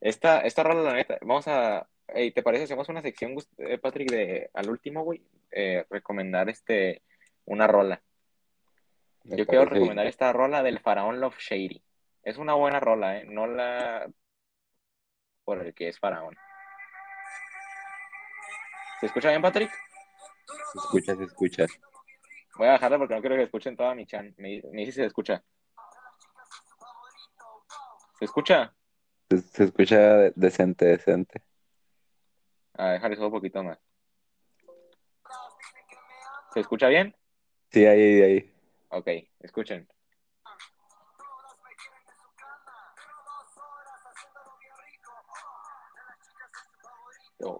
Esta, 0.00 0.40
esta 0.40 0.62
rola, 0.62 0.82
la 0.82 0.94
neta, 0.94 1.16
vamos 1.22 1.48
a. 1.48 1.88
¿Te 2.06 2.42
parece? 2.42 2.64
Hacemos 2.64 2.88
una 2.88 3.02
sección, 3.02 3.34
eh, 3.58 3.78
Patrick, 3.78 4.10
de 4.10 4.50
al 4.52 4.68
último, 4.68 5.02
güey. 5.02 5.22
Eh, 5.50 5.84
recomendar 5.88 6.48
este 6.50 7.02
una 7.46 7.66
rola. 7.66 8.02
Yo 9.24 9.46
quiero 9.46 9.64
recomendar 9.64 10.06
esta 10.06 10.32
rola 10.32 10.62
del 10.62 10.78
Faraón 10.80 11.20
Love 11.20 11.38
Shady. 11.38 11.82
Es 12.22 12.36
una 12.36 12.52
buena 12.52 12.80
rola, 12.80 13.18
¿eh? 13.18 13.24
No 13.24 13.46
la 13.46 14.08
por 15.44 15.64
el 15.64 15.72
que 15.72 15.88
es 15.88 15.98
Faraón. 15.98 16.36
¿Se 19.00 19.06
escucha 19.06 19.30
bien, 19.30 19.42
Patrick? 19.42 19.70
Se 20.46 20.78
escucha, 20.78 21.16
se 21.16 21.24
escucha. 21.24 21.66
Voy 22.56 22.68
a 22.68 22.72
dejarla 22.72 22.98
porque 22.98 23.14
no 23.14 23.20
quiero 23.20 23.36
que 23.36 23.42
escuchen 23.42 23.76
toda 23.76 23.94
mi 23.94 24.06
chan. 24.06 24.34
Me, 24.38 24.60
dice 24.72 24.92
si 24.92 24.92
se 24.92 25.06
escucha. 25.06 25.42
¿Se 28.18 28.24
escucha? 28.24 28.74
Se, 29.28 29.64
escucha 29.64 30.30
decente, 30.34 30.86
decente. 30.86 31.42
A 32.74 32.90
dejar 32.90 33.12
eso 33.12 33.26
un 33.26 33.32
poquito 33.32 33.62
más. 33.62 33.78
¿Se 36.54 36.60
escucha 36.60 36.88
bien? 36.88 37.14
Sí, 37.70 37.84
ahí, 37.84 38.22
ahí. 38.22 38.54
Ok, 38.88 39.08
escuchen. 39.40 39.86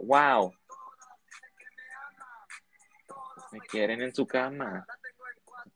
wow. 0.07 0.53
Me 3.53 3.61
quieren 3.61 4.03
en 4.03 4.15
su 4.15 4.27
cama. 4.27 4.87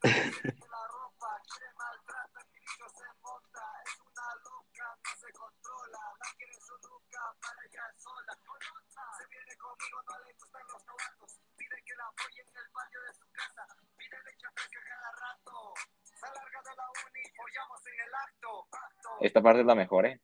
Esta 19.21 19.41
parte 19.41 19.61
es 19.61 19.67
la 19.67 19.75
mejor, 19.75 20.07
¿eh? 20.07 20.19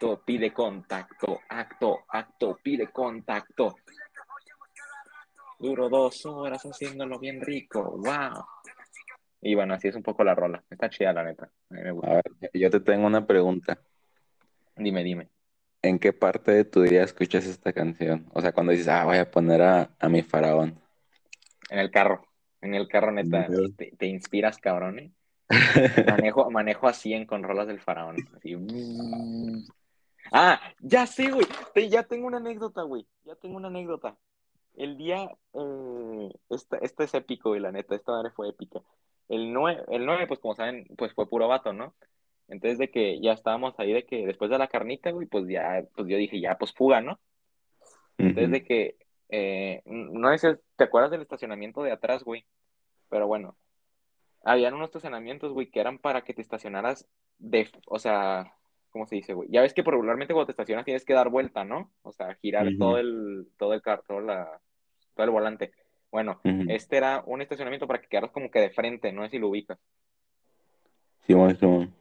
Acto, 0.00 0.22
pide 0.24 0.50
contacto, 0.52 1.40
acto, 1.48 2.04
acto, 2.08 2.58
pide 2.62 2.86
contacto. 2.88 3.76
Duro 5.58 5.90
dos 5.90 6.24
horas 6.24 6.62
haciéndolo 6.64 7.18
bien 7.18 7.42
rico, 7.42 7.98
wow. 7.98 8.42
Y 9.42 9.54
bueno, 9.54 9.74
así 9.74 9.88
es 9.88 9.94
un 9.94 10.02
poco 10.02 10.24
la 10.24 10.34
rola. 10.34 10.62
Está 10.70 10.88
chida, 10.88 11.12
la 11.12 11.24
neta. 11.24 11.44
A 11.44 11.74
mí 11.74 11.82
me 11.82 11.90
gusta. 11.92 12.10
A 12.10 12.14
ver, 12.14 12.50
yo 12.54 12.70
te 12.70 12.80
tengo 12.80 13.06
una 13.06 13.26
pregunta. 13.26 13.78
Dime, 14.76 15.04
dime. 15.04 15.28
¿En 15.82 15.98
qué 15.98 16.14
parte 16.14 16.52
de 16.52 16.64
tu 16.64 16.82
día 16.82 17.02
escuchas 17.02 17.44
esta 17.44 17.74
canción? 17.74 18.26
O 18.32 18.40
sea, 18.40 18.52
cuando 18.52 18.72
dices, 18.72 18.88
ah, 18.88 19.04
voy 19.04 19.18
a 19.18 19.30
poner 19.30 19.60
a, 19.60 19.90
a 19.98 20.08
mi 20.08 20.22
faraón. 20.22 20.80
En 21.68 21.78
el 21.78 21.90
carro. 21.90 22.26
En 22.62 22.74
el 22.74 22.88
carro, 22.88 23.12
neta. 23.12 23.46
Te 23.98 24.06
inspiras, 24.06 24.56
cabrón, 24.58 24.98
¿eh? 24.98 25.12
Manejo, 26.06 26.50
manejo 26.50 26.88
a 26.88 26.94
100 26.94 27.26
con 27.26 27.42
rolas 27.42 27.66
del 27.66 27.80
faraón. 27.80 28.16
Así. 28.34 28.56
Ah, 30.32 30.60
ya 30.80 31.06
sé, 31.06 31.30
güey. 31.30 31.46
Te- 31.74 31.88
ya 31.88 32.02
tengo 32.04 32.26
una 32.26 32.38
anécdota, 32.38 32.82
güey. 32.82 33.06
Ya 33.24 33.34
tengo 33.36 33.56
una 33.56 33.68
anécdota. 33.68 34.16
El 34.74 34.96
día, 34.96 35.28
eh, 35.54 36.30
esta, 36.48 36.78
esta 36.78 37.04
es 37.04 37.14
épico, 37.14 37.50
güey, 37.50 37.60
la 37.60 37.72
neta. 37.72 37.94
Esta 37.94 38.12
madre 38.12 38.30
fue 38.30 38.48
épica. 38.48 38.80
El 39.28 39.52
9, 39.52 39.84
el 39.88 40.06
9, 40.06 40.26
pues 40.26 40.40
como 40.40 40.54
saben, 40.54 40.86
pues 40.96 41.12
fue 41.14 41.28
puro 41.28 41.48
vato, 41.48 41.72
¿no? 41.72 41.94
Entonces 42.48 42.78
de 42.78 42.90
que 42.90 43.20
ya 43.20 43.32
estábamos 43.32 43.74
ahí, 43.78 43.92
de 43.92 44.04
que 44.04 44.26
después 44.26 44.50
de 44.50 44.58
la 44.58 44.66
carnita, 44.68 45.10
güey, 45.12 45.26
pues 45.26 45.46
ya, 45.48 45.84
pues 45.94 46.08
yo 46.08 46.16
dije, 46.16 46.40
ya, 46.40 46.58
pues 46.58 46.72
fuga, 46.72 47.00
¿no? 47.00 47.20
Entonces 48.18 48.50
de 48.50 48.64
que, 48.64 48.96
eh, 49.28 49.82
no 49.86 50.36
sé 50.36 50.58
te 50.76 50.84
acuerdas 50.84 51.10
del 51.12 51.22
estacionamiento 51.22 51.82
de 51.82 51.92
atrás, 51.92 52.24
güey. 52.24 52.44
Pero 53.08 53.26
bueno, 53.28 53.56
habían 54.42 54.74
unos 54.74 54.88
estacionamientos, 54.88 55.52
güey, 55.52 55.70
que 55.70 55.80
eran 55.80 55.98
para 55.98 56.22
que 56.22 56.34
te 56.34 56.42
estacionaras 56.42 57.06
de, 57.38 57.70
o 57.86 57.98
sea, 57.98 58.56
¿cómo 58.90 59.06
se 59.06 59.16
dice, 59.16 59.32
güey? 59.32 59.48
Ya 59.50 59.62
ves 59.62 59.72
que 59.72 59.82
regularmente 59.82 60.34
cuando 60.34 60.46
te 60.46 60.52
estacionas 60.52 60.84
tienes 60.84 61.04
que 61.04 61.14
dar 61.14 61.28
vuelta, 61.28 61.64
¿no? 61.64 61.92
O 62.02 62.12
sea, 62.12 62.34
girar 62.34 62.68
todo 62.78 62.98
el, 62.98 63.48
todo 63.56 63.72
el 63.74 63.82
carro, 63.82 64.02
todo, 64.06 64.20
la, 64.20 64.60
todo 65.14 65.24
el 65.24 65.30
volante. 65.30 65.72
Bueno, 66.10 66.40
este 66.68 66.96
era 66.96 67.22
un 67.24 67.40
estacionamiento 67.40 67.86
para 67.86 68.00
que 68.00 68.08
quedaras 68.08 68.32
como 68.32 68.50
que 68.50 68.58
de 68.58 68.70
frente, 68.70 69.12
no 69.12 69.22
sé 69.24 69.30
si 69.30 69.38
lo 69.38 69.48
ubicas. 69.48 69.78
Simón, 71.20 71.56
Simón. 71.56 71.94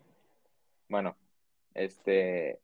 Bueno, 0.87 1.15
este, 1.75 2.59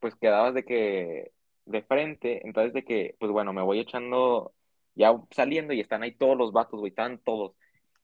pues 0.00 0.14
quedabas 0.16 0.52
de 0.52 0.64
que 0.64 1.32
de 1.64 1.82
frente, 1.82 2.46
entonces 2.46 2.74
de 2.74 2.84
que, 2.84 3.16
pues 3.18 3.32
bueno, 3.32 3.54
me 3.54 3.62
voy 3.62 3.80
echando, 3.80 4.52
ya 4.94 5.14
saliendo 5.30 5.72
y 5.72 5.80
están 5.80 6.02
ahí 6.02 6.12
todos 6.12 6.36
los 6.36 6.52
vatos, 6.52 6.78
güey, 6.80 6.90
estaban 6.90 7.18
todos. 7.18 7.56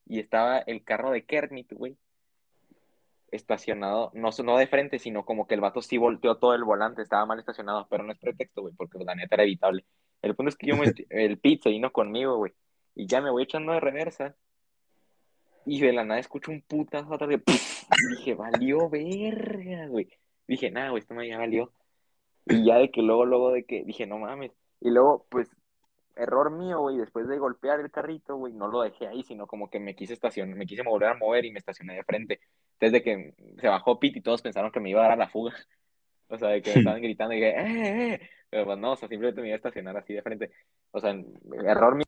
Y 0.07 0.19
estaba 0.19 0.57
el 0.59 0.83
carro 0.83 1.11
de 1.11 1.25
Kermit, 1.25 1.71
güey, 1.73 1.95
estacionado, 3.31 4.11
no, 4.13 4.29
no 4.43 4.57
de 4.57 4.67
frente, 4.67 4.99
sino 4.99 5.25
como 5.25 5.47
que 5.47 5.55
el 5.55 5.61
vato 5.61 5.81
sí 5.81 5.97
volteó 5.97 6.37
todo 6.37 6.53
el 6.53 6.63
volante, 6.63 7.01
estaba 7.01 7.25
mal 7.25 7.39
estacionado, 7.39 7.87
pero 7.89 8.03
no 8.03 8.11
es 8.11 8.19
pretexto, 8.19 8.61
güey, 8.61 8.73
porque 8.75 8.97
pues, 8.97 9.05
la 9.05 9.15
neta 9.15 9.35
era 9.35 9.43
evitable. 9.43 9.85
El 10.21 10.35
punto 10.35 10.49
es 10.49 10.55
que 10.55 10.67
yo 10.67 10.75
me, 10.77 10.85
el 11.09 11.39
pizza 11.39 11.69
vino 11.69 11.91
conmigo, 11.91 12.37
güey, 12.37 12.53
y 12.95 13.07
ya 13.07 13.21
me 13.21 13.31
voy 13.31 13.43
echando 13.43 13.71
de 13.73 13.79
reversa. 13.79 14.35
Y 15.65 15.79
de 15.79 15.93
la 15.93 16.03
nada 16.03 16.19
escucho 16.19 16.51
un 16.51 16.61
putazo 16.61 17.13
atrás 17.13 17.29
de... 17.29 17.35
Y 17.35 18.15
dije, 18.15 18.33
valió 18.33 18.89
verga, 18.89 19.85
güey. 19.87 20.09
Dije, 20.47 20.71
nada, 20.71 20.89
güey, 20.89 21.01
esto 21.01 21.13
me 21.13 21.27
ya 21.27 21.37
valió. 21.37 21.71
Y 22.47 22.65
ya 22.65 22.77
de 22.77 22.89
que 22.89 23.01
luego, 23.03 23.25
luego 23.25 23.51
de 23.51 23.63
que 23.63 23.83
dije, 23.83 24.07
no 24.07 24.17
mames. 24.17 24.51
Y 24.79 24.89
luego, 24.89 25.27
pues, 25.29 25.49
error 26.15 26.51
mío, 26.51 26.79
güey, 26.79 26.97
después 26.97 27.27
de 27.27 27.37
golpear 27.37 27.79
el 27.79 27.91
carrito, 27.91 28.35
güey, 28.35 28.53
no 28.53 28.67
lo 28.67 28.81
dejé 28.81 29.07
ahí, 29.07 29.23
sino 29.23 29.47
como 29.47 29.69
que 29.69 29.79
me 29.79 29.95
quise 29.95 30.13
estacionar, 30.13 30.55
me 30.55 30.65
quise 30.65 30.81
volver 30.83 31.09
a 31.09 31.13
mover 31.15 31.45
y 31.45 31.51
me 31.51 31.59
estacioné 31.59 31.95
de 31.95 32.03
frente. 32.03 32.39
Desde 32.81 33.03
que 33.03 33.35
se 33.59 33.67
bajó 33.69 33.99
Pete 33.99 34.19
y 34.19 34.23
todos 34.23 34.41
pensaron 34.43 34.71
que 34.71 34.81
me 34.81 34.89
iba 34.91 35.01
a 35.01 35.03
dar 35.03 35.11
a 35.13 35.17
la 35.17 35.29
fuga. 35.29 35.53
O 36.33 36.37
sea, 36.37 36.49
de 36.49 36.61
que 36.61 36.71
me 36.71 36.77
estaban 36.79 37.01
gritando 37.03 37.33
y 37.33 37.37
dije, 37.37 37.49
¡eh, 37.51 38.13
eh! 38.15 38.29
Pero 38.49 38.65
pues 38.65 38.77
no, 38.79 38.93
o 38.93 38.95
sea, 38.95 39.09
simplemente 39.09 39.41
me 39.41 39.47
iba 39.49 39.55
a 39.55 39.57
estacionar 39.57 39.97
así 39.97 40.13
de 40.13 40.21
frente. 40.23 40.51
O 40.91 40.99
sea, 41.01 41.11
error 41.65 41.95
mío. 41.95 42.05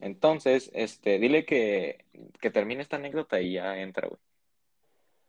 Entonces, 0.00 0.70
este, 0.74 1.18
dile 1.18 1.44
que, 1.44 2.04
que 2.40 2.50
termine 2.50 2.82
esta 2.82 2.96
anécdota 2.96 3.40
y 3.40 3.52
ya 3.54 3.78
entra, 3.80 4.08
güey. 4.08 4.20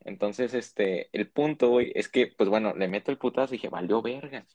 Entonces, 0.01 0.53
este, 0.53 1.09
el 1.13 1.29
punto, 1.29 1.69
güey, 1.69 1.91
es 1.95 2.09
que, 2.09 2.27
pues 2.27 2.49
bueno, 2.49 2.73
le 2.75 2.87
meto 2.87 3.11
el 3.11 3.17
putazo 3.17 3.53
y 3.53 3.57
dije, 3.57 3.69
valió 3.69 4.01
verga. 4.01 4.45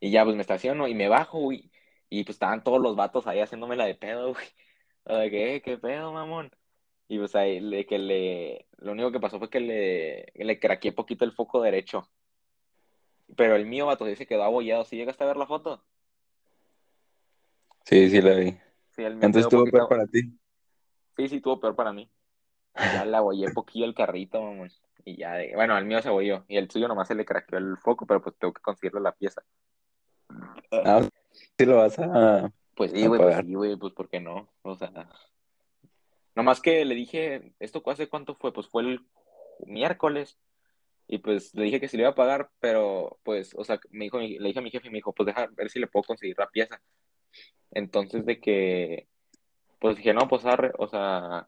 Y 0.00 0.10
ya, 0.10 0.24
pues 0.24 0.36
me 0.36 0.42
estaciono 0.42 0.86
y 0.88 0.94
me 0.94 1.08
bajo, 1.08 1.38
güey. 1.40 1.70
Y 2.16 2.22
pues 2.22 2.36
estaban 2.36 2.62
todos 2.62 2.80
los 2.80 2.94
vatos 2.94 3.26
ahí 3.26 3.40
haciéndome 3.40 3.74
la 3.74 3.86
de 3.86 3.96
pedo, 3.96 4.32
güey. 4.32 4.46
O 5.02 5.16
de 5.16 5.30
que, 5.30 5.56
"Eh, 5.56 5.62
¿qué 5.62 5.78
pedo, 5.78 6.12
mamón? 6.12 6.50
Y 7.08 7.18
pues 7.18 7.34
ahí, 7.34 7.58
le, 7.58 7.86
que 7.86 7.98
le, 7.98 8.68
lo 8.78 8.92
único 8.92 9.10
que 9.10 9.18
pasó 9.18 9.38
fue 9.40 9.50
que 9.50 9.58
le, 9.58 10.32
le 10.34 10.60
craqueé 10.60 10.92
poquito 10.92 11.24
el 11.24 11.32
foco 11.32 11.60
derecho. 11.60 12.08
Pero 13.36 13.56
el 13.56 13.66
mío, 13.66 13.86
vato, 13.86 14.06
sí 14.06 14.14
se 14.14 14.26
quedó 14.26 14.44
abollado. 14.44 14.84
¿Sí 14.84 14.96
llegaste 14.96 15.24
a 15.24 15.26
ver 15.26 15.36
la 15.36 15.46
foto? 15.46 15.84
Sí, 17.84 18.08
sí, 18.08 18.20
la 18.22 18.34
vi. 18.36 18.52
Sí, 18.92 19.02
el 19.02 19.16
mío 19.16 19.26
Entonces 19.26 19.46
estuvo 19.52 19.64
peor 19.64 19.88
para 19.88 20.06
ti. 20.06 20.20
Sí, 21.16 21.28
sí, 21.28 21.40
tuvo 21.40 21.58
peor 21.60 21.74
para 21.74 21.92
mí. 21.92 22.08
Ya 22.92 23.04
le 23.04 23.16
abollé 23.16 23.50
poquillo 23.50 23.86
el 23.86 23.94
carrito, 23.94 24.40
mamón. 24.40 24.70
Y 25.04 25.16
ya, 25.16 25.34
de- 25.34 25.52
bueno, 25.56 25.74
al 25.74 25.84
mío 25.84 26.00
se 26.00 26.08
abolló. 26.08 26.44
Y 26.46 26.58
el 26.58 26.70
suyo 26.70 26.86
nomás 26.86 27.08
se 27.08 27.16
le 27.16 27.24
craqueó 27.24 27.58
el 27.58 27.76
foco, 27.76 28.06
pero 28.06 28.22
pues 28.22 28.36
tengo 28.38 28.54
que 28.54 28.62
conseguirle 28.62 29.00
la 29.00 29.12
pieza. 29.12 29.42
Ah, 30.72 31.02
sí 31.58 31.66
lo 31.66 31.76
vas 31.76 31.98
a... 31.98 32.52
Pues 32.74 32.90
sí, 32.90 33.06
güey, 33.06 33.20
pues 33.20 33.36
sí, 33.36 33.54
güey, 33.54 33.76
pues 33.76 33.92
¿por 33.92 34.08
qué 34.08 34.20
no? 34.20 34.48
O 34.62 34.74
sea, 34.74 34.90
nomás 36.34 36.60
que 36.60 36.84
le 36.84 36.94
dije, 36.94 37.54
¿esto 37.60 37.82
hace 37.86 38.08
cuánto 38.08 38.34
fue? 38.34 38.52
Pues 38.52 38.66
fue 38.68 38.82
el 38.82 39.00
miércoles. 39.66 40.38
Y 41.06 41.18
pues 41.18 41.54
le 41.54 41.64
dije 41.64 41.80
que 41.80 41.88
sí 41.88 41.96
le 41.96 42.04
iba 42.04 42.10
a 42.10 42.14
pagar, 42.14 42.50
pero 42.60 43.18
pues, 43.22 43.54
o 43.56 43.62
sea, 43.62 43.78
me 43.90 44.04
dijo, 44.04 44.18
le 44.18 44.38
dije 44.38 44.58
a 44.58 44.62
mi 44.62 44.70
jefe 44.70 44.88
y 44.88 44.90
me 44.90 44.98
dijo, 44.98 45.12
pues 45.12 45.26
deja 45.26 45.46
ver 45.52 45.70
si 45.70 45.78
le 45.78 45.86
puedo 45.86 46.04
conseguir 46.04 46.36
la 46.38 46.48
pieza. 46.48 46.80
Entonces 47.70 48.24
de 48.24 48.40
que, 48.40 49.06
pues 49.80 49.96
dije, 49.96 50.14
no, 50.14 50.28
pues 50.28 50.46
arre, 50.46 50.72
o 50.78 50.88
sea, 50.88 51.46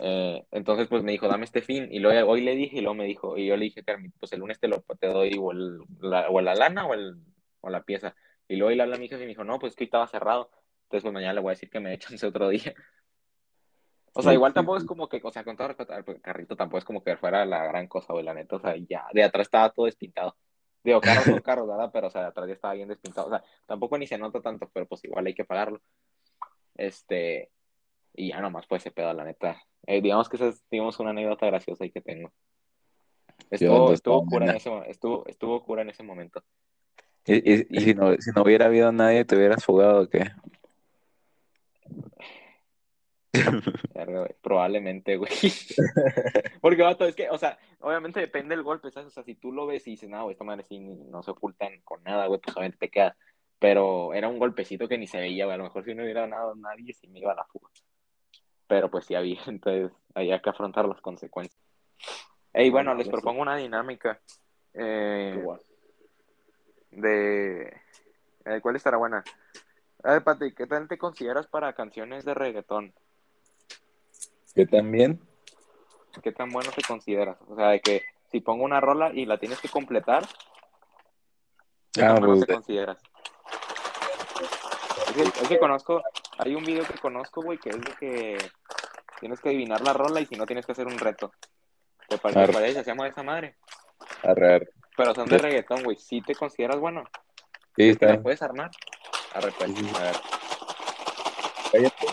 eh, 0.00 0.44
entonces 0.50 0.88
pues 0.88 1.02
me 1.02 1.12
dijo, 1.12 1.26
dame 1.28 1.44
este 1.44 1.62
fin. 1.62 1.88
Y 1.90 2.00
luego 2.00 2.30
hoy 2.30 2.42
le 2.42 2.54
dije 2.54 2.78
y 2.78 2.80
luego 2.80 2.94
me 2.94 3.06
dijo, 3.06 3.38
y 3.38 3.46
yo 3.46 3.56
le 3.56 3.64
dije, 3.64 3.82
Carmen, 3.82 4.12
pues 4.20 4.32
el 4.32 4.40
lunes 4.40 4.60
te 4.60 4.68
lo 4.68 4.84
te 5.00 5.06
doy 5.08 5.36
o, 5.40 5.52
el, 5.52 5.78
la, 6.00 6.28
o 6.28 6.40
la 6.40 6.54
lana 6.54 6.86
o, 6.86 6.94
el, 6.94 7.16
o 7.60 7.70
la 7.70 7.82
pieza. 7.82 8.14
Y 8.48 8.56
luego 8.56 8.74
le 8.74 8.82
hablé 8.82 8.96
a 8.96 8.98
mi 8.98 9.08
jefe 9.08 9.22
y 9.22 9.26
me 9.26 9.30
dijo, 9.30 9.44
no, 9.44 9.58
pues 9.58 9.72
es 9.72 9.76
que 9.76 9.84
hoy 9.84 9.86
estaba 9.86 10.06
cerrado. 10.06 10.50
Entonces 10.84 11.02
pues 11.02 11.14
mañana 11.14 11.34
le 11.34 11.40
voy 11.40 11.50
a 11.50 11.54
decir 11.54 11.70
que 11.70 11.80
me 11.80 11.94
echan 11.94 12.14
ese 12.14 12.26
otro 12.26 12.48
día. 12.48 12.74
O 14.16 14.22
sea, 14.22 14.32
igual 14.32 14.54
tampoco 14.54 14.78
es 14.78 14.84
como 14.84 15.08
que, 15.08 15.20
o 15.24 15.30
sea, 15.32 15.42
con 15.42 15.56
todo 15.56 15.68
respeto 15.68 15.92
al 15.92 16.04
carrito, 16.20 16.54
tampoco 16.54 16.78
es 16.78 16.84
como 16.84 17.02
que 17.02 17.16
fuera 17.16 17.44
la 17.44 17.64
gran 17.64 17.88
cosa, 17.88 18.12
güey, 18.12 18.24
la 18.24 18.32
neta. 18.32 18.56
O 18.56 18.60
sea, 18.60 18.76
ya, 18.76 19.06
de 19.12 19.24
atrás 19.24 19.48
estaba 19.48 19.70
todo 19.70 19.86
despintado. 19.86 20.36
Digo, 20.84 21.00
carros 21.00 21.24
son 21.38 21.40
carros, 21.40 21.66
¿verdad? 21.66 21.90
Pero, 21.92 22.06
o 22.06 22.10
sea, 22.10 22.20
de 22.22 22.28
atrás 22.28 22.46
ya 22.46 22.54
estaba 22.54 22.74
bien 22.74 22.88
despintado. 22.88 23.26
O 23.26 23.30
sea, 23.30 23.42
tampoco 23.66 23.98
ni 23.98 24.06
se 24.06 24.16
nota 24.16 24.40
tanto, 24.40 24.70
pero 24.72 24.86
pues 24.86 25.02
igual 25.02 25.26
hay 25.26 25.34
que 25.34 25.44
pagarlo. 25.44 25.80
Este, 26.76 27.50
y 28.14 28.28
ya 28.28 28.40
nomás 28.40 28.66
fue 28.66 28.78
ese 28.78 28.92
pedo, 28.92 29.12
la 29.12 29.24
neta. 29.24 29.60
Eh, 29.86 30.00
digamos 30.00 30.28
que 30.28 30.36
esa 30.36 30.46
es, 30.46 30.64
digamos, 30.70 30.98
una 31.00 31.10
anécdota 31.10 31.46
graciosa 31.46 31.82
ahí 31.82 31.90
que 31.90 32.00
tengo. 32.00 32.32
Estuvo, 33.50 33.92
estuvo 33.92 34.24
cura 34.26 34.46
en 34.46 34.56
ese, 34.56 34.70
estuvo, 34.86 35.26
estuvo 35.26 35.64
cura 35.64 35.82
en 35.82 35.90
ese 35.90 36.04
momento. 36.04 36.44
Y, 37.26 37.52
y- 37.54 37.66
y 37.70 37.80
si, 37.80 37.94
no, 37.94 38.12
si 38.16 38.30
no 38.32 38.42
hubiera 38.42 38.66
habido 38.66 38.92
nadie, 38.92 39.24
¿te 39.24 39.36
hubieras 39.36 39.64
fugado 39.64 40.02
o 40.02 40.08
qué? 40.08 40.30
Probablemente, 44.42 45.16
güey. 45.16 45.30
Porque, 46.60 46.82
vato, 46.82 47.04
es 47.06 47.14
que, 47.16 47.30
o 47.30 47.38
sea, 47.38 47.58
obviamente 47.80 48.20
depende 48.20 48.54
del 48.54 48.64
golpe, 48.64 48.90
¿sabes? 48.90 49.08
O 49.08 49.10
sea, 49.10 49.22
si 49.22 49.34
tú 49.34 49.52
lo 49.52 49.66
ves 49.66 49.86
y 49.86 49.92
dices, 49.92 50.08
no, 50.08 50.22
güey, 50.24 50.32
esta 50.34 50.44
madre 50.44 50.64
sí 50.64 50.78
no 50.80 51.22
se 51.22 51.30
ocultan 51.30 51.80
con 51.82 52.02
nada, 52.04 52.26
güey, 52.26 52.40
pues 52.40 52.56
obviamente 52.56 52.78
te 52.86 52.90
queda. 52.90 53.16
Pero 53.58 54.12
era 54.14 54.28
un 54.28 54.38
golpecito 54.38 54.88
que 54.88 54.98
ni 54.98 55.06
se 55.06 55.18
veía, 55.18 55.44
güey. 55.46 55.54
A 55.54 55.58
lo 55.58 55.64
mejor 55.64 55.84
si 55.84 55.94
no 55.94 56.02
hubiera 56.02 56.26
nada 56.26 56.52
nadie, 56.56 56.92
sí 56.92 57.08
me 57.08 57.20
iba 57.20 57.32
a 57.32 57.36
la 57.36 57.44
fuga. 57.44 57.70
Pero 58.66 58.90
pues 58.90 59.06
sí 59.06 59.14
había, 59.14 59.40
entonces 59.46 59.90
había 60.14 60.40
que 60.40 60.50
afrontar 60.50 60.86
las 60.86 61.00
consecuencias. 61.00 61.60
Ey, 62.52 62.68
No 62.68 62.72
bueno, 62.74 62.94
les 62.94 63.08
propongo 63.08 63.42
una 63.42 63.56
dinámica. 63.56 64.20
eh, 64.74 65.42
de. 66.96 67.80
¿Cuál 68.62 68.76
estará 68.76 68.96
buena? 68.96 69.24
A 70.02 70.12
ver, 70.12 70.22
Pati, 70.24 70.52
¿qué 70.52 70.66
tal 70.66 70.86
te 70.86 70.98
consideras 70.98 71.46
para 71.46 71.72
canciones 71.72 72.24
de 72.24 72.34
reggaetón? 72.34 72.92
Yo 74.54 74.66
también. 74.68 75.20
¿Qué 76.22 76.30
tan 76.30 76.50
bueno 76.50 76.70
te 76.70 76.82
consideras? 76.82 77.36
O 77.48 77.56
sea, 77.56 77.70
de 77.70 77.80
que 77.80 78.02
si 78.30 78.40
pongo 78.40 78.64
una 78.64 78.80
rola 78.80 79.10
y 79.12 79.24
la 79.26 79.38
tienes 79.38 79.60
que 79.60 79.68
completar, 79.68 80.24
¿qué 81.92 82.02
Ah, 82.02 82.14
tan 82.14 82.16
bueno 82.16 82.34
pues, 82.34 82.46
te 82.46 82.52
consideras? 82.54 82.98
Es 85.08 85.12
que, 85.14 85.22
es 85.22 85.48
que 85.48 85.58
conozco, 85.58 86.02
hay 86.38 86.54
un 86.54 86.64
video 86.64 86.84
que 86.84 86.98
conozco, 86.98 87.42
güey, 87.42 87.58
que 87.58 87.70
es 87.70 87.80
de 87.80 87.92
que 87.98 88.38
tienes 89.20 89.40
que 89.40 89.48
adivinar 89.48 89.80
la 89.80 89.92
rola 89.92 90.20
y 90.20 90.26
si 90.26 90.34
no 90.36 90.44
tienes 90.46 90.66
que 90.66 90.72
hacer 90.72 90.86
un 90.86 90.98
reto. 90.98 91.32
¿Te 92.08 92.18
parece? 92.18 92.40
Arre. 92.40 92.46
¿Te 92.48 92.52
parece? 92.52 92.84
Se 92.84 92.90
llama 92.90 93.08
esa 93.08 93.22
madre. 93.22 93.56
arre, 94.22 94.54
arre. 94.54 94.68
Pero 94.96 95.14
son 95.14 95.26
de 95.28 95.38
reggaetón, 95.38 95.82
güey. 95.82 95.96
¿Sí 95.96 96.20
te 96.22 96.34
consideras 96.34 96.78
bueno? 96.78 97.04
Sí, 97.76 97.82
¿Que 97.82 97.90
está 97.90 98.06
la 98.06 98.12
bien. 98.12 98.22
puedes 98.22 98.42
armar? 98.42 98.70
Arre, 99.34 99.52
pues, 99.52 99.70
sí. 99.74 99.92
a 99.96 100.02
ver. 100.02 100.16
Cállate. 101.72 102.06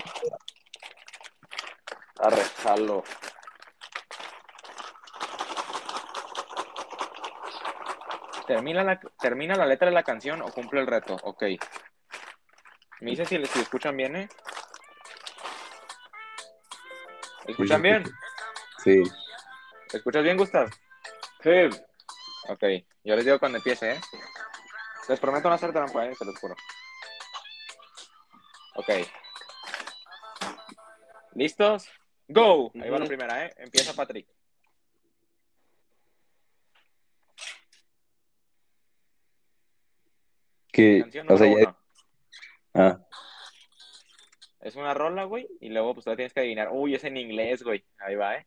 Arre, 2.20 2.44
jalo. 2.64 3.03
¿Termina 8.48 8.84
la, 8.84 8.99
¿Termina 9.20 9.56
la 9.56 9.66
letra 9.66 9.88
de 9.88 9.94
la 9.94 10.03
canción 10.03 10.41
o 10.41 10.45
cumple 10.52 10.82
el 10.82 10.88
reto? 10.88 11.16
Ok. 11.24 11.44
Me 12.99 13.12
dice 13.12 13.26
si, 13.26 13.44
si 13.45 13.60
escuchan 13.60 13.95
bien, 13.95 14.16
¿eh? 14.16 14.30
¿Escuchan 17.48 17.82
bien? 17.82 18.03
Sí. 18.84 19.03
¿Escuchas 19.94 20.24
bien, 20.24 20.38
Gustav? 20.38 20.70
Sí. 21.44 21.70
Ok, 22.49 22.63
yo 23.03 23.15
les 23.15 23.26
digo 23.26 23.39
cuando 23.39 23.57
empiece, 23.59 23.93
¿eh? 23.93 24.01
Les 25.09 25.19
prometo 25.19 25.47
no 25.49 25.55
hacer 25.55 25.72
trampa, 25.72 26.05
¿eh? 26.05 26.15
Se 26.15 26.26
los 26.26 26.38
juro. 26.39 26.55
Ok. 28.76 28.89
¿Listos? 31.35 31.88
¡Go! 32.27 32.72
Ahí 32.81 32.89
va 32.89 32.99
la 32.99 33.05
primera, 33.05 33.45
¿eh? 33.45 33.53
Empieza 33.57 33.93
Patrick. 33.93 34.27
Que, 40.72 40.99
Canción 41.01 41.31
o 41.31 41.38
sea, 41.38 41.47
número 41.47 41.65
ya- 41.65 41.69
uno. 41.69 41.77
ah, 42.85 42.99
Es 44.61 44.76
una 44.76 44.93
rola, 44.93 45.23
güey, 45.26 45.47
y 45.59 45.69
luego 45.69 45.93
pues 45.95 46.03
tú 46.05 46.11
la 46.11 46.15
tienes 46.15 46.34
que 46.34 46.39
adivinar. 46.41 46.69
Uy, 46.72 46.93
es 46.95 47.03
en 47.03 47.18
inglés, 47.18 47.63
güey. 47.63 47.84
Ahí 47.97 48.15
va, 48.15 48.35
¿eh? 48.38 48.45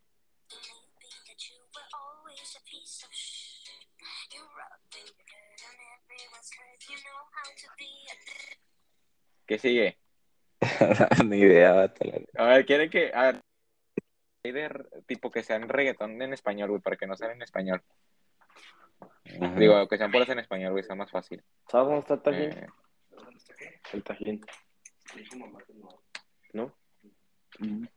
¿Qué 9.46 9.58
sigue? 9.58 9.98
ni 11.24 11.38
idea, 11.38 11.92
A 12.38 12.44
ver, 12.46 12.64
¿quieren 12.66 12.88
que...? 12.90 13.10
A 13.14 13.22
ver. 13.24 13.40
hay 14.44 14.52
de 14.52 14.62
r- 14.64 14.84
tipo 15.06 15.30
que 15.30 15.42
sean 15.42 15.68
reggaetón 15.68 16.20
en 16.22 16.32
español, 16.32 16.70
güey, 16.70 16.80
para 16.80 16.96
que 16.96 17.06
no 17.06 17.16
sean 17.16 17.32
en 17.32 17.42
español. 17.42 17.82
Ajá. 19.40 19.54
Digo, 19.58 19.86
que 19.88 19.98
sean 19.98 20.10
puras 20.12 20.28
en 20.28 20.38
español, 20.38 20.72
güey, 20.72 20.82
está 20.82 20.94
más 20.94 21.10
fácil. 21.10 21.42
¿Sabes 21.68 21.86
dónde 21.86 22.00
está 22.00 22.14
el 22.14 22.22
tajín? 22.22 22.50
Eh, 22.52 22.66
El 23.92 24.02
tajín. 24.04 24.40
¿No? 26.52 26.74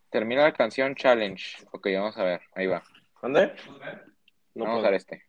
termina 0.10 0.44
la 0.44 0.54
canción 0.54 0.94
Challenge. 0.96 1.66
Ok, 1.72 1.88
vamos 1.96 2.18
a 2.18 2.24
ver. 2.24 2.42
Ahí 2.54 2.68
va. 2.68 2.84
¿Dónde? 3.22 3.56
No 4.54 4.66
vamos 4.66 4.84
a 4.86 4.90
ver 4.90 4.94
este. 4.96 5.24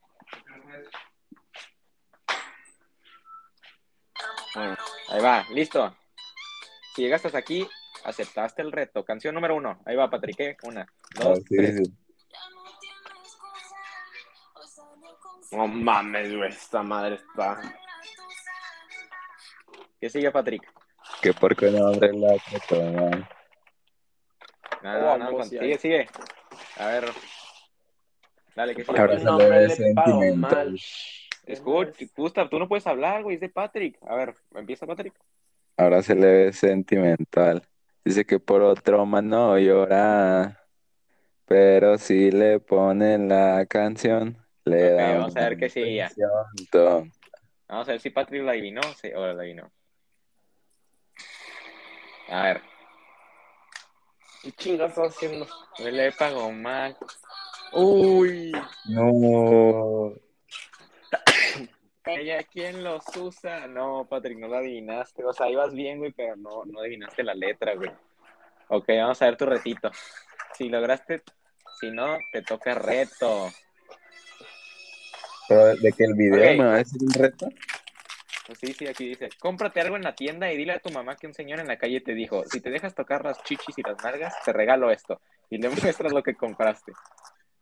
Ahí 5.09 5.21
va, 5.23 5.45
listo. 5.51 5.95
Si 6.95 7.03
llegas 7.03 7.25
hasta 7.25 7.39
aquí, 7.39 7.69
aceptaste 8.05 8.63
el 8.63 8.73
reto. 8.73 9.05
Canción 9.05 9.35
número 9.35 9.55
uno. 9.57 9.81
Ahí 9.85 9.95
va, 9.97 10.11
Patrick. 10.11 10.41
¿eh? 10.41 10.57
Una, 10.63 10.83
Ah, 11.19 11.25
dos, 11.25 11.39
sí, 11.49 11.57
tres. 11.57 11.77
sí. 11.77 11.93
No 15.53 15.67
mames, 15.67 16.37
güey. 16.37 16.49
Esta 16.51 16.83
madre 16.83 17.15
está. 17.17 17.61
¿Qué 20.01 20.11
sigue, 20.11 20.31
Patrick? 20.31 20.63
Qué 21.23 21.33
porco 21.33 21.67
nombre 21.67 22.13
la 22.13 22.35
que 22.39 22.61
toma. 22.69 23.29
No, 24.83 25.19
no, 25.19 25.31
no, 25.33 25.45
sigue, 25.45 25.79
sigue. 25.79 26.09
A 26.77 26.87
ver. 26.87 27.11
Dale, 28.55 28.75
que 28.77 28.85
sigue. 28.85 28.99
Ahora 29.01 29.19
sentimental. 29.71 30.37
mal. 30.37 30.81
Escucha, 31.47 31.93
Gustav, 32.15 32.51
tú 32.51 32.59
no 32.59 32.69
puedes 32.69 32.87
hablar, 32.87 33.23
güey, 33.23 33.37
es 33.37 33.41
de 33.41 33.49
Patrick. 33.49 33.99
A 34.07 34.15
ver, 34.15 34.35
empieza 34.55 34.87
Patrick. 34.87 35.15
Ahora 35.79 36.03
se 36.03 36.17
le 36.17 36.27
ve 36.27 36.53
sentimental. 36.53 37.63
Dice 38.05 38.25
que 38.25 38.41
por 38.41 38.63
otro 38.63 39.07
man 39.07 39.29
no 39.29 39.57
llora. 39.57 40.67
Pero 41.47 41.97
si 41.99 42.33
le 42.33 42.59
ponen 42.59 43.29
la 43.29 43.65
canción, 43.67 44.37
le 44.65 44.93
Ok, 44.93 44.99
da 44.99 45.13
vamos 45.19 45.37
a 45.37 45.49
ver 45.49 45.57
qué 45.57 46.11
tonta. 46.71 47.09
Vamos 47.69 47.89
a 47.89 47.93
ver 47.93 48.01
si 48.01 48.11
Patrick 48.11 48.43
la 48.43 48.53
adivinó 48.53 48.81
sí, 49.01 49.09
o 49.15 49.25
la 49.25 49.41
adivinó. 49.41 49.71
A 52.29 52.43
ver. 52.43 52.63
¿Qué 54.43 54.53
chingas 54.53 54.91
estás 54.91 55.15
haciendo? 55.15 55.47
Le 55.79 56.11
pago 56.11 56.51
mal. 56.51 56.97
Uy. 57.73 58.51
No. 58.87 60.13
¿Ella 62.17 62.43
quién 62.45 62.83
los 62.85 63.05
usa? 63.17 63.67
No, 63.67 64.07
Patrick, 64.09 64.39
no 64.39 64.49
la 64.49 64.59
adivinaste. 64.59 65.25
O 65.25 65.33
sea, 65.33 65.51
ibas 65.51 65.73
bien, 65.75 65.99
güey, 65.99 66.13
pero 66.13 66.37
no, 66.37 66.65
no 66.65 66.81
adivinaste 66.81 67.23
la 67.23 67.35
letra, 67.35 67.75
güey. 67.75 67.91
Ok, 68.69 68.89
vamos 68.89 69.21
a 69.23 69.27
ver 69.27 69.37
tu 69.37 69.47
retito. 69.47 69.91
Si 70.55 70.69
lograste, 70.69 71.23
si 71.81 71.91
no, 71.91 72.19
te 72.33 72.43
toca 72.43 72.75
reto. 72.75 73.49
Pero 75.49 75.77
de 75.77 75.93
que 75.93 76.05
el 76.05 76.15
video 76.15 76.51
Ok. 76.53 76.59
me 76.59 76.65
va 76.65 76.75
a 76.75 76.79
decir 76.79 77.01
un 77.03 77.13
reto. 77.13 77.49
Pues 78.47 78.59
sí, 78.61 78.73
sí, 78.73 78.87
aquí 78.87 79.09
dice, 79.09 79.29
cómprate 79.41 79.81
algo 79.81 79.97
en 79.97 80.03
la 80.03 80.15
tienda 80.15 80.51
y 80.51 80.57
dile 80.57 80.73
a 80.73 80.79
tu 80.79 80.91
mamá 80.91 81.17
que 81.17 81.27
un 81.27 81.35
señor 81.35 81.61
en 81.61 81.67
la 81.69 81.77
calle 81.77 82.01
te 82.01 82.15
dijo, 82.15 82.45
si 82.47 82.61
te 82.61 82.71
dejas 82.71 82.95
tocar 82.95 83.23
las 83.25 83.43
chichis 83.45 83.77
y 83.79 83.83
las 83.83 84.03
nalgas, 84.03 84.35
te 84.45 84.53
regalo 84.55 84.91
esto. 84.91 85.21
Y 85.51 85.59
le 85.59 85.69
muestras 86.03 86.13
lo 86.13 86.23
que 86.23 86.35
compraste. 86.35 86.93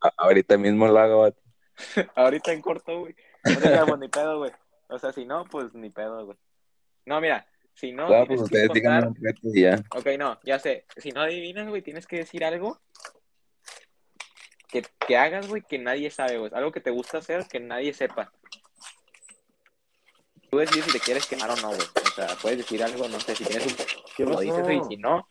A- 0.01 0.13
ahorita 0.17 0.57
mismo 0.57 0.87
lo 0.87 0.99
hago. 0.99 1.35
Ahorita 2.15 2.53
en 2.53 2.63
corto, 2.63 3.01
güey. 3.01 3.15
No 3.55 3.61
te 3.61 3.71
llamo 3.71 3.97
ni 3.97 4.09
pedo, 4.09 4.39
güey. 4.39 4.53
O 4.89 4.99
sea, 4.99 5.13
si 5.13 5.25
no, 5.25 5.45
pues 5.45 5.75
ni 5.75 5.91
pedo, 5.91 6.27
güey. 6.27 6.39
No, 7.07 7.21
mira, 7.21 7.47
si 7.75 7.93
no, 7.93 8.03
No, 8.03 8.09
tienes 8.09 8.29
pues 8.29 8.41
ustedes 8.43 8.69
contar... 8.69 9.09
un 9.09 9.15
reto 9.15 9.41
y 9.55 9.63
ya. 9.63 9.83
Ok, 9.95 10.07
no, 10.19 10.39
ya 10.45 10.59
sé. 10.59 10.87
Si 10.97 11.11
no 11.11 11.21
adivinas, 11.21 11.69
güey, 11.69 11.83
tienes 11.83 12.07
que 12.07 12.17
decir 12.17 12.45
algo 12.45 12.81
que, 14.69 14.85
que 15.07 15.17
hagas, 15.17 15.49
güey, 15.49 15.63
que 15.63 15.79
nadie 15.79 16.11
sabe, 16.11 16.39
güey. 16.39 16.51
Algo 16.55 16.73
que 16.73 16.81
te 16.81 16.91
gusta 16.91 17.19
hacer 17.19 17.47
que 17.47 17.61
nadie 17.61 17.93
sepa. 17.93 18.33
Tú 20.51 20.59
decides 20.59 20.87
si 20.87 20.93
te 20.93 21.01
quieres 21.01 21.27
quemar 21.27 21.51
o 21.51 21.57
no, 21.57 21.69
güey. 21.69 21.81
O 21.81 22.15
sea, 22.15 22.29
puedes 22.41 22.59
decir 22.59 22.83
algo, 22.83 23.09
no 23.09 23.21
sé, 23.21 23.35
si 23.35 23.45
tienes 23.45 23.67
un... 23.67 23.73
¿Qué 24.17 24.25
Lo 24.25 24.41
dices, 24.41 24.63
güey, 24.63 24.79
y 24.79 24.85
si 24.85 24.97
no, 24.97 25.29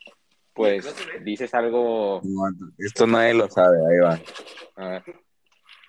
pues 0.53 0.85
dices 1.23 1.53
algo... 1.53 2.21
No, 2.23 2.43
esto 2.77 3.07
nadie 3.07 3.33
lo 3.33 3.49
sabe, 3.49 3.77
ahí 3.89 3.99
va. 3.99 4.19
A 4.75 4.89
ver, 4.89 5.03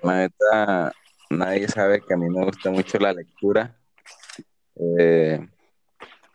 La 0.03 0.17
neta, 0.19 0.93
nadie 1.31 1.69
sabe 1.69 2.01
que 2.01 2.15
a 2.15 2.17
mí 2.17 2.29
me 2.29 2.45
gusta 2.45 2.71
mucho 2.71 2.99
la 2.99 3.13
lectura. 3.13 3.77
Eh, 4.77 5.41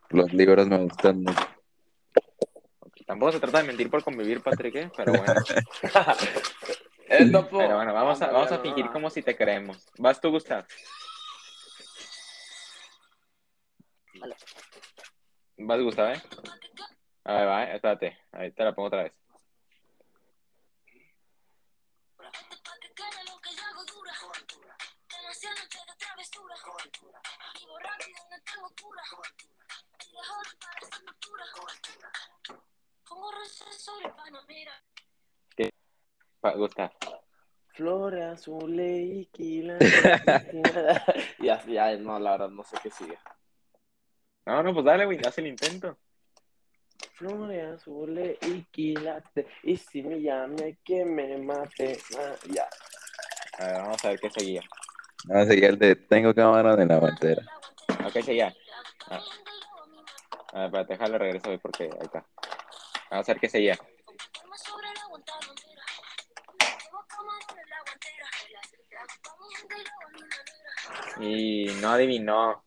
los 0.10 0.34
libros 0.34 0.68
me 0.68 0.78
gustan 0.78 1.22
mucho. 1.22 1.48
tampoco 3.06 3.32
se 3.32 3.40
trata 3.40 3.60
de 3.60 3.68
mentir 3.68 3.90
por 3.90 4.04
convivir, 4.04 4.42
Patrick, 4.42 4.76
¿eh? 4.76 4.92
Pero 4.96 5.14
bueno. 5.14 5.34
Pero 7.08 7.76
bueno, 7.76 7.94
vamos 7.94 8.22
a, 8.22 8.32
vamos 8.32 8.52
a 8.52 8.60
fingir 8.60 8.90
como 8.90 9.10
si 9.10 9.22
te 9.22 9.36
creemos. 9.36 9.86
¿Vas 9.98 10.22
tú, 10.22 10.30
Gustav? 10.32 10.66
Vas, 15.58 15.82
Gustav, 15.82 16.14
¿eh? 16.14 16.22
A 17.26 17.34
ver, 17.34 17.48
va, 17.48 17.64
¿eh? 17.64 17.76
espérate. 17.76 18.18
Ahí 18.32 18.52
te 18.52 18.64
la 18.64 18.74
pongo 18.74 18.88
otra 18.88 19.04
vez. 19.04 19.21
Va, 36.44 36.54
Gustav. 36.54 36.92
Flores 37.74 38.24
azules 38.24 39.00
y 39.12 39.26
quila. 39.28 39.78
ya, 41.40 41.64
ya, 41.66 41.98
no, 41.98 42.20
la 42.20 42.32
verdad, 42.32 42.50
no 42.50 42.64
sé 42.64 42.78
qué 42.82 42.90
sigue. 42.90 43.18
No, 44.46 44.64
no, 44.64 44.74
pues 44.74 44.86
dale, 44.86 45.06
güey, 45.06 45.20
haz 45.26 45.38
el 45.38 45.48
intento. 45.48 45.98
Flores 47.14 47.76
azules 47.76 48.38
y 48.42 48.64
quilate. 48.72 49.48
Y 49.64 49.78
si 49.78 50.02
me 50.02 50.20
llame 50.22 50.80
que 50.84 51.06
me 51.06 51.38
mate. 51.38 52.00
Ah, 52.18 52.36
ya. 52.50 52.68
A 53.60 53.68
ver, 53.68 53.82
vamos 53.82 54.06
a 54.06 54.10
ver 54.10 54.20
qué 54.20 54.30
seguía. 54.32 54.62
No, 55.26 55.46
seguía 55.46 55.70
el 55.70 55.78
de 55.78 55.96
Tengo 55.96 56.34
cámara 56.34 56.82
en 56.82 56.88
la 56.88 56.98
guantera. 56.98 57.44
Ok, 58.04 58.24
seguía. 58.24 58.52
Ah. 59.10 59.22
A 60.54 60.58
ver, 60.60 60.66
espérate, 60.66 60.94
déjale 60.94 61.18
regreso, 61.18 61.48
güey, 61.48 61.58
porque 61.60 61.84
ahí 61.84 62.00
está. 62.02 62.26
Vamos 63.10 63.28
a 63.28 63.34
ver 63.34 63.42
qué 63.42 63.50
seguía. 63.50 63.78
Y 71.20 71.66
no 71.82 71.90
adivinó. 71.90 72.64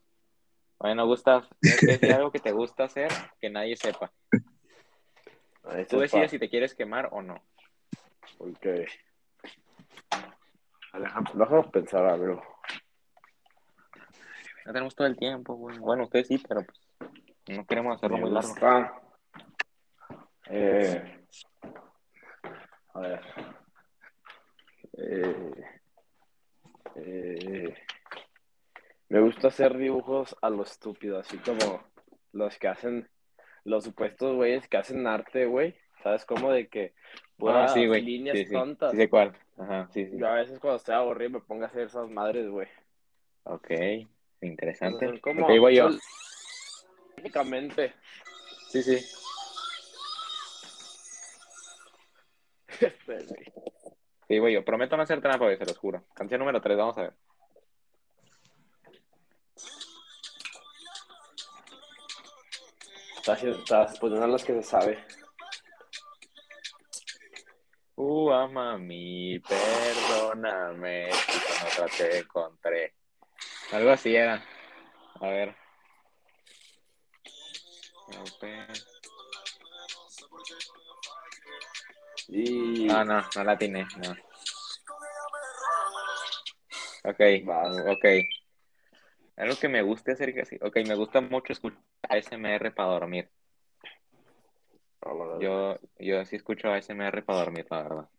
Bueno, 0.79 1.05
Gustav, 1.05 1.47
decir 1.61 2.13
algo 2.13 2.31
que 2.31 2.39
te 2.39 2.51
gusta 2.51 2.85
hacer 2.85 3.11
que 3.39 3.49
nadie 3.49 3.75
sepa. 3.75 4.11
Tú 5.89 5.99
decides 5.99 6.31
si 6.31 6.39
te 6.39 6.49
quieres 6.49 6.75
quemar 6.75 7.09
o 7.11 7.21
no. 7.21 7.35
Ok. 8.37 8.65
Déjame, 10.93 11.29
déjame 11.33 11.63
pensar 11.63 12.05
algo. 12.05 12.41
No 14.65 14.73
tenemos 14.73 14.95
todo 14.95 15.07
el 15.07 15.15
tiempo, 15.17 15.55
güey. 15.55 15.77
Bueno, 15.79 16.03
ustedes 16.03 16.27
sí, 16.27 16.43
pero 16.47 16.63
pues 16.65 16.81
no 17.57 17.65
queremos 17.65 17.95
hacerlo 17.95 18.17
muy 18.17 18.31
largo. 18.31 18.49
gusta. 18.49 19.01
Eh, 20.49 21.25
a 22.93 22.99
ver. 22.99 23.21
Eh, 24.97 25.51
eh, 26.95 27.73
Me 29.09 29.19
gusta 29.21 29.49
hacer 29.49 29.77
dibujos 29.77 30.35
a 30.41 30.49
lo 30.49 30.63
estúpido, 30.63 31.19
así 31.19 31.37
como 31.37 31.83
los 32.31 32.57
que 32.57 32.67
hacen, 32.67 33.09
los 33.63 33.83
supuestos 33.83 34.35
güeyes 34.35 34.67
que 34.67 34.77
hacen 34.77 35.05
arte, 35.05 35.45
güey. 35.45 35.75
¿Sabes 36.01 36.25
cómo? 36.25 36.51
De 36.51 36.67
que 36.67 36.93
Ah, 37.47 37.67
sí, 37.67 37.85
líneas 37.85 38.37
Sí, 38.37 38.45
sí. 38.45 38.53
tontas. 38.53 38.91
Sí 38.91 38.97
sé 38.97 39.09
cuál. 39.09 39.37
Ajá, 39.57 39.87
sí, 39.91 40.05
sí. 40.05 40.17
Yo 40.17 40.27
a 40.27 40.35
veces 40.35 40.59
cuando 40.59 40.77
estoy 40.77 40.95
aburrido 40.95 41.31
me 41.31 41.39
pongo 41.41 41.63
a 41.63 41.67
hacer 41.67 41.83
esas 41.87 42.09
madres, 42.09 42.47
güey. 42.49 42.67
Ok, 43.43 43.69
interesante. 44.41 45.05
Son 45.05 45.19
como... 45.19 45.45
Ok, 45.45 45.59
voy 45.59 45.75
yo. 45.75 45.89
son- 45.89 45.99
Técnicamente. 47.15 47.93
Sí, 48.69 48.83
sí. 48.83 49.05
Sí, 54.27 54.39
voy 54.39 54.53
yo. 54.53 54.65
Prometo 54.65 54.97
no 54.97 55.03
hacer 55.03 55.21
trampa 55.21 55.45
hoy, 55.45 55.55
se 55.55 55.65
los 55.65 55.77
juro. 55.77 56.03
Canción 56.15 56.39
número 56.39 56.59
3, 56.59 56.75
vamos 56.75 56.97
a 56.97 57.03
ver. 57.03 57.13
Estás, 63.17 63.43
estás 63.43 63.99
poniendo 63.99 64.27
las 64.27 64.43
que 64.43 64.53
se 64.53 64.63
sabe. 64.63 65.03
Uh, 67.95 68.31
ama 68.31 68.77
mí, 68.77 69.39
perdóname, 69.39 71.11
si 71.13 71.65
otra 71.81 71.87
te 71.97 72.17
encontré. 72.19 72.93
Algo 73.75 73.89
así 73.89 74.15
era. 74.15 74.41
A 75.19 75.27
ver. 75.27 75.53
Y... 82.29 82.85
No, 82.85 83.03
no, 83.03 83.21
no 83.35 83.43
la 83.43 83.57
tiene, 83.57 83.85
no. 83.97 84.11
Ok, 87.03 87.19
Vas. 87.43 87.77
ok. 87.85 88.05
Algo 89.35 89.55
que 89.59 89.67
me 89.67 89.81
guste 89.81 90.13
hacer 90.13 90.33
casi. 90.33 90.55
Ok, 90.61 90.77
me 90.87 90.95
gusta 90.95 91.19
mucho 91.19 91.51
escuchar 91.51 91.81
ASMR 92.03 92.73
para 92.73 92.91
dormir. 92.91 93.29
Yo, 95.41 95.77
yo 95.99 96.23
sí 96.23 96.37
escucho 96.37 96.71
ASMR 96.71 97.25
para 97.25 97.39
dormir, 97.39 97.67
la 97.69 97.83
verdad. 97.83 98.09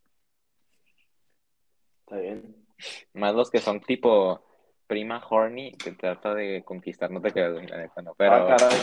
Está 2.01 2.16
bien. 2.19 2.66
Más 3.15 3.35
los 3.35 3.51
que 3.51 3.59
son 3.59 3.81
tipo 3.81 4.45
prima 4.86 5.22
horny, 5.28 5.72
que 5.72 5.92
trata 5.92 6.34
de 6.34 6.62
conquistar, 6.64 7.10
no 7.10 7.20
te 7.20 7.32
creas, 7.32 7.52
güey, 7.52 7.66
la 7.66 7.78
neta, 7.78 8.02
no. 8.02 8.14
Pero 8.14 8.32
Ah, 8.32 8.56
caray. 8.56 8.78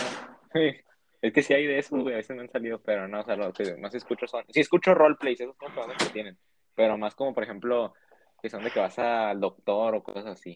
es 1.22 1.32
que 1.32 1.42
sí 1.42 1.54
hay 1.54 1.66
de 1.66 1.78
eso, 1.78 1.96
güey, 1.96 2.14
a 2.14 2.18
veces 2.18 2.36
me 2.36 2.42
han 2.42 2.50
salido, 2.50 2.80
pero 2.80 3.08
no, 3.08 3.20
o 3.20 3.24
sea, 3.24 3.36
lo 3.36 3.52
que 3.52 3.76
más 3.76 3.94
escucho 3.94 4.26
son, 4.26 4.44
sí 4.48 4.60
escucho 4.60 4.94
roleplays, 4.94 5.40
esos 5.40 5.56
son 5.56 5.88
los 5.88 5.96
que 5.96 6.12
tienen, 6.12 6.36
pero 6.74 6.98
más 6.98 7.14
como, 7.14 7.32
por 7.34 7.44
ejemplo, 7.44 7.94
que 8.42 8.50
son 8.50 8.62
de 8.62 8.70
que 8.70 8.80
vas 8.80 8.98
al 8.98 9.40
doctor 9.40 9.94
o 9.94 10.02
cosas 10.02 10.26
así. 10.26 10.54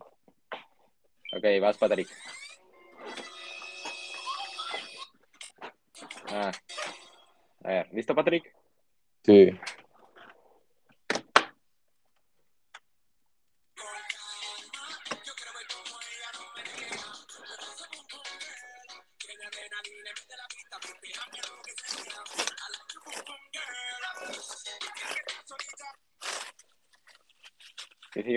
Ok, 1.36 1.44
vas, 1.60 1.78
Patrick. 1.78 2.08
Ah. 6.30 6.52
A 7.64 7.68
ver, 7.68 7.88
¿listo, 7.92 8.14
Patrick? 8.14 8.54
Sí. 9.24 9.50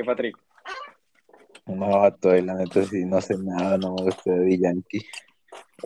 Patrick. 0.03 0.37
No, 1.65 2.07
estoy, 2.07 2.41
la 2.41 2.55
neta, 2.55 2.83
sí, 2.83 3.05
no 3.05 3.21
sé 3.21 3.35
nada, 3.37 3.77
no 3.77 3.93
me 3.95 4.03
gusta 4.03 4.31
de 4.31 4.57
Yankee. 4.57 5.05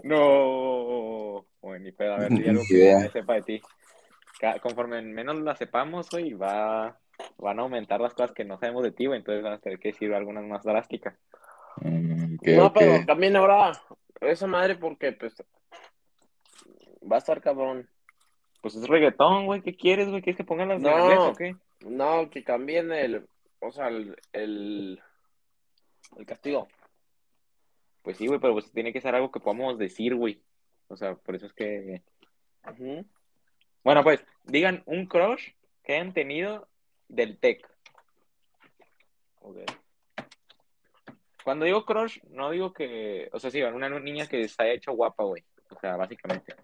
No, 0.04 1.46
bueno, 1.62 1.84
ni 1.84 1.92
pedo, 1.92 2.14
a 2.14 2.20
ver 2.20 2.32
si 2.38 2.44
hay 2.44 2.50
algo 2.50 2.64
que 2.68 3.10
sepa 3.12 3.34
de 3.36 3.42
ti. 3.42 3.62
Conforme 4.62 5.02
menos 5.02 5.40
la 5.42 5.56
sepamos, 5.56 6.10
güey, 6.10 6.34
va, 6.34 7.00
van 7.38 7.60
a 7.60 7.62
aumentar 7.64 8.02
las 8.02 8.14
cosas 8.14 8.32
que 8.32 8.46
no 8.46 8.58
sabemos 8.60 8.84
de 8.84 8.92
ti, 8.92 9.06
güey, 9.06 9.20
entonces 9.20 9.44
van 9.44 9.54
a 9.54 9.60
tener 9.60 9.80
que 9.80 9.90
decir 9.90 10.14
algunas 10.14 10.44
más 10.44 10.64
drásticas. 10.64 11.18
Mm, 11.82 12.38
no, 12.56 12.74
pero 12.74 13.06
también 13.06 13.36
ahora 13.36 13.72
esa 14.22 14.48
madre 14.48 14.76
porque 14.76 15.12
pues 15.12 15.34
va 17.10 17.16
a 17.16 17.20
estar 17.20 17.42
cabrón. 17.42 17.90
Pues 18.62 18.76
es 18.76 18.88
reggaetón, 18.88 19.46
güey, 19.46 19.62
¿qué 19.62 19.76
quieres, 19.76 20.10
güey? 20.10 20.22
¿Quieres 20.22 20.38
que 20.38 20.44
pongan 20.44 20.70
las 20.70 20.82
de 20.82 20.90
No. 20.90 21.00
inglés 21.00 21.20
o 21.20 21.34
qué? 21.36 21.56
No, 21.82 22.30
que 22.30 22.44
cambien 22.44 22.92
el, 22.92 23.28
o 23.68 23.72
sea, 23.72 23.88
el, 23.88 24.16
el, 24.34 25.02
el 26.18 26.26
castigo. 26.26 26.68
Pues 28.02 28.18
sí, 28.18 28.28
güey, 28.28 28.40
pero 28.40 28.54
pues 28.54 28.72
tiene 28.72 28.94
que 28.94 29.02
ser 29.02 29.16
algo 29.16 29.32
que 29.32 29.40
podamos 29.40 29.78
decir, 29.78 30.16
güey. 30.16 30.42
O 30.88 30.96
sea, 30.96 31.16
por 31.16 31.36
eso 31.36 31.48
es 31.48 31.54
que... 31.54 32.04
Bueno, 33.84 34.04
pues, 34.04 34.24
digan 34.44 34.84
un 34.86 35.08
crush 35.08 35.52
que 35.84 35.94
hayan 35.94 36.14
tenido 36.14 36.68
del 37.08 37.38
tech. 37.40 37.68
Ok. 39.42 39.60
Cuando 41.44 41.66
digo 41.66 41.86
crush, 41.86 42.20
no 42.30 42.50
digo 42.50 42.74
que, 42.74 43.30
o 43.32 43.40
sea, 43.40 43.52
sí, 43.52 43.62
una 43.62 43.88
niña 44.00 44.26
que 44.26 44.48
se 44.48 44.64
haya 44.64 44.74
hecho 44.74 44.94
guapa, 44.94 45.24
güey. 45.24 45.44
O 45.70 45.80
sea, 45.80 45.96
básicamente. 45.96 46.56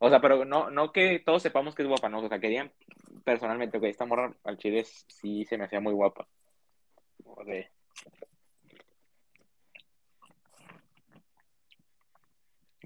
O 0.00 0.08
sea, 0.08 0.20
pero 0.20 0.44
no, 0.44 0.70
no 0.70 0.92
que 0.92 1.20
todos 1.20 1.42
sepamos 1.42 1.74
que 1.74 1.82
es 1.82 1.88
guapa, 1.88 2.08
no. 2.08 2.20
O 2.20 2.28
sea, 2.28 2.40
que 2.40 2.48
digan 2.48 2.72
personalmente, 3.24 3.78
ok, 3.78 3.84
esta 3.84 4.06
morra 4.06 4.34
al 4.44 4.58
chile 4.58 4.84
sí 4.84 5.44
se 5.44 5.58
me 5.58 5.64
hacía 5.64 5.80
muy 5.80 5.92
guapa. 5.92 6.26
Ok. 7.24 7.48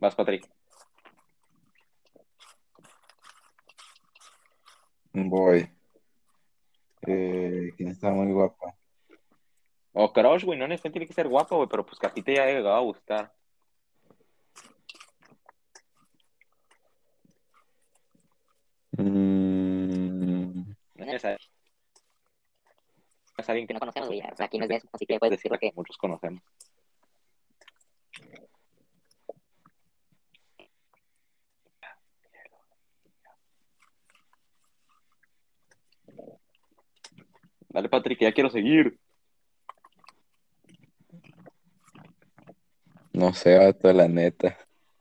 Vas, 0.01 0.15
Patrick. 0.15 0.49
Voy. 5.13 5.69
Eh, 7.07 7.73
¿quién 7.77 7.91
está 7.91 8.11
muy 8.11 8.33
guapa? 8.33 8.75
O 9.93 10.13
crush, 10.13 10.45
güey, 10.45 10.59
no 10.59 10.67
necesariamente 10.67 10.91
tiene 10.91 11.07
que 11.07 11.15
ser 11.15 11.29
guapa, 11.29 11.55
güey, 11.57 11.69
pero 11.69 11.87
pues 11.87 11.99
que 11.99 12.07
a 12.07 12.13
ti 12.13 12.23
te 12.23 12.33
haya 12.33 12.47
llegado 12.47 12.75
a 12.75 12.81
gustar. 12.81 13.33
Mm, 18.97 19.44
No 23.37 23.43
es 23.43 23.49
alguien 23.49 23.67
que 23.67 23.75
no 23.75 23.81
conocemos, 23.81 24.09
güey. 24.09 24.21
O 24.21 24.37
sea, 24.37 24.47
aquí 24.47 24.59
no 24.59 24.65
es 24.65 24.69
de 24.69 24.77
eso, 24.77 24.89
así 24.93 25.07
que 25.07 25.19
puedes 25.19 25.33
decir 25.33 25.51
lo 25.51 25.59
que 25.59 25.73
muchos 25.75 25.97
conocemos. 25.97 26.41
Dale, 37.71 37.89
Patrick, 37.89 38.21
ya 38.21 38.33
quiero 38.33 38.51
seguir. 38.51 39.01
no 43.15 43.33
sé, 43.33 43.57
vato, 43.57 43.93
la 43.93 44.07
neta. 44.07 44.59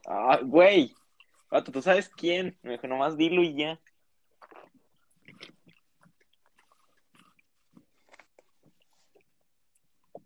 Ah, 0.07 0.39
güey. 0.41 0.93
Vato, 1.51 1.71
¿tú 1.71 1.81
sabes 1.81 2.07
quién? 2.09 2.57
Me 2.61 2.73
dijo, 2.73 2.87
nomás 2.87 3.17
dilo 3.17 3.43
y 3.43 3.55
ya. 3.55 3.79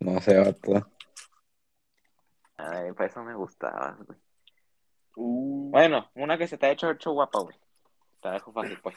No 0.08 0.20
sé, 0.22 0.38
vato. 0.38 0.90
Ay, 2.56 2.92
para 2.92 3.08
eso 3.08 3.22
me 3.22 3.34
gustaba, 3.34 3.98
güey. 4.04 4.18
Uh, 5.16 5.70
Bueno, 5.70 6.10
una 6.14 6.38
que 6.38 6.46
se 6.46 6.56
te 6.56 6.66
ha 6.66 6.70
hecho, 6.70 6.90
hecho 6.90 7.12
guapa, 7.12 7.40
güey. 7.40 7.56
Te 8.22 8.28
la 8.28 8.34
dejo 8.34 8.52
fácil, 8.52 8.78
pues. 8.82 8.96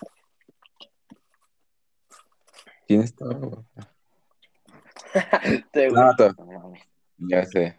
¿Quién 2.88 3.01
está 3.01 3.25
guapa? 3.25 3.63
No, 5.91 6.13
No 6.38 6.45
mames. 6.45 6.81
ya 7.17 7.45
sé. 7.45 7.77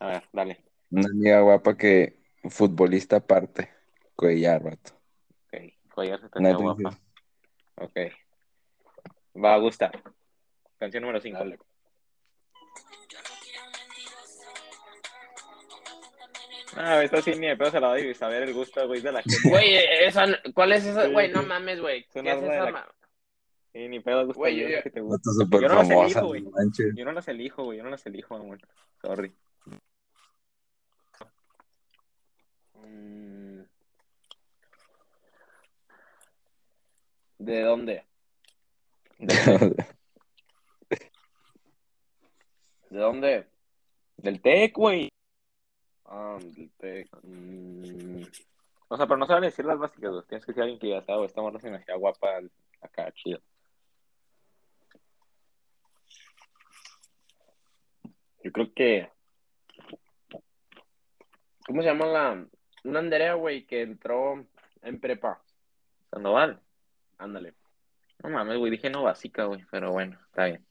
A 0.00 0.06
ver, 0.08 0.28
dale. 0.32 0.64
Una 0.90 1.06
amiga 1.06 1.40
guapa 1.42 1.76
que 1.76 2.18
futbolista 2.50 3.16
aparte. 3.16 3.70
Cuellar, 4.16 4.62
vato. 4.62 4.92
Ok. 5.46 5.94
Collar 5.94 6.20
se 6.20 6.28
te 6.28 6.38
hacía 6.40 6.56
guapa. 6.56 6.98
Ok. 7.76 7.96
Va 9.36 9.54
a 9.54 9.58
gustar. 9.58 10.02
Canción 10.78 11.02
número 11.02 11.20
5. 11.20 11.38
Ah, 16.76 17.02
esta 17.02 17.22
sí 17.22 17.30
ni 17.36 17.46
de 17.46 17.56
pedo 17.56 17.70
se 17.70 17.80
la 17.80 17.88
doy 17.88 18.02
y 18.08 18.14
saber 18.14 18.42
el 18.42 18.52
gusto, 18.52 18.86
güey, 18.86 19.00
de 19.00 19.12
la 19.12 19.22
gente. 19.22 19.48
Güey, 19.48 19.76
esa, 20.02 20.26
¿cuál 20.54 20.72
es 20.72 20.84
esa? 20.84 21.08
Güey, 21.08 21.30
no 21.30 21.42
mames, 21.42 21.80
güey. 21.80 22.04
¿Qué 22.12 22.18
es 22.20 22.24
de 22.24 22.30
esa? 22.46 22.70
la- 22.70 22.92
Sí, 23.72 23.88
ni 23.88 24.00
pedo 24.00 24.24
gusta 24.26 24.38
Güey, 24.38 24.56
yo, 24.56 24.68
yo- 24.68 24.82
que 24.82 24.90
te 24.90 25.00
gusta. 25.00 25.30
Yo 25.60 25.68
no 25.68 25.74
las 25.74 25.90
elijo, 25.90 26.26
güey. 26.26 26.44
Yo 26.94 27.04
no 27.04 27.12
las 27.12 27.28
elijo, 27.28 27.64
güey, 27.64 27.78
yo 27.78 27.84
no 27.84 27.90
las 27.90 28.06
elijo, 28.06 28.36
amor. 28.36 28.58
Sorry. 29.02 29.32
Mm. 32.74 33.60
¿De 37.38 37.60
dónde? 37.62 38.04
¿De 39.18 39.86
dónde? 42.90 43.46
Del 44.16 44.40
TEC, 44.40 44.74
güey. 44.74 45.10
Ah. 46.08 46.38
Mm, 47.22 48.22
O 48.88 48.96
sea, 48.96 49.06
pero 49.06 49.16
no 49.16 49.26
saben 49.26 49.42
decir 49.42 49.64
las 49.64 49.78
básicas, 49.78 50.10
güey. 50.10 50.24
Tienes 50.28 50.44
que 50.44 50.52
decir 50.52 50.62
a 50.62 50.64
alguien 50.64 50.80
que 50.80 50.88
ya 50.90 51.02
sabe, 51.02 51.26
esta 51.26 51.42
morra 51.42 51.60
se 51.60 51.70
me 51.70 51.78
hacía 51.78 51.96
guapa 51.96 52.40
acá, 52.80 53.12
chido. 53.12 53.40
yo 58.46 58.52
creo 58.52 58.72
que. 58.74 59.10
¿Cómo 61.66 61.82
se 61.82 61.88
llama 61.88 62.06
la. 62.06 62.46
Una 62.84 62.98
Andrea, 63.00 63.34
güey, 63.34 63.66
que 63.66 63.82
entró 63.82 64.46
en 64.82 65.00
prepa. 65.00 65.42
Sandoval. 66.12 66.62
Ándale. 67.18 67.54
No 68.22 68.30
mames, 68.30 68.56
güey, 68.56 68.70
dije 68.70 68.88
no 68.88 69.02
básica, 69.02 69.44
güey, 69.46 69.64
pero 69.70 69.90
bueno, 69.92 70.16
está 70.26 70.44
bien. 70.44 70.64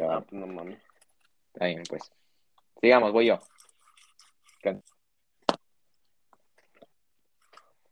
Ah, 0.00 0.20
pues 0.28 0.32
no 0.32 0.46
mames. 0.48 0.82
Está 1.52 1.66
bien, 1.66 1.84
pues. 1.88 2.10
Sigamos, 2.80 3.12
voy 3.12 3.26
yo. 3.26 3.38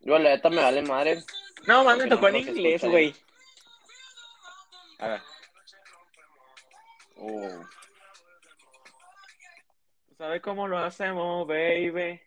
Yo, 0.00 0.18
la 0.18 0.30
neta 0.30 0.50
me 0.50 0.62
vale 0.62 0.82
madre. 0.82 1.22
No, 1.66 1.84
mames, 1.84 2.04
me 2.04 2.10
tocó 2.10 2.28
en 2.28 2.36
inglés, 2.36 2.82
güey. 2.82 3.14
A 4.98 5.08
ver. 5.08 5.22
Oh. 7.16 7.64
¿Sabes 10.18 10.42
cómo 10.42 10.66
lo 10.68 10.78
hacemos, 10.78 11.46
baby? 11.46 12.20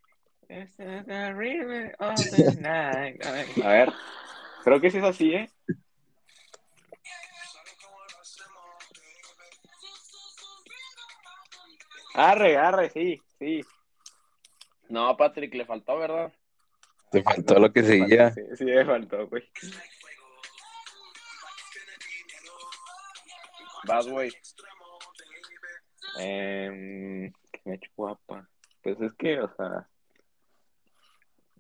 This 0.47 0.69
is 0.80 1.05
the 1.05 1.34
rhythm 1.34 1.91
of 1.99 2.15
the 2.15 2.55
night. 2.61 3.26
A 3.26 3.67
ver. 3.67 3.93
Creo 4.63 4.80
que 4.80 4.91
sí 4.91 4.97
es 4.97 5.03
así, 5.03 5.34
¿eh? 5.34 5.49
Arre, 12.15 12.57
arre, 12.57 12.89
sí, 12.89 13.22
sí. 13.38 13.61
No, 14.89 15.15
Patrick, 15.17 15.53
le 15.53 15.65
faltó, 15.65 15.97
¿verdad? 15.97 16.31
Te 17.11 17.23
faltó 17.23 17.59
lo 17.59 17.71
que 17.71 17.83
seguía. 17.83 18.31
Sí, 18.31 18.41
sí, 18.55 18.65
me 18.65 18.85
faltó, 18.85 19.27
güey. 19.27 19.43
Vas, 23.87 24.07
güey. 24.07 24.31
Eh, 26.19 27.31
que 27.51 27.61
me 27.65 27.79
guapa. 27.95 28.49
Pues 28.81 28.99
es 29.01 29.13
que, 29.13 29.39
o 29.39 29.53
sea. 29.55 29.87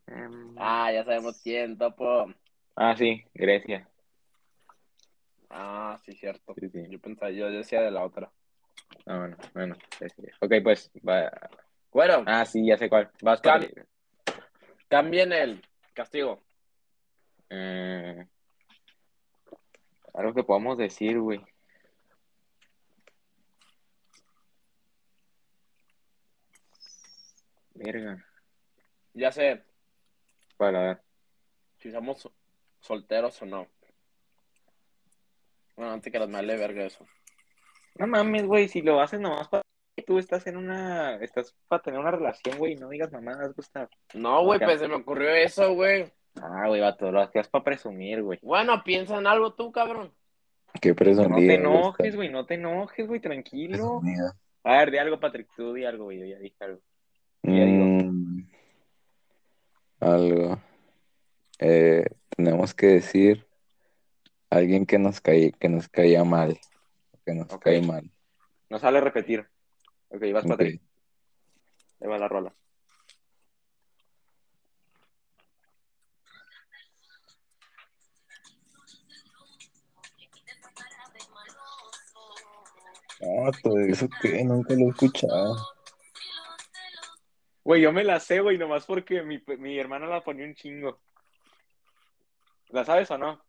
em, 0.07 0.55
Ah, 0.57 0.91
ya 0.91 1.03
sabemos 1.03 1.39
quién, 1.41 1.77
topo. 1.77 2.31
ah, 2.75 2.95
sí, 2.97 3.23
Grecia. 3.33 3.89
Ah, 5.49 5.99
sí, 6.05 6.13
cierto. 6.13 6.53
Sí, 6.59 6.69
sí. 6.69 6.85
Yo 6.89 6.99
pensaba, 6.99 7.31
yo 7.31 7.49
decía 7.49 7.81
de 7.81 7.91
la 7.91 8.03
otra. 8.03 8.31
Ah, 9.05 9.19
bueno, 9.19 9.37
bueno. 9.53 9.75
sí, 9.99 10.05
sí. 10.15 10.23
Ok, 10.41 10.53
pues. 10.63 10.91
Va. 11.07 11.31
Bueno, 11.95 12.25
Ah, 12.27 12.45
sí, 12.45 12.65
ya 12.67 12.75
sé 12.77 12.89
cuál. 12.89 13.09
Vas, 13.21 13.41
Cam- 13.41 13.69
cambien 14.89 15.31
el 15.31 15.65
castigo. 15.93 16.43
Eh, 17.49 18.27
algo 20.13 20.33
que 20.33 20.43
podamos 20.43 20.77
decir, 20.77 21.17
güey. 21.21 21.39
Verga. 27.75 28.25
Ya 29.13 29.31
sé 29.31 29.63
Para 30.57 30.81
ver. 30.81 31.01
si 31.79 31.91
somos 31.91 32.21
so- 32.21 32.33
solteros 32.81 33.41
o 33.41 33.45
no. 33.45 33.67
Bueno, 35.77 35.93
antes 35.93 36.11
que 36.11 36.19
las 36.19 36.27
me 36.27 36.35
vale 36.35 36.57
verga 36.57 36.83
eso. 36.83 37.05
No 37.97 38.07
mames, 38.07 38.45
güey, 38.45 38.67
si 38.67 38.81
lo 38.81 38.99
haces 38.99 39.21
nomás 39.21 39.47
para 39.47 39.63
tú 40.05 40.19
estás 40.19 40.45
en 40.47 40.57
una, 40.57 41.15
estás 41.17 41.55
para 41.67 41.81
tener 41.81 41.99
una 41.99 42.11
relación, 42.11 42.57
güey, 42.57 42.75
no 42.75 42.89
digas 42.89 43.11
mamadas, 43.11 43.53
Gustav. 43.55 43.89
No, 44.13 44.43
güey, 44.43 44.59
pues 44.59 44.79
se 44.79 44.87
me 44.87 44.95
ocurrió 44.95 45.29
eso, 45.29 45.73
güey. 45.73 46.11
Ah, 46.41 46.67
güey, 46.67 46.81
vato, 46.81 47.11
lo 47.11 47.21
hacías 47.21 47.47
para 47.47 47.63
presumir, 47.63 48.21
güey. 48.21 48.39
Bueno, 48.41 48.83
piensa 48.83 49.17
en 49.17 49.27
algo 49.27 49.53
tú, 49.53 49.71
cabrón. 49.71 50.13
Qué 50.81 50.89
No 50.89 50.95
presumido. 50.95 51.35
te 51.47 51.53
enojes, 51.55 52.15
güey, 52.15 52.29
no 52.29 52.45
te 52.45 52.55
enojes, 52.55 53.07
güey, 53.07 53.19
tranquilo. 53.21 53.99
Presumido. 54.01 54.33
A 54.63 54.77
ver, 54.77 54.91
di 54.91 54.97
algo, 54.97 55.19
Patrick, 55.19 55.47
tú 55.55 55.73
di 55.73 55.85
algo, 55.85 56.05
güey, 56.05 56.19
yo 56.19 56.25
ya 56.25 56.37
dije 56.39 56.55
algo. 56.59 56.81
Ya 57.43 57.63
digo. 57.65 57.85
Mm, 57.85 58.47
algo. 59.99 60.59
Eh, 61.59 62.05
tenemos 62.35 62.73
que 62.73 62.87
decir 62.87 63.45
alguien 64.49 64.85
que 64.85 64.99
nos 64.99 65.21
cae, 65.21 65.51
que 65.53 65.69
nos 65.69 65.87
caía 65.87 66.23
mal. 66.23 66.59
Que 67.25 67.33
nos 67.33 67.51
Ok. 67.53 67.63
cae 67.63 67.81
mal. 67.81 68.09
No 68.69 68.79
sale 68.79 68.99
repetir. 68.99 69.47
Ok, 70.09 70.21
vas. 70.33 70.45
Patrick. 70.45 70.81
Ahí 72.01 72.07
va 72.07 72.17
la 72.17 72.27
rola. 72.27 72.55
Ah, 83.21 83.51
todo 83.63 83.79
eso 83.79 84.07
que 84.21 84.43
nunca 84.43 84.73
lo 84.73 84.87
he 84.87 84.89
escuchado. 84.89 85.55
Güey, 87.63 87.81
yo 87.81 87.91
me 87.91 88.03
la 88.03 88.19
sé, 88.19 88.41
güey, 88.41 88.57
nomás 88.57 88.85
porque 88.85 89.23
mi, 89.23 89.41
mi 89.57 89.79
hermana 89.79 90.05
la 90.05 90.21
ponía 90.21 90.45
un 90.45 90.53
chingo. 90.53 90.99
¿La 92.69 92.85
sabes 92.85 93.09
o 93.11 93.17
no? 93.17 93.44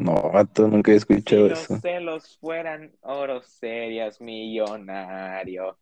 No, 0.00 0.30
vato, 0.32 0.66
nunca 0.66 0.92
he 0.92 0.94
Si 0.94 0.98
escuchado 0.98 1.48
los 1.48 1.60
eso. 1.60 1.76
celos 1.78 2.38
fueran 2.38 2.90
oro, 3.02 3.42
serías 3.42 4.18
millonario. 4.18 5.78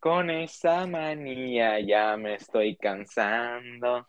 Con 0.00 0.30
esa 0.30 0.84
manía 0.88 1.78
ya 1.78 2.16
me 2.16 2.34
estoy 2.34 2.74
cansando. 2.76 4.08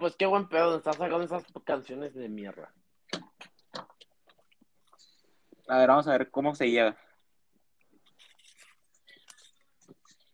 Pues 0.00 0.16
qué 0.16 0.24
buen 0.24 0.48
pedo, 0.48 0.78
estás 0.78 0.96
sacando 0.96 1.22
esas 1.22 1.44
canciones 1.64 2.14
de 2.14 2.30
mierda. 2.30 2.72
A 5.68 5.78
ver, 5.78 5.88
vamos 5.88 6.08
a 6.08 6.12
ver 6.12 6.30
cómo 6.30 6.54
se 6.54 6.70
lleva. 6.70 6.96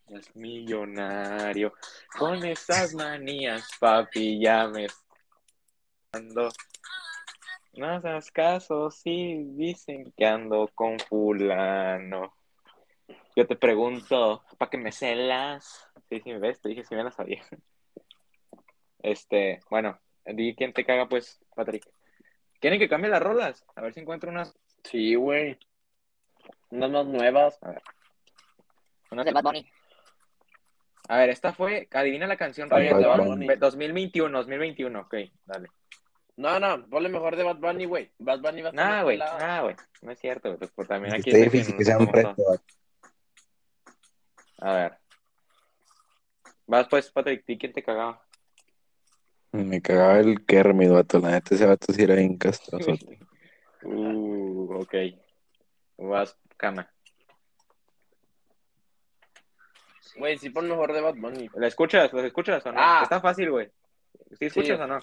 Es 0.07 0.33
millonario. 0.33 1.73
Con 2.17 2.45
esas 2.45 2.93
manías, 2.93 3.69
papi, 3.81 4.39
ya 4.41 4.69
me 4.69 4.85
estoy 4.85 5.17
cansando. 6.09 6.49
No 7.73 7.87
hagas 7.87 8.31
caso 8.31 8.91
si 8.91 9.43
dicen 9.55 10.11
que 10.17 10.25
ando 10.25 10.69
con 10.75 10.99
fulano. 10.99 12.33
Yo 13.35 13.47
te 13.47 13.55
pregunto, 13.55 14.43
¿para 14.57 14.69
qué 14.69 14.77
me 14.77 14.91
celas? 14.91 15.87
Sí, 16.09 16.19
sí, 16.19 16.31
me 16.31 16.39
ves, 16.39 16.59
te 16.59 16.69
dije 16.69 16.83
si 16.83 16.95
me 16.95 17.03
la 17.03 17.11
sabía. 17.11 17.43
Este, 19.03 19.61
bueno, 19.69 19.99
di 20.25 20.53
quién 20.53 20.73
te 20.73 20.85
caga, 20.85 21.07
pues, 21.07 21.39
Patrick. 21.55 21.87
¿Quieren 22.59 22.77
que 22.77 22.89
cambie 22.89 23.09
las 23.09 23.23
rolas? 23.23 23.65
A 23.75 23.81
ver 23.81 23.93
si 23.93 24.01
encuentro 24.01 24.29
unas. 24.29 24.53
Sí, 24.83 25.15
güey. 25.15 25.57
Unas 26.69 26.91
más 26.91 27.05
nuevas. 27.07 27.59
unas 29.09 29.25
de 29.25 29.31
Bad 29.31 29.43
Bunny. 29.43 29.65
A 31.07 31.17
ver, 31.17 31.29
esta 31.29 31.53
fue, 31.53 31.87
adivina 31.91 32.27
la 32.27 32.37
canción, 32.37 32.67
Está 32.67 32.77
bien, 32.77 32.95
Ryan, 32.95 33.01
de 33.01 33.07
Bad 33.07 33.23
de 33.23 33.29
Bunny. 33.29 33.47
2021, 33.57 34.37
2021, 34.37 34.99
ok, 35.01 35.15
dale. 35.45 35.69
No, 36.37 36.59
no, 36.59 36.87
ponle 36.87 37.09
mejor 37.09 37.35
de 37.35 37.43
Bad 37.43 37.57
Bunny, 37.57 37.85
güey. 37.85 38.11
Bad 38.17 38.39
Bunny 38.41 38.61
va 38.61 38.69
a 38.69 38.71
estar 38.71 38.89
Nah, 38.89 39.03
güey, 39.03 39.17
nah, 39.17 39.61
güey, 39.61 39.75
no 40.01 40.11
es 40.11 40.19
cierto, 40.19 40.49
güey, 40.49 40.57
pues, 40.59 40.71
pues 40.71 40.87
también 40.87 41.13
aquí 41.13 41.29
Está 41.29 41.39
estoy 41.43 41.51
difícil 41.59 41.77
que 41.77 41.85
sea 41.85 41.97
un 41.97 42.07
reto. 42.07 42.29
vato. 42.29 42.63
A 44.59 44.73
ver. 44.73 44.97
Vas 46.67 46.87
pues, 46.89 47.11
Patrick, 47.11 47.43
¿y 47.47 47.57
quién 47.57 47.73
te 47.73 47.83
cagaba? 47.83 48.23
Me 49.51 49.81
cagaba 49.81 50.19
el 50.19 50.45
Kermit, 50.45 50.89
vato. 50.89 51.19
La 51.19 51.31
neta, 51.31 51.53
ese 51.55 51.65
vato 51.65 51.91
sí 51.91 52.03
era 52.03 52.15
bien 52.15 52.37
castroso. 52.37 52.93
Uh, 53.83 54.75
ok. 54.75 54.93
Vas, 55.97 56.37
cama. 56.55 56.87
Güey, 60.17 60.37
sí 60.37 60.51
pon 60.51 60.67
mejor 60.69 60.93
de 60.93 61.01
Bad 61.01 61.15
Bunny. 61.15 61.49
¿La 61.55 61.65
escuchas? 61.67 62.13
¿Los 62.13 62.23
escuchas 62.25 62.63
o 62.65 62.71
no? 62.71 62.79
Ah. 62.79 62.99
Está 63.01 63.19
fácil, 63.19 63.49
güey. 63.49 63.71
¿Sí 64.37 64.45
escuchas 64.45 64.77
Sí. 64.77 64.83
o 64.83 64.87
no? 64.87 64.99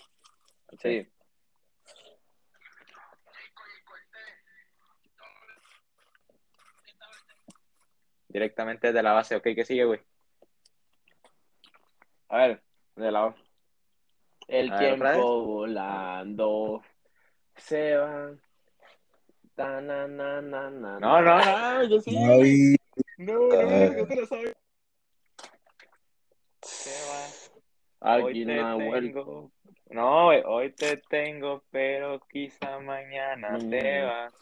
Sí. 0.80 1.08
Directamente 8.28 8.88
desde 8.88 9.02
la 9.02 9.12
base, 9.12 9.36
ok, 9.36 9.42
¿qué 9.54 9.64
sigue, 9.64 9.84
güey? 9.84 10.00
A 12.28 12.36
ver, 12.38 12.62
de 12.96 13.10
lado. 13.10 13.34
El 14.46 14.70
A 14.70 14.78
tiempo 14.78 15.44
volando 15.44 16.82
se 17.56 17.96
va. 17.96 18.32
Na, 19.56 19.80
na, 19.80 20.06
na, 20.06 20.40
na, 20.40 20.70
No, 21.00 21.20
no, 21.20 21.38
no, 21.38 21.84
yo 21.84 22.00
sí. 22.00 22.16
Ay, 22.16 22.76
No, 23.18 23.34
no, 23.48 23.96
yo 23.96 24.06
te 24.06 24.16
lo 24.16 24.26
sabes. 24.26 24.54
Hoy 28.00 28.32
Aquí 28.32 28.44
te 28.44 28.56
no 28.56 28.78
vuelvo. 28.78 29.24
tengo. 29.24 29.50
No, 29.90 30.28
hoy 30.28 30.72
te 30.72 30.98
tengo, 31.08 31.64
pero 31.70 32.20
quizá 32.28 32.78
mañana 32.78 33.58
te 33.58 34.02
Mañana. 34.02 34.04
vas. 34.04 34.34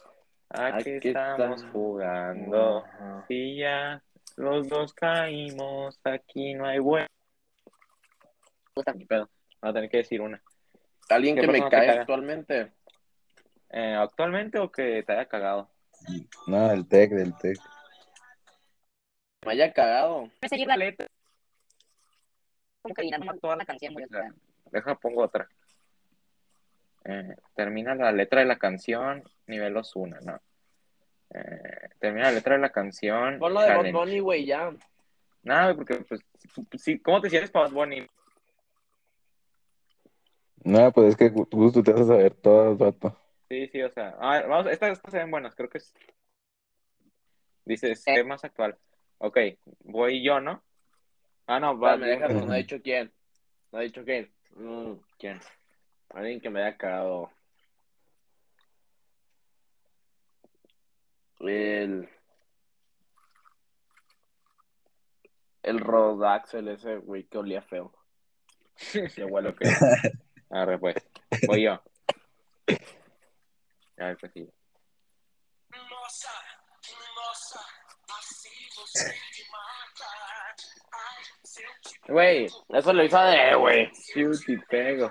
Aquí 0.51 0.97
Aquí 0.97 1.09
estamos 1.09 1.65
jugando. 1.73 2.85
Ajá. 2.85 3.25
Y 3.29 3.59
ya 3.59 4.03
los 4.37 4.69
dos 4.69 4.93
caímos, 4.95 5.99
aquí 6.05 6.55
no 6.55 6.67
hay 6.67 6.79
bueno. 6.79 7.09
Pedo. 9.09 9.31
Voy 9.63 9.71
a 9.71 9.73
tener 9.73 9.91
que 9.91 9.97
decir 9.99 10.21
una. 10.21 10.43
¿Alguien 11.09 11.37
¿Qué 11.37 11.43
que 11.43 11.49
me 11.49 11.69
cae 11.69 11.91
actualmente? 11.91 12.73
Eh, 13.71 13.95
¿Actualmente 13.95 14.59
o 14.59 14.71
que 14.71 15.03
te 15.03 15.13
haya 15.13 15.27
cagado? 15.27 15.71
No, 16.47 16.69
del 16.69 16.87
tech, 16.87 17.11
del 17.11 17.35
tech. 17.37 17.59
Me 19.45 19.53
haya 19.53 19.73
cagado. 19.73 20.31
seguir 20.49 20.67
la 20.67 20.77
letra. 20.77 21.07
Como 22.83 22.95
que 22.95 23.03
adivinando 23.03 23.35
toda 23.41 23.57
la 23.57 23.65
canción, 23.65 23.95
güey. 23.95 24.05
o 24.05 24.09
sea, 24.09 24.33
Deja, 24.71 24.95
pongo 24.97 25.23
otra. 25.23 25.49
Eh, 27.09 27.37
termina 27.55 27.95
la 27.95 28.11
letra 28.11 28.41
de 28.41 28.47
la 28.47 28.59
canción, 28.59 29.23
nivel 29.47 29.77
Osuna, 29.77 30.19
no. 30.25 30.41
Eh, 31.31 31.89
termina 32.01 32.27
la 32.27 32.33
letra 32.33 32.57
de 32.57 32.61
la 32.61 32.71
canción. 32.71 33.39
Pon 33.39 33.55
lo 33.55 33.61
de 33.61 33.77
Bad. 33.77 33.93
Bunny, 33.93 34.19
güey, 34.19 34.45
ya. 34.45 34.73
Nada, 35.43 35.75
porque, 35.75 35.97
pues, 36.09 36.21
sí, 36.79 36.99
¿cómo 36.99 37.21
te 37.21 37.31
sientes 37.31 37.51
para 37.51 37.67
Bad 37.67 37.75
Bunny? 37.75 38.07
No, 40.65 40.91
pues 40.91 41.11
es 41.11 41.17
que 41.17 41.31
tú, 41.31 41.83
te 41.83 41.93
vas 41.93 42.03
a 42.03 42.07
saber 42.07 42.35
todas, 42.35 42.77
vato. 42.77 43.17
Sí, 43.49 43.69
sí, 43.69 43.81
o 43.83 43.91
sea, 43.91 44.17
a 44.19 44.33
ver, 44.33 44.49
vamos, 44.49 44.67
estas, 44.67 44.93
estas 44.93 45.13
se 45.13 45.19
ven 45.19 45.31
buenas, 45.31 45.55
creo 45.55 45.69
que 45.69 45.79
es. 45.79 45.95
Dice, 47.65 47.93
es 47.93 48.27
más 48.27 48.43
actual. 48.45 48.77
Ok, 49.19 49.39
voy 49.85 50.25
yo, 50.25 50.41
¿no? 50.41 50.65
Ah, 51.47 51.61
no, 51.61 51.79
va. 51.79 51.97
me 51.97 52.09
deja, 52.09 52.29
yo- 52.29 52.45
no 52.45 52.53
ha 52.53 52.57
dicho 52.57 52.83
quién. 52.83 53.13
No 53.71 53.79
ha 53.79 53.83
dicho 53.83 54.05
quién. 54.05 54.33
Mm, 54.57 54.95
¿Quién? 55.19 55.41
Alguien 56.11 56.41
que 56.41 56.51
me 56.51 56.63
haya 56.63 56.77
cagado. 56.77 57.31
El. 61.41 62.09
El 65.63 65.81
Rodaxel 65.81 66.69
ese, 66.69 66.97
güey, 66.99 67.25
que 67.25 67.39
olía 67.39 67.63
feo. 67.63 67.93
Qué 68.93 69.25
bueno 69.25 69.55
que. 69.55 69.69
Arre, 70.51 70.79
pues. 70.79 70.97
Voy 71.47 71.65
yo. 71.65 71.73
A 73.99 74.07
ver, 74.07 74.17
pues 74.19 74.33
sí. 74.33 74.49
Güey, 82.09 82.47
eso 82.69 82.93
lo 82.93 83.05
hizo 83.05 83.21
de, 83.21 83.55
güey. 83.57 83.91
Y 84.15 84.57
pego. 84.69 85.11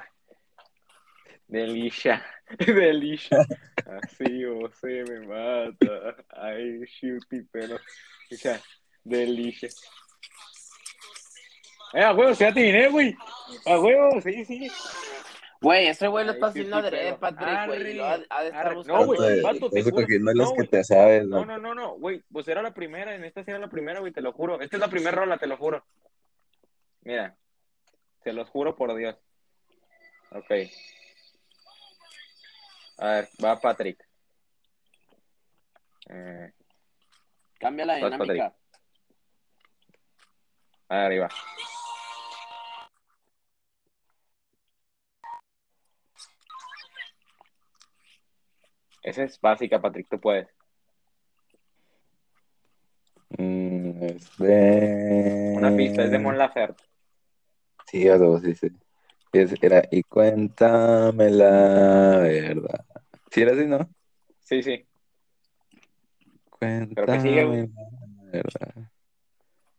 Delicia. 1.47 2.25
Delicia. 2.59 3.39
Así 3.85 4.45
você 4.45 5.03
me 5.03 5.19
mata. 5.27 6.15
Ay, 6.29 6.81
shoot 6.85 7.23
y 7.31 7.41
pego. 7.43 7.75
O 7.75 8.35
sea, 8.35 8.59
delicia. 9.03 9.69
Eh, 11.93 12.03
a 12.03 12.13
huevo, 12.13 12.33
se 12.33 12.47
atiné, 12.47 12.89
güey. 12.89 13.15
A 13.65 13.79
huevo, 13.79 14.19
sí, 14.21 14.43
sí. 14.45 14.67
Güey, 15.61 15.87
ese 15.87 16.07
güey 16.07 16.25
lo 16.25 16.33
está 16.33 16.47
haciendo 16.47 16.75
adrede, 16.75 17.03
pero- 17.13 17.19
Patrick, 17.19 17.65
güey. 17.67 17.79
Arre, 17.79 17.91
y 17.91 17.93
lo 17.95 18.05
ha, 18.05 18.19
ha 18.29 18.41
de 18.41 18.47
estar 18.49 18.65
arre. 18.67 18.75
buscando. 18.75 18.99
No, 19.01 19.05
güey, 19.05 19.41
vato, 19.41 19.69
te 19.69 19.79
Eso 19.79 19.89
juro. 19.91 19.95
porque 20.01 20.19
no 20.19 20.33
No, 20.33 20.53
que 20.53 20.63
te 20.67 20.83
sabes, 20.83 21.25
No, 21.25 21.45
¿no? 21.45 21.45
no, 21.45 21.57
no, 21.59 21.75
no, 21.75 21.93
güey, 21.97 22.21
pues 22.31 22.47
era 22.47 22.61
la 22.61 22.73
primera, 22.73 23.15
en 23.15 23.23
esta 23.23 23.43
sí 23.43 23.51
era 23.51 23.59
la 23.59 23.69
primera, 23.69 23.99
güey, 24.01 24.11
te 24.11 24.21
lo 24.21 24.33
juro. 24.33 24.59
Esta 24.59 24.75
es 24.75 24.79
la 24.81 24.89
primera 24.89 25.11
rola, 25.15 25.37
te 25.37 25.47
lo 25.47 25.57
juro. 25.57 25.85
Mira, 27.01 27.35
te 28.23 28.33
los 28.33 28.49
juro 28.49 28.75
por 28.75 28.93
Dios. 28.95 29.15
Ok. 30.31 30.51
A 32.97 33.07
ver, 33.07 33.29
va 33.43 33.59
Patrick. 33.59 34.07
Eh, 36.09 36.51
Cambia 37.59 37.85
la 37.85 37.95
dinámica. 37.95 38.55
arriba. 40.87 41.29
Esa 49.01 49.23
es 49.23 49.39
básica, 49.39 49.79
Patrick, 49.79 50.07
tú 50.09 50.19
puedes. 50.19 50.47
Mm, 53.37 54.03
es 54.03 54.37
de... 54.37 55.53
Una 55.57 55.75
pista, 55.75 56.03
es 56.03 56.11
de 56.11 56.19
Mon 56.19 56.37
Laferte. 56.37 56.83
Sí, 57.85 58.07
vato, 58.07 58.39
sí, 58.39 58.55
sí. 58.55 58.67
Era, 59.61 59.83
y 59.91 60.03
cuéntame 60.03 61.29
la 61.29 62.19
verdad. 62.19 62.85
Sí, 63.29 63.41
era 63.41 63.51
así, 63.51 63.65
¿no? 63.65 63.89
Sí, 64.39 64.63
sí. 64.63 64.85
Cuéntame 66.49 67.21
sigue, 67.21 67.43
güey. 67.43 67.67
la 67.67 68.31
verdad. 68.31 68.91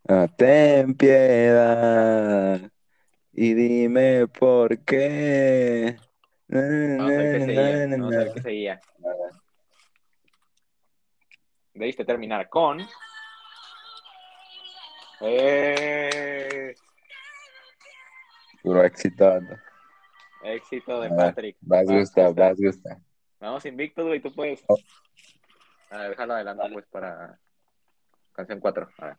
Ah, 0.09 0.29
ten 0.37 0.95
piedad 0.95 2.61
y 3.33 3.55
dime 3.55 4.29
por 4.29 4.79
qué. 4.81 5.97
Na, 6.49 7.09
seguía. 7.09 7.87
na, 7.87 8.41
seguía. 8.43 8.81
Debiste 11.75 12.05
terminar 12.05 12.49
con. 12.49 12.87
¡Eh! 15.21 16.75
Puro 18.67 18.83
éxito. 18.83 19.25
de 21.01 21.07
Ah, 21.07 21.17
Patrick. 21.17 21.57
Vas, 21.61 21.87
Vas, 21.87 21.97
Gusta, 21.97 22.31
vas, 22.33 22.59
Gusta. 22.59 23.01
Vamos 23.39 23.65
invictos, 23.65 24.05
güey, 24.05 24.21
tú 24.21 24.35
puedes. 24.35 24.65
Oh. 24.67 24.77
A 25.91 25.99
ver, 25.99 26.11
déjalo 26.11 26.35
adelante, 26.35 26.69
pues, 26.73 26.85
para 26.87 27.39
canción 28.33 28.59
4. 28.59 28.89
A 28.99 29.07
ver. 29.07 29.17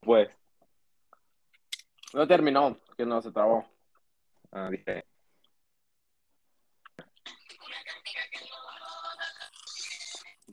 Pues, 0.00 0.28
No 2.12 2.26
terminó, 2.26 2.76
que 2.96 3.06
no 3.06 3.22
se 3.22 3.30
trabó. 3.30 3.64
ah, 4.50 4.68
dice. 4.68 5.04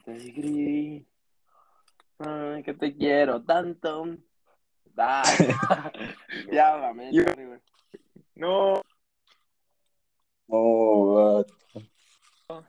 Te 0.03 0.15
escribí. 0.15 1.07
Ay, 2.19 2.63
que 2.63 2.73
te 2.73 2.95
quiero 2.95 3.41
tanto. 3.43 4.05
Dale. 4.85 5.27
Yo- 7.13 7.23
güey. 7.35 7.59
No, 8.35 8.81
Oh, 10.47 11.45
vato. 12.47 12.67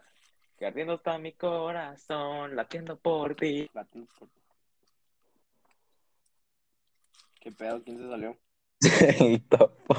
que 0.57 0.67
ardiendo 0.67 0.95
está 0.95 1.19
mi 1.19 1.33
corazón, 1.33 2.55
latiendo 2.57 2.97
por 2.99 3.35
ti. 3.35 3.69
Latin 3.75 4.05
Sport. 4.05 4.31
¿Qué 7.41 7.53
pedo? 7.53 7.83
¿Quién 7.83 7.99
se 7.99 8.09
salió? 8.09 8.39
El 9.21 9.43
topo. 9.49 9.95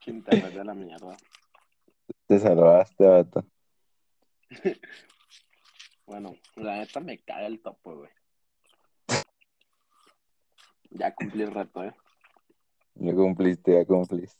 ¿Quién 0.00 0.16
internet 0.16 0.52
de 0.54 0.64
la 0.64 0.74
mierda? 0.74 1.16
Te 2.26 2.38
salvaste, 2.38 3.04
vato. 3.06 3.44
Bueno, 6.10 6.34
la 6.56 6.78
neta 6.78 6.98
me 6.98 7.18
caga 7.18 7.46
el 7.46 7.62
topo, 7.62 7.98
güey. 7.98 8.10
Ya 10.90 11.14
cumplí 11.14 11.42
el 11.44 11.54
reto, 11.54 11.84
eh. 11.84 11.94
Ya 12.96 13.14
cumpliste, 13.14 13.74
ya 13.74 13.84
cumpliste. 13.84 14.36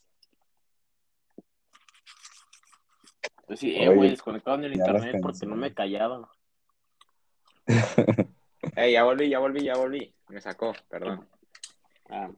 Pues 3.47 3.61
sí, 3.61 3.77
eh, 3.77 3.89
güey, 3.89 4.11
desconectaron 4.11 4.65
el 4.65 4.73
ya 4.73 4.79
las 4.79 5.05
internet 5.05 5.23
porque 5.23 5.47
no 5.47 5.55
me 5.55 5.73
callaban. 5.73 6.27
Ey, 8.75 8.95
ya 8.95 9.05
volví, 9.05 9.29
ya 9.29 9.39
volví, 9.39 9.63
ya 9.63 9.77
volví. 9.77 10.13
Me 10.27 10.41
sacó, 10.41 10.73
perdón. 10.89 11.29
Ah, 12.09 12.33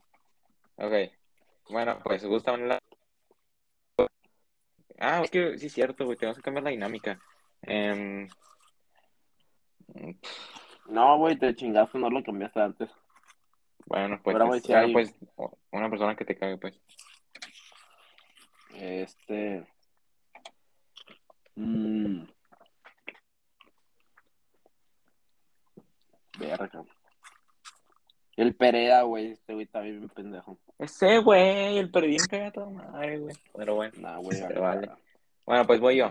Ok. 0.76 0.92
Bueno, 1.70 1.98
pues 2.04 2.22
gusta 2.26 2.54
la... 2.59 2.78
Ah, 4.98 5.22
es 5.24 5.30
que 5.30 5.56
sí 5.56 5.68
es 5.68 5.72
cierto, 5.72 6.04
güey, 6.04 6.18
tenemos 6.18 6.36
que 6.36 6.42
cambiar 6.42 6.64
la 6.64 6.70
dinámica. 6.70 7.18
Em, 7.62 8.28
no, 10.89 11.19
güey, 11.19 11.39
te 11.39 11.55
chingaste, 11.55 11.98
no 11.98 12.10
lo 12.10 12.23
cambiaste 12.23 12.60
antes. 12.60 12.90
bueno, 13.86 14.20
pues, 14.23 14.35
es- 14.35 14.39
bueno, 14.39 14.52
decir 14.55 14.93
pues 14.93 15.14
una 15.70 15.90
persona 15.90 16.16
que 16.16 16.24
te 16.24 16.36
cague, 16.36 16.56
pues. 16.59 16.78
Este. 18.74 19.66
Mmm. 21.56 22.24
Verga. 26.39 26.85
El 28.36 28.55
Pereda, 28.55 29.02
güey. 29.02 29.32
Este 29.32 29.52
güey 29.52 29.66
está 29.66 29.81
bien 29.81 30.09
pendejo. 30.09 30.59
Ese 30.78 31.19
güey, 31.19 31.77
el 31.78 31.90
perdín 31.90 32.19
caga 32.28 32.51
toda 32.51 32.70
madre, 32.70 33.19
güey. 33.19 33.36
Pero 33.55 33.74
bueno. 33.74 33.93
Nah, 34.01 34.16
güey. 34.19 34.39
Se 34.39 34.59
vale. 34.59 34.90
Bueno, 35.44 35.66
pues 35.66 35.81
voy 35.81 35.97
yo. 35.98 36.10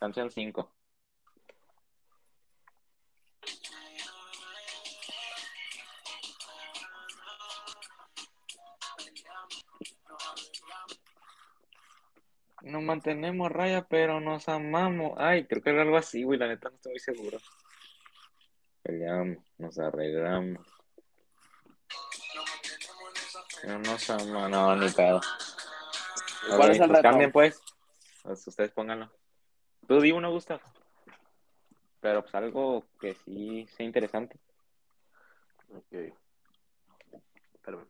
Canción 0.00 0.30
5. 0.30 0.73
Mantenemos 12.84 13.50
raya, 13.50 13.86
pero 13.88 14.20
nos 14.20 14.48
amamos. 14.48 15.14
Ay, 15.18 15.46
creo 15.46 15.62
que 15.62 15.70
era 15.70 15.82
algo 15.82 15.96
así, 15.96 16.22
güey, 16.22 16.38
la 16.38 16.48
neta 16.48 16.68
no 16.68 16.76
estoy 16.76 16.92
muy 16.92 17.00
seguro. 17.00 17.38
Peleamos, 18.82 19.38
nos 19.58 19.78
arreglamos. 19.78 20.66
No 23.66 23.78
nos 23.78 24.10
amamos, 24.10 24.50
no, 24.50 24.76
ni 24.76 24.90
pedo. 24.90 25.20
¿Cuál 26.56 26.70
es 26.70 26.80
el 26.80 26.88
reto? 26.90 27.02
Cambien, 27.02 27.32
pues. 27.32 27.60
Pues 28.22 28.46
ustedes 28.46 28.70
pónganlo. 28.70 29.10
Tú 29.86 30.00
di 30.00 30.12
uno, 30.12 30.30
Gustavo. 30.30 30.60
Pero 32.00 32.22
pues 32.22 32.34
algo 32.34 32.84
que 33.00 33.14
sí 33.14 33.66
sea 33.74 33.86
interesante. 33.86 34.38
Ok. 35.74 36.12
Espérame. 37.54 37.86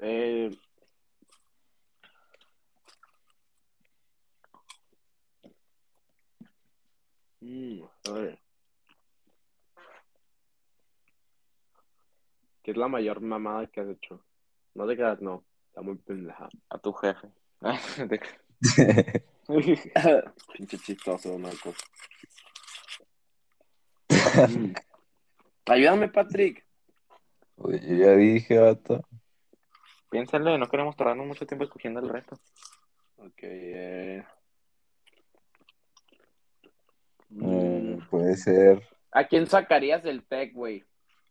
Eh... 0.00 0.50
Mm, 7.44 7.82
a 8.08 8.12
ver. 8.12 8.38
¿Qué 12.62 12.70
es 12.70 12.76
la 12.78 12.88
mayor 12.88 13.20
mamada 13.20 13.66
que 13.66 13.82
has 13.82 13.88
hecho? 13.88 14.24
No 14.74 14.86
te 14.86 14.96
quedas, 14.96 15.20
no. 15.20 15.44
Está 15.68 15.82
muy 15.82 15.96
pendeja. 15.96 16.48
A 16.70 16.78
tu 16.78 16.94
jefe. 16.94 17.28
Pinche 20.54 20.78
chistoso, 20.78 21.38
Marco. 21.38 21.74
Mm. 24.08 24.72
Ayúdame, 25.66 26.08
Patrick. 26.08 26.64
Oye, 27.56 27.78
yo 27.86 27.94
ya 27.96 28.16
dije, 28.16 28.58
vato. 28.58 29.06
Piénsenle, 30.08 30.56
no 30.56 30.66
queremos 30.70 30.96
tardarnos 30.96 31.26
mucho 31.26 31.46
tiempo 31.46 31.64
escogiendo 31.64 32.00
el 32.00 32.08
resto. 32.08 32.36
Ok, 33.18 33.42
eh. 33.42 34.24
Eh, 37.40 37.84
puede 38.10 38.36
ser. 38.36 38.82
¿A 39.12 39.24
quién 39.24 39.46
sacarías 39.46 40.02
del 40.02 40.24
tech, 40.24 40.52
güey? 40.52 40.84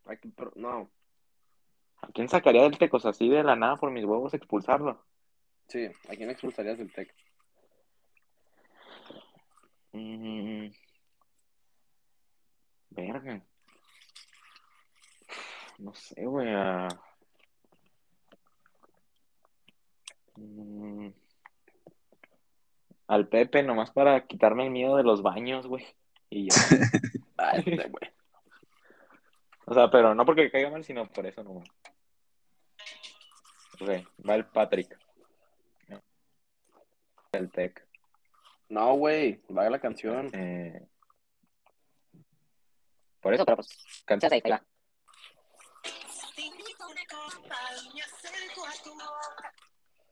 ¿A 0.06 0.16
quién 0.16 0.34
pro- 0.34 0.54
No, 0.56 0.90
¿A 2.02 2.08
quién 2.14 2.28
sacaría 2.28 2.64
del 2.64 2.78
tecos 2.78 3.06
así 3.06 3.30
de 3.30 3.44
la 3.44 3.56
nada 3.56 3.78
por 3.78 3.90
mis 3.92 4.04
huevos 4.06 4.34
expulsarlo? 4.34 5.04
sí, 5.68 5.86
¿a 6.10 6.16
quién 6.16 6.30
expulsarías 6.30 6.78
del 6.78 6.92
tech? 6.92 7.14
Mm. 9.94 10.68
Verga. 12.90 13.42
No 15.80 15.94
sé, 15.94 16.26
güey. 16.26 16.50
a- 16.54 16.88
Mm. 20.36 21.10
Al 23.08 23.28
Pepe, 23.28 23.62
nomás 23.64 23.92
para 23.92 24.26
quitarme 24.26 24.64
el 24.66 24.72
miedo 24.72 24.96
de 24.98 25.04
los 25.04 25.22
baños, 25.22 25.68
güey. 25.68 25.86
Y 26.34 26.50
ya. 26.50 26.56
Ay, 27.38 27.60
este 27.66 27.90
güey. 27.90 28.12
O 29.66 29.74
sea, 29.74 29.90
pero 29.92 30.16
no 30.16 30.26
porque 30.26 30.50
caiga 30.50 30.72
mal, 30.72 30.84
sino 30.84 31.08
por 31.08 31.28
eso 31.28 31.44
no. 31.44 31.64
Ok, 33.80 33.90
va 34.28 34.36
el 34.36 34.46
Patrick. 34.48 34.98
El 37.34 37.52
Tech. 37.52 37.88
No, 38.70 38.96
güey, 38.96 39.44
vaya 39.50 39.70
la 39.70 39.80
canción. 39.80 40.30
Eh, 40.34 40.88
por 43.22 43.34
eso, 43.34 43.46
Pero 43.46 43.58
pues, 43.58 43.68
se 43.68 44.14
hace, 44.14 44.36
ahí 44.36 44.52
va. 44.52 44.64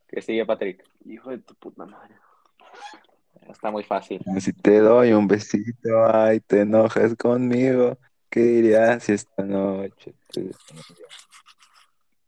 ¿Qué 0.08 0.22
sigue, 0.22 0.46
Patrick? 0.46 0.84
Hijo 1.06 1.32
de 1.32 1.40
tu 1.40 1.56
puta 1.56 1.86
madre. 1.86 2.16
Está 3.52 3.72
muy 3.72 3.84
fácil. 3.84 4.24
Si 4.40 4.54
te 4.54 4.80
doy 4.80 5.14
un 5.14 5.28
besito, 5.28 6.06
ay, 6.06 6.40
te 6.42 6.62
enojas 6.62 7.16
conmigo. 7.16 7.98
¿Qué 8.30 8.40
dirías 8.42 9.04
si 9.04 9.14
esta 9.14 9.44
noche 9.44 10.14
te... 10.32 10.52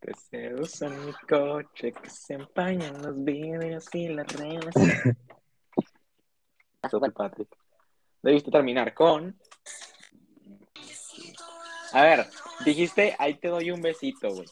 Que 0.02 0.12
se 0.30 0.54
usa 0.56 0.90
en 0.90 1.06
mi 1.06 1.14
coche, 1.30 1.94
que 1.94 2.10
se 2.10 2.34
empañan 2.34 3.02
los 3.02 3.24
vidrios 3.24 3.86
y 3.94 4.10
las 4.10 4.28
renas. 4.34 4.74
Super 6.92 7.14
Patrick. 7.14 7.48
Debiste 8.22 8.52
terminar 8.52 8.94
con. 8.94 9.38
A 11.94 12.02
ver, 12.02 12.28
dijiste, 12.66 13.16
ahí 13.18 13.36
te 13.36 13.48
doy 13.48 13.72
un 13.72 13.82
besito, 13.82 14.30
güey. 14.30 14.48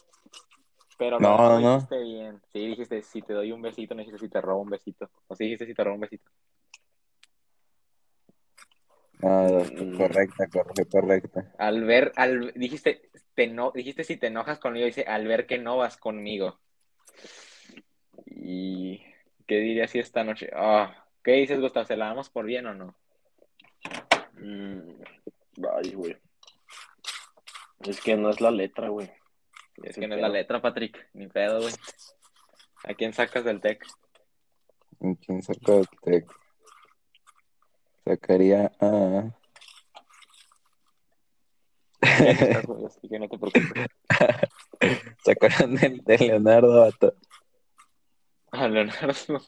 Pero 0.98 1.18
No, 1.20 1.36
no, 1.36 1.60
no. 1.60 1.74
dijiste 1.74 1.98
bien. 2.02 2.40
Sí, 2.52 2.66
dijiste, 2.68 3.02
si 3.02 3.20
te 3.20 3.34
doy 3.34 3.52
un 3.52 3.60
besito, 3.60 3.94
no 3.94 3.98
dijiste 4.00 4.20
si 4.20 4.28
te 4.30 4.40
robo 4.40 4.62
un 4.62 4.70
besito. 4.70 5.10
O 5.26 5.34
sí 5.34 5.44
dijiste 5.44 5.66
si 5.66 5.74
te 5.74 5.84
robo 5.84 5.96
un 5.96 6.00
besito. 6.00 6.30
Mm. 9.22 9.96
correcta, 9.96 10.48
correcta, 10.48 10.84
correcta. 10.90 11.52
Al 11.58 11.84
ver, 11.84 12.12
al, 12.16 12.52
dijiste, 12.54 13.08
te 13.34 13.46
no, 13.46 13.70
dijiste 13.70 14.02
si 14.02 14.16
te 14.16 14.26
enojas 14.26 14.58
conmigo, 14.58 14.84
dice, 14.84 15.04
al 15.06 15.26
ver 15.28 15.46
que 15.46 15.58
no 15.58 15.76
vas 15.76 15.96
conmigo. 15.96 16.58
¿Y 18.26 19.00
qué 19.46 19.58
dirías 19.58 19.90
si 19.90 20.00
esta 20.00 20.24
noche? 20.24 20.50
Ah, 20.54 21.06
¿Qué 21.22 21.32
dices, 21.32 21.60
Gustavo? 21.60 21.86
¿Se 21.86 21.96
la 21.96 22.06
damos 22.06 22.30
por 22.30 22.46
bien 22.46 22.66
o 22.66 22.74
no? 22.74 22.96
Mm, 24.34 25.02
Ay, 25.76 25.92
güey. 25.94 26.16
Es 27.80 28.00
que 28.00 28.16
no 28.16 28.30
es 28.30 28.40
la 28.40 28.50
letra, 28.50 28.88
güey. 28.88 29.08
Es 29.84 29.96
que 29.96 30.08
no 30.08 30.16
es 30.16 30.20
la 30.20 30.28
letra, 30.28 30.60
Patrick. 30.60 31.08
Ni 31.12 31.28
pedo, 31.28 31.60
güey. 31.60 31.74
¿A 32.84 32.94
quién 32.94 33.12
sacas 33.12 33.44
del 33.44 33.60
tech? 33.60 33.86
¿Y 35.00 35.14
¿Quién 35.16 35.42
sacó 35.42 35.78
el 35.78 35.88
tec? 36.02 36.41
Sacaría 38.04 38.72
a... 38.80 39.32
Así 42.00 43.08
que 43.08 43.18
no 43.18 43.28
te 43.28 43.38
preocupes. 43.38 43.86
Sacaron 45.24 45.78
el 45.82 46.02
de 46.04 46.18
Leonardo, 46.18 46.80
vato. 46.80 47.14
A 48.50 48.68
Leonardo. 48.68 49.40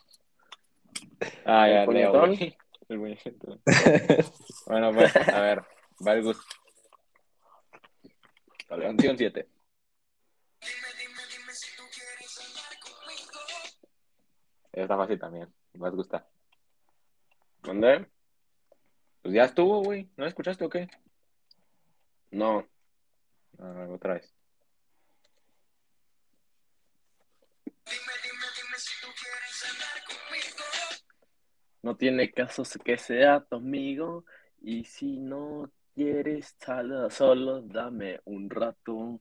Ah, 1.44 1.68
ya, 1.68 1.84
¿El 1.84 1.94
Leo, 1.94 2.12
güey. 2.12 2.56
El 2.88 2.98
puñetón. 2.98 3.62
Bueno, 4.66 4.92
pues, 4.92 5.16
a 5.16 5.40
ver. 5.40 5.62
Va 6.06 6.12
el 6.12 6.22
Gus. 6.22 6.38
Canción 8.68 9.16
7. 9.18 9.48
Está 14.72 14.96
fácil 14.96 15.18
también. 15.18 15.52
Vas 15.74 15.94
gusta. 15.94 16.26
¿Dónde? 17.62 18.06
Pues 19.24 19.34
ya 19.34 19.44
estuvo, 19.44 19.82
güey. 19.82 20.06
¿No 20.18 20.26
escuchaste 20.26 20.66
o 20.66 20.68
qué? 20.68 20.86
No. 22.30 22.68
Ah, 23.58 23.86
otra 23.90 24.14
vez. 24.14 24.34
No 31.82 31.96
tiene 31.96 32.30
caso 32.32 32.62
que 32.84 32.96
sea 32.98 33.40
tu 33.40 33.56
amigo. 33.56 34.24
Y 34.60 34.84
si 34.84 35.18
no 35.18 35.70
quieres, 35.94 36.54
sal- 36.58 37.10
solo 37.10 37.62
dame 37.62 38.20
un 38.24 38.48
rato. 38.50 39.20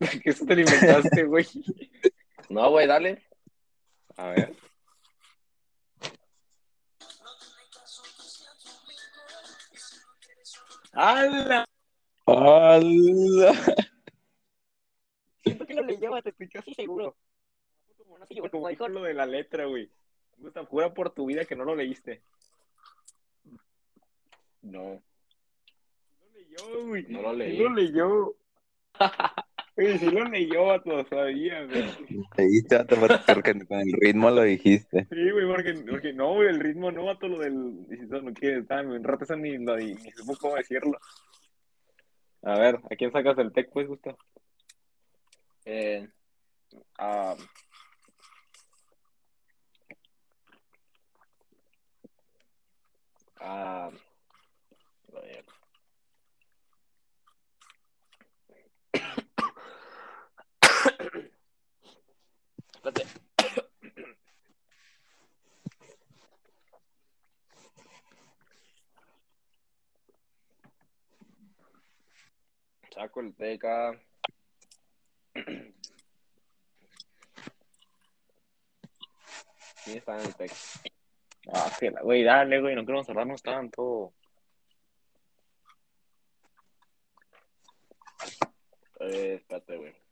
¿Qué 0.22 0.30
eso 0.30 0.46
te 0.46 0.54
inventaste, 0.54 1.24
güey? 1.24 1.46
No, 2.50 2.70
güey, 2.70 2.86
dale. 2.86 3.22
A 4.16 4.28
ver. 4.30 4.56
¡Hala! 11.00 11.64
¡Hala! 12.26 13.52
Siento 15.44 15.64
que 15.64 15.74
lo 15.74 15.82
leyó, 15.82 16.10
te 16.20 16.30
escuché 16.30 16.58
así 16.58 16.74
seguro. 16.74 17.16
Como 17.98 18.18
no 18.18 18.26
sé, 18.26 18.34
yo, 18.34 18.50
Como 18.50 18.68
dijo 18.68 18.88
lo 18.88 19.04
de 19.04 19.14
la 19.14 19.24
letra, 19.24 19.66
güey. 19.66 19.88
Gusta, 20.38 20.64
jura 20.64 20.92
por 20.92 21.10
tu 21.10 21.26
vida 21.26 21.44
que 21.44 21.54
no 21.54 21.64
lo 21.64 21.76
leíste. 21.76 22.20
No. 24.60 25.00
No 26.20 26.26
leyó, 26.34 26.86
güey. 26.88 27.06
No 27.06 27.22
lo 27.22 27.32
leí. 27.32 27.56
Sí 27.56 27.62
lo 27.62 27.70
leyó. 27.70 28.34
Güey, 29.78 29.96
sí 29.96 30.10
lo 30.10 30.24
leyó, 30.24 30.64
vato, 30.64 31.06
sabía, 31.08 31.64
güey. 31.66 31.84
Leíste, 32.36 32.78
vato, 32.78 32.96
porque 33.32 33.64
con 33.64 33.78
el 33.78 33.92
ritmo 33.92 34.28
lo 34.28 34.42
dijiste. 34.42 35.06
Sí, 35.08 35.30
güey, 35.30 35.46
porque, 35.46 35.72
porque 35.88 36.12
no, 36.12 36.34
güey, 36.34 36.48
el 36.48 36.58
ritmo 36.58 36.90
no, 36.90 37.04
vato, 37.04 37.28
lo 37.28 37.38
del... 37.38 37.86
y 37.88 37.96
si 37.96 38.02
eso 38.02 38.20
no 38.20 38.34
quiere, 38.34 38.58
está, 38.58 38.80
en 38.80 39.04
rato 39.04 39.22
eso 39.22 39.36
ni, 39.36 39.56
lo, 39.56 39.76
ni, 39.76 39.94
ni 39.94 40.10
supo 40.10 40.36
cómo 40.40 40.56
decirlo. 40.56 40.98
A 42.42 42.58
ver, 42.58 42.80
¿a 42.90 42.96
quién 42.96 43.12
sacas 43.12 43.38
el 43.38 43.52
tech, 43.52 43.70
pues, 43.72 43.86
Gusto? 43.86 44.18
Eh, 45.64 46.08
ah, 46.98 47.36
ah, 53.40 53.90
Espérate. 62.88 63.06
Saco 72.94 73.20
el 73.20 73.34
teca. 73.34 74.00
¿Quién 79.84 79.98
está 79.98 80.18
en 80.18 80.26
el 80.26 80.34
teca? 80.34 80.54
Ah, 81.52 81.70
que 81.78 81.90
la, 81.90 82.00
güey, 82.02 82.22
dale, 82.24 82.60
güey, 82.60 82.74
no 82.74 82.84
queremos 82.84 83.06
cerrarnos 83.06 83.42
tanto. 83.42 84.14
Eh, 89.00 89.34
espérate, 89.36 89.76
güey. 89.76 90.07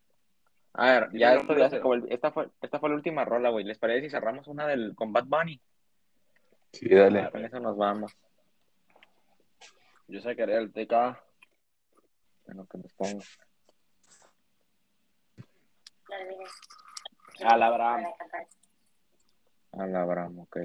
A 0.77 0.85
ver, 0.91 1.09
ya, 1.13 1.35
nombre 1.35 1.59
ya 1.59 1.63
se 1.63 1.67
ese. 1.67 1.75
acabó 1.77 1.93
el- 1.95 2.11
esta, 2.11 2.31
fue, 2.31 2.49
esta 2.61 2.79
fue 2.79 2.89
la 2.89 2.95
última 2.95 3.25
rola, 3.25 3.49
güey. 3.49 3.65
¿Les 3.65 3.77
parece 3.79 4.01
si 4.05 4.09
cerramos 4.11 4.47
una 4.47 4.67
del 4.67 4.93
Combat 4.95 5.25
Bunny? 5.27 5.59
Sí, 6.73 6.87
dale. 6.89 7.29
Con 7.31 7.43
eso 7.45 7.59
nos 7.59 7.75
vamos. 7.77 8.15
Yo 10.07 10.21
sacaría 10.21 10.57
el 10.59 10.71
TK. 10.71 11.19
En 12.47 12.57
lo 12.57 12.65
que 12.67 12.77
nos 12.77 12.93
pongo. 12.93 13.19
A 17.43 17.57
la 17.57 17.67
Abraham. 17.67 18.05
A 19.73 19.85
la 19.87 20.01
Abraham, 20.01 20.39
ok. 20.39 20.57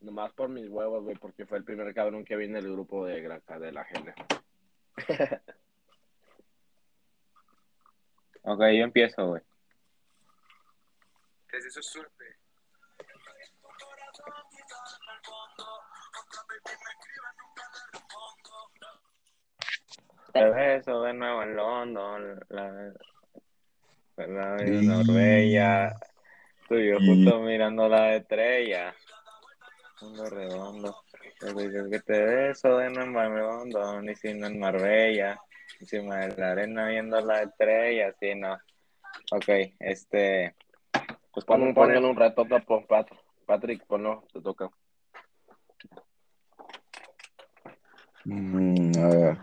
Nomás 0.00 0.32
por 0.34 0.48
mis 0.50 0.68
huevos, 0.68 1.02
güey, 1.02 1.16
porque 1.16 1.46
fue 1.46 1.58
el 1.58 1.64
primer 1.64 1.92
cabrón 1.94 2.24
que 2.24 2.36
vi 2.36 2.44
en 2.44 2.56
el 2.56 2.70
grupo 2.70 3.06
de 3.06 3.20
Granja 3.22 3.58
de 3.58 3.72
la 3.72 3.84
GL. 3.84 4.14
Ok, 8.46 8.60
yo 8.60 8.84
empiezo, 8.84 9.26
güey. 9.26 9.42
Desde 11.50 11.70
su 11.70 11.82
suerte. 11.82 12.24
Te 20.34 20.50
beso 20.50 21.02
de 21.02 21.14
nuevo 21.14 21.42
en 21.42 21.56
London. 21.56 22.40
La, 22.50 22.92
la 24.16 24.56
de 24.56 24.82
Norbella. 24.82 25.94
Tú 26.68 26.74
y 26.74 26.90
yo 26.90 26.98
justo 26.98 27.40
mirando 27.40 27.88
la 27.88 28.16
estrella. 28.16 28.94
Mundo 30.02 30.28
redondo. 30.28 31.04
Que 31.40 32.00
te 32.00 32.24
beso 32.24 32.76
de 32.76 32.90
nuevo 32.90 33.22
en 33.22 33.38
London. 33.38 34.10
Y 34.10 34.16
si 34.16 34.34
no 34.34 34.48
en 34.48 34.58
Marbella. 34.58 35.40
Encima 35.80 36.26
de 36.26 36.36
la 36.36 36.52
arena 36.52 36.88
viendo 36.88 37.20
la 37.20 37.42
estrella. 37.42 38.14
Sí, 38.20 38.34
no. 38.34 38.54
Ok, 39.32 39.48
este. 39.80 40.54
Pues 41.32 41.44
Pon 41.44 41.58
pongo 41.60 41.66
un, 41.66 41.74
pongan 41.74 42.04
un 42.04 42.16
reto, 42.16 42.44
topo, 42.44 42.86
Pat. 42.86 43.08
Patrick, 43.46 43.84
ponlo, 43.86 44.24
te 44.32 44.40
toca. 44.40 44.70
Mm, 48.24 48.98
a 48.98 49.08
ver. 49.08 49.38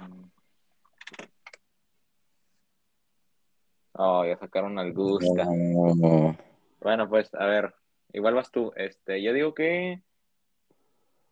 Oh, 3.93 4.25
ya 4.25 4.37
sacaron 4.37 4.79
al 4.79 4.93
Gusta. 4.93 5.45
No. 5.45 6.35
Bueno, 6.79 7.07
pues, 7.07 7.33
a 7.35 7.45
ver, 7.45 7.75
igual 8.13 8.33
vas 8.33 8.49
tú. 8.51 8.71
Este, 8.75 9.21
yo 9.21 9.33
digo 9.33 9.53
que 9.53 10.01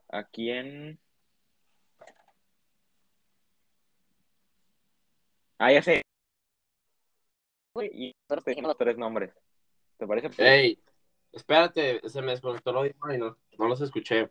a 0.09 0.23
quién. 0.25 0.99
Ah, 5.59 5.71
ya 5.71 5.81
sé. 5.83 6.01
Y 7.93 8.13
nosotros 8.23 8.43
te 8.45 8.51
dijimos 8.51 8.69
los 8.69 8.77
tres 8.77 8.97
nombres. 8.97 9.31
¿Te 9.97 10.07
parece? 10.07 10.29
Ey, 10.37 10.79
espérate, 11.31 12.01
se 12.09 12.21
me 12.21 12.31
desconectó 12.31 12.71
el 12.71 12.77
audífono 12.77 13.13
y 13.13 13.17
no, 13.17 13.37
no 13.57 13.67
los 13.67 13.81
escuché. 13.81 14.29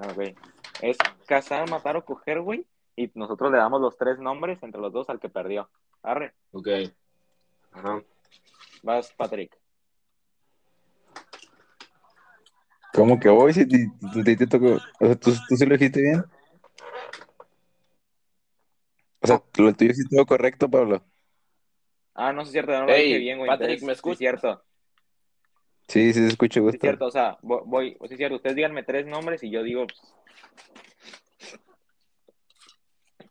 Ah, 0.00 0.08
ok. 0.12 0.36
Es 0.82 0.96
casar, 1.26 1.68
matar 1.70 1.96
o 1.96 2.04
coger, 2.04 2.40
güey. 2.40 2.66
Y 2.96 3.10
nosotros 3.14 3.52
le 3.52 3.58
damos 3.58 3.80
los 3.80 3.96
tres 3.96 4.18
nombres 4.18 4.62
entre 4.62 4.80
los 4.80 4.92
dos 4.92 5.08
al 5.10 5.20
que 5.20 5.28
perdió. 5.28 5.68
Arre, 6.02 6.34
Ok. 6.52 6.68
Ajá. 7.72 8.02
vas, 8.82 9.12
Patrick. 9.16 9.56
¿Cómo 12.94 13.20
que 13.20 13.28
voy? 13.28 13.52
Si 13.52 13.66
te, 13.68 13.90
te- 14.14 14.24
te- 14.24 14.36
te 14.36 14.46
tocó. 14.46 14.76
O 15.00 15.06
sea, 15.06 15.16
¿tú, 15.16 15.32
tú 15.48 15.56
sí 15.56 15.66
lo 15.66 15.76
dijiste 15.76 16.00
bien. 16.00 16.24
O 19.26 19.28
sea, 19.28 19.42
lo 19.58 19.72
tuyo 19.74 19.92
sí 19.92 20.02
estuvo 20.02 20.24
correcto, 20.24 20.70
Pablo. 20.70 21.04
Ah, 22.14 22.32
no, 22.32 22.42
sí 22.42 22.48
es 22.48 22.52
cierto, 22.52 22.72
no 22.72 22.86
lo 22.86 22.92
Ey, 22.92 23.06
dije 23.08 23.18
bien, 23.18 23.38
güey. 23.38 23.50
Patrick, 23.50 23.82
entonces, 23.82 23.86
¿me 23.86 23.92
Sí, 23.92 23.96
escuchas? 23.96 24.12
es 24.14 24.18
cierto. 24.40 24.64
Sí, 25.88 26.12
sí, 26.12 26.20
se 26.20 26.26
escucha 26.28 26.60
Sí, 26.60 26.66
es 26.66 26.72
gusto. 26.72 26.80
cierto, 26.80 27.06
o 27.06 27.10
sea, 27.10 27.38
vo- 27.42 27.62
voy, 27.66 27.92
sí, 27.92 28.14
es 28.14 28.16
cierto, 28.16 28.36
ustedes 28.36 28.56
díganme 28.56 28.82
tres 28.84 29.06
nombres 29.06 29.42
y 29.42 29.50
yo 29.50 29.62
digo, 29.62 29.86
pues, 29.86 30.00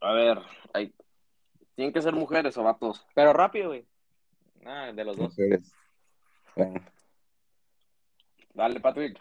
A 0.02 0.12
ver, 0.14 0.40
hay... 0.74 0.94
¿tienen 1.76 1.94
que 1.94 2.02
ser 2.02 2.14
mujeres 2.14 2.58
o 2.58 2.64
vatos? 2.64 3.06
pero 3.16 3.34
rápido, 3.34 3.70
güey. 3.70 3.88
Ah, 4.66 4.92
de 4.94 5.04
los 5.04 5.18
dos. 5.18 5.30
Mujeres. 5.30 5.74
Bueno, 6.56 6.82
Dale, 8.54 8.80
Patrick. 8.80 9.20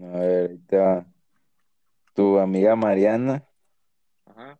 a 0.00 0.18
ver, 0.18 0.50
ahí 0.50 0.58
te 0.58 0.76
va. 0.76 1.06
Tu 2.14 2.38
amiga 2.38 2.76
Mariana. 2.76 3.44
Ajá. 4.38 4.56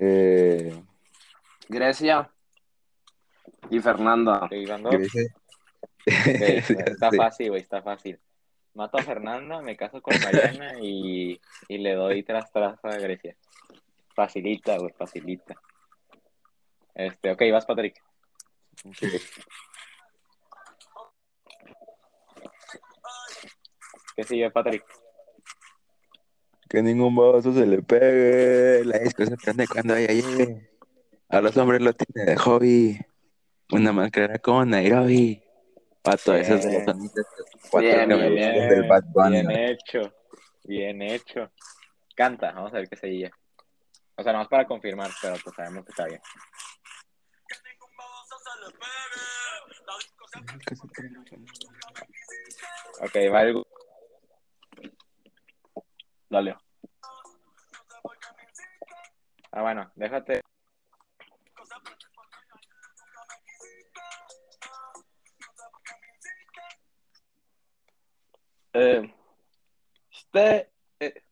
Eh, 0.00 0.80
Grecia 1.68 2.30
y 3.68 3.80
Fernanda. 3.80 4.46
Grecia. 4.48 4.76
Ok, 4.86 4.94
está 6.06 7.10
Sí. 7.10 7.16
fácil, 7.16 7.48
güey, 7.50 7.62
está 7.62 7.82
fácil. 7.82 8.20
Mato 8.74 8.98
a 8.98 9.02
Fernanda, 9.02 9.60
me 9.60 9.76
caso 9.76 10.00
con 10.00 10.14
Mariana 10.22 10.74
y, 10.80 11.40
y 11.66 11.78
le 11.78 11.94
doy 11.94 12.22
tras 12.22 12.52
tras 12.52 12.78
a 12.84 12.96
Grecia. 12.96 13.36
Facilita, 14.14 14.78
güey, 14.78 14.92
facilita. 14.96 15.56
Este, 16.94 17.32
ok, 17.32 17.42
vas, 17.52 17.66
Patrick. 17.66 18.00
¿Qué 24.14 24.22
sigue, 24.24 24.50
Patrick? 24.50 24.84
Que 26.68 26.82
ningún 26.82 27.14
baboso 27.16 27.52
se 27.54 27.66
le 27.66 27.82
pegue. 27.82 28.84
La 28.84 28.98
disco 28.98 29.24
se 29.24 29.36
prende 29.36 29.66
cuando 29.66 29.96
ella 29.96 30.12
llegue. 30.12 30.70
A 31.28 31.40
los 31.40 31.56
hombres 31.56 31.80
lo 31.80 31.92
tiene 31.92 32.30
de 32.30 32.36
hobby. 32.36 32.98
Una 33.72 33.92
máscara 33.92 34.38
como 34.38 34.64
Nairobi. 34.64 35.42
Pato, 36.02 36.32
Bien. 36.32 36.44
esas. 36.44 36.66
Cuatro 37.70 37.80
Bien, 37.80 38.08
bien, 38.34 38.68
del 38.68 38.88
Bad 38.88 39.04
Bunny. 39.12 39.46
bien 39.46 39.50
hecho, 39.50 40.14
bien 40.64 41.02
hecho. 41.02 41.50
Canta, 42.14 42.52
vamos 42.52 42.72
a 42.72 42.78
ver 42.78 42.88
qué 42.88 42.96
seguía. 42.96 43.30
O 44.16 44.22
sea, 44.22 44.32
nomás 44.32 44.48
para 44.48 44.66
confirmar, 44.66 45.10
pero 45.20 45.34
pues 45.42 45.54
sabemos 45.54 45.84
que 45.84 45.90
está 45.90 46.06
bien. 46.06 46.20
Ok, 53.00 53.14
va 53.32 53.42
el... 56.30 56.34
Dale. 56.36 56.56
Ah, 59.50 59.62
bueno, 59.62 59.90
déjate. 59.94 60.42
Eh, 68.74 69.14
este, 70.12 70.70
eh, 71.00 71.22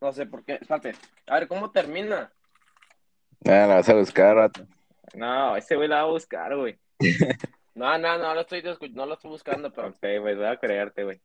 no 0.00 0.12
sé 0.12 0.26
por 0.26 0.44
qué, 0.44 0.54
espérate. 0.54 0.92
A 1.26 1.34
ver, 1.34 1.48
¿cómo 1.48 1.70
termina? 1.70 2.32
Ah, 3.46 3.66
la 3.66 3.76
vas 3.76 3.88
a 3.88 3.94
buscar, 3.94 4.36
rato. 4.36 4.66
No, 5.14 5.56
ese 5.56 5.76
güey 5.76 5.88
la 5.88 6.02
va 6.02 6.02
a 6.02 6.12
buscar, 6.12 6.56
güey. 6.56 6.78
No, 7.72 7.96
no, 7.96 8.18
no 8.18 8.34
lo 8.34 8.40
estoy, 8.40 8.62
no 8.92 9.06
lo 9.06 9.14
estoy 9.14 9.30
buscando, 9.30 9.72
pero 9.72 9.88
Ok, 9.88 10.00
güey, 10.00 10.34
voy 10.34 10.44
a 10.44 10.58
creerte, 10.58 11.04
güey. 11.04 11.22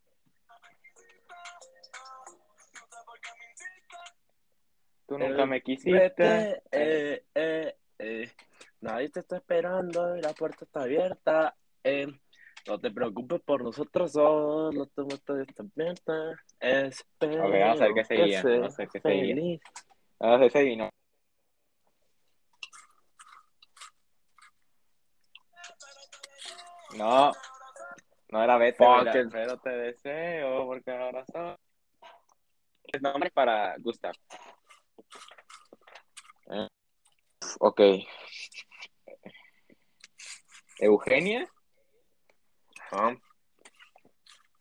Tú 5.17 5.19
nunca 5.23 5.43
Eh, 5.43 5.45
me 5.47 5.61
quisiste. 5.61 6.61
Eh, 6.71 7.23
eh, 7.33 7.75
eh. 7.99 8.31
Nadie 8.81 9.09
te 9.09 9.21
está 9.21 9.37
esperando 9.37 10.15
y 10.17 10.21
la 10.21 10.33
puerta 10.33 10.65
está 10.65 10.81
abierta. 10.83 11.55
eh. 11.83 12.07
No 12.67 12.79
te 12.79 12.89
preocupes 12.89 13.41
por 13.41 13.63
nosotros 13.63 14.11
solo, 14.13 14.87
tu 14.87 15.07
puerta 15.07 15.39
está 15.41 15.63
abierta. 15.63 16.33
Espero 16.59 17.45
Ok, 17.47 17.53
vamos 17.59 17.81
a 17.81 17.85
ver 17.85 17.93
qué 17.93 18.01
que 18.01 18.05
seguía, 18.05 18.41
vamos 18.43 18.73
a 18.73 18.77
ver 18.77 18.89
qué 18.89 18.99
seguía. 18.99 19.35
feliz. 19.35 19.61
Ah, 20.19 20.39
ese 20.43 20.63
vino. 20.63 20.89
No, 26.97 27.31
no 28.29 28.43
era 28.43 28.57
vete, 28.57 28.83
it. 28.83 29.29
pero 29.31 29.57
te 29.57 29.69
deseo 29.69 30.65
porque 30.65 30.91
ahora 30.91 31.25
soy. 31.31 31.55
Es 32.83 33.01
nombre 33.01 33.29
para 33.31 33.75
Gustav. 33.79 34.13
Eh, 36.51 36.67
Ok. 37.59 37.81
Eugenia. 40.79 41.47
Ajá. 42.91 43.17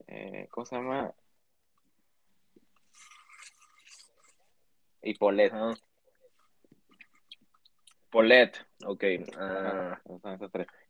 Eh, 0.06 0.48
¿Cómo 0.50 0.64
se 0.64 0.76
llama? 0.76 1.14
Y 5.02 5.14
Paulette. 5.14 5.52
Ajá. 5.52 5.74
Polet, 8.14 8.56
ok. 8.86 9.04
Ah. 9.36 10.00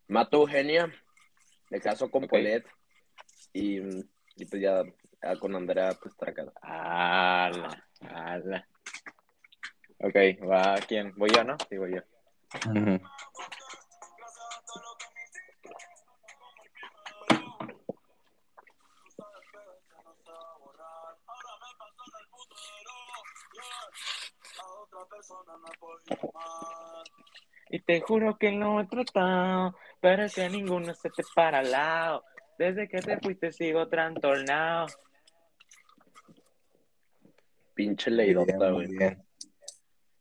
Mato 0.08 0.42
Eugenia, 0.42 0.92
me 1.70 1.80
caso 1.80 2.10
con 2.10 2.24
Ok. 2.24 2.30
Polet. 2.30 2.66
Y, 3.54 3.78
y 4.36 4.44
pues 4.44 4.60
ya 4.60 4.82
con 5.40 5.56
Andrea, 5.56 5.96
pues 6.02 6.14
traca. 6.18 6.52
Ala, 6.60 7.82
ala. 8.02 8.68
Ok, 10.04 10.16
va 10.46 10.74
quién? 10.86 11.14
¿Voy 11.16 11.30
yo, 11.30 11.42
no? 11.44 11.56
Sí, 11.66 11.78
voy 11.78 11.94
yo. 11.94 12.02
Ujú. 12.70 13.00
Y 27.70 27.80
te 27.80 28.02
juro 28.02 28.36
que 28.36 28.52
no 28.52 28.82
he 28.82 28.86
tratado, 28.86 29.74
pero 30.02 30.24
es 30.24 30.34
que 30.34 30.50
ninguno 30.50 30.92
se 30.92 31.08
te 31.08 31.22
para 31.34 31.60
al 31.60 31.70
lado. 31.70 32.24
Desde 32.58 32.86
que 32.88 32.98
te 32.98 33.18
fuiste 33.20 33.52
sigo 33.52 33.88
trastornado. 33.88 34.86
Pinche 37.72 38.10
leidota, 38.10 38.70
güey. 38.70 38.88
bien. 38.88 39.23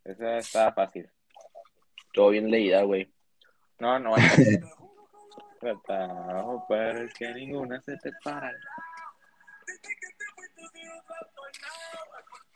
Esa 0.06 0.38
está 0.38 0.74
fácil. 0.74 1.10
Todo 2.14 2.30
bien 2.30 2.52
leída, 2.52 2.84
güey. 2.84 3.12
No, 3.80 4.00
no. 4.00 4.16
Tratado, 5.60 6.66
pero 6.68 7.04
es 7.04 7.14
que 7.14 7.34
ninguna 7.34 7.82
se 7.82 7.98
te 7.98 8.12
para. 8.24 8.52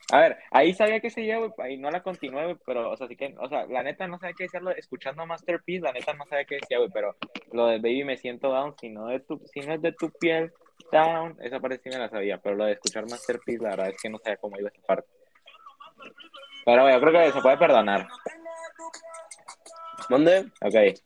A 0.10 0.19
ver, 0.22 0.38
ahí 0.52 0.74
sabía 0.74 1.02
que 1.02 1.10
seguía, 1.10 1.38
güey, 1.38 1.52
ahí 1.57 1.78
no 1.78 1.91
la 1.91 2.02
continué, 2.02 2.45
güey, 2.45 2.57
pero, 2.65 2.91
o 2.91 2.95
sea, 2.95 3.07
sí 3.07 3.18
que, 3.18 3.36
o 3.40 3.49
sea, 3.49 3.65
la 3.65 3.84
neta 3.84 4.07
no 4.07 4.18
sabía 4.18 4.36
qué 4.38 4.45
decirlo, 4.45 4.72
escuchando 4.72 5.26
Masterpiece, 5.26 5.84
la 5.84 5.91
neta 5.91 6.14
no 6.14 6.26
sabía 6.26 6.45
qué 6.45 6.56
decía, 6.56 6.78
güey, 6.78 6.90
pero 6.94 7.18
lo 7.52 7.68
de 7.68 7.80
Baby 7.80 8.06
me 8.06 8.18
siento 8.18 8.49
down, 8.49 8.74
si 8.80 8.88
no, 8.88 9.07
de 9.07 9.19
tu, 9.19 9.41
si 9.52 9.60
no 9.61 9.74
es 9.74 9.82
de 9.82 9.91
tu 9.91 10.10
piel, 10.11 10.53
down, 10.94 11.38
esa 11.41 11.60
parte 11.60 11.80
sí 11.84 11.90
me 11.90 11.98
la 11.98 12.10
sabía, 12.10 12.38
pero 12.38 12.56
lo 12.56 12.64
de 12.64 12.74
escuchar 12.74 13.03
Masterpiece, 13.10 13.61
la 13.61 13.72
verdad 13.72 13.90
es 13.90 14.02
que 14.02 14.10
no 14.10 14.18
sabía 14.19 14.38
cómo 14.38 14.57
iba 14.57 14.69
esa 14.69 14.82
parte. 14.88 15.10
Pero, 16.68 16.91
yo 16.91 16.99
creo 16.99 17.14
que 17.14 17.31
se 17.31 17.41
puede 17.41 17.57
perdonar, 17.57 18.10
¿Dónde? 20.10 20.52
ok. 20.61 20.99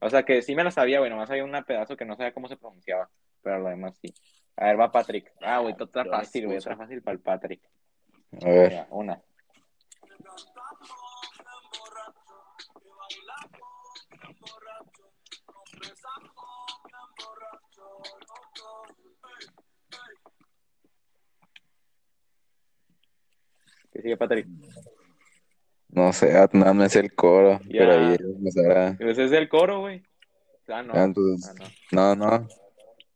O 0.00 0.08
sea, 0.08 0.22
que 0.22 0.40
sí 0.40 0.54
me 0.54 0.64
la 0.64 0.70
sabía, 0.70 1.00
güey, 1.00 1.10
nomás 1.10 1.28
había 1.28 1.44
un 1.44 1.52
pedazo 1.64 1.98
que 1.98 2.06
no 2.06 2.16
sabía 2.16 2.32
cómo 2.32 2.48
se 2.48 2.56
pronunciaba, 2.56 3.10
pero 3.42 3.58
lo 3.58 3.68
demás 3.68 3.94
sí. 4.00 4.14
A 4.56 4.68
ver, 4.68 4.80
va 4.80 4.90
Patrick. 4.90 5.30
Ah, 5.42 5.58
güey, 5.58 5.74
otra 5.78 6.06
fácil, 6.06 6.46
güey, 6.46 6.56
otra 6.56 6.78
fácil 6.78 7.02
para 7.02 7.12
el 7.12 7.20
Patrick. 7.20 7.60
A 8.40 8.48
ver. 8.48 8.70
Mira, 8.70 8.86
una. 8.88 9.22
¿Qué 23.92 24.00
sigue, 24.00 24.16
Patrick? 24.16 24.46
No 25.92 26.12
sé, 26.12 26.32
nada 26.52 26.72
más 26.72 26.96
el 26.96 27.14
coro, 27.14 27.60
Ya. 27.66 27.80
pero 27.80 27.92
ahí 27.92 28.16
empezará. 28.18 28.96
Pues 28.98 29.18
es 29.18 29.30
el 29.32 29.48
coro, 29.48 29.80
güey. 29.80 30.02
Ah, 30.68 30.82
no. 30.82 30.94
Ah, 30.94 31.04
entonces, 31.04 31.54
Ah, 31.60 31.68
no. 31.92 32.14
no, 32.16 32.28
no. 32.38 32.48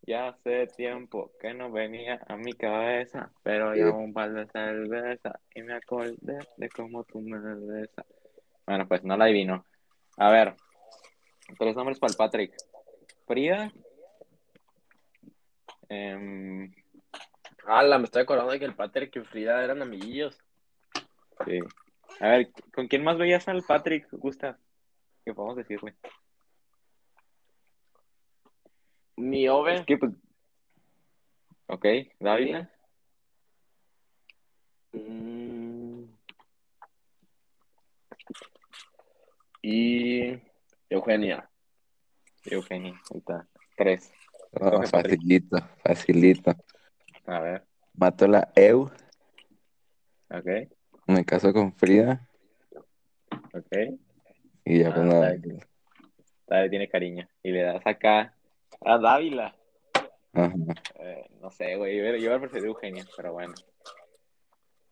Ya 0.06 0.28
hace 0.28 0.66
tiempo 0.68 1.32
que 1.40 1.52
no 1.54 1.72
venía 1.72 2.20
a 2.28 2.36
mi 2.36 2.52
cabeza, 2.52 3.30
pero 3.42 3.74
ya 3.74 3.86
Sí. 3.86 3.90
un 3.90 4.12
par 4.12 4.32
de 4.32 4.46
cerveza 4.46 5.40
y 5.54 5.62
me 5.62 5.74
acordé 5.74 6.38
de 6.58 6.68
cómo 6.68 7.02
tú 7.04 7.20
me 7.20 7.38
besas. 7.38 8.04
Bueno, 8.66 8.86
pues 8.86 9.02
no 9.04 9.16
la 9.16 9.24
adivino. 9.24 9.64
A 10.18 10.30
ver, 10.30 10.54
tres 11.58 11.74
nombres 11.74 11.98
para 11.98 12.10
el 12.12 12.16
Patrick. 12.16 12.54
Frida. 13.26 13.72
Em, 15.88 16.72
Ala, 17.66 17.98
me 17.98 18.04
estoy 18.04 18.22
acordando 18.22 18.52
de 18.52 18.58
que 18.58 18.64
el 18.64 18.74
Patrick 18.74 19.16
y 19.16 19.20
Frida 19.20 19.62
eran 19.64 19.82
amiguillos. 19.82 20.38
sí. 21.46 21.58
A 22.20 22.28
ver, 22.28 22.50
¿con 22.74 22.88
quién 22.88 23.04
más 23.04 23.18
veías 23.18 23.46
al 23.48 23.62
Patrick, 23.62 24.08
Gustav? 24.12 24.56
¿Qué 25.24 25.34
podemos 25.34 25.56
decirle? 25.56 25.94
Mi 29.16 29.48
Ove. 29.48 29.76
Es 29.76 29.86
que, 29.86 29.98
pues... 29.98 30.12
Ok, 31.66 31.84
David. 32.20 32.66
Mm. 34.92 36.04
Y 39.62 40.40
Eugenia. 40.88 41.50
Eugenia, 42.44 43.00
ahí 43.10 43.18
está. 43.18 43.48
Tres. 43.76 44.12
Patrick. 44.52 44.88
facilito, 44.88 45.56
facilito. 45.82 46.54
A 47.26 47.40
ver, 47.40 47.66
Mato 47.94 48.26
la 48.26 48.50
EU, 48.54 48.88
ok, 50.30 50.68
me 51.06 51.24
caso 51.24 51.52
con 51.52 51.72
Frida 51.72 52.26
ok. 53.52 53.98
y 54.64 54.80
ya 54.80 54.88
Ah, 54.88 54.94
pues 54.94 55.06
nada. 55.06 55.34
está 55.34 55.66
David 56.48 56.70
tiene 56.70 56.88
cariño. 56.88 57.28
Y 57.42 57.50
le 57.50 57.62
das 57.62 57.86
acá 57.86 58.34
a 58.84 58.98
Dávila. 58.98 59.54
Ajá. 60.32 60.54
Eh, 61.00 61.26
no 61.40 61.50
sé, 61.50 61.76
güey. 61.76 61.96
Yo, 61.96 62.16
yo 62.16 62.40
preferido 62.40 62.68
Eugenia, 62.68 63.04
pero 63.16 63.32
bueno. 63.32 63.54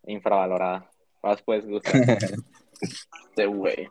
Infravalorada. 0.07 0.91
Vas 1.23 1.43
pues, 1.43 1.67
gusta. 1.67 1.91
Este 3.31 3.47
güey. 3.47 3.89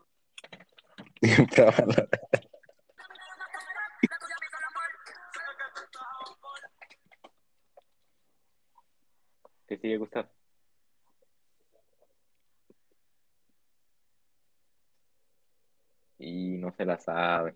Infravalorado. 1.22 2.10
¿Qué 9.68 9.78
sigue, 9.78 9.98
Gustav? 9.98 10.28
Y 16.26 16.58
no 16.58 16.72
se 16.72 16.86
la 16.86 16.98
sabe. 16.98 17.56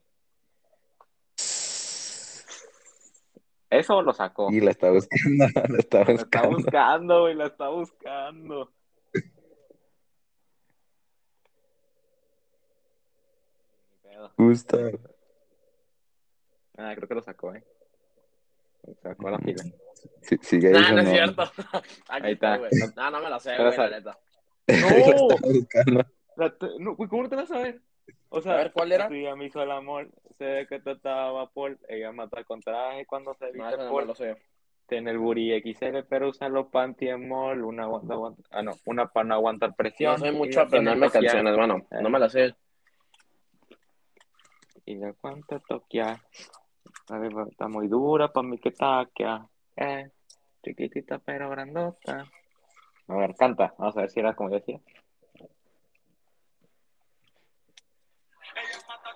Eso 3.69 4.01
lo 4.01 4.11
sacó. 4.13 4.51
Y 4.51 4.59
la 4.59 4.71
está 4.71 4.91
buscando, 4.91 5.45
la 5.69 5.77
está 5.77 5.99
La 6.03 6.03
está 6.03 6.11
buscando. 6.11 6.49
buscando, 6.57 7.21
güey, 7.21 7.35
la 7.35 7.45
está 7.45 7.69
buscando. 7.69 8.73
Gusta. 14.37 14.77
Ah, 16.77 16.93
creo 16.95 17.07
que 17.07 17.15
lo 17.15 17.21
sacó, 17.21 17.53
eh. 17.55 17.63
Lo 18.85 18.93
Sacó 19.01 19.27
a 19.27 19.31
la 19.31 19.39
fila. 19.39 19.63
Sí, 20.21 20.37
sigue 20.41 20.67
ahí. 20.67 20.73
Nah, 20.73 20.91
no 20.91 21.01
es 21.01 21.09
cierto. 21.09 21.41
Aquí 22.09 22.27
Ahí 22.27 22.33
está. 22.33 22.57
güey. 22.57 22.71
No, 22.95 23.11
no 23.11 23.21
me 23.21 23.29
la 23.29 23.39
sé, 23.39 23.55
güey, 23.57 23.77
la. 23.77 24.17
La 24.67 24.81
¡No! 24.81 24.87
está 24.89 25.35
buscando. 25.47 26.05
La 26.35 26.57
te- 26.57 26.79
no, 26.79 26.95
güey, 26.95 27.09
¿cómo 27.09 27.23
no 27.23 27.29
te 27.29 27.35
vas 27.37 27.49
a 27.51 27.59
ver? 27.59 27.81
O 28.29 28.41
sea, 28.41 28.53
A 28.53 28.57
ver, 28.57 28.71
¿cuál 28.71 28.91
era? 28.91 29.07
Tu 29.07 29.13
día 29.13 29.35
me 29.35 29.45
hizo 29.45 29.61
el 29.61 29.71
amor, 29.71 30.09
sé 30.37 30.65
que 30.67 30.79
trataba 30.79 31.47
por 31.49 31.77
ella 31.87 32.11
mata 32.11 32.43
con 32.43 32.61
traje 32.61 33.05
cuando 33.05 33.33
se 33.35 33.45
No, 33.45 33.51
viste 33.53 33.77
no 33.77 33.89
por 33.89 34.05
lo 34.05 34.15
sé. 34.15 34.35
Tiene 34.85 35.11
el 35.11 35.17
booty 35.17 35.61
XL, 35.61 36.03
pero 36.07 36.29
usa 36.29 36.47
los 36.47 36.67
panty 36.67 37.09
en 37.09 37.27
mall, 37.27 37.63
una 37.63 37.83
aguanta, 37.83 38.13
aguanta, 38.13 38.41
ah 38.51 38.61
no, 38.63 38.71
una 38.85 39.07
para 39.07 39.27
no 39.27 39.33
aguantar 39.33 39.75
presión. 39.75 40.13
No 40.13 40.19
soy 40.19 40.31
mucho 40.31 40.61
a 40.61 40.69
canciones, 40.69 41.57
mano. 41.57 41.85
No 42.01 42.09
me 42.09 42.19
la 42.19 42.29
sé. 42.29 42.55
Y 44.85 44.95
la 44.95 45.09
aguanta 45.09 45.59
toquear. 45.59 46.21
A 47.09 47.17
ver, 47.17 47.33
está 47.49 47.67
muy 47.67 47.87
dura 47.87 48.31
para 48.31 48.47
mí 48.47 48.57
que 48.57 48.71
taquea. 48.71 49.45
Eh, 49.75 50.09
chiquitita 50.63 51.19
pero 51.19 51.49
grandota. 51.49 52.25
A 53.09 53.15
ver, 53.15 53.35
canta, 53.35 53.73
vamos 53.77 53.95
a 53.97 54.01
ver 54.01 54.09
si 54.09 54.19
era 54.19 54.35
como 54.35 54.49
yo 54.49 54.55
decía. 54.55 54.79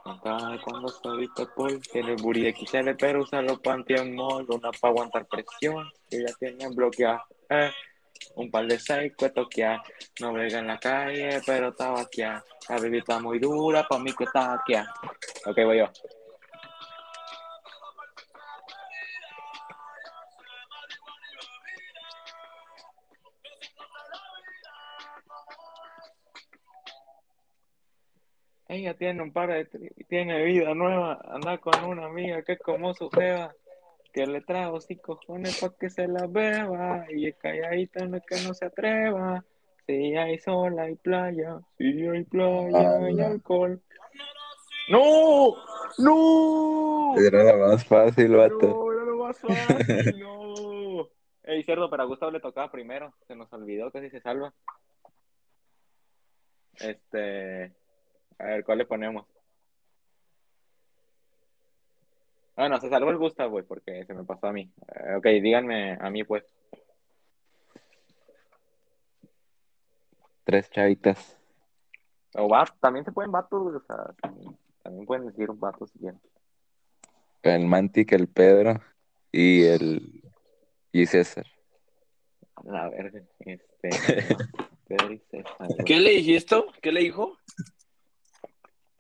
Cuando 0.04 0.88
se 0.88 1.10
viste 1.18 1.46
por 1.56 1.80
tiene 1.80 2.14
el 2.14 2.56
XL, 2.56 2.92
pero 2.98 3.22
usa 3.22 3.42
los 3.42 3.60
panty 3.60 3.94
en 3.94 4.20
una 4.20 4.72
para 4.72 4.92
aguantar 4.92 5.28
presión, 5.28 5.90
que 6.10 6.22
ya 6.22 6.34
tiene 6.40 6.68
bloqueada. 6.70 7.24
Eh, 7.50 7.72
un 8.36 8.50
par 8.50 8.66
de 8.68 8.80
seis 8.80 9.14
que 9.18 9.30
toquear, 9.30 9.82
no 10.20 10.34
brega 10.34 10.60
en 10.60 10.68
la 10.68 10.80
calle, 10.80 11.42
pero 11.46 11.70
está 11.70 11.92
vaqueada. 11.92 12.44
La 12.70 12.78
baby 12.78 13.00
está 13.00 13.20
muy 13.20 13.40
dura, 13.40 13.88
para 13.88 14.02
mí 14.02 14.14
que 14.14 14.24
está 14.24 14.56
vaqueada. 14.56 14.94
Ok, 15.46 15.58
voy 15.66 15.80
yo. 15.80 15.86
Ella 28.72 28.94
tiene 28.94 29.22
un 29.22 29.34
par 29.34 29.50
de, 29.50 29.70
tri- 29.70 30.08
tiene 30.08 30.46
vida 30.46 30.74
nueva, 30.74 31.20
anda 31.26 31.58
con 31.58 31.84
una 31.84 32.06
amiga 32.06 32.42
que 32.42 32.54
es 32.54 32.60
como 32.60 32.94
su 32.94 33.10
jeva, 33.10 33.54
que 34.14 34.26
le 34.26 34.40
trajo 34.40 34.80
cinco 34.80 35.18
cojones 35.18 35.60
para 35.60 35.74
que 35.78 35.90
se 35.90 36.08
la 36.08 36.26
beba, 36.26 37.06
y 37.12 37.28
es 37.28 37.36
calladita 37.36 38.06
no 38.06 38.16
es 38.16 38.24
que 38.26 38.36
no 38.48 38.54
se 38.54 38.68
atreva, 38.68 39.44
si 39.86 40.16
hay 40.16 40.38
sol 40.40 40.80
hay 40.80 40.96
playa, 40.96 41.60
si 41.78 42.08
hay 42.08 42.24
playa 42.24 42.96
hay 42.98 43.20
Ala. 43.20 43.28
alcohol. 43.28 43.82
¡No! 44.88 45.54
¡No! 45.98 47.20
Era 47.20 47.44
la 47.44 47.58
más 47.58 47.86
fácil, 47.86 48.38
vato. 48.38 48.58
No, 48.58 48.94
era 48.94 49.04
lo 49.04 49.18
más 49.18 49.38
fácil, 49.38 50.18
no. 50.18 51.10
Ey, 51.44 51.62
cerdo, 51.66 51.90
pero 51.90 52.04
a 52.04 52.06
Gustavo 52.06 52.32
le 52.32 52.40
tocaba 52.40 52.72
primero. 52.72 53.14
Se 53.28 53.36
nos 53.36 53.52
olvidó, 53.52 53.92
casi 53.92 54.10
se 54.10 54.22
salva. 54.22 54.54
Este. 56.80 57.74
A 58.40 58.46
ver, 58.46 58.64
¿cuál 58.64 58.80
le 58.80 58.86
ponemos? 58.86 59.26
Ah, 62.56 62.70
no, 62.70 62.80
se 62.80 62.90
salvó 62.90 63.10
el 63.10 63.18
Gustavo, 63.18 63.52
güey, 63.52 63.64
porque 63.64 64.06
se 64.06 64.14
me 64.14 64.24
pasó 64.24 64.48
a 64.48 64.54
mí. 64.54 64.72
Eh, 64.94 65.16
ok, 65.16 65.26
díganme 65.42 65.98
a 66.00 66.10
mí, 66.10 66.24
pues. 66.24 66.44
Tres 70.44 70.70
chavitas. 70.70 71.40
O 72.36 72.48
va, 72.48 72.66
también 72.80 73.06
se 73.06 73.12
pueden 73.12 73.32
vatos, 73.32 73.64
güey, 73.64 73.76
o 73.76 73.82
sea, 73.82 74.14
también, 74.22 75.06
pueden 75.06 75.28
decir 75.28 75.50
un 75.50 75.60
vato 75.60 75.86
si 75.88 76.00
quieren. 76.00 76.20
El 77.42 77.66
Mantic, 77.66 78.12
el 78.12 78.28
Pedro 78.28 78.80
y 79.32 79.64
el 79.64 80.22
y 80.92 81.06
César. 81.06 81.48
La 82.64 82.90
verga, 82.90 83.22
este. 83.40 83.90
Pedro 84.88 85.14
y 85.14 85.20
César, 85.20 85.68
güey. 85.68 85.86
¿Qué 85.86 86.00
le 86.00 86.12
dijiste? 86.12 86.64
¿Qué 86.82 86.92
le 86.92 87.02
dijo? 87.02 87.38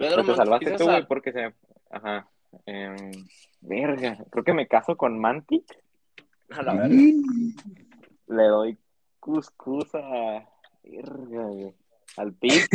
Pedro 0.01 0.15
Pues 0.23 0.27
te 0.27 0.35
salvaste 0.35 0.71
tú, 0.77 0.83
güey, 0.85 1.05
porque 1.07 1.31
se. 1.31 1.53
Ajá. 1.89 2.27
Em, 2.65 3.11
verga, 3.61 4.17
creo 4.29 4.43
que 4.43 4.53
me 4.53 4.67
caso 4.67 4.95
con 4.97 5.17
Mantic. 5.19 5.63
A 6.51 6.63
la 6.63 6.73
verga. 6.73 6.95
Le 8.27 8.43
doy 8.43 8.77
cuscús 9.19 9.93
a. 9.95 10.45
Verga, 10.83 11.43
güey, 11.45 11.73
Al 12.17 12.33
Pit. 12.33 12.65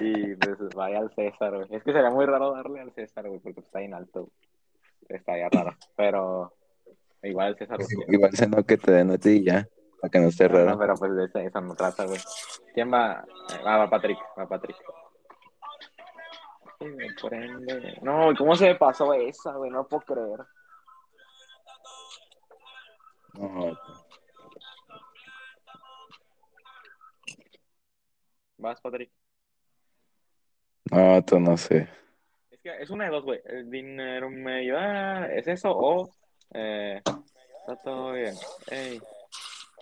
Y 0.00 0.36
pues 0.36 0.56
vaya 0.74 0.98
al 1.00 1.12
César, 1.14 1.52
güey. 1.56 1.66
Es 1.70 1.82
que 1.82 1.92
sería 1.92 2.10
muy 2.10 2.24
raro 2.24 2.52
darle 2.52 2.80
al 2.80 2.92
César, 2.92 3.26
güey, 3.28 3.40
porque 3.40 3.60
está 3.60 3.80
bien 3.80 3.92
alto. 3.92 4.20
güey. 5.08 5.18
Estaría 5.18 5.48
raro. 5.50 5.76
Pero 5.96 6.52
igual 7.24 7.48
el 7.48 7.56
César 7.58 7.78
lo 7.80 7.86
quiere. 7.86 8.04
Igual 8.14 8.32
se 8.36 8.46
no 8.46 8.64
que 8.64 8.76
te 8.76 8.92
den 8.92 9.10
a 9.10 9.18
ti 9.18 9.30
y 9.30 9.44
ya, 9.44 9.66
para 10.00 10.10
que 10.12 10.20
no 10.20 10.28
esté 10.28 10.48
No, 10.48 10.54
raro. 10.54 10.78
pero 10.78 10.94
pues 10.94 11.16
de 11.16 11.24
esa, 11.24 11.42
esa 11.42 11.60
no 11.60 11.74
trata, 11.74 12.04
güey. 12.06 12.20
¿Quién 12.72 12.92
va? 12.92 13.24
Ah, 13.64 13.78
va 13.78 13.90
Patrick, 13.90 14.18
va 14.38 14.46
Patrick. 14.48 14.76
Me 16.80 17.12
prende. 17.20 17.98
No, 18.02 18.32
¿cómo 18.36 18.54
se 18.56 18.68
me 18.68 18.74
pasó 18.74 19.12
esa, 19.12 19.52
güey? 19.52 19.70
No 19.70 19.86
puedo 19.86 20.02
creer. 20.02 20.40
No, 23.34 23.76
Vas, 28.58 28.80
Patrick. 28.80 29.10
no, 30.90 31.24
tú 31.24 31.40
no 31.40 31.56
sé. 31.56 31.88
Es 32.50 32.60
que 32.60 32.82
es 32.82 32.90
una 32.90 33.04
de 33.04 33.10
dos, 33.10 33.24
güey. 33.24 33.40
El 33.44 33.70
dinero 33.70 34.28
me 34.30 34.62
lleva. 34.64 35.26
¿Es 35.26 35.46
eso? 35.48 35.70
O. 35.72 36.10
Eh, 36.52 37.00
está 37.60 37.76
todo 37.82 38.12
bien. 38.12 38.34
Ey. 38.70 39.00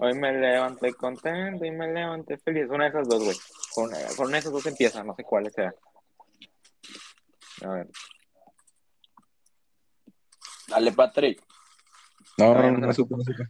Hoy 0.00 0.14
me 0.14 0.32
levanté 0.32 0.92
contento 0.94 1.64
y 1.64 1.70
me 1.72 1.92
levanté 1.92 2.38
feliz. 2.38 2.68
Una 2.70 2.84
de 2.84 2.90
esas 2.90 3.08
dos, 3.08 3.24
güey. 3.24 3.36
Con, 3.74 3.90
con 4.16 4.34
esas 4.34 4.52
dos 4.52 4.64
empieza, 4.66 5.02
no 5.02 5.14
sé 5.14 5.24
cuáles 5.24 5.52
sean. 5.54 5.74
A 7.64 7.68
ver. 7.68 7.88
Dale, 10.68 10.92
Patrick. 10.92 11.42
No, 12.36 12.52
A 12.52 12.54
ver, 12.62 12.72
no, 12.72 12.78
no. 12.78 12.86
no 12.88 12.92
supe, 12.92 13.14
no 13.16 13.22
supe. 13.22 13.44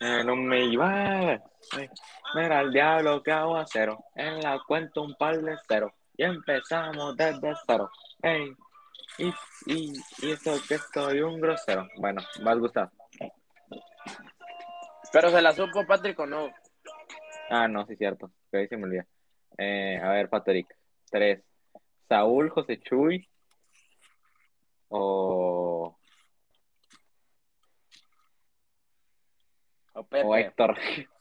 Eh, 0.00 0.22
no 0.24 0.36
me 0.36 0.64
iba. 0.66 1.40
Mira 2.34 2.60
el 2.60 2.72
diablo 2.72 3.22
que 3.22 3.32
hago 3.32 3.56
a 3.56 3.66
cero. 3.66 4.04
En 4.14 4.40
la 4.40 4.58
cuenta 4.66 5.00
un 5.00 5.14
par 5.14 5.38
de 5.40 5.56
cero. 5.66 5.94
Y 6.16 6.24
empezamos 6.24 7.16
desde 7.16 7.54
cero. 7.66 7.90
Ey. 8.22 8.54
Y, 9.18 9.32
y, 9.66 9.92
y 10.18 10.30
eso 10.32 10.54
que 10.68 10.76
soy 10.92 11.20
un 11.22 11.40
grosero. 11.40 11.88
Bueno, 11.98 12.20
vas 12.42 12.58
Gustavo. 12.58 12.90
Pero 15.12 15.30
se 15.30 15.40
la 15.40 15.52
supo 15.52 15.86
Patrick 15.86 16.18
o 16.18 16.26
no. 16.26 16.50
Ah, 17.48 17.68
no, 17.68 17.86
sí 17.86 17.92
es 17.94 17.98
cierto. 17.98 18.30
Que 18.50 18.58
ahí 18.58 18.68
se 18.68 18.76
me 18.76 18.84
olvida. 18.84 19.06
Eh, 19.56 19.98
a 20.02 20.10
ver, 20.10 20.28
Patrick. 20.28 20.66
Tres. 21.10 21.42
Saúl, 22.08 22.50
José 22.50 22.80
Chuy. 22.80 23.26
O, 24.98 25.96
O 29.94 30.04
Pepe. 30.04 30.26
o 30.26 30.36
Héctor. 30.36 30.76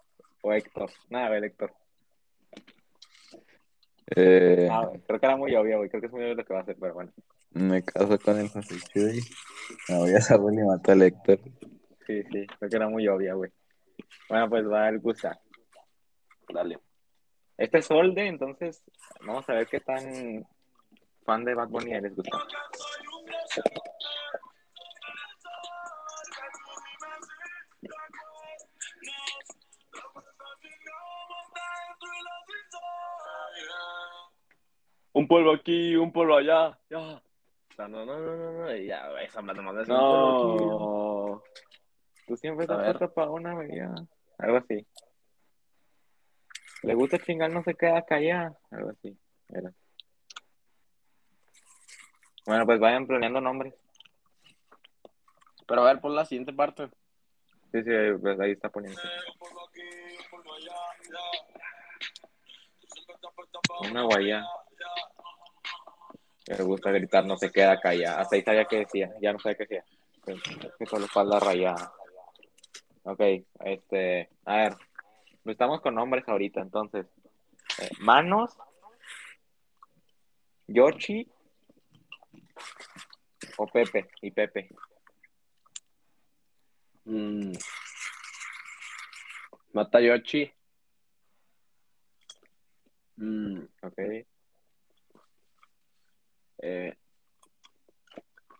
O 0.47 0.53
Héctor. 0.53 0.91
Nada, 1.09 1.25
a 1.25 1.29
ver, 1.31 1.43
Héctor. 1.45 1.73
Eh, 4.15 4.67
Ah, 4.71 4.91
creo 5.07 5.19
que 5.19 5.25
era 5.25 5.35
muy 5.35 5.55
obvio, 5.55 5.77
güey. 5.79 5.89
Creo 5.89 6.01
que 6.01 6.05
es 6.07 6.13
muy 6.13 6.21
obvio 6.23 6.35
lo 6.35 6.45
que 6.45 6.53
va 6.53 6.59
a 6.59 6.63
hacer, 6.63 6.77
pero 6.79 6.93
bueno. 6.93 7.11
me 7.51 7.83
caso 7.83 8.19
con 8.19 8.37
el 8.37 8.49
José 8.49 8.75
Chuy. 8.93 9.21
Me 9.89 9.97
voy 9.97 10.13
a 10.13 10.21
Saúl 10.21 10.53
y 10.53 10.63
mato 10.63 10.91
al 10.91 11.01
Héctor. 11.01 11.39
Sí, 12.05 12.21
sí. 12.31 12.45
Creo 12.59 12.69
que 12.69 12.75
era 12.75 12.87
muy 12.87 13.07
obvia, 13.07 13.33
güey. 13.33 13.51
Bueno, 14.29 14.47
pues 14.49 14.69
va 14.69 14.87
el 14.89 14.99
Gusta. 14.99 15.39
Dale. 16.53 16.77
Este 17.57 17.79
es 17.79 17.85
Solde, 17.85 18.27
entonces 18.27 18.83
vamos 19.25 19.49
a 19.49 19.53
ver 19.53 19.65
qué 19.65 19.79
tan 19.79 20.45
fan 21.25 21.43
de 21.43 21.55
Bad 21.55 21.69
Bunny 21.69 21.93
eres, 21.93 22.15
Gustavo. 22.15 22.43
Un 35.13 35.27
polvo 35.29 35.53
aquí, 35.53 35.95
un 35.95 36.11
polvo 36.11 36.35
allá. 36.35 36.77
Ya. 36.89 37.23
No, 37.77 37.87
no, 37.87 38.05
no, 38.05 38.19
no, 38.19 38.35
no, 38.35 38.51
no. 38.51 38.75
y 38.75 38.87
Ya, 38.87 39.09
esa 39.21 39.39
hablando 39.39 39.63
más 39.63 39.75
de 39.75 39.83
eso. 39.83 39.93
No. 39.93 41.43
Tú 42.27 42.35
siempre 42.35 42.67
ver. 42.67 42.85
puesto 42.85 43.13
para 43.13 43.29
una 43.31 43.55
bebida. 43.55 43.95
Algo 44.39 44.57
así. 44.57 44.85
Le 46.83 46.93
gusta 46.95 47.17
chingar, 47.19 47.51
no 47.51 47.63
se 47.63 47.75
queda 47.75 48.01
callada. 48.03 48.57
Algo 48.71 48.89
así. 48.89 49.17
Era. 49.49 49.71
Bueno, 52.45 52.65
pues 52.65 52.79
vayan 52.79 53.07
planeando 53.07 53.41
nombres. 53.41 53.73
Pero 55.67 55.81
a 55.81 55.85
ver, 55.85 55.99
por 55.99 56.11
la 56.11 56.25
siguiente 56.25 56.53
parte. 56.53 56.89
Sí, 57.71 57.83
sí, 57.83 57.91
pues 58.21 58.39
ahí 58.39 58.51
está 58.51 58.69
poniendo. 58.69 59.01
Una 63.89 64.03
guaya. 64.03 64.45
Me 66.47 66.63
gusta 66.63 66.91
gritar, 66.91 67.25
no 67.25 67.37
se 67.37 67.51
queda 67.51 67.79
callada. 67.79 68.21
Hasta 68.21 68.35
ahí 68.35 68.43
sabía 68.43 68.65
que 68.65 68.77
decía, 68.77 69.11
ya 69.19 69.33
no 69.33 69.39
sé 69.39 69.55
qué 69.55 69.63
decía. 69.63 69.83
Es 70.27 70.75
que 70.77 70.85
solo 70.85 71.05
espalda 71.05 71.39
rayada. 71.39 71.91
Ok, 73.03 73.21
este, 73.63 74.29
a 74.45 74.55
ver, 74.55 74.75
estamos 75.45 75.81
con 75.81 75.95
nombres 75.95 76.27
ahorita, 76.27 76.61
entonces. 76.61 77.07
Eh, 77.79 77.89
Manos, 77.99 78.57
Yoshi 80.67 81.27
o 83.57 83.67
Pepe 83.67 84.07
y 84.21 84.31
Pepe. 84.31 84.69
Mm. 87.05 87.53
Matayoshi. 89.73 90.51
Mm. 93.17 93.59
Ok, 93.83 93.99
Eh, 96.67 96.95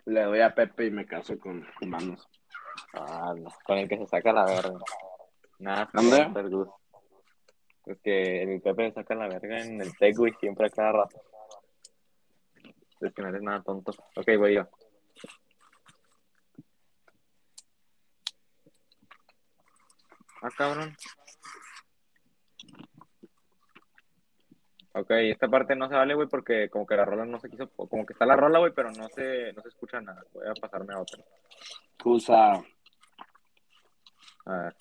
le 0.05 0.21
doy 0.23 0.41
a 0.41 0.53
Pepe 0.53 0.85
y 0.87 0.91
me 0.91 1.05
caso 1.07 1.39
con 1.39 1.65
Manos. 1.87 2.27
ah, 2.93 3.33
no, 3.35 3.49
con 3.65 3.77
el 3.79 3.87
que 3.89 3.97
se 3.97 4.05
saca 4.05 4.31
la 4.31 4.45
verga. 4.45 4.77
Nada, 5.59 5.89
¿Dónde? 5.93 6.23
super 6.25 6.49
good. 6.49 6.67
Es 7.85 7.99
que 8.01 8.43
el 8.43 8.61
Pepe 8.61 8.91
saca 8.91 9.15
la 9.15 9.27
verga 9.27 9.59
en 9.59 9.81
el 9.81 9.95
tech, 9.97 10.15
güey, 10.17 10.33
siempre 10.39 10.67
a 10.67 10.69
cada 10.69 10.91
rato. 10.91 11.19
Es 13.01 13.13
que 13.13 13.21
no 13.21 13.29
eres 13.29 13.41
nada 13.41 13.61
tonto. 13.61 13.91
Ok, 14.15 14.27
voy 14.37 14.55
yo. 14.55 14.67
Ah, 20.41 20.49
cabrón. 20.57 20.95
Ok, 24.93 25.11
esta 25.11 25.49
parte 25.49 25.75
no 25.75 25.89
se 25.89 25.95
vale, 25.95 26.13
güey, 26.13 26.27
porque 26.29 26.69
como 26.69 26.85
que 26.85 26.95
la 26.95 27.03
rola 27.03 27.25
no 27.25 27.37
se 27.37 27.49
quiso, 27.49 27.67
como 27.69 28.05
que 28.05 28.13
está 28.13 28.25
la 28.25 28.37
rola, 28.37 28.59
güey, 28.59 28.71
pero 28.73 28.91
no 28.91 29.09
se, 29.09 29.51
no 29.51 29.61
se 29.61 29.67
escucha 29.67 29.99
nada. 29.99 30.23
Voy 30.33 30.47
a 30.47 30.53
pasarme 30.53 30.93
a 30.93 30.99
otra. 30.99 31.21
Usa. 32.05 32.53
A 34.45 34.57
ver. 34.57 34.75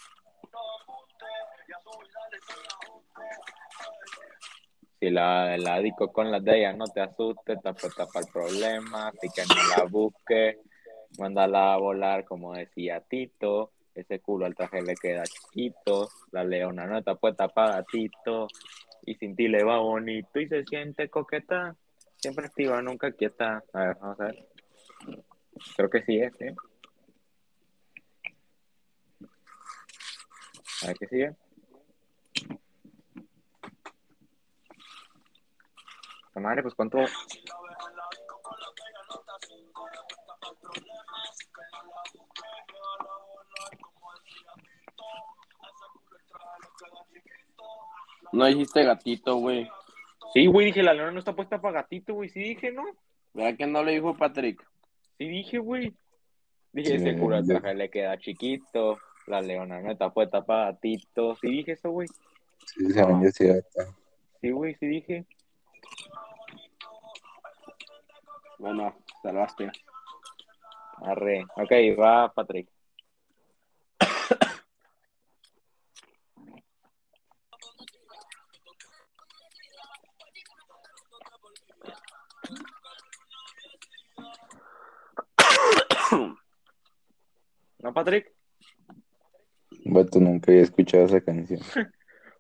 Si 5.05 5.10
la, 5.10 5.56
la 5.59 5.82
con 6.12 6.31
la 6.31 6.40
de 6.40 6.59
ella, 6.59 6.72
no 6.72 6.86
te 6.86 7.01
asustes, 7.01 7.60
tapa, 7.62 7.89
tapa 7.94 8.20
el 8.20 8.26
problema, 8.32 9.09
así 9.09 9.28
que 9.35 9.43
no 9.43 9.55
la 9.76 9.85
busque, 9.85 10.59
mándala 11.18 11.74
a 11.74 11.76
volar 11.76 12.24
como 12.24 12.55
decía 12.55 13.01
Tito, 13.01 13.72
ese 13.94 14.20
culo 14.20 14.47
al 14.47 14.55
traje 14.55 14.81
le 14.81 14.94
queda 14.94 15.24
chiquito, 15.24 16.09
la 16.32 16.43
leona 16.43 16.86
no 16.86 16.98
está 16.98 17.16
puesta 17.16 17.48
para 17.48 17.82
Tito, 17.82 18.48
y 19.05 19.14
sin 19.16 19.36
ti 19.36 19.48
le 19.48 19.62
va 19.62 19.78
bonito 19.78 20.40
y 20.40 20.48
se 20.48 20.64
siente 20.64 21.10
coqueta, 21.10 21.76
Siempre 22.16 22.47
activa, 22.47 22.81
nunca 22.81 23.12
quieta. 23.12 23.62
A 23.74 23.81
ver, 23.81 23.97
vamos 24.01 24.18
a 24.18 24.24
ver. 24.24 24.47
Creo 25.76 25.90
que 25.90 26.02
sí 26.05 26.16
es, 26.16 26.32
¿eh? 26.40 26.55
A 30.82 30.86
ver 30.86 30.97
qué 30.98 31.06
sigue. 31.06 31.36
La 36.35 36.43
madre, 36.43 36.62
pues 36.62 36.74
cuánto. 36.74 36.98
No 48.32 48.47
dijiste 48.47 48.82
gatito, 48.82 49.36
güey. 49.36 49.70
Sí, 50.32 50.47
güey, 50.47 50.66
dije, 50.66 50.82
la 50.82 50.93
leona 50.93 51.12
no 51.12 51.20
está 51.20 51.36
puesta 51.36 51.61
para 51.61 51.82
gatito, 51.82 52.15
güey. 52.15 52.28
Sí 52.28 52.40
dije, 52.40 52.73
¿no? 52.73 52.82
¿Verdad 53.32 53.56
que 53.56 53.66
no 53.66 53.85
le 53.85 53.93
dijo 53.93 54.16
Patrick? 54.16 54.61
Sí 55.16 55.28
dije, 55.28 55.59
güey. 55.59 55.94
Dije, 56.73 56.97
ese 56.97 57.16
cura 57.16 57.44
traje 57.44 57.74
le 57.74 57.89
queda 57.89 58.19
chiquito. 58.19 58.98
La 59.28 59.40
leona 59.40 59.81
no 59.81 59.93
está 59.93 60.11
puesta 60.12 60.44
para 60.44 60.73
gatito. 60.73 61.36
Sí 61.36 61.48
dije 61.48 61.73
eso, 61.73 61.90
güey. 61.90 62.09
Sí, 62.66 62.90
sí, 62.90 62.98
ahorita. 62.98 63.94
Sí, 64.40 64.51
güey, 64.51 64.74
sí 64.74 64.86
dije. 64.86 65.27
Bueno, 68.59 68.94
salvaste. 69.22 69.70
Arre. 71.02 71.44
Ok, 71.56 71.72
va 71.98 72.32
Patrick. 72.32 72.68
¿No, 87.78 87.93
Patrick? 87.93 88.32
Vato, 89.86 90.18
nunca 90.20 90.51
había 90.51 90.62
escuchado 90.62 91.05
esa 91.05 91.20
canción. 91.20 91.60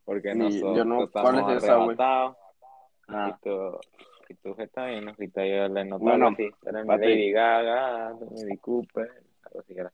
Porque 0.04 0.34
nosotros 0.34 0.76
yo 0.76 0.84
no- 0.84 1.10
¿cuál 1.10 1.38
es 1.50 1.62
esa, 1.62 1.76
güey? 1.76 1.96
Ah, 3.08 3.38
Tú 4.42 4.54
está 4.58 4.86
bien, 4.86 5.04
¿no? 5.04 5.14
Y 5.18 5.28
tú 5.28 5.40
yo 5.40 5.68
le 5.68 5.84
noto 5.84 6.04
Bueno, 6.04 6.28
así. 6.28 6.50
Era. 6.64 6.84
Lady 6.84 7.30
Gaga, 7.30 8.10
Lady 8.10 8.56
Cooper, 8.58 9.10
algo 9.44 9.60
así 9.60 9.74
era. 9.76 9.92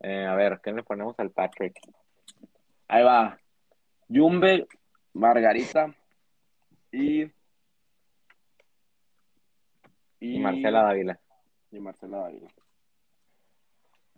Eh, 0.00 0.24
a 0.24 0.34
ver, 0.34 0.60
¿qué 0.62 0.72
le 0.72 0.82
ponemos 0.82 1.18
al 1.18 1.30
Patrick? 1.30 1.78
ahí 2.88 3.02
va. 3.02 3.38
Jumbe, 4.08 4.66
Margarita 5.12 5.94
y. 6.92 7.30
Y 10.20 10.38
Marcela 10.38 10.82
Dávila. 10.82 11.20
Y 11.70 11.80
Marcela 11.80 12.18
Dávila. 12.18 12.48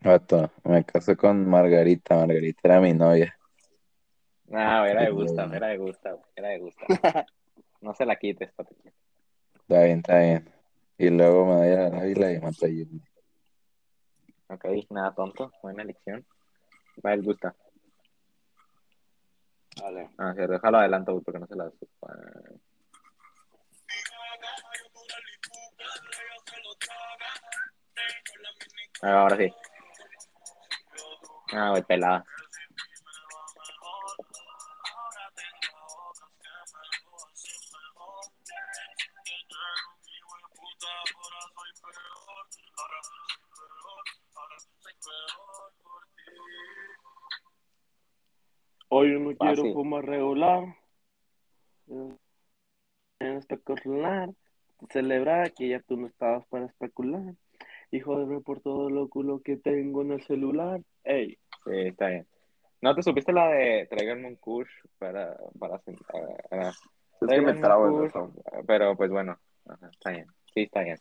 Vato, 0.00 0.50
me 0.64 0.84
casé 0.84 1.16
con 1.16 1.48
Margarita. 1.48 2.14
Margarita 2.16 2.60
era 2.64 2.80
mi 2.80 2.92
novia. 2.92 3.36
No, 4.46 4.86
era 4.86 5.02
de 5.02 5.10
gusta, 5.12 5.50
era 5.52 5.68
de 5.68 5.78
gusta, 5.78 6.16
era 6.36 6.48
de 6.48 6.58
gusta. 6.58 6.86
No 7.80 7.94
se 7.94 8.04
la 8.04 8.16
quites, 8.16 8.50
Patrick. 8.54 8.92
Está 9.68 9.82
bien, 9.84 9.98
está 9.98 10.18
bien. 10.18 10.50
Y 10.96 11.10
luego 11.10 11.44
me 11.44 11.56
doy 11.56 11.72
a 11.74 11.90
la 11.90 12.00
Ávila 12.00 12.32
y 12.32 12.40
mato 12.40 12.64
a 12.64 12.68
Yumi. 12.70 13.02
Ok, 14.48 14.64
nada 14.88 15.14
tonto, 15.14 15.52
buena 15.62 15.82
elección. 15.82 16.24
Va 17.04 17.12
el 17.12 17.22
gusta. 17.22 17.54
Vale. 19.82 20.08
Ah, 20.16 20.32
sí, 20.34 20.40
déjalo 20.46 20.78
adelanto, 20.78 21.12
güey, 21.12 21.22
porque 21.22 21.38
no 21.38 21.46
se 21.46 21.54
la 21.54 21.70
supa. 21.70 22.16
Ah, 29.02 29.20
ahora 29.20 29.36
sí. 29.36 29.52
Ah, 31.52 31.70
güey, 31.72 31.82
pelada. 31.82 32.24
Hoy 48.88 49.20
no 49.20 49.36
quiero 49.36 49.56
Fácil. 49.56 49.72
fumar 49.74 50.04
regular. 50.06 50.76
En 51.88 53.36
especular. 53.36 54.30
Celebrar 54.90 55.52
que 55.52 55.68
ya 55.68 55.80
tú 55.80 55.96
no 55.96 56.06
estabas 56.06 56.46
para 56.46 56.66
especular. 56.66 57.34
Y 57.90 58.00
joderme 58.00 58.40
por 58.40 58.60
todo 58.60 58.90
lo 58.90 59.08
culo 59.08 59.40
que 59.42 59.56
tengo 59.56 60.02
en 60.02 60.12
el 60.12 60.22
celular. 60.24 60.80
Ey. 61.04 61.38
Sí, 61.64 61.72
está 61.72 62.08
bien. 62.08 62.26
¿No 62.80 62.94
te 62.94 63.02
supiste 63.02 63.32
la 63.32 63.48
de 63.48 63.86
tráiganme 63.90 64.28
un 64.28 64.36
kush 64.36 64.68
para, 64.98 65.36
para, 65.58 65.78
para, 66.48 66.68
Es 66.68 67.28
que 67.28 67.40
me 67.40 67.54
trabo 67.54 67.88
en 67.88 68.06
eso. 68.06 68.32
Pero 68.66 68.96
pues 68.96 69.10
bueno, 69.10 69.36
ajá, 69.66 69.90
está 69.90 70.10
bien. 70.10 70.26
Sí, 70.54 70.62
está 70.62 70.82
bien. 70.82 70.98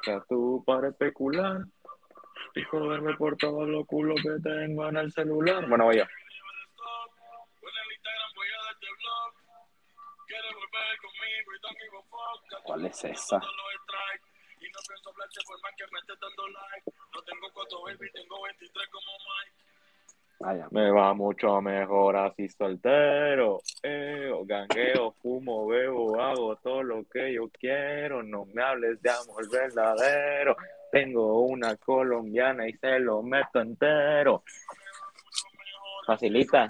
O 0.00 0.04
sea, 0.04 0.24
tú 0.28 0.62
para 0.66 0.88
especular 0.88 1.66
y 2.54 2.62
joderme 2.62 3.14
por 3.16 3.36
todo 3.36 3.66
lo 3.66 3.84
culo 3.84 4.14
que 4.14 4.40
tengo 4.42 4.88
en 4.88 4.96
el 4.96 5.12
celular. 5.12 5.68
Bueno, 5.68 5.84
voy 5.84 5.98
yo. 5.98 6.04
¿Cuál 12.62 12.86
es 12.86 13.04
esa? 13.04 13.40
Vaya. 20.40 20.68
Me 20.70 20.90
va 20.90 21.14
mucho 21.14 21.60
mejor 21.60 22.16
así 22.16 22.48
soltero. 22.48 23.60
Eh, 23.82 24.30
gangueo, 24.44 25.12
fumo, 25.22 25.66
bebo, 25.66 26.20
hago 26.20 26.56
todo 26.56 26.82
lo 26.82 27.04
que 27.08 27.34
yo 27.34 27.48
quiero. 27.48 28.22
No 28.22 28.44
me 28.46 28.62
hables 28.62 29.00
de 29.00 29.10
amor 29.10 29.50
verdadero. 29.50 30.56
Tengo 30.94 31.40
una 31.40 31.74
colombiana 31.74 32.68
y 32.68 32.72
se 32.74 33.00
lo 33.00 33.20
meto 33.20 33.60
entero. 33.60 34.44
Facilita. 36.06 36.68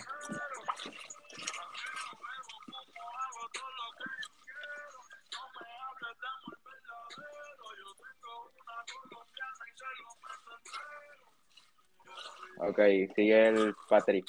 Ok, 12.61 12.79
sigue 13.15 13.49
el 13.49 13.75
Patrick. 13.91 14.25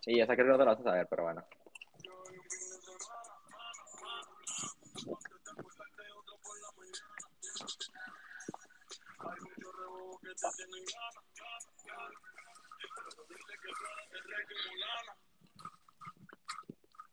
Sí, 0.00 0.16
ya 0.16 0.26
sé 0.26 0.36
que 0.36 0.42
no 0.42 0.56
te 0.56 0.64
lo 0.64 0.70
vas 0.70 0.80
a 0.80 0.84
saber, 0.84 1.06
pero 1.10 1.24
bueno. 1.24 1.44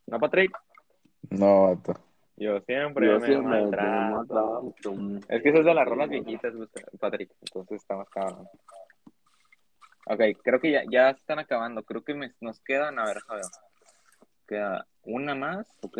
¿No, 0.07 0.19
Patrick? 0.19 0.51
No, 1.31 1.75
vato. 1.75 1.99
Yo 2.37 2.59
siempre 2.61 3.07
Yo 3.07 3.19
me 3.19 3.25
siempre 3.25 3.43
maltrato. 3.51 4.95
Es 5.27 5.41
que 5.41 5.49
eso 5.49 5.59
es 5.59 5.65
de 5.65 5.73
las 5.73 5.87
rolas 5.87 6.09
viejitas, 6.09 6.53
Patrick. 6.99 7.31
Entonces 7.41 7.81
estamos 7.81 8.07
cabrón. 8.09 8.47
Ok, 10.05 10.21
creo 10.43 10.61
que 10.61 10.71
ya, 10.71 10.83
ya 10.89 11.09
están 11.09 11.39
acabando. 11.39 11.83
Creo 11.83 12.03
que 12.03 12.13
me- 12.13 12.33
nos 12.39 12.59
quedan, 12.61 12.99
a 12.99 13.05
ver, 13.05 13.17
a 13.27 13.35
ver. 13.35 13.45
Queda 14.47 14.87
una 15.03 15.35
más, 15.35 15.67
ok. 15.81 15.97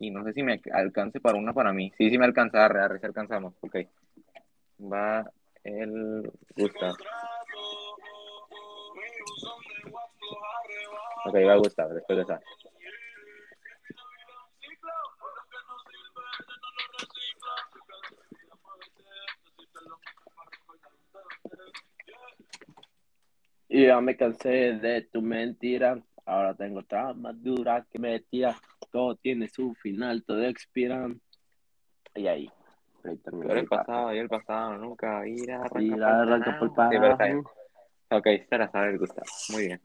Y 0.00 0.10
no 0.10 0.24
sé 0.24 0.34
si 0.34 0.42
me 0.42 0.60
alcance 0.72 1.20
para 1.20 1.38
una 1.38 1.54
para 1.54 1.72
mí. 1.72 1.90
Sí, 1.96 2.10
sí 2.10 2.18
me 2.18 2.26
alcanza, 2.26 2.64
arre, 2.64 2.82
arre, 2.82 2.98
si 2.98 3.06
alcanzamos. 3.06 3.54
Ok. 3.60 3.76
Va 4.80 5.24
el 5.62 6.30
Gustav. 6.56 6.94
Ok, 11.26 11.34
va 11.34 11.56
Gustav, 11.56 11.90
después 11.90 12.16
de 12.18 12.22
esa. 12.22 12.40
Ya 23.68 24.00
me 24.00 24.16
cansé 24.16 24.74
de 24.74 25.02
tu 25.02 25.20
mentira. 25.20 26.00
Ahora 26.26 26.54
tengo 26.54 26.80
otra 26.80 27.12
más 27.12 27.42
dura 27.42 27.84
que 27.90 27.98
me 27.98 28.20
tira. 28.20 28.56
Todo 28.92 29.16
tiene 29.16 29.48
su 29.48 29.74
final, 29.74 30.22
todo 30.24 30.44
expira. 30.44 31.08
Y 32.14 32.26
ahí. 32.28 32.48
Pero 33.04 33.52
el 33.54 33.66
pasado 33.66 34.14
y 34.14 34.18
el 34.18 34.28
pasado 34.28 34.78
nunca 34.78 35.26
irá 35.28 35.60
Y 35.78 35.92
arranca 35.92 35.96
la 35.96 36.06
pa'l 36.06 36.32
arranca 36.32 36.58
por 36.58 36.74
carajo. 36.74 36.92
Sí, 36.92 36.98
pero 37.00 37.12
está 37.12 37.24
bien. 37.24 37.42
carajo. 37.42 37.60
Ok, 38.10 38.26
se 38.48 38.58
la 38.58 38.70
sabe 38.70 38.90
el 38.90 38.98
Gustav. 38.98 39.24
Muy 39.50 39.66
bien. 39.66 39.80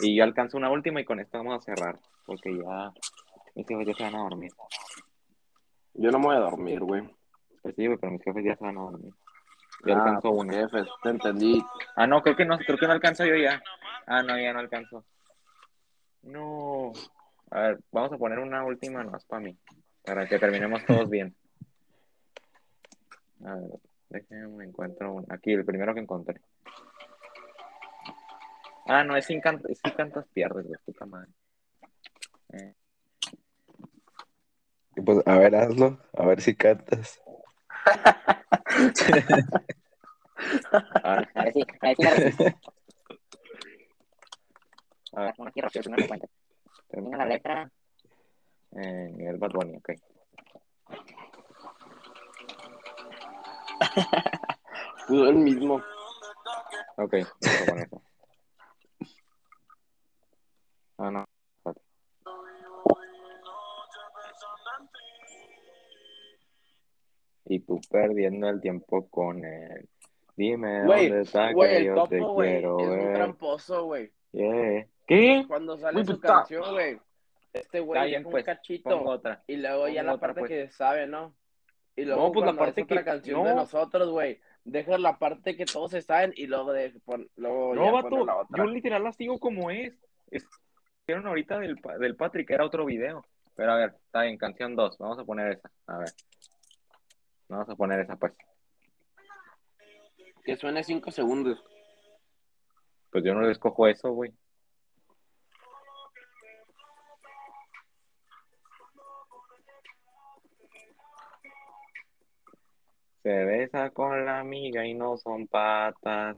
Y 0.00 0.16
yo 0.16 0.24
alcanzo 0.24 0.56
una 0.56 0.70
última 0.70 1.00
y 1.00 1.04
con 1.04 1.20
esto 1.20 1.38
vamos 1.38 1.58
a 1.58 1.62
cerrar, 1.62 1.98
porque 2.26 2.56
ya 2.56 2.92
mis 3.54 3.66
jefes 3.68 3.86
ya 3.86 3.94
se 3.94 4.02
van 4.04 4.14
a 4.14 4.22
dormir. 4.22 4.50
Yo 5.94 6.10
no 6.10 6.18
me 6.18 6.26
voy 6.26 6.36
a 6.36 6.40
dormir, 6.40 6.80
güey. 6.80 7.02
Pues 7.62 7.74
sí, 7.76 7.86
güey, 7.86 7.98
pero 7.98 8.12
mis 8.12 8.22
jefes 8.24 8.44
ya 8.44 8.56
se 8.56 8.64
van 8.64 8.78
a 8.78 8.82
dormir. 8.82 9.12
Yo 9.84 9.94
Ah, 9.94 9.98
alcanzo 10.04 10.30
una. 10.30 10.52
jefes, 10.54 10.86
te 11.02 11.08
entendí. 11.10 11.62
Ah, 11.96 12.06
no, 12.06 12.22
creo 12.22 12.36
que 12.36 12.44
no, 12.46 12.58
creo 12.58 12.78
que 12.78 12.86
no 12.86 12.92
alcanzo 12.92 13.24
yo 13.26 13.36
ya. 13.36 13.62
Ah, 14.06 14.22
no, 14.22 14.38
ya 14.38 14.52
no 14.52 14.58
alcanzo. 14.60 15.04
No. 16.22 16.92
A 17.50 17.60
ver, 17.60 17.78
vamos 17.90 18.12
a 18.12 18.18
poner 18.18 18.38
una 18.38 18.64
última 18.64 19.02
más 19.04 19.24
para 19.24 19.42
mí, 19.42 19.56
para 20.04 20.26
que 20.26 20.38
terminemos 20.38 20.84
todos 20.86 21.08
bien. 21.10 21.34
A 23.44 23.54
ver, 23.54 23.70
déjenme 24.10 24.64
encuentro 24.64 25.12
una. 25.14 25.34
Aquí, 25.34 25.52
el 25.52 25.64
primero 25.64 25.94
que 25.94 26.00
encontré. 26.00 26.40
Ah, 28.86 29.04
no, 29.04 29.16
es 29.16 29.24
sin, 29.26 29.40
can- 29.40 29.62
es 29.68 29.80
si 29.84 29.90
cantas 29.92 30.26
pierdes, 30.32 30.66
güey, 30.66 30.78
puta 30.84 31.06
madre. 31.06 31.30
Eh, 32.52 32.74
Y 34.96 35.00
Pues, 35.02 35.26
a 35.26 35.38
ver, 35.38 35.54
hazlo, 35.54 35.98
a 36.16 36.26
ver 36.26 36.40
si 36.40 36.54
cantas. 36.54 37.20
A 41.02 41.16
ver 41.44 41.52
si, 41.52 41.60
a 41.60 41.86
ver 41.88 41.96
si 41.96 42.02
la 42.02 42.10
a 45.12 45.20
ver, 45.22 45.34
Aquí 45.46 45.60
rápido, 45.60 45.82
que 45.82 45.90
no 45.90 45.96
me 45.98 46.06
cuenta. 46.08 46.26
Termina 46.88 47.16
la 47.18 47.26
letra. 47.26 47.70
eh, 48.76 49.10
Miguel 49.12 49.36
Bad 49.38 49.50
Bunny, 49.52 49.76
ok. 49.76 49.90
Pudo 55.08 55.28
el 55.30 55.36
mismo. 55.36 55.82
Ok, 56.96 57.12
vamos 57.14 57.62
a 57.62 57.66
poner 57.66 57.86
eso. 57.86 58.02
Ah, 60.98 61.10
no. 61.10 61.24
Y 67.46 67.60
tú 67.60 67.80
perdiendo 67.90 68.48
el 68.48 68.60
tiempo 68.60 69.08
con 69.08 69.44
él. 69.44 69.88
Dime 70.36 70.84
Güey, 70.84 71.08
dónde 71.08 71.22
está 71.24 71.52
güey, 71.52 71.70
que 71.70 71.76
el 71.78 71.84
yo 71.86 72.04
te 72.06 72.18
topo, 72.18 72.32
güey, 72.34 72.48
es 72.50 72.58
quiero 72.60 72.76
un 72.76 72.88
ver. 72.88 73.14
tramposo, 73.14 73.84
güey. 73.84 74.12
Yeah. 74.32 74.86
¿Qué? 75.06 75.44
Cuando 75.48 75.76
sale 75.76 76.00
su 76.00 76.06
pues, 76.06 76.16
está- 76.16 76.28
canción, 76.34 76.70
güey, 76.72 77.00
este 77.52 77.80
güey 77.80 78.10
deja 78.10 78.24
un 78.24 78.30
pues, 78.30 78.44
cachito 78.44 78.90
Pongo 78.90 79.10
otra. 79.10 79.42
y 79.48 79.56
luego 79.56 79.88
ya 79.88 80.02
pongo 80.02 80.06
la 80.06 80.14
otra, 80.14 80.28
parte 80.28 80.40
pues. 80.40 80.50
que 80.50 80.68
sabe, 80.70 81.06
¿no? 81.08 81.34
Y 81.96 82.04
luego 82.04 82.26
No, 82.26 82.32
pues, 82.32 82.46
la 82.46 82.54
parte 82.56 82.80
es 82.82 82.86
que- 82.86 83.04
canción 83.04 83.44
de 83.44 83.50
no. 83.50 83.56
nosotros, 83.56 84.08
güey, 84.10 84.40
deja 84.64 84.96
la 84.98 85.18
parte 85.18 85.56
que 85.56 85.64
todos 85.66 85.90
se 85.90 86.02
saben 86.02 86.32
y 86.36 86.46
luego, 86.46 86.72
de, 86.72 86.90
pon- 87.04 87.28
luego 87.36 87.74
No, 87.74 87.92
vato, 87.92 88.24
la 88.24 88.36
otra. 88.36 88.56
yo 88.58 88.64
literal 88.70 89.02
la 89.04 89.12
sigo 89.12 89.38
como 89.38 89.70
es. 89.70 89.94
Es 90.30 90.46
hicieron 91.02 91.26
ahorita 91.26 91.58
del, 91.58 91.76
del 91.98 92.16
Patrick, 92.16 92.50
era 92.50 92.64
otro 92.64 92.84
video. 92.84 93.24
Pero 93.56 93.72
a 93.72 93.76
ver, 93.76 93.94
está 94.06 94.22
bien, 94.22 94.38
canción 94.38 94.76
2. 94.76 94.96
Vamos 94.98 95.18
a 95.18 95.24
poner 95.24 95.52
esa. 95.52 95.70
A 95.86 95.98
ver. 95.98 96.10
Vamos 97.48 97.68
a 97.68 97.74
poner 97.74 98.00
esa, 98.00 98.16
pues. 98.16 98.32
Que 100.44 100.56
suene 100.56 100.82
cinco 100.84 101.10
segundos. 101.10 101.62
Pues 103.10 103.24
yo 103.24 103.34
no 103.34 103.42
le 103.42 103.50
escojo 103.52 103.88
eso, 103.88 104.12
güey. 104.12 104.32
Se 113.22 113.44
besa 113.44 113.90
con 113.90 114.24
la 114.24 114.40
amiga 114.40 114.86
y 114.86 114.94
no 114.94 115.16
son 115.16 115.46
patas. 115.46 116.36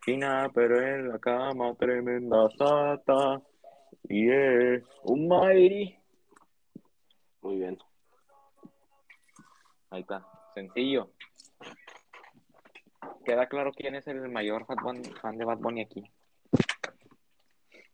Fina, 0.00 0.50
pero 0.54 0.80
en 0.80 1.08
la 1.08 1.18
cama 1.18 1.74
tremenda 1.74 2.48
sata. 2.56 3.40
Yeah, 4.08 4.80
almighty. 5.06 5.96
Muy 7.42 7.56
bien. 7.56 7.78
Ahí 9.90 10.00
está, 10.02 10.26
sencillo. 10.54 11.10
Queda 13.24 13.46
claro 13.48 13.72
quién 13.72 13.94
es 13.94 14.06
el 14.08 14.28
mayor 14.28 14.64
Bunny- 14.66 15.12
fan 15.20 15.36
de 15.38 15.44
Bad 15.44 15.58
Bunny 15.58 15.82
aquí. 15.82 16.02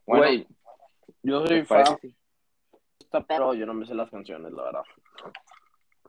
Bueno, 0.06 0.24
Güey, 0.24 0.46
yo 1.22 1.46
soy 1.46 1.56
¿les 1.56 1.68
parece 1.68 2.16
fan, 3.10 3.24
pero 3.26 3.52
yo 3.54 3.66
no 3.66 3.74
me 3.74 3.84
sé 3.86 3.94
las 3.94 4.10
canciones, 4.10 4.52
la 4.52 4.62
verdad. 4.64 4.82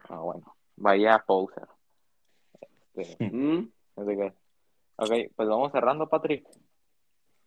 Ah, 0.10 0.20
bueno. 0.20 0.56
Vaya 0.78 1.22
poser. 1.26 1.68
Este, 3.00 3.30
¿Mm? 3.32 3.70
Ok, 3.96 5.12
pues 5.36 5.50
vamos 5.50 5.72
cerrando, 5.72 6.08
Patrick. 6.10 6.46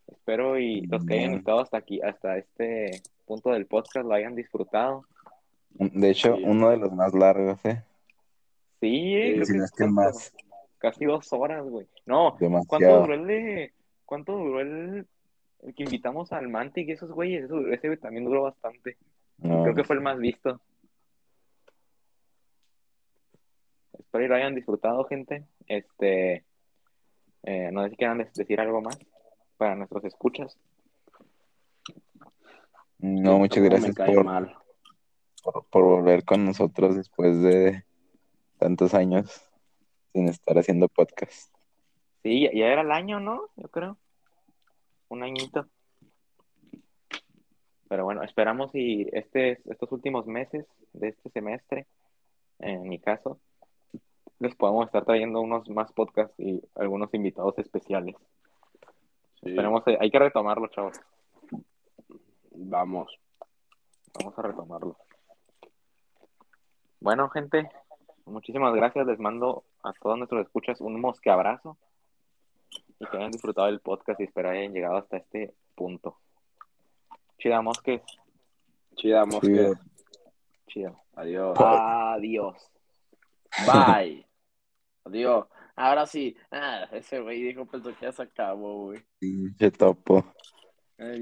Espero 0.07 0.59
y 0.59 0.81
los 0.81 1.05
que 1.05 1.13
hayan 1.19 1.35
estado 1.35 1.59
hasta 1.59 1.77
aquí, 1.77 2.01
hasta 2.01 2.37
este 2.37 3.01
punto 3.25 3.51
del 3.51 3.65
podcast, 3.65 4.05
lo 4.05 4.13
hayan 4.13 4.35
disfrutado. 4.35 5.05
De 5.71 6.09
hecho, 6.11 6.35
Sí. 6.35 6.43
uno 6.45 6.69
de 6.69 6.77
los 6.77 6.91
más 6.93 7.13
largos, 7.13 7.63
¿eh? 7.65 7.81
Sí, 8.79 9.15
eh, 9.15 9.33
creo 9.33 9.45
Si 9.45 9.51
que 9.53 9.57
no 9.59 9.65
es 9.65 9.71
que 9.71 9.77
cuánto- 9.77 9.93
más, 9.95 10.33
casi 10.77 11.05
dos 11.05 11.31
horas, 11.31 11.63
güey. 11.65 11.87
No, 12.05 12.35
¿cuánto 12.37 12.45
demasiado. 12.45 13.01
duró 13.01 13.13
el 13.13 13.27
de, 13.27 13.73
cuánto 14.05 14.33
duró 14.33 14.59
el, 14.59 15.07
el 15.61 15.73
que 15.75 15.83
invitamos 15.83 16.31
al 16.33 16.49
Mantic 16.49 16.89
y 16.89 16.91
esos 16.91 17.11
güeyes? 17.11 17.49
Ese 17.71 17.97
también 17.97 18.25
duró 18.25 18.43
bastante. 18.43 18.97
No, 19.37 19.63
Creo 19.63 19.75
que 19.75 19.83
fue 19.83 19.95
el 19.95 20.01
más 20.01 20.19
visto. 20.19 20.59
Espero 23.97 24.25
y 24.25 24.27
lo 24.27 24.35
hayan 24.35 24.55
disfrutado, 24.55 25.03
gente. 25.05 25.45
Este, 25.67 26.43
eh, 27.43 27.69
no 27.71 27.83
sé 27.83 27.91
si 27.91 27.95
quieran 27.97 28.27
decir 28.33 28.59
algo 28.59 28.81
más 28.81 28.97
para 29.57 29.75
nuestros 29.75 30.03
escuchas. 30.05 30.57
no, 32.99 33.37
muchas 33.37 33.63
gracias 33.63 33.95
por, 33.95 34.23
mal. 34.23 34.55
por, 35.43 35.65
por 35.65 35.83
volver 35.83 36.23
con 36.23 36.45
nosotros 36.45 36.95
después 36.95 37.41
de 37.41 37.83
tantos 38.57 38.93
años 38.93 39.49
sin 40.13 40.29
estar 40.29 40.57
haciendo 40.57 40.87
podcast. 40.87 41.53
Sí, 42.23 42.43
ya, 42.43 42.51
ya 42.53 42.67
era 42.67 42.81
el 42.81 42.91
año, 42.91 43.19
¿no? 43.19 43.49
Yo 43.57 43.67
creo. 43.67 43.97
Un 45.09 45.23
añito. 45.23 45.67
Pero 47.89 48.05
bueno, 48.05 48.23
esperamos 48.23 48.71
y 48.73 49.07
este, 49.11 49.61
estos 49.69 49.91
últimos 49.91 50.25
meses 50.25 50.65
de 50.93 51.09
este 51.09 51.29
semestre, 51.29 51.85
en 52.59 52.87
mi 52.89 52.99
caso, 52.99 53.39
les 54.43 54.55
podamos 54.55 54.85
estar 54.85 55.05
trayendo 55.05 55.39
unos 55.39 55.69
más 55.69 55.91
podcasts 55.93 56.37
y 56.37 56.61
algunos 56.75 57.13
invitados 57.13 57.57
especiales. 57.57 58.15
Sí, 59.41 59.49
Esperemos, 59.49 59.81
eh, 59.87 59.97
hay 59.99 60.11
que 60.11 60.19
retomarlo, 60.19 60.67
chavos. 60.67 60.99
Vamos. 62.51 63.17
Vamos 64.19 64.37
a 64.37 64.41
retomarlo. 64.41 64.97
Bueno, 66.99 67.29
gente, 67.29 67.69
muchísimas 68.25 68.73
gracias. 68.75 69.07
Les 69.07 69.19
mando 69.19 69.63
a 69.81 69.93
todos 69.93 70.17
nuestros 70.17 70.45
escuchas 70.45 70.81
un 70.81 70.99
mosqueabrazo 70.99 71.77
y 72.99 73.05
que 73.05 73.17
hayan 73.17 73.31
disfrutado 73.31 73.67
del 73.67 73.79
podcast 73.79 74.19
y 74.19 74.23
espero 74.23 74.49
hayan 74.49 74.73
llegado 74.73 74.97
hasta 74.97 75.17
este 75.17 75.53
punto. 75.75 76.17
Chida, 77.37 77.61
mosques. 77.61 78.01
Chida, 78.95 79.25
mosque. 79.25 79.73
Chida. 80.67 80.93
Adiós. 81.15 81.57
Adiós. 81.59 82.71
Bye. 83.65 84.25
Adiós. 85.05 85.47
Ahora 85.75 86.05
sí. 86.05 86.35
Ah, 86.51 86.87
ese 86.91 87.19
güey 87.19 87.41
dijo, 87.41 87.65
pues 87.65 87.83
que 87.83 88.05
ya 88.05 88.11
se 88.11 88.23
acabó, 88.23 88.85
güey. 88.85 89.03
Pinche 89.19 89.71
topo. 89.71 90.25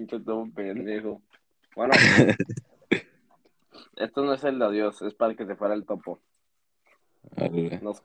Todo 0.07 0.37
un 0.37 0.53
pendejo. 0.53 1.21
Bueno, 1.75 1.93
esto 3.95 4.23
no 4.23 4.33
es 4.33 4.43
el 4.43 4.59
de 4.59 4.65
adiós, 4.65 5.01
es 5.01 5.13
para 5.13 5.35
que 5.35 5.45
se 5.45 5.55
fuera 5.55 5.73
el 5.73 5.85
topo. 5.85 6.19
Nos, 7.81 8.03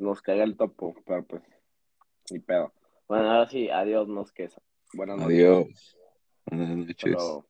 nos 0.00 0.20
caiga 0.20 0.44
el 0.44 0.56
topo, 0.56 0.94
pero 1.06 1.24
pues, 1.24 1.42
ni 2.30 2.40
pedo. 2.40 2.72
Bueno, 3.08 3.30
ahora 3.30 3.46
sí, 3.46 3.70
adiós, 3.70 4.08
nos 4.08 4.32
quesa. 4.32 4.60
Buenas 4.92 5.18
noches. 5.18 5.34
Adiós. 5.34 5.98
Buenas 6.46 6.76
noches. 6.76 7.44